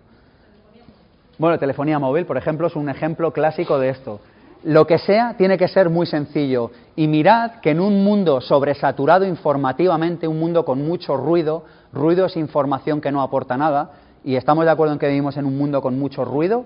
Bueno, 1.37 1.57
telefonía 1.57 1.99
móvil, 1.99 2.25
por 2.25 2.37
ejemplo, 2.37 2.67
es 2.67 2.75
un 2.75 2.87
ejemplo 2.87 3.33
clásico 3.33 3.79
de 3.79 3.89
esto. 3.89 4.21
Lo 4.63 4.85
que 4.85 4.97
sea 4.97 5.35
tiene 5.37 5.57
que 5.57 5.67
ser 5.67 5.89
muy 5.89 6.05
sencillo. 6.05 6.71
Y 6.95 7.07
mirad 7.07 7.59
que 7.61 7.71
en 7.71 7.79
un 7.79 8.03
mundo 8.03 8.39
sobresaturado 8.39 9.25
informativamente, 9.25 10.27
un 10.27 10.39
mundo 10.39 10.63
con 10.63 10.85
mucho 10.85 11.17
ruido, 11.17 11.65
ruido 11.93 12.25
es 12.25 12.37
información 12.37 13.01
que 13.01 13.11
no 13.11 13.21
aporta 13.21 13.57
nada, 13.57 13.91
y 14.23 14.35
estamos 14.35 14.65
de 14.65 14.71
acuerdo 14.71 14.93
en 14.93 14.99
que 14.99 15.07
vivimos 15.07 15.37
en 15.37 15.45
un 15.45 15.57
mundo 15.57 15.81
con 15.81 15.97
mucho 15.97 16.25
ruido. 16.25 16.65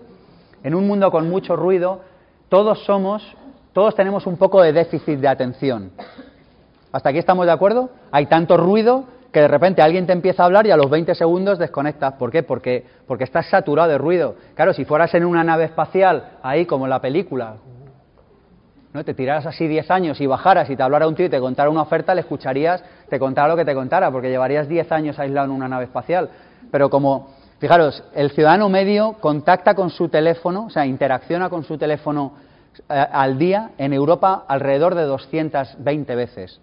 En 0.63 0.75
un 0.75 0.87
mundo 0.87 1.11
con 1.11 1.29
mucho 1.29 1.55
ruido, 1.55 2.01
todos 2.49 2.83
somos, 2.85 3.23
todos 3.73 3.95
tenemos 3.95 4.25
un 4.25 4.37
poco 4.37 4.61
de 4.61 4.73
déficit 4.73 5.19
de 5.19 5.27
atención. 5.27 5.91
¿Hasta 6.91 7.09
aquí 7.09 7.19
estamos 7.19 7.45
de 7.45 7.51
acuerdo? 7.51 7.89
Hay 8.11 8.27
tanto 8.27 8.57
ruido 8.57 9.05
que 9.31 9.41
de 9.41 9.47
repente 9.47 9.81
alguien 9.81 10.05
te 10.05 10.13
empieza 10.13 10.43
a 10.43 10.45
hablar 10.45 10.67
y 10.67 10.71
a 10.71 10.77
los 10.77 10.89
20 10.89 11.15
segundos 11.15 11.57
desconectas. 11.57 12.13
¿Por 12.13 12.31
qué? 12.31 12.43
Porque, 12.43 12.85
porque 13.07 13.23
estás 13.23 13.47
saturado 13.47 13.89
de 13.89 13.97
ruido. 13.97 14.35
Claro, 14.55 14.73
si 14.73 14.85
fueras 14.85 15.13
en 15.15 15.25
una 15.25 15.43
nave 15.43 15.65
espacial, 15.65 16.37
ahí 16.43 16.67
como 16.67 16.85
en 16.85 16.91
la 16.91 17.01
película, 17.01 17.55
¿no? 18.93 19.03
te 19.03 19.15
tiraras 19.15 19.47
así 19.47 19.67
10 19.67 19.89
años 19.89 20.21
y 20.21 20.27
bajaras 20.27 20.69
y 20.69 20.75
te 20.75 20.83
hablara 20.83 21.07
un 21.07 21.15
tío 21.15 21.25
y 21.25 21.29
te 21.29 21.39
contara 21.39 21.69
una 21.71 21.81
oferta, 21.81 22.13
le 22.13 22.21
escucharías, 22.21 22.83
te 23.13 23.19
contara 23.19 23.47
lo 23.47 23.55
que 23.55 23.63
te 23.63 23.75
contara, 23.75 24.09
porque 24.09 24.31
llevarías 24.31 24.67
10 24.67 24.91
años 24.91 25.19
aislado 25.19 25.45
en 25.45 25.51
una 25.51 25.67
nave 25.67 25.83
espacial. 25.83 26.31
Pero 26.71 26.89
como, 26.89 27.29
fijaros, 27.59 28.03
el 28.15 28.31
ciudadano 28.31 28.69
medio 28.69 29.13
contacta 29.19 29.75
con 29.75 29.91
su 29.91 30.09
teléfono, 30.09 30.65
o 30.65 30.69
sea, 30.71 30.87
interacciona 30.87 31.47
con 31.47 31.63
su 31.63 31.77
teléfono 31.77 32.33
eh, 32.89 33.07
al 33.11 33.37
día 33.37 33.69
en 33.77 33.93
Europa 33.93 34.45
alrededor 34.47 34.95
de 34.95 35.03
220 35.03 36.15
veces, 36.15 36.59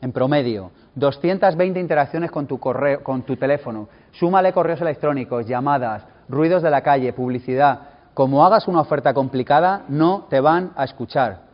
en 0.00 0.10
promedio. 0.10 0.72
220 0.96 1.78
interacciones 1.78 2.32
con 2.32 2.48
tu, 2.48 2.58
correo, 2.58 3.04
con 3.04 3.22
tu 3.22 3.36
teléfono. 3.36 3.88
Súmale 4.10 4.52
correos 4.52 4.80
electrónicos, 4.80 5.46
llamadas, 5.46 6.02
ruidos 6.28 6.64
de 6.64 6.70
la 6.70 6.80
calle, 6.80 7.12
publicidad. 7.12 7.82
Como 8.14 8.44
hagas 8.44 8.66
una 8.66 8.80
oferta 8.80 9.14
complicada, 9.14 9.84
no 9.88 10.26
te 10.28 10.40
van 10.40 10.72
a 10.74 10.82
escuchar. 10.82 11.52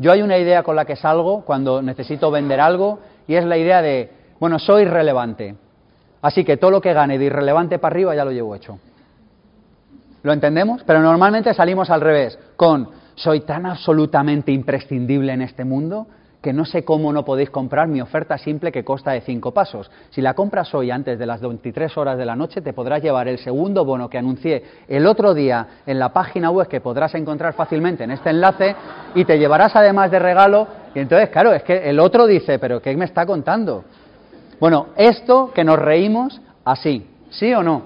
Yo 0.00 0.10
hay 0.10 0.22
una 0.22 0.38
idea 0.38 0.64
con 0.64 0.74
la 0.74 0.84
que 0.84 0.96
salgo 0.96 1.44
cuando 1.44 1.82
necesito 1.82 2.32
vender 2.32 2.60
algo 2.60 2.98
y 3.28 3.36
es 3.36 3.44
la 3.44 3.56
idea 3.56 3.80
de, 3.80 4.10
bueno, 4.40 4.58
soy 4.58 4.84
relevante. 4.84 5.54
Así 6.20 6.44
que 6.44 6.56
todo 6.56 6.72
lo 6.72 6.80
que 6.80 6.92
gane 6.92 7.18
de 7.18 7.26
irrelevante 7.26 7.78
para 7.78 7.92
arriba 7.92 8.16
ya 8.16 8.24
lo 8.24 8.32
llevo 8.32 8.56
hecho. 8.56 8.80
¿Lo 10.22 10.32
entendemos? 10.32 10.82
Pero 10.84 11.00
normalmente 11.00 11.54
salimos 11.54 11.90
al 11.90 12.00
revés, 12.00 12.36
con 12.56 12.88
soy 13.14 13.40
tan 13.40 13.66
absolutamente 13.66 14.50
imprescindible 14.50 15.32
en 15.32 15.42
este 15.42 15.64
mundo 15.64 16.06
que 16.40 16.52
no 16.52 16.64
sé 16.64 16.84
cómo 16.84 17.12
no 17.12 17.24
podéis 17.24 17.50
comprar 17.50 17.88
mi 17.88 18.00
oferta 18.00 18.38
simple 18.38 18.70
que 18.70 18.84
consta 18.84 19.10
de 19.10 19.22
cinco 19.22 19.52
pasos. 19.52 19.90
Si 20.10 20.22
la 20.22 20.34
compras 20.34 20.72
hoy 20.74 20.90
antes 20.90 21.18
de 21.18 21.26
las 21.26 21.40
23 21.40 21.96
horas 21.96 22.16
de 22.16 22.24
la 22.24 22.36
noche, 22.36 22.60
te 22.60 22.72
podrás 22.72 23.02
llevar 23.02 23.26
el 23.26 23.38
segundo 23.38 23.84
bono 23.84 24.08
que 24.08 24.18
anuncié 24.18 24.62
el 24.86 25.06
otro 25.06 25.34
día 25.34 25.66
en 25.84 25.98
la 25.98 26.12
página 26.12 26.50
web 26.50 26.68
que 26.68 26.80
podrás 26.80 27.14
encontrar 27.16 27.54
fácilmente 27.54 28.04
en 28.04 28.12
este 28.12 28.30
enlace 28.30 28.76
y 29.14 29.24
te 29.24 29.38
llevarás 29.38 29.74
además 29.74 30.10
de 30.10 30.18
regalo. 30.20 30.68
Entonces, 31.00 31.28
claro, 31.30 31.52
es 31.52 31.62
que 31.62 31.88
el 31.88 32.00
otro 32.00 32.26
dice, 32.26 32.58
pero 32.58 32.82
¿qué 32.82 32.96
me 32.96 33.04
está 33.04 33.24
contando? 33.24 33.84
Bueno, 34.60 34.88
esto 34.96 35.52
que 35.54 35.62
nos 35.62 35.78
reímos 35.78 36.40
así, 36.64 37.06
¿sí 37.30 37.52
o 37.54 37.62
no? 37.62 37.82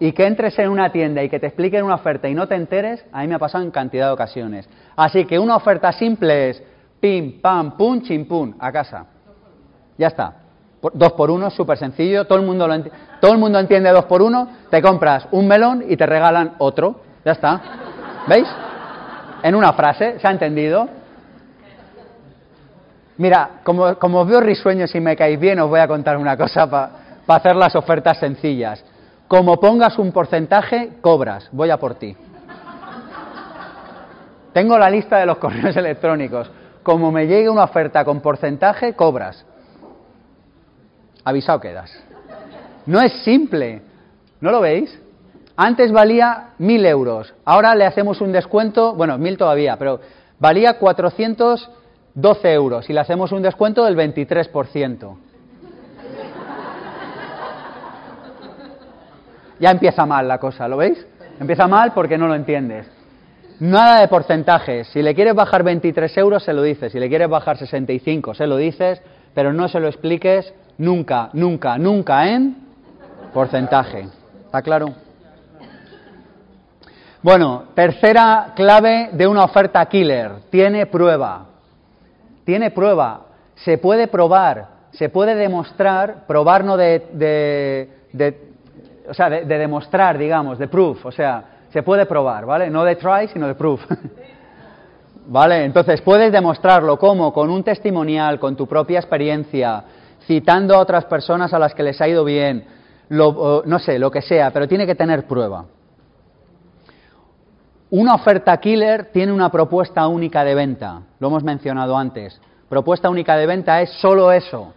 Y 0.00 0.12
que 0.12 0.26
entres 0.26 0.58
en 0.58 0.68
una 0.68 0.92
tienda 0.92 1.22
y 1.22 1.28
que 1.28 1.40
te 1.40 1.46
expliquen 1.46 1.84
una 1.84 1.94
oferta 1.94 2.28
y 2.28 2.34
no 2.34 2.46
te 2.46 2.54
enteres, 2.54 3.04
a 3.10 3.22
mí 3.22 3.28
me 3.28 3.34
ha 3.34 3.38
pasado 3.38 3.64
en 3.64 3.70
cantidad 3.70 4.06
de 4.06 4.12
ocasiones. 4.12 4.68
Así 4.96 5.24
que 5.24 5.38
una 5.38 5.56
oferta 5.56 5.90
simple 5.92 6.50
es 6.50 6.62
pim, 7.00 7.40
pam, 7.40 7.76
pum, 7.76 8.02
chim, 8.02 8.26
pum, 8.26 8.54
a 8.58 8.70
casa. 8.70 9.06
Ya 9.96 10.08
está. 10.08 10.34
Dos 10.92 11.12
por 11.14 11.30
uno, 11.30 11.50
súper 11.50 11.78
sencillo, 11.78 12.26
todo 12.26 12.38
el, 12.38 12.44
mundo 12.44 12.68
lo 12.68 12.74
todo 13.20 13.32
el 13.32 13.38
mundo 13.38 13.58
entiende 13.58 13.90
dos 13.90 14.04
por 14.04 14.22
uno, 14.22 14.48
te 14.70 14.80
compras 14.80 15.26
un 15.32 15.48
melón 15.48 15.84
y 15.88 15.96
te 15.96 16.06
regalan 16.06 16.54
otro. 16.58 17.00
Ya 17.24 17.32
está. 17.32 17.60
¿Veis? 18.28 18.46
En 19.42 19.54
una 19.54 19.72
frase, 19.72 20.20
¿se 20.20 20.28
ha 20.28 20.30
entendido? 20.30 20.97
Mira, 23.18 23.60
como, 23.64 23.84
os 23.84 24.28
veo 24.28 24.40
risueños 24.40 24.94
y 24.94 25.00
me 25.00 25.16
caéis 25.16 25.38
bien, 25.38 25.60
os 25.60 25.68
voy 25.68 25.80
a 25.80 25.88
contar 25.88 26.16
una 26.16 26.36
cosa 26.36 26.68
para 26.68 26.90
hacer 27.26 27.56
las 27.56 27.76
ofertas 27.76 28.18
sencillas. 28.18 28.84
Como 29.26 29.60
pongas 29.60 29.98
un 29.98 30.12
porcentaje, 30.12 30.92
cobras. 31.00 31.48
Voy 31.52 31.70
a 31.70 31.76
por 31.76 31.96
ti. 31.96 32.16
Tengo 34.52 34.78
la 34.78 34.88
lista 34.88 35.18
de 35.18 35.26
los 35.26 35.38
correos 35.38 35.76
electrónicos 35.76 36.50
como 36.88 37.12
me 37.12 37.26
llegue 37.26 37.50
una 37.50 37.64
oferta 37.64 38.02
con 38.02 38.22
porcentaje, 38.22 38.94
cobras. 38.94 39.44
Avisado 41.22 41.60
quedas. 41.60 41.92
No 42.86 43.02
es 43.02 43.12
simple. 43.24 43.82
¿No 44.40 44.50
lo 44.50 44.62
veis? 44.62 44.98
Antes 45.54 45.92
valía 45.92 46.52
mil 46.56 46.86
euros. 46.86 47.34
Ahora 47.44 47.74
le 47.74 47.84
hacemos 47.84 48.22
un 48.22 48.32
descuento, 48.32 48.94
bueno, 48.94 49.18
mil 49.18 49.36
todavía, 49.36 49.76
pero 49.76 50.00
valía 50.38 50.78
412 52.18 52.52
euros 52.52 52.90
y 52.90 52.92
le 52.92 53.00
hacemos 53.00 53.32
un 53.32 53.42
descuento 53.42 53.84
del 53.84 53.96
23%. 53.96 55.16
Ya 59.60 59.70
empieza 59.70 60.06
mal 60.06 60.26
la 60.26 60.38
cosa, 60.38 60.68
¿lo 60.68 60.76
veis? 60.76 61.04
Empieza 61.40 61.66
mal 61.66 61.92
porque 61.92 62.18
no 62.18 62.28
lo 62.28 62.34
entiendes. 62.34 62.86
Nada 63.60 64.00
de 64.00 64.08
porcentajes. 64.08 64.88
Si 64.88 65.02
le 65.02 65.14
quieres 65.14 65.34
bajar 65.34 65.64
23 65.64 66.16
euros, 66.18 66.44
se 66.44 66.52
lo 66.52 66.62
dices. 66.62 66.92
Si 66.92 67.00
le 67.00 67.08
quieres 67.08 67.28
bajar 67.28 67.56
65, 67.56 68.34
se 68.34 68.46
lo 68.46 68.56
dices, 68.56 69.02
pero 69.34 69.52
no 69.52 69.68
se 69.68 69.80
lo 69.80 69.88
expliques 69.88 70.52
nunca, 70.78 71.30
nunca, 71.32 71.76
nunca 71.76 72.28
en 72.28 72.56
porcentaje. 73.32 74.06
¿Está 74.46 74.62
claro? 74.62 74.94
Bueno, 77.20 77.64
tercera 77.74 78.52
clave 78.54 79.10
de 79.12 79.26
una 79.26 79.44
oferta 79.44 79.84
killer. 79.86 80.30
Tiene 80.50 80.86
prueba. 80.86 81.46
Tiene 82.48 82.70
prueba. 82.70 83.26
Se 83.56 83.76
puede 83.76 84.08
probar, 84.08 84.68
se 84.92 85.10
puede 85.10 85.34
demostrar, 85.34 86.24
probar 86.26 86.64
no 86.64 86.78
de, 86.78 87.90
o 89.06 89.12
sea, 89.12 89.28
de 89.28 89.44
demostrar, 89.44 90.16
digamos, 90.16 90.58
de 90.58 90.66
proof, 90.66 91.04
o 91.04 91.12
sea, 91.12 91.44
se 91.68 91.82
puede 91.82 92.06
probar, 92.06 92.46
¿vale? 92.46 92.70
No 92.70 92.84
de 92.84 92.96
try, 92.96 93.28
sino 93.30 93.46
de 93.46 93.54
proof. 93.54 93.84
¿Vale? 95.26 95.62
Entonces 95.62 96.00
puedes 96.00 96.32
demostrarlo 96.32 96.98
como 96.98 97.34
con 97.34 97.50
un 97.50 97.62
testimonial, 97.62 98.40
con 98.40 98.56
tu 98.56 98.66
propia 98.66 98.98
experiencia, 98.98 99.84
citando 100.26 100.74
a 100.74 100.78
otras 100.78 101.04
personas 101.04 101.52
a 101.52 101.58
las 101.58 101.74
que 101.74 101.82
les 101.82 102.00
ha 102.00 102.08
ido 102.08 102.24
bien, 102.24 102.64
no 103.10 103.78
sé, 103.78 103.98
lo 103.98 104.10
que 104.10 104.22
sea, 104.22 104.50
pero 104.52 104.66
tiene 104.66 104.86
que 104.86 104.94
tener 104.94 105.26
prueba. 105.26 105.66
Una 107.90 108.14
oferta 108.14 108.54
killer 108.58 109.06
tiene 109.12 109.32
una 109.32 109.50
propuesta 109.50 110.06
única 110.08 110.44
de 110.44 110.54
venta, 110.54 111.00
lo 111.18 111.28
hemos 111.28 111.42
mencionado 111.42 111.96
antes. 111.96 112.38
Propuesta 112.68 113.08
única 113.08 113.34
de 113.36 113.46
venta 113.46 113.80
es 113.80 113.90
solo 114.00 114.30
eso, 114.30 114.74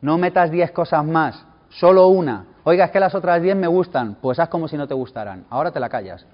no 0.00 0.18
metas 0.18 0.50
10 0.50 0.72
cosas 0.72 1.04
más, 1.04 1.44
solo 1.68 2.08
una. 2.08 2.46
Oiga, 2.64 2.86
es 2.86 2.90
que 2.90 2.98
las 2.98 3.14
otras 3.14 3.40
10 3.40 3.54
me 3.54 3.68
gustan, 3.68 4.16
pues 4.20 4.40
haz 4.40 4.48
como 4.48 4.66
si 4.66 4.76
no 4.76 4.88
te 4.88 4.94
gustaran. 4.94 5.44
Ahora 5.50 5.70
te 5.70 5.78
la 5.78 5.88
callas. 5.88 6.26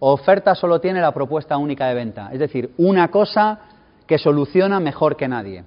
Oferta 0.00 0.56
solo 0.56 0.80
tiene 0.80 1.00
la 1.00 1.14
propuesta 1.14 1.56
única 1.56 1.86
de 1.86 1.94
venta, 1.94 2.30
es 2.32 2.40
decir, 2.40 2.74
una 2.76 3.08
cosa 3.08 3.60
que 4.08 4.18
soluciona 4.18 4.80
mejor 4.80 5.16
que 5.16 5.28
nadie. 5.28 5.64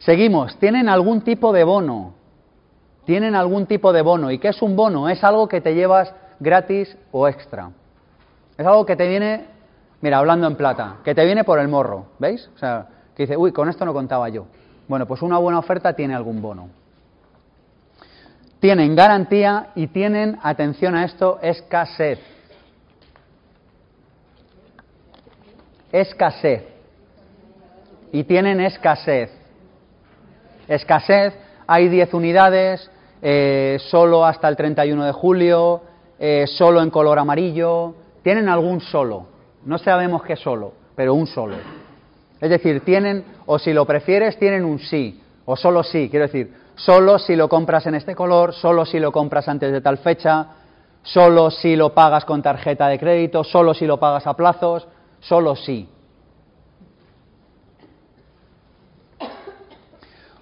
Seguimos, 0.00 0.58
tienen 0.58 0.90
algún 0.90 1.22
tipo 1.22 1.50
de 1.50 1.64
bono. 1.64 2.12
Tienen 3.06 3.34
algún 3.34 3.64
tipo 3.64 3.90
de 3.90 4.02
bono. 4.02 4.30
¿Y 4.30 4.38
qué 4.38 4.48
es 4.48 4.60
un 4.60 4.76
bono? 4.76 5.08
Es 5.08 5.24
algo 5.24 5.48
que 5.48 5.62
te 5.62 5.74
llevas 5.74 6.12
gratis 6.40 6.96
o 7.12 7.28
extra. 7.28 7.70
Es 8.56 8.66
algo 8.66 8.86
que 8.86 8.96
te 8.96 9.08
viene 9.08 9.54
Mira, 10.04 10.18
hablando 10.18 10.46
en 10.46 10.54
plata, 10.54 10.96
que 11.02 11.14
te 11.14 11.24
viene 11.24 11.44
por 11.44 11.58
el 11.58 11.66
morro, 11.66 12.08
¿veis? 12.18 12.50
O 12.54 12.58
sea, 12.58 12.88
que 13.16 13.22
dice, 13.22 13.38
uy, 13.38 13.52
con 13.52 13.70
esto 13.70 13.86
no 13.86 13.94
contaba 13.94 14.28
yo. 14.28 14.44
Bueno, 14.86 15.06
pues 15.06 15.22
una 15.22 15.38
buena 15.38 15.58
oferta 15.58 15.94
tiene 15.94 16.14
algún 16.14 16.42
bono. 16.42 16.68
Tienen 18.60 18.94
garantía 18.94 19.68
y 19.74 19.86
tienen, 19.86 20.38
atención 20.42 20.94
a 20.94 21.06
esto, 21.06 21.38
escasez. 21.40 22.18
Escasez. 25.90 26.64
Y 28.12 28.24
tienen 28.24 28.60
escasez. 28.60 29.30
Escasez, 30.68 31.32
hay 31.66 31.88
10 31.88 32.12
unidades, 32.12 32.90
eh, 33.22 33.78
solo 33.88 34.26
hasta 34.26 34.48
el 34.48 34.56
31 34.56 35.02
de 35.02 35.12
julio, 35.12 35.80
eh, 36.18 36.46
solo 36.46 36.82
en 36.82 36.90
color 36.90 37.18
amarillo. 37.18 37.94
Tienen 38.22 38.48
algún 38.48 38.80
solo. 38.80 39.26
No 39.64 39.78
sabemos 39.78 40.22
qué 40.22 40.36
solo, 40.36 40.72
pero 40.94 41.14
un 41.14 41.26
solo. 41.26 41.56
Es 42.40 42.50
decir, 42.50 42.84
tienen, 42.84 43.24
o 43.46 43.58
si 43.58 43.72
lo 43.72 43.86
prefieres, 43.86 44.38
tienen 44.38 44.64
un 44.64 44.78
sí, 44.78 45.20
o 45.44 45.56
solo 45.56 45.82
sí. 45.82 46.08
Quiero 46.10 46.26
decir, 46.26 46.52
solo 46.74 47.18
si 47.18 47.36
lo 47.36 47.48
compras 47.48 47.86
en 47.86 47.94
este 47.94 48.14
color, 48.14 48.52
solo 48.52 48.84
si 48.84 48.98
lo 48.98 49.12
compras 49.12 49.48
antes 49.48 49.72
de 49.72 49.80
tal 49.80 49.98
fecha, 49.98 50.46
solo 51.02 51.50
si 51.50 51.76
lo 51.76 51.94
pagas 51.94 52.24
con 52.24 52.42
tarjeta 52.42 52.88
de 52.88 52.98
crédito, 52.98 53.44
solo 53.44 53.72
si 53.74 53.86
lo 53.86 53.98
pagas 53.98 54.26
a 54.26 54.34
plazos, 54.34 54.86
solo 55.20 55.56
sí. 55.56 55.88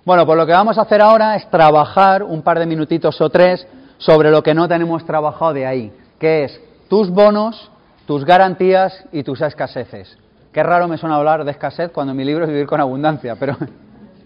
Bueno, 0.04 0.26
pues 0.26 0.36
lo 0.36 0.46
que 0.46 0.52
vamos 0.52 0.78
a 0.78 0.82
hacer 0.82 1.00
ahora 1.00 1.36
es 1.36 1.48
trabajar 1.48 2.24
un 2.24 2.42
par 2.42 2.58
de 2.58 2.66
minutitos 2.66 3.20
o 3.20 3.30
tres 3.30 3.64
sobre 4.02 4.30
lo 4.30 4.42
que 4.42 4.54
no 4.54 4.68
tenemos 4.68 5.04
trabajado 5.06 5.54
de 5.54 5.66
ahí, 5.66 5.92
que 6.18 6.44
es 6.44 6.60
tus 6.88 7.10
bonos 7.10 7.72
tus 8.06 8.24
garantías 8.24 9.04
y 9.12 9.22
tus 9.22 9.40
escaseces. 9.40 10.18
Qué 10.52 10.62
raro 10.62 10.88
me 10.88 10.98
suena 10.98 11.16
hablar 11.16 11.44
de 11.44 11.50
escasez 11.50 11.90
cuando 11.92 12.14
mi 12.14 12.24
libro 12.24 12.44
es 12.44 12.50
vivir 12.50 12.66
con 12.66 12.80
abundancia, 12.80 13.36
pero, 13.36 13.56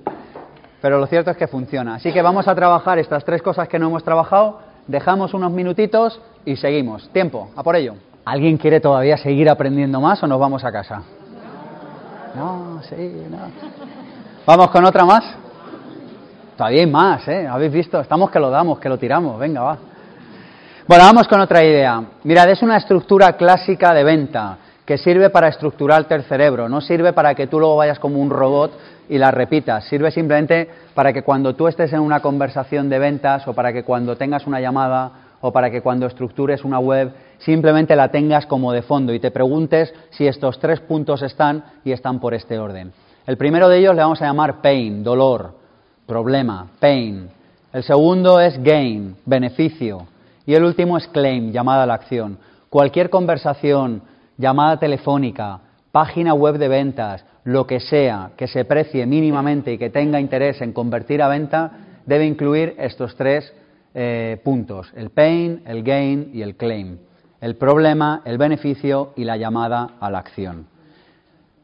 pero 0.80 0.98
lo 0.98 1.06
cierto 1.06 1.30
es 1.30 1.36
que 1.36 1.46
funciona. 1.46 1.96
Así 1.96 2.12
que 2.12 2.22
vamos 2.22 2.48
a 2.48 2.54
trabajar 2.54 2.98
estas 2.98 3.24
tres 3.24 3.42
cosas 3.42 3.68
que 3.68 3.78
no 3.78 3.88
hemos 3.88 4.02
trabajado, 4.02 4.60
dejamos 4.86 5.34
unos 5.34 5.52
minutitos 5.52 6.20
y 6.44 6.56
seguimos. 6.56 7.08
Tiempo, 7.10 7.50
a 7.54 7.62
por 7.62 7.76
ello. 7.76 7.94
¿Alguien 8.24 8.56
quiere 8.56 8.80
todavía 8.80 9.16
seguir 9.18 9.48
aprendiendo 9.48 10.00
más 10.00 10.22
o 10.22 10.26
nos 10.26 10.40
vamos 10.40 10.64
a 10.64 10.72
casa? 10.72 11.02
No, 12.34 12.80
sí, 12.82 13.26
no. 13.30 13.38
¿Vamos 14.46 14.70
con 14.70 14.84
otra 14.84 15.04
más? 15.04 15.24
Todavía 16.56 16.80
hay 16.80 16.90
más, 16.90 17.28
¿eh? 17.28 17.46
Habéis 17.46 17.72
visto, 17.72 18.00
estamos 18.00 18.30
que 18.30 18.40
lo 18.40 18.50
damos, 18.50 18.78
que 18.78 18.88
lo 18.88 18.98
tiramos, 18.98 19.38
venga, 19.38 19.62
va. 19.62 19.78
Bueno, 20.88 21.04
vamos 21.04 21.28
con 21.28 21.40
otra 21.40 21.62
idea. 21.62 22.02
Mirad, 22.24 22.48
es 22.48 22.62
una 22.62 22.78
estructura 22.78 23.34
clásica 23.34 23.92
de 23.92 24.04
venta 24.04 24.58
que 24.86 24.96
sirve 24.96 25.30
para 25.30 25.48
estructurarte 25.48 26.14
el 26.14 26.22
cerebro, 26.22 26.68
no 26.68 26.80
sirve 26.80 27.12
para 27.12 27.34
que 27.34 27.48
tú 27.48 27.58
luego 27.58 27.76
vayas 27.76 27.98
como 27.98 28.20
un 28.20 28.30
robot 28.30 28.72
y 29.08 29.18
la 29.18 29.32
repitas, 29.32 29.84
sirve 29.84 30.10
simplemente 30.12 30.70
para 30.94 31.12
que 31.12 31.22
cuando 31.22 31.54
tú 31.54 31.66
estés 31.66 31.92
en 31.92 32.00
una 32.00 32.20
conversación 32.20 32.88
de 32.88 33.00
ventas 33.00 33.46
o 33.48 33.52
para 33.52 33.72
que 33.72 33.82
cuando 33.82 34.16
tengas 34.16 34.46
una 34.46 34.60
llamada 34.60 35.10
o 35.40 35.52
para 35.52 35.70
que 35.70 35.82
cuando 35.82 36.06
estructures 36.06 36.64
una 36.64 36.78
web 36.78 37.12
simplemente 37.38 37.96
la 37.96 38.08
tengas 38.08 38.46
como 38.46 38.72
de 38.72 38.82
fondo 38.82 39.12
y 39.12 39.20
te 39.20 39.32
preguntes 39.32 39.92
si 40.10 40.26
estos 40.26 40.58
tres 40.60 40.80
puntos 40.80 41.20
están 41.22 41.64
y 41.84 41.92
están 41.92 42.20
por 42.20 42.32
este 42.32 42.58
orden. 42.58 42.92
El 43.26 43.36
primero 43.36 43.68
de 43.68 43.78
ellos 43.78 43.94
le 43.94 44.02
vamos 44.02 44.22
a 44.22 44.26
llamar 44.26 44.62
pain, 44.62 45.02
dolor, 45.02 45.65
problema, 46.06 46.68
pain. 46.80 47.28
El 47.72 47.82
segundo 47.82 48.40
es 48.40 48.62
gain, 48.62 49.16
beneficio. 49.26 50.06
Y 50.46 50.54
el 50.54 50.64
último 50.64 50.96
es 50.96 51.06
claim, 51.08 51.50
llamada 51.50 51.82
a 51.82 51.86
la 51.86 51.94
acción. 51.94 52.38
Cualquier 52.70 53.10
conversación, 53.10 54.02
llamada 54.38 54.78
telefónica, 54.78 55.60
página 55.92 56.34
web 56.34 56.58
de 56.58 56.68
ventas, 56.68 57.24
lo 57.44 57.66
que 57.66 57.80
sea 57.80 58.30
que 58.36 58.46
se 58.46 58.64
precie 58.64 59.06
mínimamente 59.06 59.72
y 59.72 59.78
que 59.78 59.90
tenga 59.90 60.20
interés 60.20 60.60
en 60.60 60.72
convertir 60.72 61.22
a 61.22 61.28
venta, 61.28 61.72
debe 62.06 62.26
incluir 62.26 62.74
estos 62.78 63.16
tres 63.16 63.52
eh, 63.94 64.40
puntos, 64.44 64.92
el 64.94 65.10
pain, 65.10 65.62
el 65.66 65.82
gain 65.82 66.30
y 66.32 66.42
el 66.42 66.56
claim. 66.56 66.98
El 67.40 67.56
problema, 67.56 68.22
el 68.24 68.38
beneficio 68.38 69.12
y 69.16 69.24
la 69.24 69.36
llamada 69.36 69.90
a 70.00 70.10
la 70.10 70.18
acción. 70.18 70.66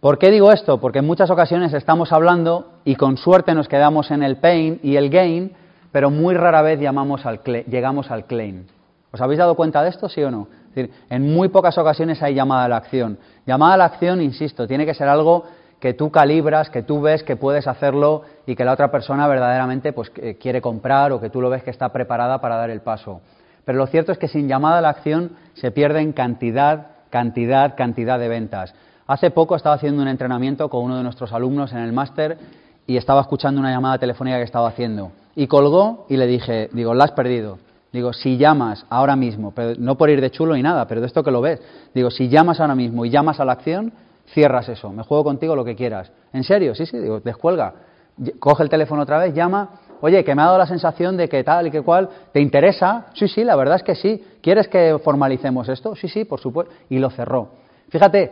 ¿Por 0.02 0.18
qué 0.18 0.32
digo 0.32 0.50
esto? 0.50 0.80
Porque 0.80 0.98
en 0.98 1.06
muchas 1.06 1.30
ocasiones 1.30 1.72
estamos 1.72 2.10
hablando 2.10 2.72
y 2.84 2.96
con 2.96 3.16
suerte 3.16 3.54
nos 3.54 3.68
quedamos 3.68 4.10
en 4.10 4.24
el 4.24 4.38
pain 4.38 4.80
y 4.82 4.96
el 4.96 5.10
gain, 5.10 5.52
pero 5.92 6.10
muy 6.10 6.34
rara 6.34 6.60
vez 6.60 6.80
llamamos 6.80 7.24
al 7.24 7.40
llegamos 7.44 8.10
al 8.10 8.24
claim. 8.24 8.66
¿Os 9.12 9.20
habéis 9.20 9.38
dado 9.38 9.54
cuenta 9.54 9.80
de 9.80 9.90
esto, 9.90 10.08
sí 10.08 10.20
o 10.24 10.30
no? 10.32 10.48
Es 10.70 10.74
decir, 10.74 10.90
en 11.08 11.32
muy 11.32 11.50
pocas 11.50 11.78
ocasiones 11.78 12.20
hay 12.20 12.34
llamada 12.34 12.64
a 12.64 12.68
la 12.68 12.78
acción. 12.78 13.16
Llamada 13.46 13.74
a 13.74 13.76
la 13.76 13.84
acción, 13.84 14.20
insisto, 14.20 14.66
tiene 14.66 14.86
que 14.86 14.94
ser 14.94 15.06
algo 15.06 15.44
que 15.78 15.94
tú 15.94 16.10
calibras, 16.10 16.68
que 16.68 16.82
tú 16.82 17.00
ves 17.00 17.22
que 17.22 17.36
puedes 17.36 17.68
hacerlo 17.68 18.22
y 18.44 18.56
que 18.56 18.64
la 18.64 18.72
otra 18.72 18.90
persona 18.90 19.28
verdaderamente 19.28 19.92
pues, 19.92 20.10
quiere 20.40 20.60
comprar 20.60 21.12
o 21.12 21.20
que 21.20 21.30
tú 21.30 21.40
lo 21.40 21.48
ves 21.48 21.62
que 21.62 21.70
está 21.70 21.90
preparada 21.90 22.40
para 22.40 22.56
dar 22.56 22.70
el 22.70 22.80
paso. 22.80 23.20
Pero 23.64 23.78
lo 23.78 23.86
cierto 23.86 24.10
es 24.10 24.18
que 24.18 24.26
sin 24.26 24.48
llamada 24.48 24.78
a 24.78 24.80
la 24.80 24.88
acción 24.88 25.36
se 25.54 25.70
pierden 25.70 26.12
cantidad, 26.12 26.88
cantidad, 27.10 27.76
cantidad 27.76 28.18
de 28.18 28.26
ventas. 28.26 28.74
Hace 29.12 29.30
poco 29.30 29.56
estaba 29.56 29.74
haciendo 29.74 30.00
un 30.00 30.08
entrenamiento 30.08 30.70
con 30.70 30.84
uno 30.84 30.96
de 30.96 31.02
nuestros 31.02 31.34
alumnos 31.34 31.70
en 31.72 31.80
el 31.80 31.92
máster 31.92 32.38
y 32.86 32.96
estaba 32.96 33.20
escuchando 33.20 33.60
una 33.60 33.70
llamada 33.70 33.98
telefónica 33.98 34.38
que 34.38 34.44
estaba 34.44 34.68
haciendo. 34.68 35.12
Y 35.36 35.48
colgó 35.48 36.06
y 36.08 36.16
le 36.16 36.26
dije, 36.26 36.70
digo, 36.72 36.94
la 36.94 37.04
has 37.04 37.12
perdido. 37.12 37.58
Digo, 37.92 38.14
si 38.14 38.38
llamas 38.38 38.86
ahora 38.88 39.14
mismo, 39.14 39.50
pero 39.50 39.74
no 39.78 39.98
por 39.98 40.08
ir 40.08 40.22
de 40.22 40.30
chulo 40.30 40.54
ni 40.54 40.62
nada, 40.62 40.88
pero 40.88 41.02
de 41.02 41.08
esto 41.08 41.22
que 41.22 41.30
lo 41.30 41.42
ves, 41.42 41.60
digo, 41.92 42.10
si 42.10 42.30
llamas 42.30 42.58
ahora 42.58 42.74
mismo 42.74 43.04
y 43.04 43.10
llamas 43.10 43.38
a 43.38 43.44
la 43.44 43.52
acción, 43.52 43.92
cierras 44.32 44.70
eso, 44.70 44.88
me 44.88 45.02
juego 45.02 45.24
contigo 45.24 45.54
lo 45.54 45.62
que 45.66 45.76
quieras. 45.76 46.10
¿En 46.32 46.42
serio? 46.42 46.74
Sí, 46.74 46.86
sí, 46.86 46.96
digo, 46.96 47.20
descuelga. 47.20 47.74
Coge 48.38 48.62
el 48.62 48.70
teléfono 48.70 49.02
otra 49.02 49.18
vez, 49.18 49.34
llama, 49.34 49.72
oye, 50.00 50.24
que 50.24 50.34
me 50.34 50.40
ha 50.40 50.46
dado 50.46 50.56
la 50.56 50.66
sensación 50.66 51.18
de 51.18 51.28
que 51.28 51.44
tal 51.44 51.66
y 51.66 51.70
que 51.70 51.82
cual, 51.82 52.08
¿te 52.32 52.40
interesa? 52.40 53.08
Sí, 53.12 53.28
sí, 53.28 53.44
la 53.44 53.56
verdad 53.56 53.76
es 53.76 53.82
que 53.82 53.94
sí. 53.94 54.24
¿Quieres 54.40 54.68
que 54.68 54.98
formalicemos 55.04 55.68
esto? 55.68 55.94
Sí, 55.96 56.08
sí, 56.08 56.24
por 56.24 56.40
supuesto. 56.40 56.72
Y 56.88 56.98
lo 56.98 57.10
cerró. 57.10 57.60
Fíjate, 57.92 58.30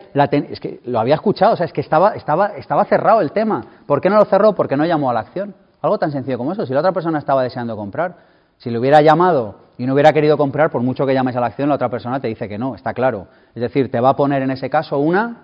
es 0.50 0.58
que 0.58 0.80
lo 0.86 0.98
había 0.98 1.16
escuchado, 1.16 1.52
o 1.52 1.56
sea, 1.56 1.66
es 1.66 1.72
que 1.74 1.82
estaba, 1.82 2.14
estaba, 2.14 2.56
estaba 2.56 2.86
cerrado 2.86 3.20
el 3.20 3.30
tema. 3.30 3.62
¿Por 3.86 4.00
qué 4.00 4.08
no 4.08 4.16
lo 4.16 4.24
cerró? 4.24 4.54
Porque 4.54 4.74
no 4.74 4.86
llamó 4.86 5.10
a 5.10 5.12
la 5.12 5.20
acción. 5.20 5.54
Algo 5.82 5.98
tan 5.98 6.10
sencillo 6.10 6.38
como 6.38 6.52
eso. 6.52 6.64
Si 6.64 6.72
la 6.72 6.80
otra 6.80 6.92
persona 6.92 7.18
estaba 7.18 7.42
deseando 7.42 7.76
comprar, 7.76 8.16
si 8.56 8.70
le 8.70 8.78
hubiera 8.78 9.02
llamado 9.02 9.56
y 9.76 9.84
no 9.84 9.92
hubiera 9.92 10.14
querido 10.14 10.38
comprar, 10.38 10.70
por 10.70 10.80
mucho 10.80 11.04
que 11.04 11.12
llames 11.12 11.36
a 11.36 11.40
la 11.40 11.48
acción, 11.48 11.68
la 11.68 11.74
otra 11.74 11.90
persona 11.90 12.20
te 12.20 12.28
dice 12.28 12.48
que 12.48 12.56
no, 12.56 12.74
está 12.74 12.94
claro. 12.94 13.26
Es 13.54 13.60
decir, 13.60 13.90
te 13.90 14.00
va 14.00 14.08
a 14.08 14.16
poner 14.16 14.40
en 14.40 14.50
ese 14.50 14.70
caso 14.70 14.98
una 14.98 15.42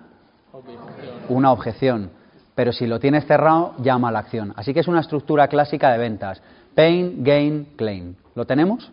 una 1.29 1.51
objeción. 1.51 2.09
Pero 2.55 2.71
si 2.71 2.87
lo 2.87 2.99
tienes 2.99 3.27
cerrado, 3.27 3.75
llama 3.83 4.09
a 4.09 4.11
la 4.11 4.19
acción. 4.19 4.51
Así 4.55 4.73
que 4.73 4.79
es 4.79 4.87
una 4.87 5.01
estructura 5.01 5.47
clásica 5.47 5.91
de 5.91 5.99
ventas. 5.99 6.41
Pain, 6.73 7.23
gain, 7.23 7.67
claim. 7.75 8.15
¿Lo 8.33 8.45
tenemos? 8.45 8.91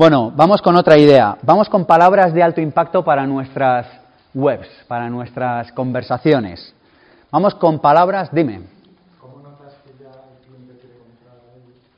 Bueno, 0.00 0.32
vamos 0.34 0.62
con 0.62 0.76
otra 0.76 0.96
idea. 0.96 1.36
Vamos 1.42 1.68
con 1.68 1.84
palabras 1.84 2.32
de 2.32 2.42
alto 2.42 2.62
impacto 2.62 3.04
para 3.04 3.26
nuestras 3.26 3.86
webs, 4.32 4.66
para 4.88 5.10
nuestras 5.10 5.70
conversaciones. 5.72 6.74
Vamos 7.30 7.54
con 7.56 7.80
palabras, 7.80 8.30
dime. 8.32 8.62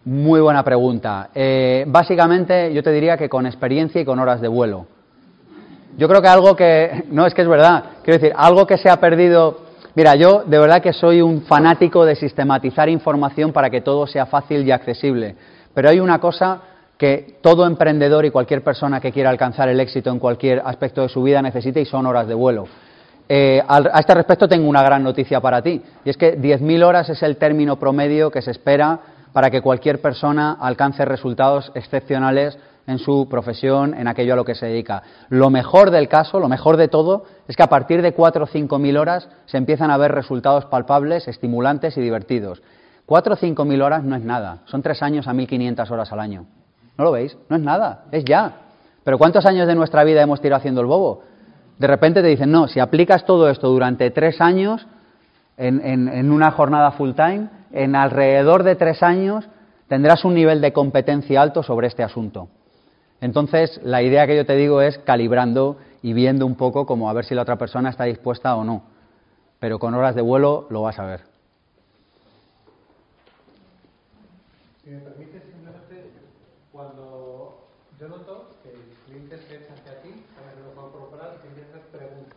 Muy 0.04 0.40
buena 0.40 0.64
pregunta. 0.64 1.30
Eh, 1.32 1.84
básicamente, 1.86 2.74
yo 2.74 2.82
te 2.82 2.90
diría 2.90 3.16
que 3.16 3.28
con 3.28 3.46
experiencia 3.46 4.00
y 4.00 4.04
con 4.04 4.18
horas 4.18 4.40
de 4.40 4.48
vuelo. 4.48 4.86
Yo 5.96 6.08
creo 6.08 6.20
que 6.20 6.28
algo 6.28 6.56
que, 6.56 7.04
no 7.12 7.24
es 7.24 7.32
que 7.34 7.42
es 7.42 7.48
verdad, 7.48 7.84
quiero 8.02 8.18
decir, 8.18 8.34
algo 8.36 8.66
que 8.66 8.78
se 8.78 8.90
ha 8.90 8.96
perdido. 8.96 9.60
Mira, 9.94 10.16
yo 10.16 10.42
de 10.44 10.58
verdad 10.58 10.82
que 10.82 10.92
soy 10.92 11.22
un 11.22 11.42
fanático 11.42 12.04
de 12.04 12.16
sistematizar 12.16 12.88
información 12.88 13.52
para 13.52 13.70
que 13.70 13.80
todo 13.80 14.08
sea 14.08 14.26
fácil 14.26 14.66
y 14.66 14.72
accesible. 14.72 15.36
Pero 15.72 15.88
hay 15.88 16.00
una 16.00 16.18
cosa 16.18 16.62
que 17.02 17.38
todo 17.40 17.66
emprendedor 17.66 18.24
y 18.24 18.30
cualquier 18.30 18.62
persona 18.62 19.00
que 19.00 19.10
quiera 19.10 19.28
alcanzar 19.28 19.68
el 19.68 19.80
éxito 19.80 20.10
en 20.10 20.20
cualquier 20.20 20.62
aspecto 20.64 21.02
de 21.02 21.08
su 21.08 21.20
vida 21.20 21.42
necesita 21.42 21.80
y 21.80 21.84
son 21.84 22.06
horas 22.06 22.28
de 22.28 22.34
vuelo. 22.34 22.68
Eh, 23.28 23.60
a 23.66 23.98
este 23.98 24.14
respecto 24.14 24.46
tengo 24.46 24.68
una 24.68 24.84
gran 24.84 25.02
noticia 25.02 25.40
para 25.40 25.60
ti, 25.62 25.82
y 26.04 26.10
es 26.10 26.16
que 26.16 26.38
10.000 26.38 26.84
horas 26.84 27.08
es 27.08 27.20
el 27.24 27.38
término 27.38 27.76
promedio 27.76 28.30
que 28.30 28.40
se 28.40 28.52
espera 28.52 29.00
para 29.32 29.50
que 29.50 29.60
cualquier 29.60 30.00
persona 30.00 30.52
alcance 30.60 31.04
resultados 31.04 31.72
excepcionales 31.74 32.56
en 32.86 33.00
su 33.00 33.26
profesión, 33.28 33.94
en 33.94 34.06
aquello 34.06 34.34
a 34.34 34.36
lo 34.36 34.44
que 34.44 34.54
se 34.54 34.66
dedica. 34.66 35.02
Lo 35.28 35.50
mejor 35.50 35.90
del 35.90 36.06
caso, 36.06 36.38
lo 36.38 36.48
mejor 36.48 36.76
de 36.76 36.86
todo, 36.86 37.24
es 37.48 37.56
que 37.56 37.64
a 37.64 37.68
partir 37.68 38.00
de 38.00 38.12
4 38.12 38.44
o 38.44 38.46
5 38.46 38.78
mil 38.78 38.96
horas 38.96 39.28
se 39.46 39.56
empiezan 39.56 39.90
a 39.90 39.96
ver 39.96 40.12
resultados 40.12 40.66
palpables, 40.66 41.26
estimulantes 41.26 41.96
y 41.96 42.00
divertidos. 42.00 42.62
4 43.06 43.34
o 43.34 43.36
5 43.36 43.64
mil 43.64 43.82
horas 43.82 44.04
no 44.04 44.14
es 44.14 44.22
nada, 44.22 44.60
son 44.66 44.82
3 44.82 45.02
años 45.02 45.26
a 45.26 45.32
1.500 45.32 45.90
horas 45.90 46.12
al 46.12 46.20
año. 46.20 46.46
¿No 46.98 47.04
lo 47.04 47.12
veis? 47.12 47.36
No 47.48 47.56
es 47.56 47.62
nada, 47.62 48.04
es 48.12 48.24
ya. 48.24 48.52
Pero 49.04 49.18
¿cuántos 49.18 49.46
años 49.46 49.66
de 49.66 49.74
nuestra 49.74 50.04
vida 50.04 50.22
hemos 50.22 50.40
tirado 50.40 50.58
haciendo 50.58 50.80
el 50.80 50.86
bobo? 50.86 51.22
De 51.78 51.86
repente 51.86 52.22
te 52.22 52.28
dicen, 52.28 52.50
no, 52.50 52.68
si 52.68 52.80
aplicas 52.80 53.24
todo 53.24 53.48
esto 53.48 53.68
durante 53.68 54.10
tres 54.10 54.40
años, 54.40 54.86
en, 55.56 56.30
una 56.30 56.50
jornada 56.52 56.92
full 56.92 57.12
time, 57.12 57.48
en 57.72 57.96
alrededor 57.96 58.62
de 58.62 58.76
tres 58.76 59.02
años 59.02 59.48
tendrás 59.88 60.24
un 60.24 60.34
nivel 60.34 60.60
de 60.60 60.72
competencia 60.72 61.42
alto 61.42 61.62
sobre 61.62 61.88
este 61.88 62.02
asunto. 62.02 62.48
Entonces, 63.20 63.80
la 63.84 64.02
idea 64.02 64.26
que 64.26 64.36
yo 64.36 64.46
te 64.46 64.56
digo 64.56 64.80
es 64.80 64.98
calibrando 64.98 65.76
y 66.02 66.12
viendo 66.12 66.46
un 66.46 66.56
poco 66.56 66.86
como 66.86 67.08
a 67.08 67.12
ver 67.12 67.24
si 67.24 67.34
la 67.34 67.42
otra 67.42 67.56
persona 67.56 67.90
está 67.90 68.04
dispuesta 68.04 68.56
o 68.56 68.64
no. 68.64 68.82
Pero 69.60 69.78
con 69.78 69.94
horas 69.94 70.14
de 70.14 70.22
vuelo 70.22 70.66
lo 70.70 70.82
vas 70.82 70.98
a 70.98 71.04
ver. 71.04 71.20
Si 74.82 74.90
me 74.90 74.98
permite, 74.98 75.40
simplemente 75.40 76.10
cuando 76.72 77.68
yo 78.00 78.08
noto 78.08 78.56
que 78.64 78.70
el 78.70 78.80
cliente 79.06 79.38
se 79.38 79.56
echa 79.56 79.74
hacia 79.74 80.02
ti, 80.02 80.24
para 80.34 80.52
que 80.52 80.60
lo 80.60 80.74
corporal, 80.90 81.38
que 81.40 81.48
empiezas 81.48 81.82
preguntas. 81.92 82.36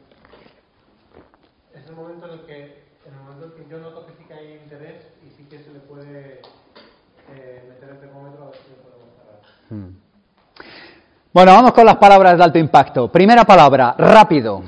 Es 1.74 1.88
el 1.88 1.96
momento 1.96 2.28
en 2.28 2.34
el 2.34 2.46
que, 2.46 2.84
en 3.08 3.14
el 3.14 3.20
momento 3.22 3.46
en 3.46 3.52
que 3.64 3.70
yo 3.72 3.80
noto 3.80 4.06
que 4.06 4.14
sí 4.14 4.24
que 4.28 4.34
hay 4.36 4.54
interés 4.62 5.08
y 5.26 5.32
sí 5.32 5.50
que 5.50 5.58
se 5.64 5.72
le 5.72 5.80
puede 5.80 6.42
eh, 7.34 7.66
meter 7.68 7.90
el 7.90 8.00
termómetro 8.00 8.44
a 8.44 8.50
ver 8.52 8.58
si 8.58 8.70
lo 8.70 8.78
podemos 8.84 9.10
cerrar. 9.18 9.42
Hmm. 9.72 10.06
Bueno, 11.36 11.52
vamos 11.52 11.74
con 11.74 11.86
las 11.86 11.98
palabras 11.98 12.38
de 12.38 12.46
alto 12.46 12.58
impacto. 12.60 13.12
Primera 13.12 13.44
palabra, 13.44 13.94
rápido. 13.98 14.64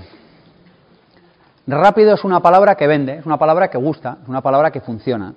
Rápido 1.65 2.14
es 2.14 2.26
una 2.26 2.41
palabra 2.41 2.76
que 2.76 2.85
vende, 2.85 3.19
es 3.19 3.26
una 3.26 3.38
palabra 3.38 3.69
que 3.69 3.77
gusta, 3.77 4.18
es 4.22 4.27
una 4.27 4.41
palabra 4.41 4.69
que 4.69 4.81
funciona. 4.81 5.34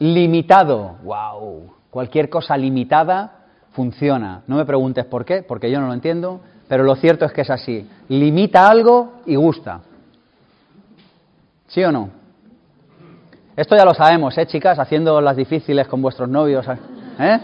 Limitado, 0.00 0.96
wow, 1.02 1.72
cualquier 1.88 2.28
cosa 2.28 2.58
limitada 2.58 3.46
funciona. 3.72 4.42
No 4.46 4.56
me 4.56 4.66
preguntes 4.66 5.06
por 5.06 5.24
qué, 5.24 5.42
porque 5.42 5.70
yo 5.70 5.80
no 5.80 5.86
lo 5.86 5.94
entiendo, 5.94 6.42
pero 6.68 6.84
lo 6.84 6.94
cierto 6.96 7.24
es 7.24 7.32
que 7.32 7.40
es 7.40 7.48
así. 7.48 7.88
Limita 8.10 8.68
algo 8.68 9.22
y 9.24 9.34
gusta. 9.36 9.80
¿Sí 11.68 11.82
o 11.84 11.90
no? 11.90 12.10
Esto 13.56 13.76
ya 13.76 13.86
lo 13.86 13.94
sabemos, 13.94 14.36
¿eh, 14.36 14.44
chicas? 14.44 14.78
Haciendo 14.78 15.22
las 15.22 15.36
difíciles 15.36 15.88
con 15.88 16.02
vuestros 16.02 16.28
novios. 16.28 16.66
¿eh? 17.18 17.40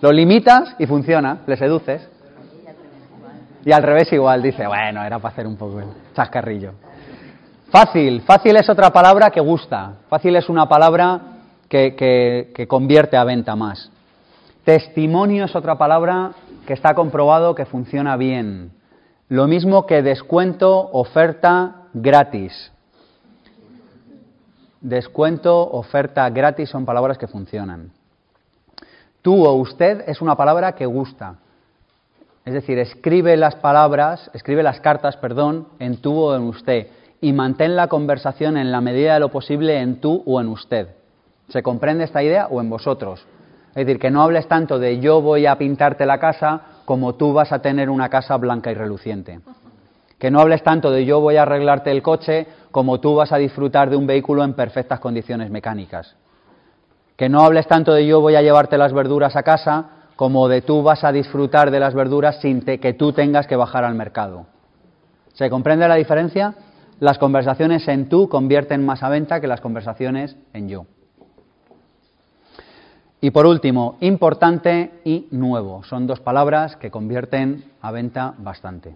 Lo 0.00 0.10
limitas 0.10 0.74
y 0.78 0.86
funciona, 0.86 1.40
le 1.46 1.58
seduces. 1.58 2.11
Y 3.64 3.72
al 3.72 3.82
revés 3.82 4.12
igual, 4.12 4.42
dice, 4.42 4.66
bueno, 4.66 5.04
era 5.04 5.18
para 5.18 5.32
hacer 5.32 5.46
un 5.46 5.56
poco 5.56 5.80
el 5.80 5.86
chascarrillo. 6.14 6.72
Fácil, 7.70 8.22
fácil 8.22 8.56
es 8.56 8.68
otra 8.68 8.90
palabra 8.90 9.30
que 9.30 9.40
gusta. 9.40 9.94
Fácil 10.08 10.36
es 10.36 10.48
una 10.48 10.68
palabra 10.68 11.20
que, 11.68 11.94
que 12.54 12.66
convierte 12.66 13.16
a 13.16 13.24
venta 13.24 13.56
más. 13.56 13.90
Testimonio 14.64 15.44
es 15.44 15.56
otra 15.56 15.76
palabra 15.76 16.32
que 16.66 16.72
está 16.72 16.94
comprobado 16.94 17.54
que 17.54 17.64
funciona 17.64 18.16
bien. 18.16 18.72
Lo 19.28 19.46
mismo 19.46 19.86
que 19.86 20.02
descuento, 20.02 20.90
oferta, 20.92 21.86
gratis. 21.94 22.70
Descuento, 24.80 25.70
oferta, 25.70 26.28
gratis 26.30 26.68
son 26.68 26.84
palabras 26.84 27.16
que 27.16 27.28
funcionan. 27.28 27.92
Tú 29.22 29.46
o 29.46 29.54
usted 29.54 30.04
es 30.08 30.20
una 30.20 30.36
palabra 30.36 30.72
que 30.72 30.86
gusta. 30.86 31.36
Es 32.44 32.54
decir, 32.54 32.78
escribe 32.78 33.36
las 33.36 33.54
palabras, 33.56 34.30
escribe 34.34 34.62
las 34.62 34.80
cartas, 34.80 35.16
perdón, 35.16 35.68
en 35.78 35.98
tú 35.98 36.18
o 36.18 36.34
en 36.34 36.42
usted 36.42 36.88
y 37.20 37.32
mantén 37.32 37.76
la 37.76 37.86
conversación 37.86 38.56
en 38.56 38.72
la 38.72 38.80
medida 38.80 39.14
de 39.14 39.20
lo 39.20 39.28
posible 39.28 39.78
en 39.78 40.00
tú 40.00 40.24
o 40.26 40.40
en 40.40 40.48
usted. 40.48 40.88
¿Se 41.48 41.62
comprende 41.62 42.04
esta 42.04 42.22
idea 42.22 42.48
o 42.48 42.60
en 42.60 42.68
vosotros? 42.68 43.24
Es 43.70 43.86
decir, 43.86 44.00
que 44.00 44.10
no 44.10 44.22
hables 44.22 44.48
tanto 44.48 44.78
de 44.80 44.98
yo 44.98 45.20
voy 45.20 45.46
a 45.46 45.56
pintarte 45.56 46.04
la 46.04 46.18
casa 46.18 46.62
como 46.84 47.14
tú 47.14 47.32
vas 47.32 47.52
a 47.52 47.60
tener 47.60 47.88
una 47.88 48.08
casa 48.08 48.36
blanca 48.36 48.72
y 48.72 48.74
reluciente. 48.74 49.40
Que 50.18 50.30
no 50.30 50.40
hables 50.40 50.64
tanto 50.64 50.90
de 50.90 51.04
yo 51.04 51.20
voy 51.20 51.36
a 51.36 51.42
arreglarte 51.42 51.90
el 51.92 52.02
coche 52.02 52.46
como 52.72 52.98
tú 53.00 53.14
vas 53.14 53.32
a 53.32 53.38
disfrutar 53.38 53.88
de 53.88 53.96
un 53.96 54.06
vehículo 54.06 54.42
en 54.42 54.54
perfectas 54.54 54.98
condiciones 54.98 55.48
mecánicas. 55.50 56.16
Que 57.16 57.28
no 57.28 57.42
hables 57.42 57.68
tanto 57.68 57.92
de 57.92 58.04
yo 58.04 58.20
voy 58.20 58.34
a 58.34 58.42
llevarte 58.42 58.76
las 58.76 58.92
verduras 58.92 59.36
a 59.36 59.42
casa 59.44 60.01
como 60.22 60.46
de 60.46 60.62
tú 60.62 60.84
vas 60.84 61.02
a 61.02 61.10
disfrutar 61.10 61.72
de 61.72 61.80
las 61.80 61.94
verduras 61.94 62.40
sin 62.40 62.60
que 62.60 62.94
tú 62.94 63.12
tengas 63.12 63.48
que 63.48 63.56
bajar 63.56 63.82
al 63.82 63.96
mercado. 63.96 64.46
¿Se 65.32 65.50
comprende 65.50 65.88
la 65.88 65.96
diferencia? 65.96 66.54
Las 67.00 67.18
conversaciones 67.18 67.88
en 67.88 68.08
tú 68.08 68.28
convierten 68.28 68.86
más 68.86 69.02
a 69.02 69.08
venta 69.08 69.40
que 69.40 69.48
las 69.48 69.60
conversaciones 69.60 70.36
en 70.52 70.68
yo. 70.68 70.86
Y 73.20 73.32
por 73.32 73.46
último, 73.46 73.96
importante 73.98 75.00
y 75.02 75.26
nuevo. 75.32 75.82
Son 75.82 76.06
dos 76.06 76.20
palabras 76.20 76.76
que 76.76 76.92
convierten 76.92 77.64
a 77.80 77.90
venta 77.90 78.34
bastante. 78.38 78.94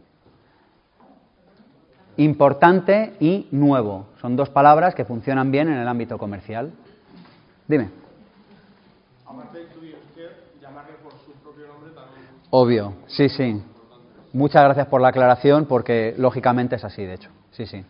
Importante 2.19 3.15
y 3.19 3.49
nuevo. 3.51 4.07
Son 4.21 4.37
dos 4.37 4.51
palabras 4.51 4.95
que 4.95 5.05
funcionan 5.05 5.51
bien 5.51 5.67
en 5.67 5.79
el 5.79 5.89
ámbito 5.89 6.19
comercial. 6.19 6.71
Dime. 7.67 8.06
Obvio, 12.59 12.95
sí, 13.07 13.29
sí. 13.29 13.63
Muchas 14.33 14.65
gracias 14.65 14.87
por 14.87 15.03
la 15.03 15.09
aclaración 15.09 15.67
porque 15.67 16.15
lógicamente 16.17 16.77
es 16.77 16.85
así, 16.85 17.05
de 17.05 17.13
hecho. 17.13 17.29
Sí, 17.51 17.67
sí. 17.67 17.85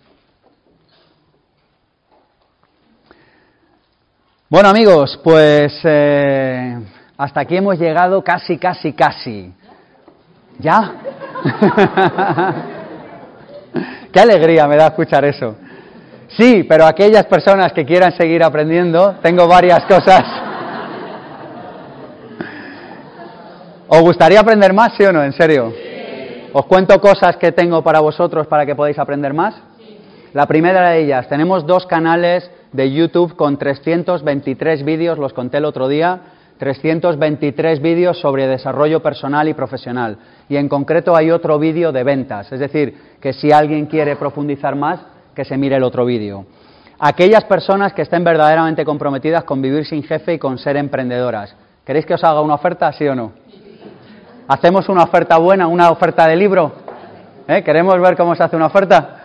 Bueno 4.49 4.69
amigos, 4.69 5.21
pues 5.23 5.73
eh, 5.85 6.81
hasta 7.17 7.43
aquí 7.43 7.57
hemos 7.57 7.79
llegado 7.79 8.25
casi, 8.25 8.59
casi, 8.59 8.93
casi. 8.93 9.55
¿Ya? 10.59 10.95
Qué 14.13 14.19
alegría 14.19 14.67
me 14.67 14.75
da 14.75 14.89
escuchar 14.89 15.25
eso. 15.27 15.55
Sí, 16.37 16.65
pero 16.65 16.87
aquellas 16.87 17.27
personas 17.27 17.73
que 17.73 17.87
quieran 17.87 18.11
seguir 18.17 18.43
aprendiendo, 18.43 19.15
tengo 19.23 19.47
varias 19.47 19.85
cosas 19.85 20.25
¿Os 23.89 24.01
gustaría 24.01 24.41
aprender 24.41 24.73
más, 24.73 24.95
sí 24.97 25.05
o 25.05 25.13
no? 25.13 25.23
¿En 25.23 25.33
serio? 25.33 25.73
¿Os 26.53 26.67
cuento 26.67 27.01
cosas 27.01 27.37
que 27.37 27.53
tengo 27.53 27.83
para 27.85 28.01
vosotros 28.01 28.49
para 28.49 28.67
que 28.67 28.75
podáis 28.75 28.99
aprender 28.99 29.33
más? 29.33 29.55
La 30.33 30.47
primera 30.47 30.91
de 30.91 31.05
ellas, 31.05 31.29
tenemos 31.29 31.65
dos 31.67 31.87
canales 31.87 32.51
de 32.73 32.91
YouTube 32.91 33.37
con 33.37 33.59
323 33.59 34.85
vídeos, 34.85 35.19
los 35.19 35.33
conté 35.33 35.59
el 35.59 35.65
otro 35.65 35.87
día, 35.87 36.21
323 36.59 37.81
vídeos 37.81 38.19
sobre 38.21 38.49
desarrollo 38.49 39.01
personal 39.03 39.49
y 39.49 39.55
profesional. 39.55 40.19
Y 40.49 40.57
en 40.57 40.69
concreto 40.69 41.15
hay 41.15 41.31
otro 41.31 41.59
vídeo 41.61 41.93
de 41.93 42.03
ventas, 42.03 42.51
es 42.51 42.59
decir, 42.59 42.97
que 43.21 43.33
si 43.33 43.53
alguien 43.53 43.87
quiere 43.87 44.17
profundizar 44.17 44.75
más, 44.75 45.01
que 45.33 45.45
se 45.45 45.57
mire 45.57 45.77
el 45.77 45.85
otro 45.85 46.05
vídeo. 46.05 46.45
Aquellas 46.99 47.45
personas 47.45 47.93
que 47.93 48.03
estén 48.03 48.25
verdaderamente 48.25 48.85
comprometidas 48.85 49.45
con 49.45 49.63
vivir 49.63 49.87
sin 49.87 50.03
jefe 50.03 50.35
y 50.35 50.39
con 50.39 50.59
ser 50.59 50.77
emprendedoras. 50.77 51.55
¿Queréis 51.85 52.05
que 52.05 52.15
os 52.15 52.25
haga 52.25 52.41
una 52.41 52.55
oferta, 52.55 52.93
sí 52.93 53.07
o 53.07 53.15
no? 53.15 53.46
¿Hacemos 54.49 54.89
una 54.89 55.03
oferta 55.03 55.39
buena, 55.39 55.67
una 55.67 55.91
oferta 55.91 56.29
de 56.29 56.37
libro? 56.37 56.71
¿Eh? 57.49 57.65
¿Queremos 57.65 58.01
ver 58.01 58.17
cómo 58.17 58.37
se 58.37 58.45
hace 58.45 58.55
una 58.55 58.67
oferta? 58.67 59.25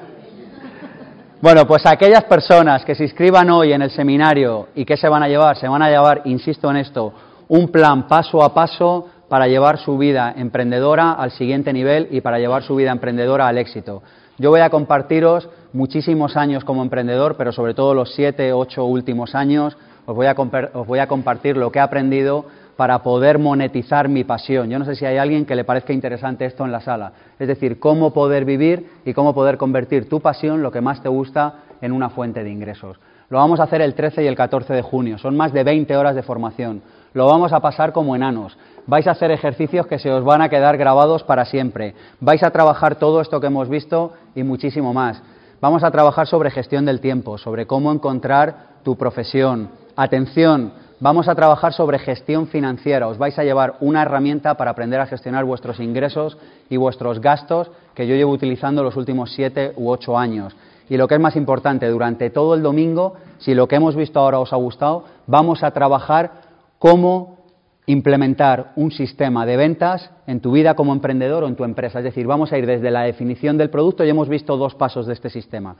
Bueno, 1.39 1.67
pues 1.67 1.85
aquellas 1.85 2.23
personas 2.23 2.83
que 2.83 2.95
se 2.95 3.03
inscriban 3.03 3.47
hoy 3.51 3.71
en 3.71 3.83
el 3.83 3.91
seminario 3.91 4.69
y 4.73 4.83
que 4.83 4.97
se 4.97 5.07
van 5.07 5.21
a 5.21 5.27
llevar, 5.27 5.57
se 5.57 5.67
van 5.67 5.83
a 5.83 5.91
llevar, 5.91 6.23
insisto 6.25 6.71
en 6.71 6.77
esto, 6.77 7.13
un 7.49 7.67
plan 7.67 8.07
paso 8.07 8.43
a 8.43 8.55
paso 8.55 9.09
para 9.29 9.45
llevar 9.47 9.77
su 9.77 9.95
vida 9.95 10.33
emprendedora 10.35 11.11
al 11.11 11.29
siguiente 11.29 11.71
nivel 11.71 12.07
y 12.09 12.21
para 12.21 12.39
llevar 12.39 12.63
su 12.63 12.75
vida 12.75 12.91
emprendedora 12.91 13.47
al 13.47 13.59
éxito. 13.59 14.01
Yo 14.39 14.49
voy 14.49 14.61
a 14.61 14.71
compartiros 14.71 15.49
muchísimos 15.71 16.35
años 16.35 16.63
como 16.63 16.81
emprendedor, 16.81 17.35
pero 17.37 17.51
sobre 17.51 17.75
todo 17.75 17.93
los 17.93 18.15
siete, 18.15 18.53
ocho 18.53 18.85
últimos 18.85 19.35
años, 19.35 19.77
os 20.07 20.15
voy 20.15 20.25
a, 20.25 20.35
os 20.73 20.87
voy 20.87 20.97
a 20.97 21.07
compartir 21.07 21.57
lo 21.57 21.71
que 21.71 21.77
he 21.77 21.81
aprendido 21.81 22.45
para 22.81 23.03
poder 23.03 23.37
monetizar 23.37 24.09
mi 24.09 24.23
pasión. 24.23 24.67
Yo 24.67 24.79
no 24.79 24.85
sé 24.85 24.95
si 24.95 25.05
hay 25.05 25.17
alguien 25.17 25.45
que 25.45 25.53
le 25.53 25.63
parezca 25.63 25.93
interesante 25.93 26.45
esto 26.45 26.65
en 26.65 26.71
la 26.71 26.81
sala. 26.81 27.13
Es 27.37 27.47
decir, 27.47 27.79
cómo 27.79 28.11
poder 28.11 28.43
vivir 28.43 28.89
y 29.05 29.13
cómo 29.13 29.35
poder 29.35 29.59
convertir 29.59 30.09
tu 30.09 30.19
pasión, 30.19 30.63
lo 30.63 30.71
que 30.71 30.81
más 30.81 30.99
te 31.03 31.07
gusta, 31.07 31.57
en 31.79 31.91
una 31.91 32.09
fuente 32.09 32.43
de 32.43 32.49
ingresos. 32.49 32.97
Lo 33.29 33.37
vamos 33.37 33.59
a 33.59 33.65
hacer 33.65 33.81
el 33.81 33.93
13 33.93 34.23
y 34.23 34.25
el 34.25 34.35
14 34.35 34.73
de 34.73 34.81
junio. 34.81 35.19
Son 35.19 35.37
más 35.37 35.53
de 35.53 35.63
20 35.63 35.95
horas 35.95 36.15
de 36.15 36.23
formación. 36.23 36.81
Lo 37.13 37.27
vamos 37.27 37.53
a 37.53 37.59
pasar 37.59 37.93
como 37.93 38.15
enanos. 38.15 38.57
Vais 38.87 39.05
a 39.05 39.11
hacer 39.11 39.29
ejercicios 39.29 39.85
que 39.85 39.99
se 39.99 40.09
os 40.09 40.23
van 40.23 40.41
a 40.41 40.49
quedar 40.49 40.75
grabados 40.75 41.23
para 41.23 41.45
siempre. 41.45 41.93
Vais 42.19 42.41
a 42.41 42.49
trabajar 42.49 42.95
todo 42.95 43.21
esto 43.21 43.39
que 43.39 43.45
hemos 43.45 43.69
visto 43.69 44.13
y 44.33 44.41
muchísimo 44.41 44.91
más. 44.91 45.21
Vamos 45.61 45.83
a 45.83 45.91
trabajar 45.91 46.25
sobre 46.25 46.49
gestión 46.49 46.85
del 46.85 46.99
tiempo, 46.99 47.37
sobre 47.37 47.67
cómo 47.67 47.91
encontrar 47.91 48.81
tu 48.83 48.95
profesión. 48.95 49.69
Atención, 49.95 50.73
Vamos 51.01 51.27
a 51.27 51.33
trabajar 51.33 51.73
sobre 51.73 51.97
gestión 51.97 52.45
financiera. 52.45 53.07
Os 53.07 53.17
vais 53.17 53.37
a 53.39 53.43
llevar 53.43 53.73
una 53.79 54.03
herramienta 54.03 54.53
para 54.53 54.69
aprender 54.69 54.99
a 54.99 55.07
gestionar 55.07 55.43
vuestros 55.45 55.79
ingresos 55.79 56.37
y 56.69 56.77
vuestros 56.77 57.19
gastos 57.19 57.71
que 57.95 58.05
yo 58.05 58.13
llevo 58.13 58.31
utilizando 58.31 58.83
los 58.83 58.95
últimos 58.95 59.31
siete 59.33 59.73
u 59.77 59.89
ocho 59.89 60.15
años. 60.15 60.55
Y 60.89 60.97
lo 60.97 61.07
que 61.07 61.15
es 61.15 61.19
más 61.19 61.35
importante, 61.35 61.87
durante 61.87 62.29
todo 62.29 62.53
el 62.53 62.61
domingo, 62.61 63.15
si 63.39 63.55
lo 63.55 63.67
que 63.67 63.77
hemos 63.77 63.95
visto 63.95 64.19
ahora 64.19 64.37
os 64.37 64.53
ha 64.53 64.57
gustado, 64.57 65.05
vamos 65.25 65.63
a 65.63 65.71
trabajar 65.71 66.33
cómo 66.77 67.39
implementar 67.87 68.71
un 68.75 68.91
sistema 68.91 69.47
de 69.47 69.57
ventas 69.57 70.11
en 70.27 70.39
tu 70.39 70.51
vida 70.51 70.75
como 70.75 70.93
emprendedor 70.93 71.43
o 71.43 71.47
en 71.47 71.55
tu 71.55 71.63
empresa. 71.63 71.97
Es 71.97 72.05
decir, 72.05 72.27
vamos 72.27 72.53
a 72.53 72.59
ir 72.59 72.67
desde 72.67 72.91
la 72.91 73.01
definición 73.01 73.57
del 73.57 73.71
producto 73.71 74.05
y 74.05 74.09
hemos 74.11 74.29
visto 74.29 74.55
dos 74.55 74.75
pasos 74.75 75.07
de 75.07 75.13
este 75.13 75.31
sistema. 75.31 75.77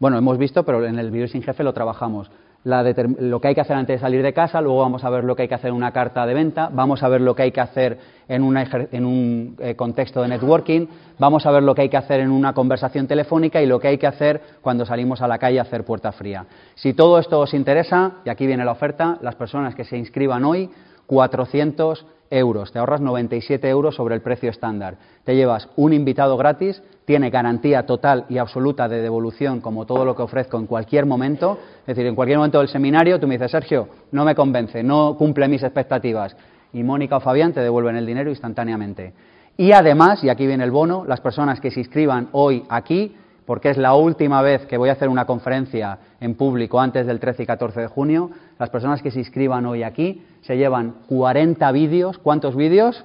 Bueno, 0.00 0.16
hemos 0.16 0.38
visto, 0.38 0.64
pero 0.64 0.86
en 0.86 0.98
el 0.98 1.10
vídeo 1.10 1.28
sin 1.28 1.42
jefe 1.42 1.62
lo 1.62 1.74
trabajamos 1.74 2.30
lo 2.64 3.40
que 3.40 3.48
hay 3.48 3.54
que 3.54 3.60
hacer 3.60 3.76
antes 3.76 3.96
de 3.96 4.00
salir 4.00 4.22
de 4.22 4.32
casa, 4.32 4.60
luego 4.60 4.80
vamos 4.80 5.04
a 5.04 5.10
ver 5.10 5.22
lo 5.24 5.36
que 5.36 5.42
hay 5.42 5.48
que 5.48 5.54
hacer 5.54 5.68
en 5.68 5.76
una 5.76 5.92
carta 5.92 6.24
de 6.24 6.32
venta, 6.32 6.70
vamos 6.72 7.02
a 7.02 7.08
ver 7.08 7.20
lo 7.20 7.34
que 7.34 7.42
hay 7.42 7.52
que 7.52 7.60
hacer 7.60 7.98
en, 8.26 8.42
un 8.42 9.56
eh, 9.58 9.76
contexto 9.76 10.22
de 10.22 10.28
networking, 10.28 10.86
vamos 11.18 11.44
a 11.44 11.50
ver 11.50 11.62
lo 11.62 11.74
que 11.74 11.82
hay 11.82 11.88
que 11.90 11.98
hacer 11.98 12.20
en 12.20 12.30
una 12.30 12.54
conversación 12.54 13.06
telefónica 13.06 13.60
y 13.60 13.66
lo 13.66 13.78
que 13.78 13.88
hay 13.88 13.98
que 13.98 14.06
hacer 14.06 14.40
cuando 14.62 14.86
salimos 14.86 15.20
a 15.20 15.28
la 15.28 15.38
calle 15.38 15.58
a 15.58 15.62
hacer 15.62 15.84
puerta 15.84 16.10
fría. 16.12 16.46
Si 16.74 16.94
todo 16.94 17.18
esto 17.18 17.38
os 17.40 17.52
interesa, 17.52 18.12
y 18.24 18.30
aquí 18.30 18.46
viene 18.46 18.64
la 18.64 18.72
oferta, 18.72 19.18
las 19.20 19.34
personas 19.34 19.74
que 19.74 19.84
se 19.84 19.98
inscriban 19.98 20.44
hoy, 20.44 20.70
400 21.06 22.06
euros, 22.30 22.72
te 22.72 22.78
ahorras 22.78 23.02
97 23.02 23.68
euros 23.68 23.94
sobre 23.94 24.14
el 24.14 24.22
precio 24.22 24.48
estándar. 24.48 24.96
Te 25.24 25.36
llevas 25.36 25.68
un 25.76 25.92
invitado 25.92 26.38
gratis, 26.38 26.82
tiene 27.04 27.30
garantía 27.30 27.84
total 27.84 28.24
y 28.28 28.38
absoluta 28.38 28.88
de 28.88 29.02
devolución 29.02 29.60
como 29.60 29.84
todo 29.84 30.04
lo 30.04 30.16
que 30.16 30.22
ofrezco 30.22 30.58
en 30.58 30.66
cualquier 30.66 31.06
momento. 31.06 31.58
Es 31.80 31.96
decir, 31.96 32.06
en 32.06 32.14
cualquier 32.14 32.38
momento 32.38 32.58
del 32.58 32.68
seminario 32.68 33.20
tú 33.20 33.26
me 33.26 33.34
dices, 33.34 33.50
Sergio, 33.50 33.88
no 34.12 34.24
me 34.24 34.34
convence, 34.34 34.82
no 34.82 35.16
cumple 35.16 35.48
mis 35.48 35.62
expectativas. 35.62 36.36
Y 36.72 36.82
Mónica 36.82 37.18
o 37.18 37.20
Fabián 37.20 37.52
te 37.52 37.60
devuelven 37.60 37.96
el 37.96 38.06
dinero 38.06 38.30
instantáneamente. 38.30 39.12
Y 39.56 39.72
además, 39.72 40.24
y 40.24 40.30
aquí 40.30 40.46
viene 40.46 40.64
el 40.64 40.70
bono, 40.72 41.04
las 41.06 41.20
personas 41.20 41.60
que 41.60 41.70
se 41.70 41.80
inscriban 41.80 42.28
hoy 42.32 42.64
aquí, 42.68 43.14
porque 43.46 43.70
es 43.70 43.76
la 43.76 43.94
última 43.94 44.42
vez 44.42 44.66
que 44.66 44.78
voy 44.78 44.88
a 44.88 44.92
hacer 44.92 45.08
una 45.08 45.26
conferencia 45.26 45.98
en 46.20 46.34
público 46.34 46.80
antes 46.80 47.06
del 47.06 47.20
13 47.20 47.42
y 47.42 47.46
14 47.46 47.80
de 47.82 47.86
junio, 47.86 48.30
las 48.58 48.70
personas 48.70 49.02
que 49.02 49.10
se 49.10 49.18
inscriban 49.18 49.66
hoy 49.66 49.82
aquí 49.82 50.22
se 50.40 50.56
llevan 50.56 50.94
40 51.08 51.70
vídeos. 51.72 52.18
¿Cuántos 52.18 52.56
vídeos? 52.56 53.04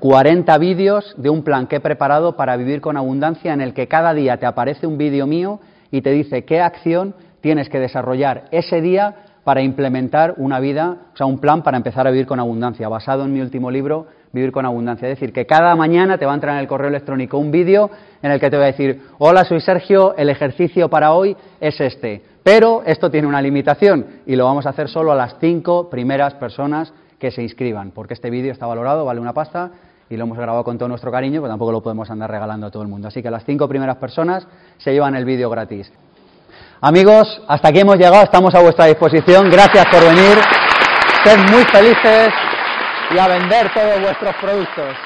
40 0.00 0.56
vídeos 0.56 1.14
de 1.18 1.28
un 1.28 1.44
plan 1.44 1.66
que 1.66 1.76
he 1.76 1.80
preparado 1.80 2.34
para 2.34 2.56
vivir 2.56 2.80
con 2.80 2.96
abundancia 2.96 3.52
en 3.52 3.60
el 3.60 3.74
que 3.74 3.86
cada 3.86 4.14
día 4.14 4.38
te 4.38 4.46
aparece 4.46 4.86
un 4.86 4.96
vídeo 4.96 5.26
mío 5.26 5.60
y 5.90 6.00
te 6.00 6.10
dice 6.10 6.44
qué 6.44 6.60
acción 6.60 7.14
tienes 7.42 7.68
que 7.68 7.78
desarrollar 7.78 8.44
ese 8.50 8.80
día 8.80 9.16
para 9.44 9.60
implementar 9.62 10.34
una 10.38 10.58
vida, 10.58 10.96
o 11.12 11.16
sea, 11.16 11.26
un 11.26 11.38
plan 11.38 11.62
para 11.62 11.76
empezar 11.76 12.06
a 12.06 12.10
vivir 12.10 12.26
con 12.26 12.40
abundancia, 12.40 12.88
basado 12.88 13.24
en 13.24 13.32
mi 13.32 13.40
último 13.40 13.70
libro, 13.70 14.06
Vivir 14.32 14.52
con 14.52 14.64
Abundancia. 14.64 15.08
Es 15.08 15.18
decir, 15.18 15.32
que 15.32 15.44
cada 15.44 15.74
mañana 15.74 16.16
te 16.16 16.24
va 16.24 16.32
a 16.32 16.34
entrar 16.36 16.54
en 16.54 16.60
el 16.60 16.68
correo 16.68 16.88
electrónico 16.88 17.36
un 17.36 17.50
vídeo 17.50 17.90
en 18.22 18.30
el 18.30 18.38
que 18.38 18.48
te 18.48 18.56
voy 18.56 18.64
a 18.64 18.68
decir, 18.68 19.02
hola, 19.18 19.44
soy 19.44 19.60
Sergio, 19.60 20.14
el 20.16 20.30
ejercicio 20.30 20.88
para 20.88 21.12
hoy 21.12 21.36
es 21.60 21.80
este. 21.80 22.22
Pero 22.44 22.82
esto 22.86 23.10
tiene 23.10 23.26
una 23.26 23.42
limitación 23.42 24.06
y 24.26 24.36
lo 24.36 24.44
vamos 24.44 24.66
a 24.66 24.70
hacer 24.70 24.88
solo 24.88 25.10
a 25.10 25.16
las 25.16 25.36
cinco 25.40 25.90
primeras 25.90 26.34
personas 26.34 26.92
que 27.18 27.32
se 27.32 27.42
inscriban, 27.42 27.90
porque 27.90 28.14
este 28.14 28.30
vídeo 28.30 28.52
está 28.52 28.66
valorado, 28.66 29.04
vale 29.04 29.20
una 29.20 29.34
pasta 29.34 29.72
y 30.10 30.16
lo 30.16 30.24
hemos 30.24 30.36
grabado 30.36 30.64
con 30.64 30.76
todo 30.76 30.88
nuestro 30.88 31.12
cariño, 31.12 31.40
pero 31.40 31.52
tampoco 31.52 31.72
lo 31.72 31.82
podemos 31.82 32.10
andar 32.10 32.30
regalando 32.30 32.66
a 32.66 32.70
todo 32.70 32.82
el 32.82 32.88
mundo. 32.88 33.08
Así 33.08 33.22
que 33.22 33.30
las 33.30 33.44
cinco 33.44 33.68
primeras 33.68 33.96
personas 33.96 34.46
se 34.78 34.92
llevan 34.92 35.14
el 35.14 35.24
vídeo 35.24 35.48
gratis. 35.48 35.90
Amigos, 36.80 37.40
hasta 37.46 37.68
aquí 37.68 37.78
hemos 37.78 37.96
llegado, 37.96 38.24
estamos 38.24 38.54
a 38.54 38.60
vuestra 38.60 38.86
disposición. 38.86 39.48
Gracias 39.48 39.86
por 39.86 40.02
venir. 40.02 40.38
Sed 41.24 41.38
muy 41.50 41.64
felices 41.64 42.28
y 43.14 43.18
a 43.18 43.28
vender 43.28 43.72
todos 43.72 44.00
vuestros 44.00 44.34
productos. 44.40 44.96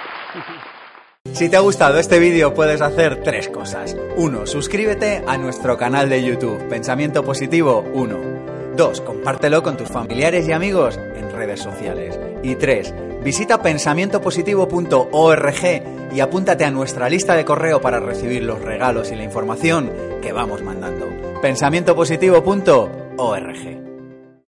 Si 1.33 1.51
te 1.51 1.57
ha 1.57 1.61
gustado 1.61 1.99
este 1.99 2.19
vídeo 2.19 2.55
puedes 2.55 2.81
hacer 2.81 3.23
tres 3.23 3.49
cosas. 3.49 3.97
1. 4.17 4.47
Suscríbete 4.47 5.23
a 5.27 5.37
nuestro 5.37 5.77
canal 5.77 6.09
de 6.09 6.25
YouTube, 6.25 6.69
Pensamiento 6.69 7.25
Positivo 7.25 7.85
1. 7.93 8.34
2. 8.77 9.01
Compártelo 9.03 9.63
con 9.63 9.77
tus 9.77 9.89
familiares 9.89 10.49
y 10.49 10.53
amigos 10.53 10.99
en 10.99 11.31
redes 11.31 11.61
sociales. 11.61 12.19
Y 12.43 12.57
3. 12.57 12.95
Visita 13.23 13.63
pensamientopositivo.org 13.63 16.13
y 16.13 16.21
apúntate 16.21 16.65
a 16.65 16.71
nuestra 16.71 17.09
lista 17.09 17.35
de 17.35 17.45
correo 17.45 17.81
para 17.81 18.01
recibir 18.01 18.43
los 18.43 18.61
regalos 18.61 19.11
y 19.11 19.17
la 19.17 19.25
información 19.25 19.91
que 20.21 20.33
vamos 20.33 20.63
mandando. 20.63 21.09
pensamientopositivo.org 21.41 23.94